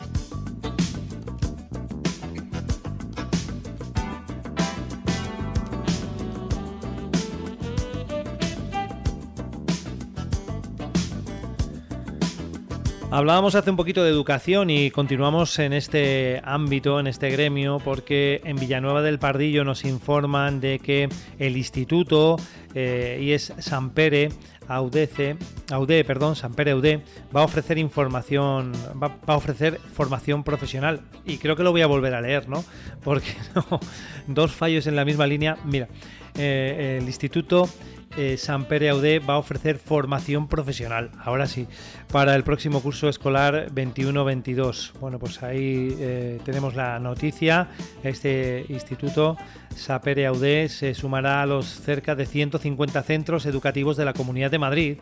Hablábamos 13.14 13.54
hace 13.54 13.70
un 13.70 13.76
poquito 13.76 14.04
de 14.04 14.10
educación 14.10 14.72
y 14.72 14.90
continuamos 14.90 15.60
en 15.60 15.72
este 15.72 16.42
ámbito, 16.44 17.00
en 17.00 17.06
este 17.06 17.30
gremio, 17.30 17.78
porque 17.78 18.42
en 18.44 18.56
Villanueva 18.56 19.04
del 19.04 19.20
Pardillo 19.20 19.64
nos 19.64 19.86
informan 19.86 20.60
de 20.60 20.80
que 20.80 21.10
el 21.38 21.56
instituto 21.56 22.38
eh, 22.74 23.20
y 23.22 23.34
es 23.34 23.54
San 23.60 23.92
Pere 23.92 24.30
Audece, 24.68 25.38
Aude, 25.70 26.04
perdón, 26.04 26.36
San 26.36 26.56
Pere 26.56 26.74
va 26.74 27.42
a 27.42 27.44
ofrecer 27.44 27.78
información, 27.78 28.72
va, 28.94 29.10
va 29.10 29.36
a 29.36 29.38
ofrecer 29.38 29.80
formación 29.94 30.44
profesional 30.44 31.02
y 31.24 31.38
creo 31.38 31.56
que 31.56 31.62
lo 31.62 31.70
voy 31.70 31.84
a 31.84 31.88
volver 31.88 32.16
a 32.16 32.22
leer, 32.22 32.50
¿no? 32.50 32.66
Porque 33.04 33.36
no, 33.56 33.80
dos 34.26 34.54
fallos 34.54 34.88
en 34.88 34.96
la 34.96 35.06
misma 35.06 35.28
línea. 35.28 35.56
Mira, 35.66 35.88
eh, 36.36 36.98
el 37.00 37.06
instituto 37.06 37.70
eh, 38.16 38.38
San 38.38 38.66
Pere 38.66 38.90
Aude 38.90 39.18
va 39.18 39.36
a 39.36 39.38
ofrecer 39.38 39.80
formación 39.80 40.48
profesional, 40.48 41.10
ahora 41.24 41.48
sí, 41.48 41.68
para 42.14 42.36
el 42.36 42.44
próximo 42.44 42.80
curso 42.80 43.10
escolar 43.10 43.72
21-22. 43.74 44.92
Bueno, 45.00 45.18
pues 45.18 45.42
ahí 45.42 45.96
eh, 46.00 46.40
tenemos 46.46 46.76
la 46.76 47.00
noticia. 47.00 47.70
Este 48.04 48.66
instituto 48.70 49.36
Sapere 49.76 50.28
Aude 50.28 50.70
se 50.70 50.94
sumará 50.94 51.42
a 51.42 51.48
los 51.48 51.66
cerca 51.66 52.14
de 52.16 52.28
150 52.28 53.02
centros 53.02 53.48
educativos 53.48 53.98
de 53.98 54.06
la 54.06 54.14
Comunidad 54.14 54.52
de 54.52 54.60
Madrid 54.60 54.98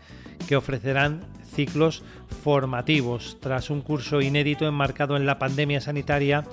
que 0.48 0.56
ofrecerán 0.56 1.20
ciclos 1.54 2.02
formativos. 2.46 3.38
Tras 3.42 3.70
un 3.70 3.82
curso 3.82 4.22
inédito 4.22 4.66
enmarcado 4.66 5.18
en 5.18 5.26
la 5.26 5.38
pandemia 5.38 5.82
sanitaria, 5.82 6.46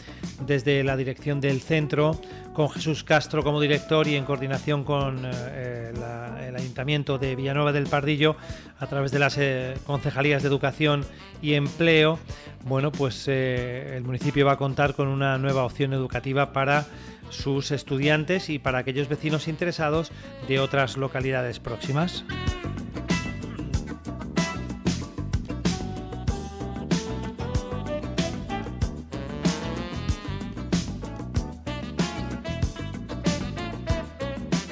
desde 0.44 0.82
la 0.82 0.96
dirección 0.96 1.40
del 1.40 1.60
centro, 1.60 2.20
con 2.52 2.68
Jesús 2.68 3.04
Castro 3.04 3.44
como 3.44 3.60
director 3.60 4.08
y 4.08 4.16
en 4.16 4.24
coordinación 4.24 4.82
con 4.82 5.20
eh, 5.24 5.92
la- 5.96 6.44
el 6.48 6.56
Ayuntamiento 6.56 7.16
de 7.18 7.36
Villanueva 7.36 7.72
del 7.72 7.86
Pardillo, 7.86 8.34
a 8.80 8.86
través 8.88 9.12
de 9.12 9.18
las 9.20 9.36
eh, 9.38 9.74
concejalías 9.86 10.42
de 10.42 10.47
Educación 10.48 11.04
y 11.40 11.54
Empleo, 11.54 12.18
bueno, 12.64 12.90
pues 12.90 13.26
eh, 13.28 13.94
el 13.96 14.02
municipio 14.02 14.44
va 14.44 14.52
a 14.52 14.56
contar 14.56 14.94
con 14.94 15.08
una 15.08 15.38
nueva 15.38 15.64
opción 15.64 15.92
educativa 15.92 16.52
para 16.52 16.86
sus 17.30 17.70
estudiantes 17.70 18.50
y 18.50 18.58
para 18.58 18.78
aquellos 18.78 19.08
vecinos 19.08 19.48
interesados 19.48 20.10
de 20.48 20.60
otras 20.60 20.96
localidades 20.96 21.60
próximas. 21.60 22.24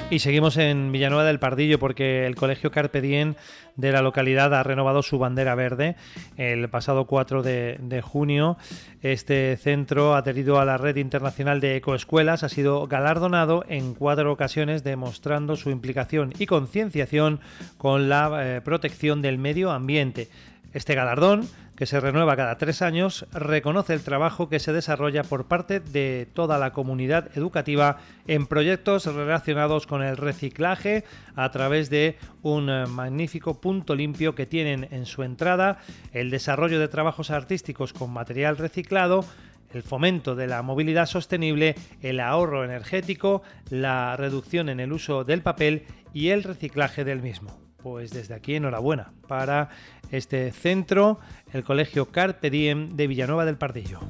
Y 0.08 0.20
seguimos 0.20 0.56
en 0.56 0.92
Villanueva 0.92 1.24
del 1.24 1.40
Pardillo 1.40 1.80
porque 1.80 2.26
el 2.26 2.36
Colegio 2.36 2.70
Carpe 2.70 3.00
Diem 3.00 3.34
de 3.74 3.90
la 3.90 4.02
localidad 4.02 4.54
ha 4.54 4.62
renovado 4.62 5.02
su 5.02 5.18
bandera 5.18 5.56
verde 5.56 5.96
el 6.36 6.68
pasado 6.68 7.06
4 7.06 7.42
de, 7.42 8.02
junio. 8.04 8.56
Este 9.02 9.56
centro, 9.56 10.14
adherido 10.14 10.60
a 10.60 10.64
la 10.64 10.78
red 10.78 10.96
internacional 10.96 11.60
de 11.60 11.76
ecoescuelas, 11.76 12.44
ha 12.44 12.48
sido 12.48 12.86
galardonado 12.86 13.64
en 13.68 13.94
cuatro 13.94 14.32
ocasiones 14.32 14.84
demostrando 14.84 15.56
su 15.56 15.70
implicación 15.70 16.32
y 16.38 16.46
concienciación 16.46 17.40
con 17.76 18.08
la 18.08 18.30
eh, 18.42 18.60
protección 18.60 19.22
del 19.22 19.38
medio 19.38 19.72
ambiente. 19.72 20.28
Este 20.72 20.94
galardón, 20.94 21.48
que 21.76 21.86
se 21.86 22.00
renueva 22.00 22.36
cada 22.36 22.56
tres 22.58 22.80
años, 22.80 23.26
reconoce 23.32 23.92
el 23.92 24.02
trabajo 24.02 24.48
que 24.48 24.58
se 24.58 24.72
desarrolla 24.72 25.22
por 25.22 25.46
parte 25.46 25.78
de 25.80 26.26
toda 26.32 26.58
la 26.58 26.72
comunidad 26.72 27.36
educativa 27.36 27.98
en 28.26 28.46
proyectos 28.46 29.06
relacionados 29.06 29.86
con 29.86 30.02
el 30.02 30.16
reciclaje 30.16 31.04
a 31.34 31.50
través 31.50 31.90
de 31.90 32.16
un 32.42 32.70
eh, 32.70 32.86
magnífico 32.86 33.60
punto 33.60 33.94
limpio 33.94 34.34
que 34.34 34.46
tienen 34.46 34.88
en 34.90 35.04
su 35.04 35.22
entrada 35.22 35.78
el 36.12 36.30
desarrollo 36.30 36.80
de 36.80 36.88
trabajos 36.88 37.30
artísticos 37.30 37.92
con 37.92 38.10
material 38.10 38.56
reciclado, 38.56 39.24
el 39.72 39.82
fomento 39.82 40.34
de 40.34 40.46
la 40.46 40.62
movilidad 40.62 41.06
sostenible, 41.06 41.74
el 42.00 42.20
ahorro 42.20 42.64
energético, 42.64 43.42
la 43.68 44.16
reducción 44.16 44.70
en 44.70 44.80
el 44.80 44.92
uso 44.92 45.24
del 45.24 45.42
papel 45.42 45.84
y 46.14 46.30
el 46.30 46.42
reciclaje 46.42 47.04
del 47.04 47.20
mismo. 47.20 47.65
Pues 47.88 48.10
desde 48.10 48.34
aquí 48.34 48.56
enhorabuena 48.56 49.12
para 49.28 49.68
este 50.10 50.50
centro, 50.50 51.20
el 51.52 51.62
Colegio 51.62 52.06
Carpe 52.06 52.50
Diem 52.50 52.96
de 52.96 53.06
Villanueva 53.06 53.44
del 53.44 53.58
Pardillo. 53.58 54.00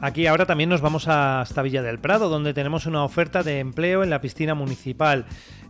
Aquí 0.00 0.26
ahora 0.26 0.46
también 0.46 0.68
nos 0.68 0.80
vamos 0.80 1.06
hasta 1.06 1.62
Villa 1.62 1.82
del 1.82 2.00
Prado, 2.00 2.28
donde 2.28 2.52
tenemos 2.52 2.86
una 2.86 3.04
oferta 3.04 3.44
de 3.44 3.60
empleo 3.60 4.02
en 4.02 4.10
la 4.10 4.20
piscina 4.20 4.56
municipal. 4.56 5.24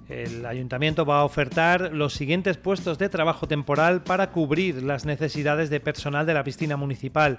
El 0.08 0.44
ayuntamiento 0.44 1.06
va 1.06 1.20
a 1.20 1.24
ofertar 1.24 1.92
los 1.92 2.12
siguientes 2.12 2.58
puestos 2.58 2.98
de 2.98 3.08
trabajo 3.08 3.48
temporal 3.48 4.02
para 4.02 4.30
cubrir 4.30 4.82
las 4.82 5.06
necesidades 5.06 5.70
de 5.70 5.80
personal 5.80 6.26
de 6.26 6.34
la 6.34 6.44
piscina 6.44 6.76
municipal. 6.76 7.38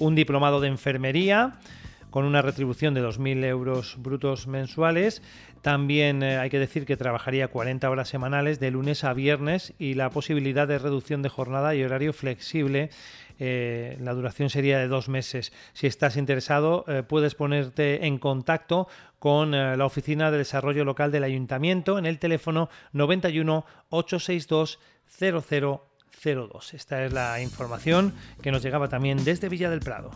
Un 0.00 0.16
diplomado 0.16 0.60
de 0.60 0.68
enfermería 0.68 1.58
con 2.10 2.24
una 2.24 2.42
retribución 2.42 2.94
de 2.94 3.02
2.000 3.02 3.44
euros 3.44 3.96
brutos 3.98 4.46
mensuales. 4.46 5.22
También 5.62 6.22
eh, 6.22 6.38
hay 6.38 6.50
que 6.50 6.58
decir 6.58 6.84
que 6.84 6.96
trabajaría 6.96 7.48
40 7.48 7.88
horas 7.88 8.08
semanales 8.08 8.60
de 8.60 8.70
lunes 8.70 9.04
a 9.04 9.12
viernes 9.12 9.74
y 9.78 9.94
la 9.94 10.10
posibilidad 10.10 10.66
de 10.66 10.78
reducción 10.78 11.22
de 11.22 11.28
jornada 11.28 11.74
y 11.74 11.84
horario 11.84 12.12
flexible. 12.12 12.90
eh, 13.38 13.96
la 14.00 14.12
duración 14.12 14.50
sería 14.50 14.78
de 14.78 14.88
dos 14.88 15.08
meses. 15.08 15.52
Si 15.72 15.86
estás 15.86 16.16
interesado, 16.16 16.84
eh, 16.88 17.02
puedes 17.02 17.34
ponerte 17.34 18.04
en 18.06 18.18
contacto 18.18 18.88
con 19.20 19.54
eh, 19.54 19.76
la 19.76 19.86
Oficina 19.86 20.32
de 20.32 20.38
Desarrollo 20.38 20.84
Local 20.84 21.12
del 21.12 21.22
Ayuntamiento 21.22 21.98
en 21.98 22.06
el 22.06 22.18
teléfono 22.18 22.68
91 22.92 23.64
862 23.90 24.80
0002. 25.20 26.74
Esta 26.74 27.04
es 27.04 27.12
la 27.12 27.40
información 27.40 28.14
que 28.42 28.50
nos 28.50 28.62
llegaba 28.62 28.88
también 28.88 29.22
desde 29.22 29.48
Villa 29.48 29.70
del 29.70 29.80
Prado. 29.80 30.10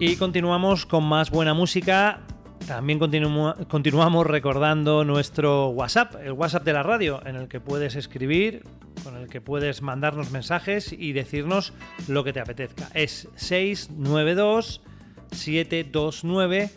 Y 0.00 0.14
continuamos 0.14 0.86
con 0.86 1.02
más 1.02 1.28
buena 1.30 1.54
música. 1.54 2.20
También 2.68 3.00
continu- 3.00 3.66
continuamos 3.66 4.26
recordando 4.26 5.02
nuestro 5.02 5.68
WhatsApp, 5.70 6.16
el 6.22 6.32
WhatsApp 6.32 6.64
de 6.64 6.72
la 6.74 6.82
radio, 6.82 7.20
en 7.26 7.34
el 7.36 7.48
que 7.48 7.60
puedes 7.60 7.96
escribir 7.96 8.62
con 9.02 9.16
el 9.16 9.28
que 9.28 9.40
puedes 9.40 9.80
mandarnos 9.80 10.30
mensajes 10.32 10.92
y 10.92 11.12
decirnos 11.14 11.72
lo 12.08 12.24
que 12.24 12.34
te 12.34 12.40
apetezca. 12.40 12.88
Es 12.92 13.26
692 13.36 14.82
729 15.32 16.70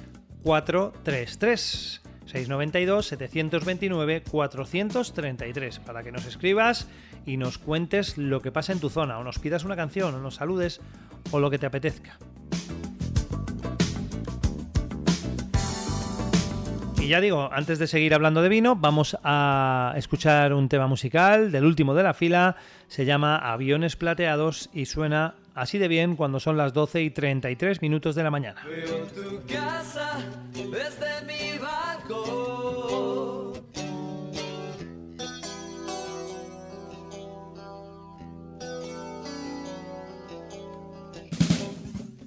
433. 0.44 2.02
692 2.26 3.06
729 3.08 4.24
433 4.24 5.80
para 5.80 6.04
que 6.04 6.12
nos 6.14 6.26
escribas 6.26 6.88
y 7.26 7.36
nos 7.36 7.58
cuentes 7.58 8.18
lo 8.18 8.40
que 8.40 8.54
pasa 8.54 8.72
en 8.72 8.80
tu 8.80 8.90
zona 8.90 9.20
o 9.20 9.26
nos 9.26 9.40
pidas 9.40 9.66
una 9.66 9.76
canción 9.76 10.16
o 10.16 10.20
nos 10.20 10.36
saludes 10.36 10.80
o 11.32 11.40
lo 11.42 11.50
que 11.50 11.60
te 11.60 11.66
apetezca. 11.66 12.18
Y 17.02 17.08
ya 17.08 17.20
digo, 17.20 17.50
antes 17.52 17.80
de 17.80 17.88
seguir 17.88 18.14
hablando 18.14 18.44
de 18.44 18.50
vino, 18.50 18.76
vamos 18.76 19.18
a 19.24 19.96
escuchar 19.98 20.54
un 20.54 20.70
tema 20.70 20.86
musical 20.86 21.52
del 21.52 21.66
último 21.66 21.96
de 21.96 22.04
la 22.04 22.14
fila. 22.14 22.58
Se 22.88 23.06
llama 23.06 23.38
Aviones 23.38 23.96
Plateados 23.96 24.70
y 24.72 24.86
suena 24.86 25.34
así 25.56 25.80
de 25.80 25.88
bien 25.88 26.16
cuando 26.16 26.40
son 26.40 26.58
las 26.58 26.74
12 26.74 27.02
y 27.02 27.10
33 27.10 27.82
minutos 27.82 28.14
de 28.14 28.22
la 28.24 28.30
mañana. 28.30 28.62
Veo 28.68 29.08
tu 29.08 29.42
casa 29.52 30.20
desde 30.54 31.26
mi 31.26 31.58
balcón. 31.58 33.52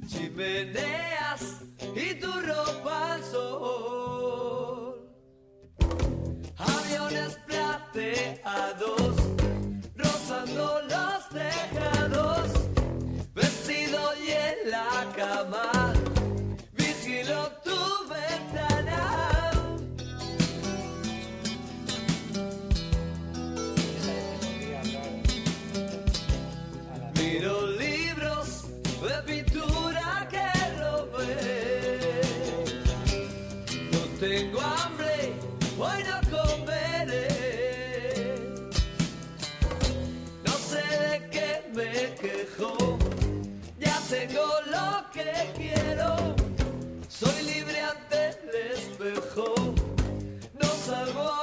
Chimeneas 0.08 1.62
y 1.94 2.14
tu 2.16 2.32
ropa 2.32 3.14
al 3.14 3.22
sol. 3.22 4.03
Plateados 7.94 9.14
rozando 9.96 10.80
los 10.88 11.28
tejados. 11.28 12.48
Vestido 13.34 14.00
y 14.26 14.32
en 14.32 14.70
la 14.70 15.12
cama. 15.16 16.13
Quiero. 45.56 46.34
Soy 47.08 47.42
libre 47.42 47.80
ante 47.80 48.30
el 48.30 48.72
espejo, 48.72 49.54
no 50.60 50.68
salgo 50.86 51.33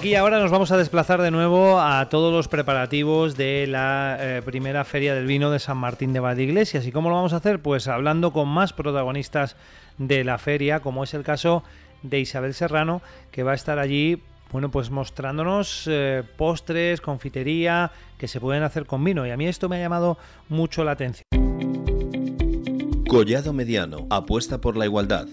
aquí 0.00 0.14
ahora 0.14 0.38
nos 0.38 0.50
vamos 0.50 0.72
a 0.72 0.78
desplazar 0.78 1.20
de 1.20 1.30
nuevo 1.30 1.78
a 1.78 2.08
todos 2.08 2.32
los 2.32 2.48
preparativos 2.48 3.36
de 3.36 3.66
la 3.66 4.16
eh, 4.18 4.40
primera 4.42 4.82
feria 4.86 5.14
del 5.14 5.26
vino 5.26 5.50
de 5.50 5.58
San 5.58 5.76
Martín 5.76 6.14
de 6.14 6.20
Valdeiglesias. 6.20 6.86
¿Y 6.86 6.90
cómo 6.90 7.10
lo 7.10 7.16
vamos 7.16 7.34
a 7.34 7.36
hacer? 7.36 7.60
Pues 7.60 7.86
hablando 7.86 8.32
con 8.32 8.48
más 8.48 8.72
protagonistas 8.72 9.56
de 9.98 10.24
la 10.24 10.38
feria, 10.38 10.80
como 10.80 11.04
es 11.04 11.12
el 11.12 11.22
caso 11.22 11.64
de 12.02 12.18
Isabel 12.18 12.54
Serrano, 12.54 13.02
que 13.30 13.42
va 13.42 13.52
a 13.52 13.54
estar 13.54 13.78
allí, 13.78 14.22
bueno, 14.50 14.70
pues 14.70 14.88
mostrándonos 14.88 15.84
eh, 15.86 16.22
postres, 16.38 17.02
confitería 17.02 17.92
que 18.16 18.26
se 18.26 18.40
pueden 18.40 18.62
hacer 18.62 18.86
con 18.86 19.04
vino. 19.04 19.26
Y 19.26 19.32
a 19.32 19.36
mí 19.36 19.48
esto 19.48 19.68
me 19.68 19.76
ha 19.76 19.80
llamado 19.80 20.16
mucho 20.48 20.82
la 20.82 20.92
atención. 20.92 21.26
Collado 23.06 23.52
Mediano 23.52 24.06
apuesta 24.08 24.62
por 24.62 24.78
la 24.78 24.86
igualdad. 24.86 25.28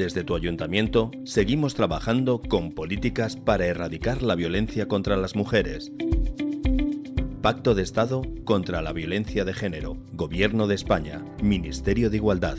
Desde 0.00 0.24
tu 0.24 0.34
ayuntamiento 0.34 1.10
seguimos 1.24 1.74
trabajando 1.74 2.40
con 2.40 2.72
políticas 2.72 3.36
para 3.36 3.66
erradicar 3.66 4.22
la 4.22 4.34
violencia 4.34 4.88
contra 4.88 5.14
las 5.18 5.36
mujeres. 5.36 5.92
Pacto 7.42 7.74
de 7.74 7.82
Estado 7.82 8.22
contra 8.44 8.80
la 8.80 8.94
Violencia 8.94 9.44
de 9.44 9.52
Género. 9.52 9.98
Gobierno 10.14 10.66
de 10.66 10.76
España. 10.76 11.22
Ministerio 11.42 12.08
de 12.08 12.16
Igualdad. 12.16 12.56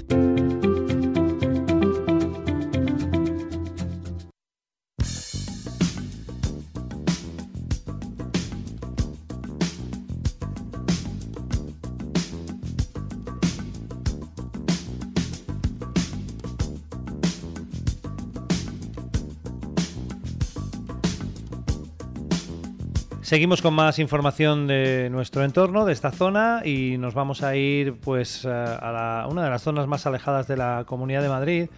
Seguimos 23.31 23.61
con 23.61 23.73
más 23.73 23.97
información 23.97 24.67
de 24.67 25.07
nuestro 25.09 25.45
entorno, 25.45 25.85
de 25.85 25.93
esta 25.93 26.11
zona, 26.11 26.63
y 26.65 26.97
nos 26.97 27.13
vamos 27.13 27.43
a 27.43 27.55
ir 27.55 27.93
pues 27.93 28.43
eh, 28.43 28.49
a 28.49 28.91
la- 28.91 29.27
una 29.31 29.45
de 29.45 29.49
las 29.49 29.61
zonas 29.61 29.87
más 29.87 30.05
alejadas 30.05 30.49
de 30.49 30.57
la 30.57 30.83
Comunidad 30.85 31.21
de 31.21 31.29
Madrid, 31.29 31.69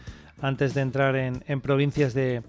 antes 0.42 0.74
de 0.74 0.82
entrar 0.82 1.16
en, 1.16 1.62
provincias 1.62 2.16
de, 2.16 2.42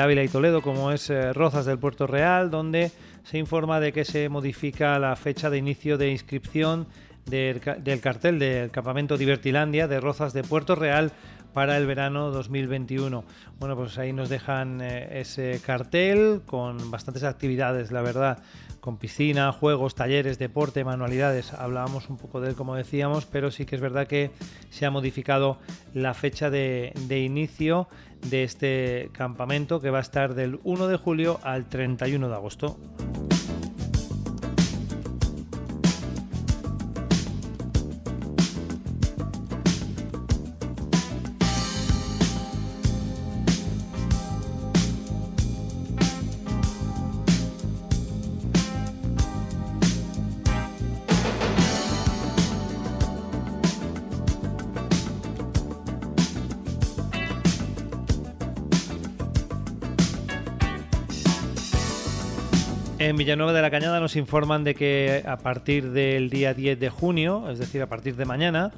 Ávila 0.00 0.24
y 0.24 0.28
Toledo, 0.28 0.62
como 0.62 0.90
es 0.90 1.10
eh, 1.10 1.34
Rozas 1.34 1.66
del 1.66 1.78
Puerto 1.78 2.06
Real, 2.06 2.50
donde 2.50 2.92
se 3.24 3.36
informa 3.36 3.78
de 3.78 3.92
que 3.92 4.06
se 4.06 4.30
modifica 4.30 4.98
la 4.98 5.16
fecha 5.16 5.50
de 5.50 5.58
inicio 5.58 5.98
de 5.98 6.10
inscripción 6.12 6.86
del, 7.26 7.60
del 7.60 8.00
cartel 8.00 8.38
del 8.38 8.70
campamento 8.70 9.18
Divertilandia 9.18 9.86
de 9.86 10.00
Rozas 10.00 10.32
de 10.32 10.42
Puerto 10.42 10.76
Real 10.76 11.12
para 11.56 11.78
el 11.78 11.86
verano 11.86 12.30
2021. 12.32 13.24
Bueno, 13.58 13.76
pues 13.76 13.96
ahí 13.96 14.12
nos 14.12 14.28
dejan 14.28 14.82
eh, 14.82 15.20
ese 15.20 15.58
cartel 15.64 16.42
con 16.44 16.90
bastantes 16.90 17.24
actividades, 17.24 17.90
la 17.90 18.02
verdad, 18.02 18.40
con 18.80 18.98
piscina, 18.98 19.52
juegos, 19.52 19.94
talleres, 19.94 20.38
deporte, 20.38 20.84
manualidades. 20.84 21.54
Hablábamos 21.54 22.10
un 22.10 22.18
poco 22.18 22.42
de 22.42 22.50
él, 22.50 22.56
como 22.56 22.74
decíamos, 22.74 23.24
pero 23.24 23.50
sí 23.50 23.64
que 23.64 23.74
es 23.74 23.80
verdad 23.80 24.06
que 24.06 24.32
se 24.68 24.84
ha 24.84 24.90
modificado 24.90 25.56
la 25.94 26.12
fecha 26.12 26.50
de, 26.50 26.92
de 27.08 27.20
inicio 27.20 27.88
de 28.28 28.44
este 28.44 29.08
campamento 29.12 29.80
que 29.80 29.88
va 29.88 29.96
a 29.96 30.02
estar 30.02 30.34
del 30.34 30.60
1 30.62 30.88
de 30.88 30.96
julio 30.98 31.40
al 31.42 31.70
31 31.70 32.28
de 32.28 32.34
agosto. 32.34 32.76
En 63.16 63.20
Villanueva 63.20 63.54
de 63.54 63.62
la 63.62 63.70
Cañada 63.70 63.98
nos 63.98 64.14
informan 64.14 64.62
de 64.62 64.74
que 64.74 65.24
a 65.26 65.38
partir 65.38 65.92
del 65.92 66.28
día 66.28 66.52
10 66.52 66.78
de 66.78 66.90
junio, 66.90 67.48
es 67.48 67.58
decir, 67.58 67.80
a 67.80 67.88
partir 67.88 68.14
de 68.14 68.26
mañana, 68.26 68.72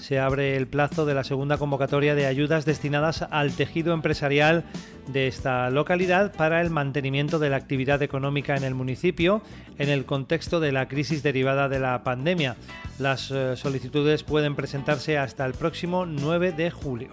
se 0.00 0.18
abre 0.18 0.56
el 0.56 0.66
plazo 0.66 1.06
de 1.06 1.14
la 1.14 1.22
segunda 1.22 1.58
convocatoria 1.58 2.16
de 2.16 2.26
ayudas 2.26 2.64
destinadas 2.64 3.22
al 3.22 3.52
tejido 3.52 3.94
empresarial 3.94 4.64
de 5.06 5.28
esta 5.28 5.70
localidad 5.70 6.32
para 6.32 6.60
el 6.60 6.70
mantenimiento 6.70 7.38
de 7.38 7.50
la 7.50 7.56
actividad 7.56 8.02
económica 8.02 8.56
en 8.56 8.64
el 8.64 8.74
municipio 8.74 9.42
en 9.78 9.88
el 9.90 10.06
contexto 10.06 10.58
de 10.58 10.72
la 10.72 10.88
crisis 10.88 11.22
derivada 11.22 11.68
de 11.68 11.78
la 11.78 12.02
pandemia. 12.02 12.56
Las 12.98 13.30
eh, 13.30 13.54
solicitudes 13.54 14.24
pueden 14.24 14.56
presentarse 14.56 15.18
hasta 15.18 15.46
el 15.46 15.52
próximo 15.52 16.04
9 16.04 16.50
de 16.50 16.72
julio. 16.72 17.10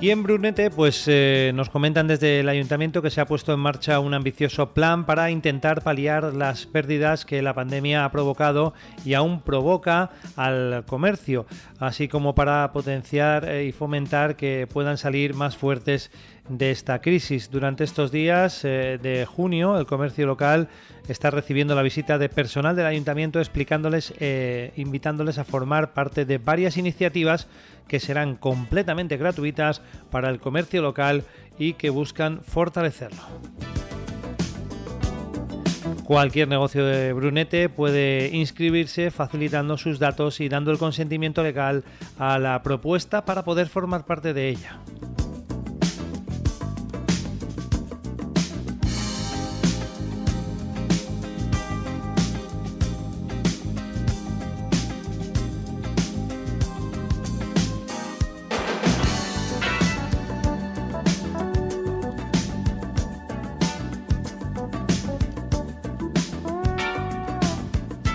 Y 0.00 0.10
en 0.10 0.22
Brunete, 0.22 0.70
pues 0.70 1.06
eh, 1.08 1.50
nos 1.56 1.70
comentan 1.70 2.06
desde 2.06 2.38
el 2.38 2.48
ayuntamiento 2.48 3.02
que 3.02 3.10
se 3.10 3.20
ha 3.20 3.26
puesto 3.26 3.52
en 3.52 3.58
marcha 3.58 3.98
un 3.98 4.14
ambicioso 4.14 4.72
plan 4.72 5.04
para 5.04 5.28
intentar 5.32 5.82
paliar 5.82 6.34
las 6.34 6.66
pérdidas 6.66 7.24
que 7.24 7.42
la 7.42 7.52
pandemia 7.52 8.04
ha 8.04 8.12
provocado 8.12 8.74
y 9.04 9.14
aún 9.14 9.40
provoca 9.40 10.10
al 10.36 10.84
comercio, 10.86 11.46
así 11.80 12.06
como 12.06 12.36
para 12.36 12.70
potenciar 12.72 13.48
eh, 13.48 13.64
y 13.64 13.72
fomentar 13.72 14.36
que 14.36 14.68
puedan 14.72 14.98
salir 14.98 15.34
más 15.34 15.56
fuertes 15.56 16.12
de 16.48 16.70
esta 16.70 17.00
crisis. 17.00 17.50
Durante 17.50 17.84
estos 17.84 18.10
días 18.10 18.64
eh, 18.64 18.98
de 19.02 19.26
junio, 19.26 19.78
el 19.78 19.86
comercio 19.86 20.26
local 20.26 20.68
está 21.08 21.30
recibiendo 21.30 21.74
la 21.74 21.82
visita 21.82 22.18
de 22.18 22.28
personal 22.28 22.76
del 22.76 22.86
ayuntamiento 22.86 23.38
explicándoles, 23.38 24.14
eh, 24.18 24.72
invitándoles 24.76 25.38
a 25.38 25.44
formar 25.44 25.92
parte 25.92 26.24
de 26.24 26.38
varias 26.38 26.76
iniciativas 26.76 27.48
que 27.86 28.00
serán 28.00 28.36
completamente 28.36 29.16
gratuitas 29.16 29.82
para 30.10 30.28
el 30.30 30.40
comercio 30.40 30.82
local 30.82 31.24
y 31.58 31.74
que 31.74 31.90
buscan 31.90 32.40
fortalecerlo. 32.42 33.22
Cualquier 36.04 36.48
negocio 36.48 36.86
de 36.86 37.12
Brunete 37.12 37.68
puede 37.68 38.30
inscribirse 38.32 39.10
facilitando 39.10 39.76
sus 39.76 39.98
datos 39.98 40.40
y 40.40 40.48
dando 40.48 40.70
el 40.70 40.78
consentimiento 40.78 41.42
legal 41.42 41.84
a 42.18 42.38
la 42.38 42.62
propuesta 42.62 43.26
para 43.26 43.44
poder 43.44 43.68
formar 43.68 44.06
parte 44.06 44.32
de 44.32 44.48
ella. 44.48 44.78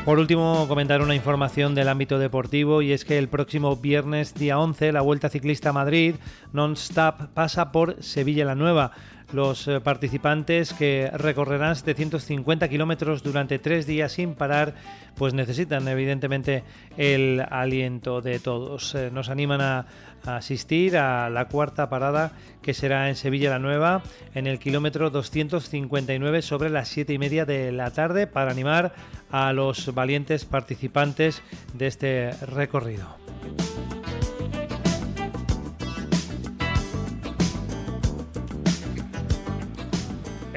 Por 0.05 0.19
último, 0.19 0.67
comentar 0.67 1.01
una 1.01 1.15
información 1.15 1.75
del 1.75 1.87
ámbito 1.87 2.19
deportivo 2.19 2.81
y 2.81 2.91
es 2.91 3.05
que 3.05 3.17
el 3.17 3.29
próximo 3.29 3.77
viernes 3.77 4.33
día 4.33 4.59
11 4.59 4.91
la 4.91 4.99
Vuelta 4.99 5.29
Ciclista 5.29 5.71
Madrid 5.71 6.15
non-stop 6.51 7.29
pasa 7.33 7.71
por 7.71 8.03
Sevilla 8.03 8.43
la 8.43 8.53
Nueva. 8.53 8.91
Los 9.31 9.67
eh, 9.67 9.79
participantes 9.79 10.73
que 10.73 11.09
recorrerán 11.13 11.75
750 11.75 12.67
kilómetros 12.67 13.23
durante 13.23 13.59
tres 13.59 13.87
días 13.87 14.11
sin 14.11 14.35
parar, 14.35 14.75
pues 15.15 15.33
necesitan 15.33 15.87
evidentemente 15.87 16.63
el 16.97 17.43
aliento 17.49 18.21
de 18.21 18.39
todos. 18.39 18.93
Eh, 18.95 19.09
nos 19.11 19.29
animan 19.29 19.61
a, 19.61 19.85
asistir 20.25 20.95
a 20.95 21.29
la 21.29 21.49
cuarta 21.49 21.89
parada 21.89 22.31
que 22.61 22.73
será 22.73 23.09
en 23.09 23.17
Sevilla 23.17 23.49
la 23.49 23.59
Nueva 23.59 24.03
en 24.33 24.47
el 24.47 24.57
kilómetro 24.57 25.09
259 25.09 26.41
sobre 26.41 26.69
las 26.69 26.87
7 26.87 27.11
y 27.11 27.17
media 27.17 27.45
de 27.45 27.73
la 27.73 27.91
tarde 27.91 28.25
para 28.25 28.51
animar 28.51 28.93
a 29.31 29.51
los 29.51 29.93
valientes 29.93 30.45
participantes 30.45 31.41
de 31.73 31.87
este 31.87 32.31
recorrido. 32.45 33.17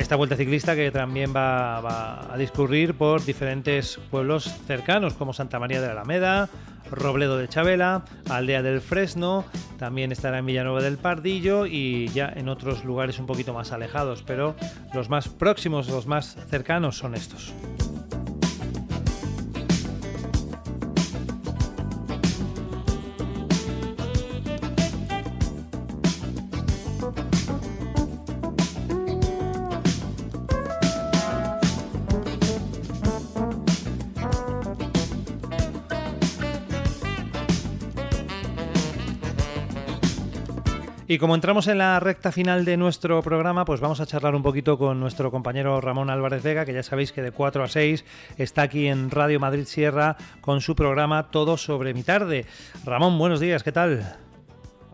Esta 0.06 0.14
vuelta 0.14 0.36
ciclista 0.36 0.76
que 0.76 0.92
también 0.92 1.34
va, 1.34 2.32
a 2.32 2.38
discurrir 2.38 2.94
por 2.94 3.24
diferentes 3.24 3.98
pueblos 4.08 4.44
cercanos 4.64 5.14
como 5.14 5.32
Santa 5.32 5.58
María 5.58 5.80
de 5.80 5.88
la 5.88 5.94
Alameda, 5.94 6.48
Robledo 6.92 7.36
de 7.36 7.48
Chabela, 7.48 8.04
Aldea 8.30 8.62
del 8.62 8.80
Fresno, 8.80 9.44
también 9.80 10.12
estará 10.12 10.38
en 10.38 10.46
Villanueva 10.46 10.80
del 10.80 10.96
Pardillo 10.96 11.66
y 11.66 12.06
ya 12.14 12.32
en 12.36 12.48
otros 12.48 12.84
lugares 12.84 13.18
un 13.18 13.26
poquito 13.26 13.52
más 13.52 13.72
alejados, 13.72 14.22
pero 14.24 14.54
los 14.94 15.10
más 15.10 15.28
próximos, 15.28 15.88
los 15.88 16.06
más 16.06 16.36
cercanos 16.48 16.96
son 16.96 17.16
estos. 17.16 17.52
Y 41.16 41.18
como 41.18 41.34
entramos 41.34 41.66
en 41.66 41.78
la 41.78 41.98
recta 41.98 42.30
final 42.30 42.66
de 42.66 42.76
nuestro 42.76 43.22
programa, 43.22 43.64
pues 43.64 43.80
vamos 43.80 44.00
a 44.00 44.06
charlar 44.06 44.34
un 44.34 44.42
poquito 44.42 44.76
con 44.76 45.00
nuestro 45.00 45.30
compañero 45.30 45.80
Ramón 45.80 46.10
Álvarez 46.10 46.42
Vega, 46.42 46.66
que 46.66 46.74
ya 46.74 46.82
sabéis 46.82 47.10
que 47.10 47.22
de 47.22 47.30
4 47.30 47.64
a 47.64 47.68
6 47.68 48.04
está 48.36 48.60
aquí 48.60 48.86
en 48.86 49.10
Radio 49.10 49.40
Madrid 49.40 49.64
Sierra 49.64 50.18
con 50.42 50.60
su 50.60 50.76
programa 50.76 51.30
Todo 51.30 51.56
sobre 51.56 51.94
mi 51.94 52.02
tarde. 52.02 52.44
Ramón, 52.84 53.16
buenos 53.16 53.40
días, 53.40 53.62
¿qué 53.62 53.72
tal? 53.72 54.18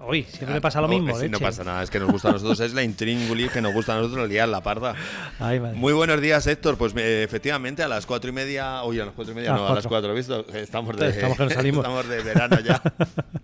Uy, 0.07 0.23
siempre 0.23 0.55
me 0.55 0.61
pasa 0.61 0.81
lo 0.81 0.87
No, 0.87 0.95
mismo, 0.95 1.19
sí, 1.19 1.29
no 1.29 1.41
pasa 1.41 1.65
nada, 1.65 1.83
es 1.83 1.91
que 1.91 1.99
nos 1.99 2.13
gusta 2.13 2.29
a 2.29 2.33
nosotros, 2.33 2.61
es 2.61 2.73
la 2.73 2.85
intríngulis 2.85 3.51
que 3.51 3.61
nos 3.61 3.75
gusta 3.75 3.95
a 3.95 3.97
nosotros 3.97 4.29
liar 4.29 4.49
la 4.49 4.61
parda. 4.61 4.95
Ay. 5.41 5.59
Muy 5.59 5.93
buenos 5.93 6.21
días, 6.21 6.47
Héctor. 6.47 6.79
Pues 6.79 6.95
eh, 6.95 7.25
efectivamente 7.25 7.83
a 7.83 7.89
las 7.89 8.07
cuatro 8.07 8.31
y 8.31 8.33
media, 8.33 8.85
oye, 8.85 9.03
a 9.03 9.07
las 9.07 9.15
cuatro 9.15 9.33
y 9.33 9.37
media, 9.39 9.55
A 9.55 9.57
no, 9.57 9.67
a 9.67 9.75
las 9.75 9.89
cuatro. 9.89 10.15
¿visto? 10.15 10.47
Estamos 10.55 10.97
de, 10.97 11.09
Estamos 11.09 11.37
que 11.37 11.45
nos 11.47 11.53
salimos. 11.53 11.85
estamos 11.85 12.09
de 12.09 12.23
verano 12.23 12.61
ya. 12.61 12.81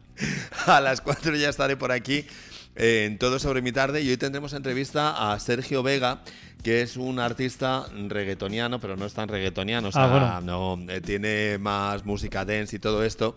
a 0.67 0.81
las 0.81 1.01
cuatro 1.01 1.35
ya 1.35 1.49
estaré 1.49 1.77
por 1.77 1.91
aquí 1.91 2.25
en 2.79 3.19
Todo 3.19 3.41
sobre 3.41 3.61
mi 3.61 3.73
tarde 3.73 4.03
y 4.03 4.09
hoy 4.09 4.17
tendremos 4.17 4.53
entrevista 4.53 5.33
a 5.33 5.39
Sergio 5.41 5.83
Vega, 5.83 6.23
que 6.63 6.83
es 6.83 6.97
un 6.97 7.19
artista 7.21 7.87
reggaetoniano, 8.09 8.79
pero 8.81 8.97
no 8.97 9.07
es 9.07 9.15
tan 9.15 9.29
reggaetoniano, 9.29 9.89
o 9.89 9.91
Ah, 9.91 9.93
sea, 9.93 10.07
bueno. 10.41 10.77
no, 10.77 10.93
eh, 10.93 11.01
tiene 11.01 11.57
más 11.59 12.05
música 12.05 12.45
dance 12.45 12.77
y 12.77 12.79
todo 12.79 13.05
esto. 13.05 13.37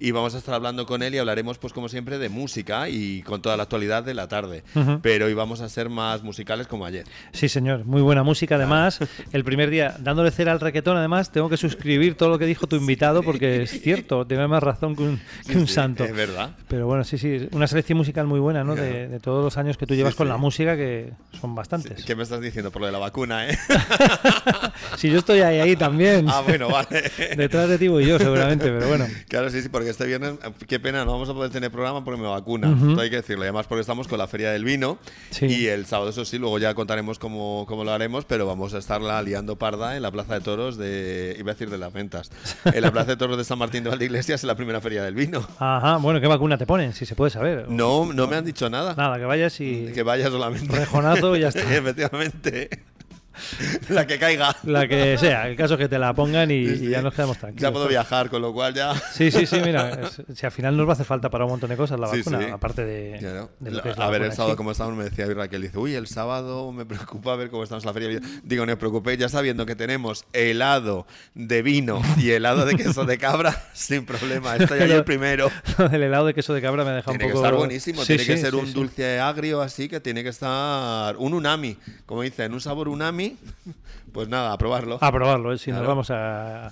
Y 0.00 0.10
vamos 0.10 0.34
a 0.34 0.38
estar 0.38 0.54
hablando 0.54 0.84
con 0.84 1.02
él 1.04 1.14
y 1.14 1.18
hablaremos, 1.18 1.58
pues 1.58 1.72
como 1.72 1.88
siempre, 1.88 2.18
de 2.18 2.28
música 2.28 2.88
y 2.88 3.22
con 3.22 3.40
toda 3.40 3.56
la 3.56 3.64
actualidad 3.64 4.02
de 4.02 4.14
la 4.14 4.26
tarde. 4.26 4.64
Ujú. 4.74 4.98
Pero 5.00 5.26
hoy 5.26 5.34
vamos 5.34 5.60
a 5.60 5.68
ser 5.68 5.90
más 5.90 6.22
musicales 6.24 6.66
como 6.66 6.84
ayer. 6.84 7.04
Sí, 7.32 7.48
señor, 7.48 7.84
muy 7.84 8.02
buena 8.02 8.24
música. 8.24 8.56
Además, 8.56 8.98
el 9.32 9.44
primer 9.44 9.70
día, 9.70 9.94
dándole 10.00 10.32
cera 10.32 10.50
al 10.50 10.58
reggaetón, 10.58 10.96
además, 10.96 11.30
tengo 11.30 11.48
que 11.48 11.56
suscribir 11.56 12.16
todo 12.16 12.30
lo 12.30 12.38
que 12.38 12.46
dijo 12.46 12.66
tu 12.66 12.74
invitado 12.76 13.22
porque 13.22 13.62
es 13.62 13.80
cierto, 13.80 14.26
tiene 14.26 14.48
más 14.48 14.62
razón 14.62 14.96
que 14.96 15.02
un, 15.04 15.20
que 15.46 15.56
un 15.56 15.68
sí, 15.68 15.74
santo. 15.74 16.04
es 16.04 16.12
verdad. 16.14 16.56
Pero 16.66 16.86
bueno, 16.86 17.04
sí, 17.04 17.16
sí, 17.16 17.48
una 17.52 17.68
selección 17.68 17.98
musical 17.98 18.26
muy 18.26 18.40
buena, 18.40 18.64
¿no? 18.64 18.74
De, 18.74 19.06
de 19.06 19.20
todos 19.20 19.44
los 19.44 19.56
años 19.56 19.76
que 19.76 19.86
tú 19.86 19.94
llevas 19.94 20.14
Sí, 20.14 20.18
con 20.18 20.28
la 20.28 20.36
música, 20.36 20.76
que 20.76 21.12
son 21.40 21.54
bastantes. 21.54 22.04
¿Qué 22.04 22.16
me 22.16 22.24
estás 22.24 22.40
diciendo 22.40 22.61
por 22.70 22.80
lo 22.80 22.86
de 22.86 22.92
la 22.92 22.98
vacuna, 22.98 23.48
eh? 23.48 23.58
Si 24.96 25.10
yo 25.10 25.18
estoy 25.18 25.40
ahí, 25.40 25.58
ahí 25.58 25.76
también. 25.76 26.26
Ah, 26.28 26.42
bueno, 26.46 26.68
vale. 26.68 27.10
Detrás 27.36 27.68
de 27.68 27.78
ti 27.78 27.88
voy 27.88 28.06
yo, 28.06 28.18
seguramente, 28.18 28.70
pero 28.70 28.86
bueno. 28.86 29.06
Claro, 29.28 29.50
sí, 29.50 29.62
sí, 29.62 29.68
porque 29.68 29.90
este 29.90 30.06
viernes, 30.06 30.34
eh, 30.42 30.52
qué 30.66 30.78
pena, 30.78 31.04
no 31.04 31.12
vamos 31.12 31.28
a 31.28 31.34
poder 31.34 31.50
tener 31.50 31.70
programa 31.70 32.04
porque 32.04 32.20
me 32.20 32.28
vacuna. 32.28 32.68
Esto 32.72 33.00
hay 33.00 33.10
que 33.10 33.16
decirlo. 33.16 33.44
Y 33.44 33.46
además 33.46 33.66
porque 33.66 33.80
estamos 33.80 34.08
con 34.08 34.18
la 34.18 34.26
Feria 34.26 34.50
del 34.52 34.64
Vino. 34.64 34.98
Y 35.40 35.66
el 35.66 35.86
sábado, 35.86 36.10
eso 36.10 36.24
sí, 36.24 36.38
luego 36.38 36.58
ya 36.58 36.74
contaremos 36.74 37.18
cómo, 37.18 37.64
cómo 37.66 37.84
lo 37.84 37.92
haremos, 37.92 38.24
pero 38.24 38.46
vamos 38.46 38.74
a 38.74 38.78
estarla 38.78 39.20
liando 39.22 39.56
parda 39.56 39.96
en 39.96 40.02
la 40.02 40.10
Plaza 40.10 40.34
de 40.34 40.40
Toros 40.40 40.76
de, 40.76 41.36
iba 41.38 41.50
a 41.50 41.54
decir 41.54 41.70
de 41.70 41.78
las 41.78 41.92
ventas, 41.92 42.30
en 42.64 42.80
la 42.80 42.90
Plaza 42.90 43.12
de 43.12 43.16
Toros 43.16 43.36
de 43.38 43.44
San 43.44 43.58
Martín 43.58 43.84
de 43.84 43.90
Valdeiglesias 43.90 44.42
en 44.42 44.48
la 44.48 44.54
primera 44.54 44.80
Feria 44.80 45.02
del 45.02 45.14
Vino. 45.14 45.46
Ajá, 45.58 45.96
bueno, 45.96 46.20
¿qué 46.20 46.26
vacuna 46.26 46.58
te 46.58 46.66
ponen? 46.66 46.92
Si 46.92 47.06
se 47.06 47.14
puede 47.14 47.30
saber. 47.30 47.68
No, 47.68 48.12
no 48.12 48.26
me 48.26 48.36
han 48.36 48.44
dicho 48.44 48.68
nada. 48.70 48.94
Nada, 48.94 49.18
que 49.18 49.24
vayas 49.24 49.60
y... 49.60 49.90
Que 49.94 50.02
vaya 50.02 50.30
solamente. 50.30 50.74
Rejonazo 50.76 51.36
y 51.36 51.40
ya 51.40 51.48
está. 51.48 51.60
Efectivamente. 51.76 52.51
it. 52.56 53.01
La 53.88 54.06
que 54.06 54.18
caiga. 54.18 54.56
La 54.64 54.86
que 54.88 55.16
sea, 55.18 55.48
el 55.48 55.56
caso 55.56 55.74
es 55.74 55.78
que 55.80 55.88
te 55.88 55.98
la 55.98 56.12
pongan 56.14 56.50
y, 56.50 56.54
y 56.64 56.88
ya 56.90 57.02
nos 57.02 57.14
quedamos 57.14 57.38
tranquilos. 57.38 57.62
Ya 57.62 57.72
puedo 57.72 57.88
viajar, 57.88 58.28
con 58.30 58.42
lo 58.42 58.52
cual 58.52 58.74
ya. 58.74 58.94
Sí, 59.12 59.30
sí, 59.30 59.46
sí, 59.46 59.60
mira, 59.64 59.90
es- 60.00 60.22
si 60.38 60.46
al 60.46 60.52
final 60.52 60.76
nos 60.76 60.86
va 60.86 60.90
a 60.90 60.94
hacer 60.94 61.06
falta 61.06 61.30
para 61.30 61.44
un 61.44 61.50
montón 61.52 61.70
de 61.70 61.76
cosas 61.76 61.98
la 61.98 62.08
Sí, 62.08 62.18
vacuna, 62.18 62.54
aparte 62.54 62.84
de, 62.84 63.18
Claro. 63.18 63.50
de 63.60 63.70
lo 63.70 63.82
que 63.82 63.90
es 63.90 63.98
la 63.98 64.06
a 64.06 64.10
ver, 64.10 64.22
el 64.22 64.32
sábado 64.32 64.52
sí. 64.52 64.56
cómo 64.56 64.72
estamos, 64.72 64.94
me 64.96 65.04
decía 65.04 65.26
Raquel, 65.32 65.62
dice, 65.62 65.78
uy, 65.78 65.94
el 65.94 66.06
sábado 66.06 66.70
me 66.72 66.84
preocupa 66.86 67.34
ver 67.36 67.50
cómo 67.50 67.62
estamos 67.62 67.84
en 67.84 67.88
la 67.88 67.92
feria. 67.94 68.20
Digo, 68.42 68.66
no 68.66 68.72
os 68.72 68.78
preocupéis, 68.78 69.18
ya 69.18 69.28
sabiendo 69.28 69.66
que 69.66 69.74
tenemos 69.76 70.24
helado 70.32 71.06
de 71.34 71.62
vino 71.62 72.00
y 72.18 72.30
helado 72.30 72.64
de 72.64 72.74
queso 72.76 73.04
de 73.04 73.18
cabra, 73.18 73.64
sin 73.72 74.04
problema, 74.04 74.56
estoy 74.56 74.80
ahí 74.80 74.90
el 74.92 75.04
primero. 75.04 75.50
el 75.92 76.02
helado 76.02 76.26
de 76.26 76.34
queso 76.34 76.54
de 76.54 76.62
cabra 76.62 76.84
me 76.84 76.90
deja 76.92 77.10
Tiene 77.10 77.24
un 77.24 77.28
que 77.30 77.34
poco... 77.34 77.44
estar 77.46 77.58
buenísimo, 77.58 78.04
tiene 78.04 78.24
que 78.24 78.36
ser 78.36 78.54
un 78.54 78.72
dulce 78.72 79.20
agrio 79.20 79.60
así, 79.62 79.88
que 79.88 80.00
tiene 80.00 80.22
que 80.22 80.28
estar 80.30 81.16
un 81.16 81.34
unami, 81.34 81.76
como 82.06 82.22
dicen, 82.22 82.52
un 82.52 82.60
sabor 82.60 82.88
unami, 82.88 83.21
pues 84.12 84.28
nada, 84.28 84.52
a 84.52 84.58
probarlo. 84.58 84.98
A 85.00 85.12
probarlo, 85.12 85.52
¿eh? 85.52 85.58
si 85.58 85.70
nos 85.70 85.78
Claro. 85.80 85.88
vamos 85.88 86.10
a... 86.10 86.70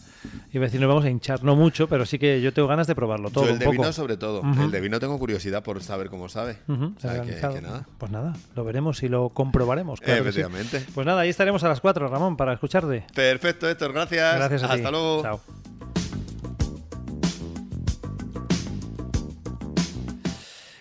Iba 0.53 0.65
a 0.65 0.67
decir, 0.67 0.81
nos 0.81 0.89
vamos 0.89 1.05
a 1.05 1.11
hinchar, 1.11 1.43
no 1.43 1.57
mucho, 1.57 1.89
pero 1.89 2.05
sí 2.05 2.19
que 2.19 2.41
yo 2.43 2.53
tengo 2.53 2.69
ganas 2.69 2.87
de 2.87 2.95
probarlo 2.95 3.31
todo 3.31 3.45
Yo 3.45 3.49
el 3.51 3.55
un 3.55 3.59
de 3.61 3.65
poco. 3.67 3.77
vino 3.79 3.93
sobre 3.93 4.17
todo, 4.17 4.43
el 4.43 4.71
de 4.71 4.81
vino 4.81 5.01
tengo 5.01 5.19
curiosidad 5.19 5.63
por 5.63 5.83
saber 5.83 6.11
cómo 6.11 6.29
sabe. 6.29 6.59
Ujú, 6.69 6.93
O 6.97 7.01
sea, 7.01 7.13
que- 7.15 7.21
organizado. 7.21 7.55
que 7.55 7.61
nada. 7.63 7.87
Pues 7.99 8.13
nada, 8.13 8.35
lo 8.55 8.65
veremos 8.65 9.03
y 9.03 9.09
lo 9.09 9.31
comprobaremos. 9.31 10.01
claro 10.01 10.23
sí. 10.25 10.29
Efectivamente. 10.29 10.85
Pues 10.95 11.07
nada, 11.07 11.23
ahí 11.23 11.31
estaremos 11.31 11.65
a 11.65 11.69
las 11.69 11.81
4, 11.81 12.09
Ramón, 12.09 12.37
para 12.37 12.53
escucharte. 12.53 13.07
Perfecto, 13.15 13.69
Héctor, 13.69 13.93
gracias. 13.93 14.35
Gracias 14.37 14.63
a 14.65 14.69
ti. 14.69 14.75
Hasta 14.75 14.91
luego. 14.91 15.23
Chao. 15.23 15.41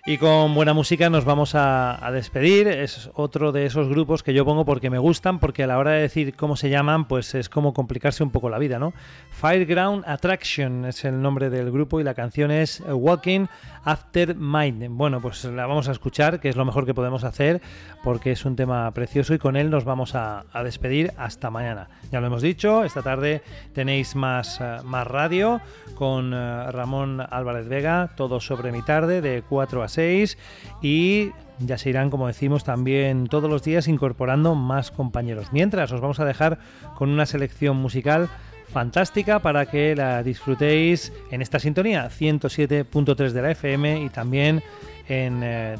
Y 0.10 0.18
con 0.18 0.56
buena 0.56 0.74
música 0.74 1.08
nos 1.12 1.24
vamos 1.24 1.52
a, 1.54 2.10
despedir. 2.12 2.68
Es 2.68 3.12
otro 3.14 3.52
de 3.52 3.68
esos 3.68 3.88
grupos 3.90 4.24
que 4.24 4.34
yo 4.34 4.44
pongo 4.44 4.66
porque 4.66 4.90
me 4.90 4.98
gustan, 4.98 5.38
porque 5.38 5.62
a 5.62 5.68
la 5.68 5.78
hora 5.78 5.92
de 5.92 6.02
decir 6.02 6.36
cómo 6.36 6.56
se 6.56 6.72
llaman, 6.72 7.08
pues 7.08 7.36
es 7.36 7.48
como 7.48 7.76
complicarse 7.76 8.24
un 8.24 8.32
poco 8.32 8.50
la 8.50 8.58
vida, 8.58 8.80
¿no? 8.80 8.92
Fireground 9.30 10.04
Attraction 10.08 10.86
es 10.86 11.06
el 11.06 11.22
nombre 11.22 11.52
del 11.52 11.70
grupo 11.70 12.00
y 12.00 12.04
la 12.04 12.16
canción 12.16 12.50
es 12.50 12.82
Walking 12.88 13.46
After 13.84 14.34
Mind. 14.34 14.88
Bueno, 14.90 15.22
pues 15.22 15.46
la 15.46 15.68
vamos 15.68 15.88
a 15.90 15.92
escuchar, 15.92 16.40
que 16.40 16.50
es 16.50 16.56
lo 16.56 16.66
mejor 16.66 16.88
que 16.88 16.96
podemos 16.96 17.24
hacer, 17.24 17.62
porque 18.04 18.32
es 18.32 18.46
un 18.46 18.56
tema 18.56 18.90
precioso 18.96 19.36
y 19.36 19.38
con 19.38 19.56
él 19.58 19.70
nos 19.70 19.84
vamos 19.84 20.16
a 20.16 20.44
despedir 20.64 21.14
hasta 21.18 21.52
mañana. 21.52 21.88
Ya 22.12 22.20
lo 22.22 22.28
hemos 22.28 22.42
dicho, 22.42 22.84
esta 22.84 23.04
tarde 23.04 23.44
tenéis 23.74 24.16
más, 24.16 24.60
eh, 24.60 24.78
más 24.84 25.06
radio 25.06 25.62
con 25.94 26.34
eh, 26.34 26.72
Ramón 26.72 27.22
Álvarez 27.30 27.68
Vega, 27.68 28.12
todo 28.16 28.40
sobre 28.40 28.72
mi 28.72 28.82
tarde, 28.82 29.22
de 29.22 29.44
4 29.48 29.84
a 29.84 29.88
6 29.88 30.38
y 30.82 31.32
ya 31.60 31.78
se 31.78 31.90
irán, 31.90 32.10
como 32.10 32.28
decimos, 32.28 32.64
también 32.64 33.28
todos 33.28 33.50
los 33.50 33.64
días 33.64 33.88
incorporando 33.88 34.56
más 34.56 34.90
compañeros. 34.90 35.52
Mientras 35.52 35.92
os 35.92 36.02
vamos 36.02 36.20
a 36.20 36.26
dejar 36.26 36.58
con 36.96 37.10
una 37.10 37.26
selección 37.28 37.78
musical 37.78 38.30
fantástica 38.70 39.40
para 39.40 39.66
que 39.66 39.96
la 39.96 40.24
disfrutéis 40.24 41.12
en 41.32 41.42
esta 41.42 41.60
sintonía 41.60 42.10
107.3 42.10 43.32
de 43.32 43.42
la 43.42 43.52
FM 43.52 44.04
y 44.04 44.10
también 44.10 44.64
en 45.08 45.42
eh, 45.44 45.78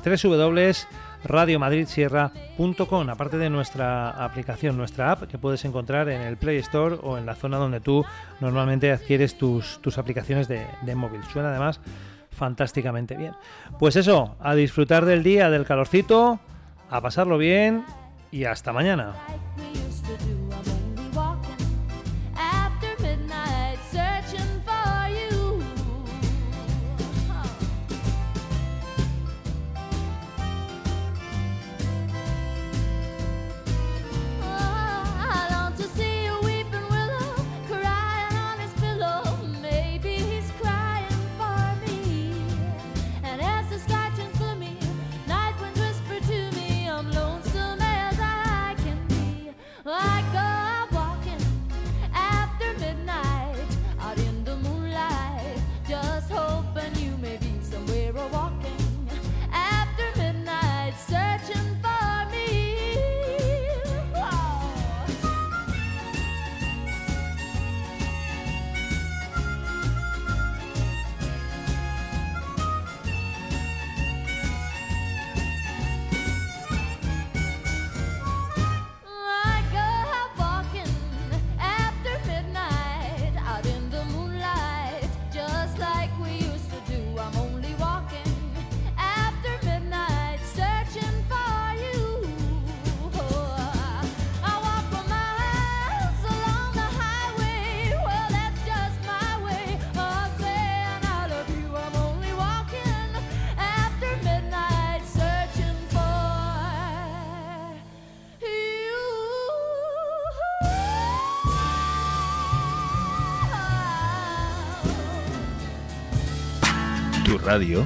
www.radiomadridsierra.com 1.24 3.10
aparte 3.10 3.38
de 3.38 3.50
nuestra 3.50 4.10
aplicación, 4.12 4.78
nuestra 4.78 5.12
app 5.12 5.24
que 5.24 5.38
puedes 5.38 5.66
encontrar 5.66 6.10
en 6.10 6.22
el 6.22 6.38
Play 6.38 6.58
Store 6.58 6.98
o 7.02 7.18
en 7.18 7.26
la 7.26 7.36
zona 7.36 7.58
donde 7.58 7.80
tú 7.80 8.06
normalmente 8.40 8.92
adquieres 8.92 9.38
tus, 9.38 9.80
tus 9.82 9.98
aplicaciones 9.98 10.48
de, 10.48 10.66
de 10.82 10.96
móvil. 10.96 11.22
Suena 11.32 11.50
además 11.50 11.80
fantásticamente 12.32 13.16
bien. 13.16 13.34
Pues 13.80 13.96
eso, 13.96 14.36
a 14.40 14.56
disfrutar 14.56 15.06
del 15.06 15.24
día, 15.24 15.50
del 15.50 15.66
calorcito, 15.66 16.40
a 16.90 17.02
pasarlo 17.02 17.38
bien 17.38 17.84
y 18.32 18.46
hasta 18.46 18.72
mañana. 18.72 19.14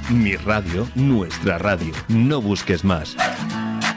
Mi 0.10 0.36
radio, 0.36 0.86
nuestra 0.94 1.58
radio. 1.58 1.94
No 2.10 2.42
busques 2.42 2.84
más. 2.84 3.16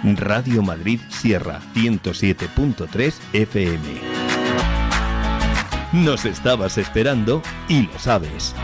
Radio 0.04 0.62
Madrid 0.62 1.00
Sierra 1.08 1.60
107.3 1.74 3.14
FM. 3.32 3.82
Nos 5.92 6.24
estabas 6.24 6.78
esperando 6.78 7.42
y 7.68 7.82
lo 7.82 7.98
sabes. 7.98 8.54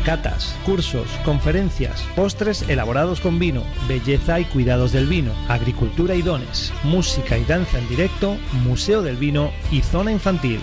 Catas, 0.04 0.54
cursos, 0.64 1.08
conferencias, 1.24 2.04
postres 2.14 2.62
elaborados 2.68 3.20
con 3.20 3.40
vino, 3.40 3.64
belleza 3.88 4.38
y 4.38 4.44
cuidados 4.44 4.92
del 4.92 5.08
vino, 5.08 5.32
agricultura 5.48 6.14
y 6.14 6.22
dones, 6.22 6.72
música 6.84 7.36
y 7.36 7.44
danza 7.44 7.80
en 7.80 7.88
directo, 7.88 8.36
Museo 8.62 9.02
del 9.02 9.16
Vino 9.16 9.50
y 9.72 9.82
zona 9.82 10.12
infantil. 10.12 10.60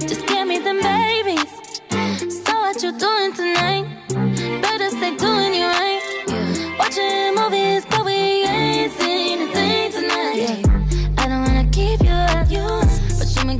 Just 0.00 0.26
give 0.28 0.46
me 0.46 0.60
babies. 0.80 1.50
So 2.44 2.52
what 2.60 2.80
doing 2.92 3.32
tonight? 3.34 3.97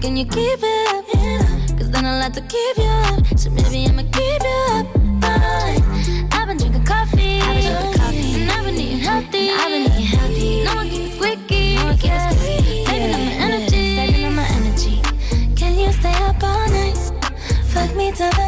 Can 0.09 0.17
you 0.17 0.25
keep 0.25 0.59
it 0.63 0.89
up? 0.89 1.05
Cause 1.77 1.91
then 1.91 2.07
I'll 2.07 2.23
have 2.23 2.33
to 2.33 2.41
keep 2.41 2.77
you 2.79 2.85
up. 2.85 3.39
So 3.39 3.51
maybe 3.51 3.85
I'ma 3.85 4.05
keep 4.17 4.43
you 4.43 4.57
up. 4.73 4.87
Fine. 5.21 6.33
I've 6.33 6.49
been 6.49 6.57
drinking 6.57 6.85
coffee. 6.87 7.41
I've 7.43 7.61
been 7.61 7.73
drinking 7.77 8.01
coffee. 8.01 8.41
And 8.41 8.51
I've 8.51 8.65
been 8.65 8.75
eating 8.77 8.99
healthy. 9.01 9.51
I've 9.51 9.69
been 9.69 9.83
eating 9.83 10.07
healthy. 10.07 10.65
No 10.65 10.77
one 10.77 10.89
gets 10.89 11.15
squeaky. 11.15 11.77
No 11.77 11.85
one 11.85 11.97
gets 11.97 12.37
squeaky. 12.37 12.87
Saving 12.87 13.13
up 13.13 13.21
my 13.21 13.35
energy. 13.47 13.97
Saving 13.97 14.25
up 14.25 14.33
my 14.33 14.47
energy. 14.59 14.97
Can 15.57 15.79
you 15.79 15.93
stay 15.93 16.17
up 16.25 16.43
all 16.43 16.69
night? 16.71 16.97
Fuck 17.73 17.95
me 17.95 18.11
till 18.13 18.31
the 18.31 18.48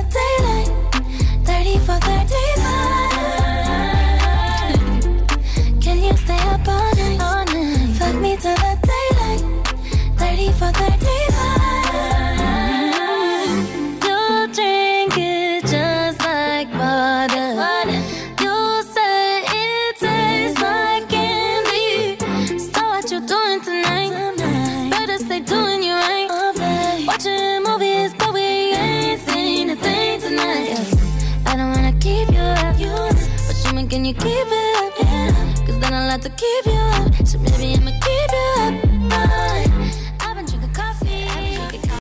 you 34.11 34.17
keep 34.17 34.47
it. 34.51 34.95
Cause 35.67 35.79
then 35.79 35.95
I 35.95 36.09
like 36.09 36.23
to 36.23 36.31
keep 36.31 36.67
you. 36.67 36.80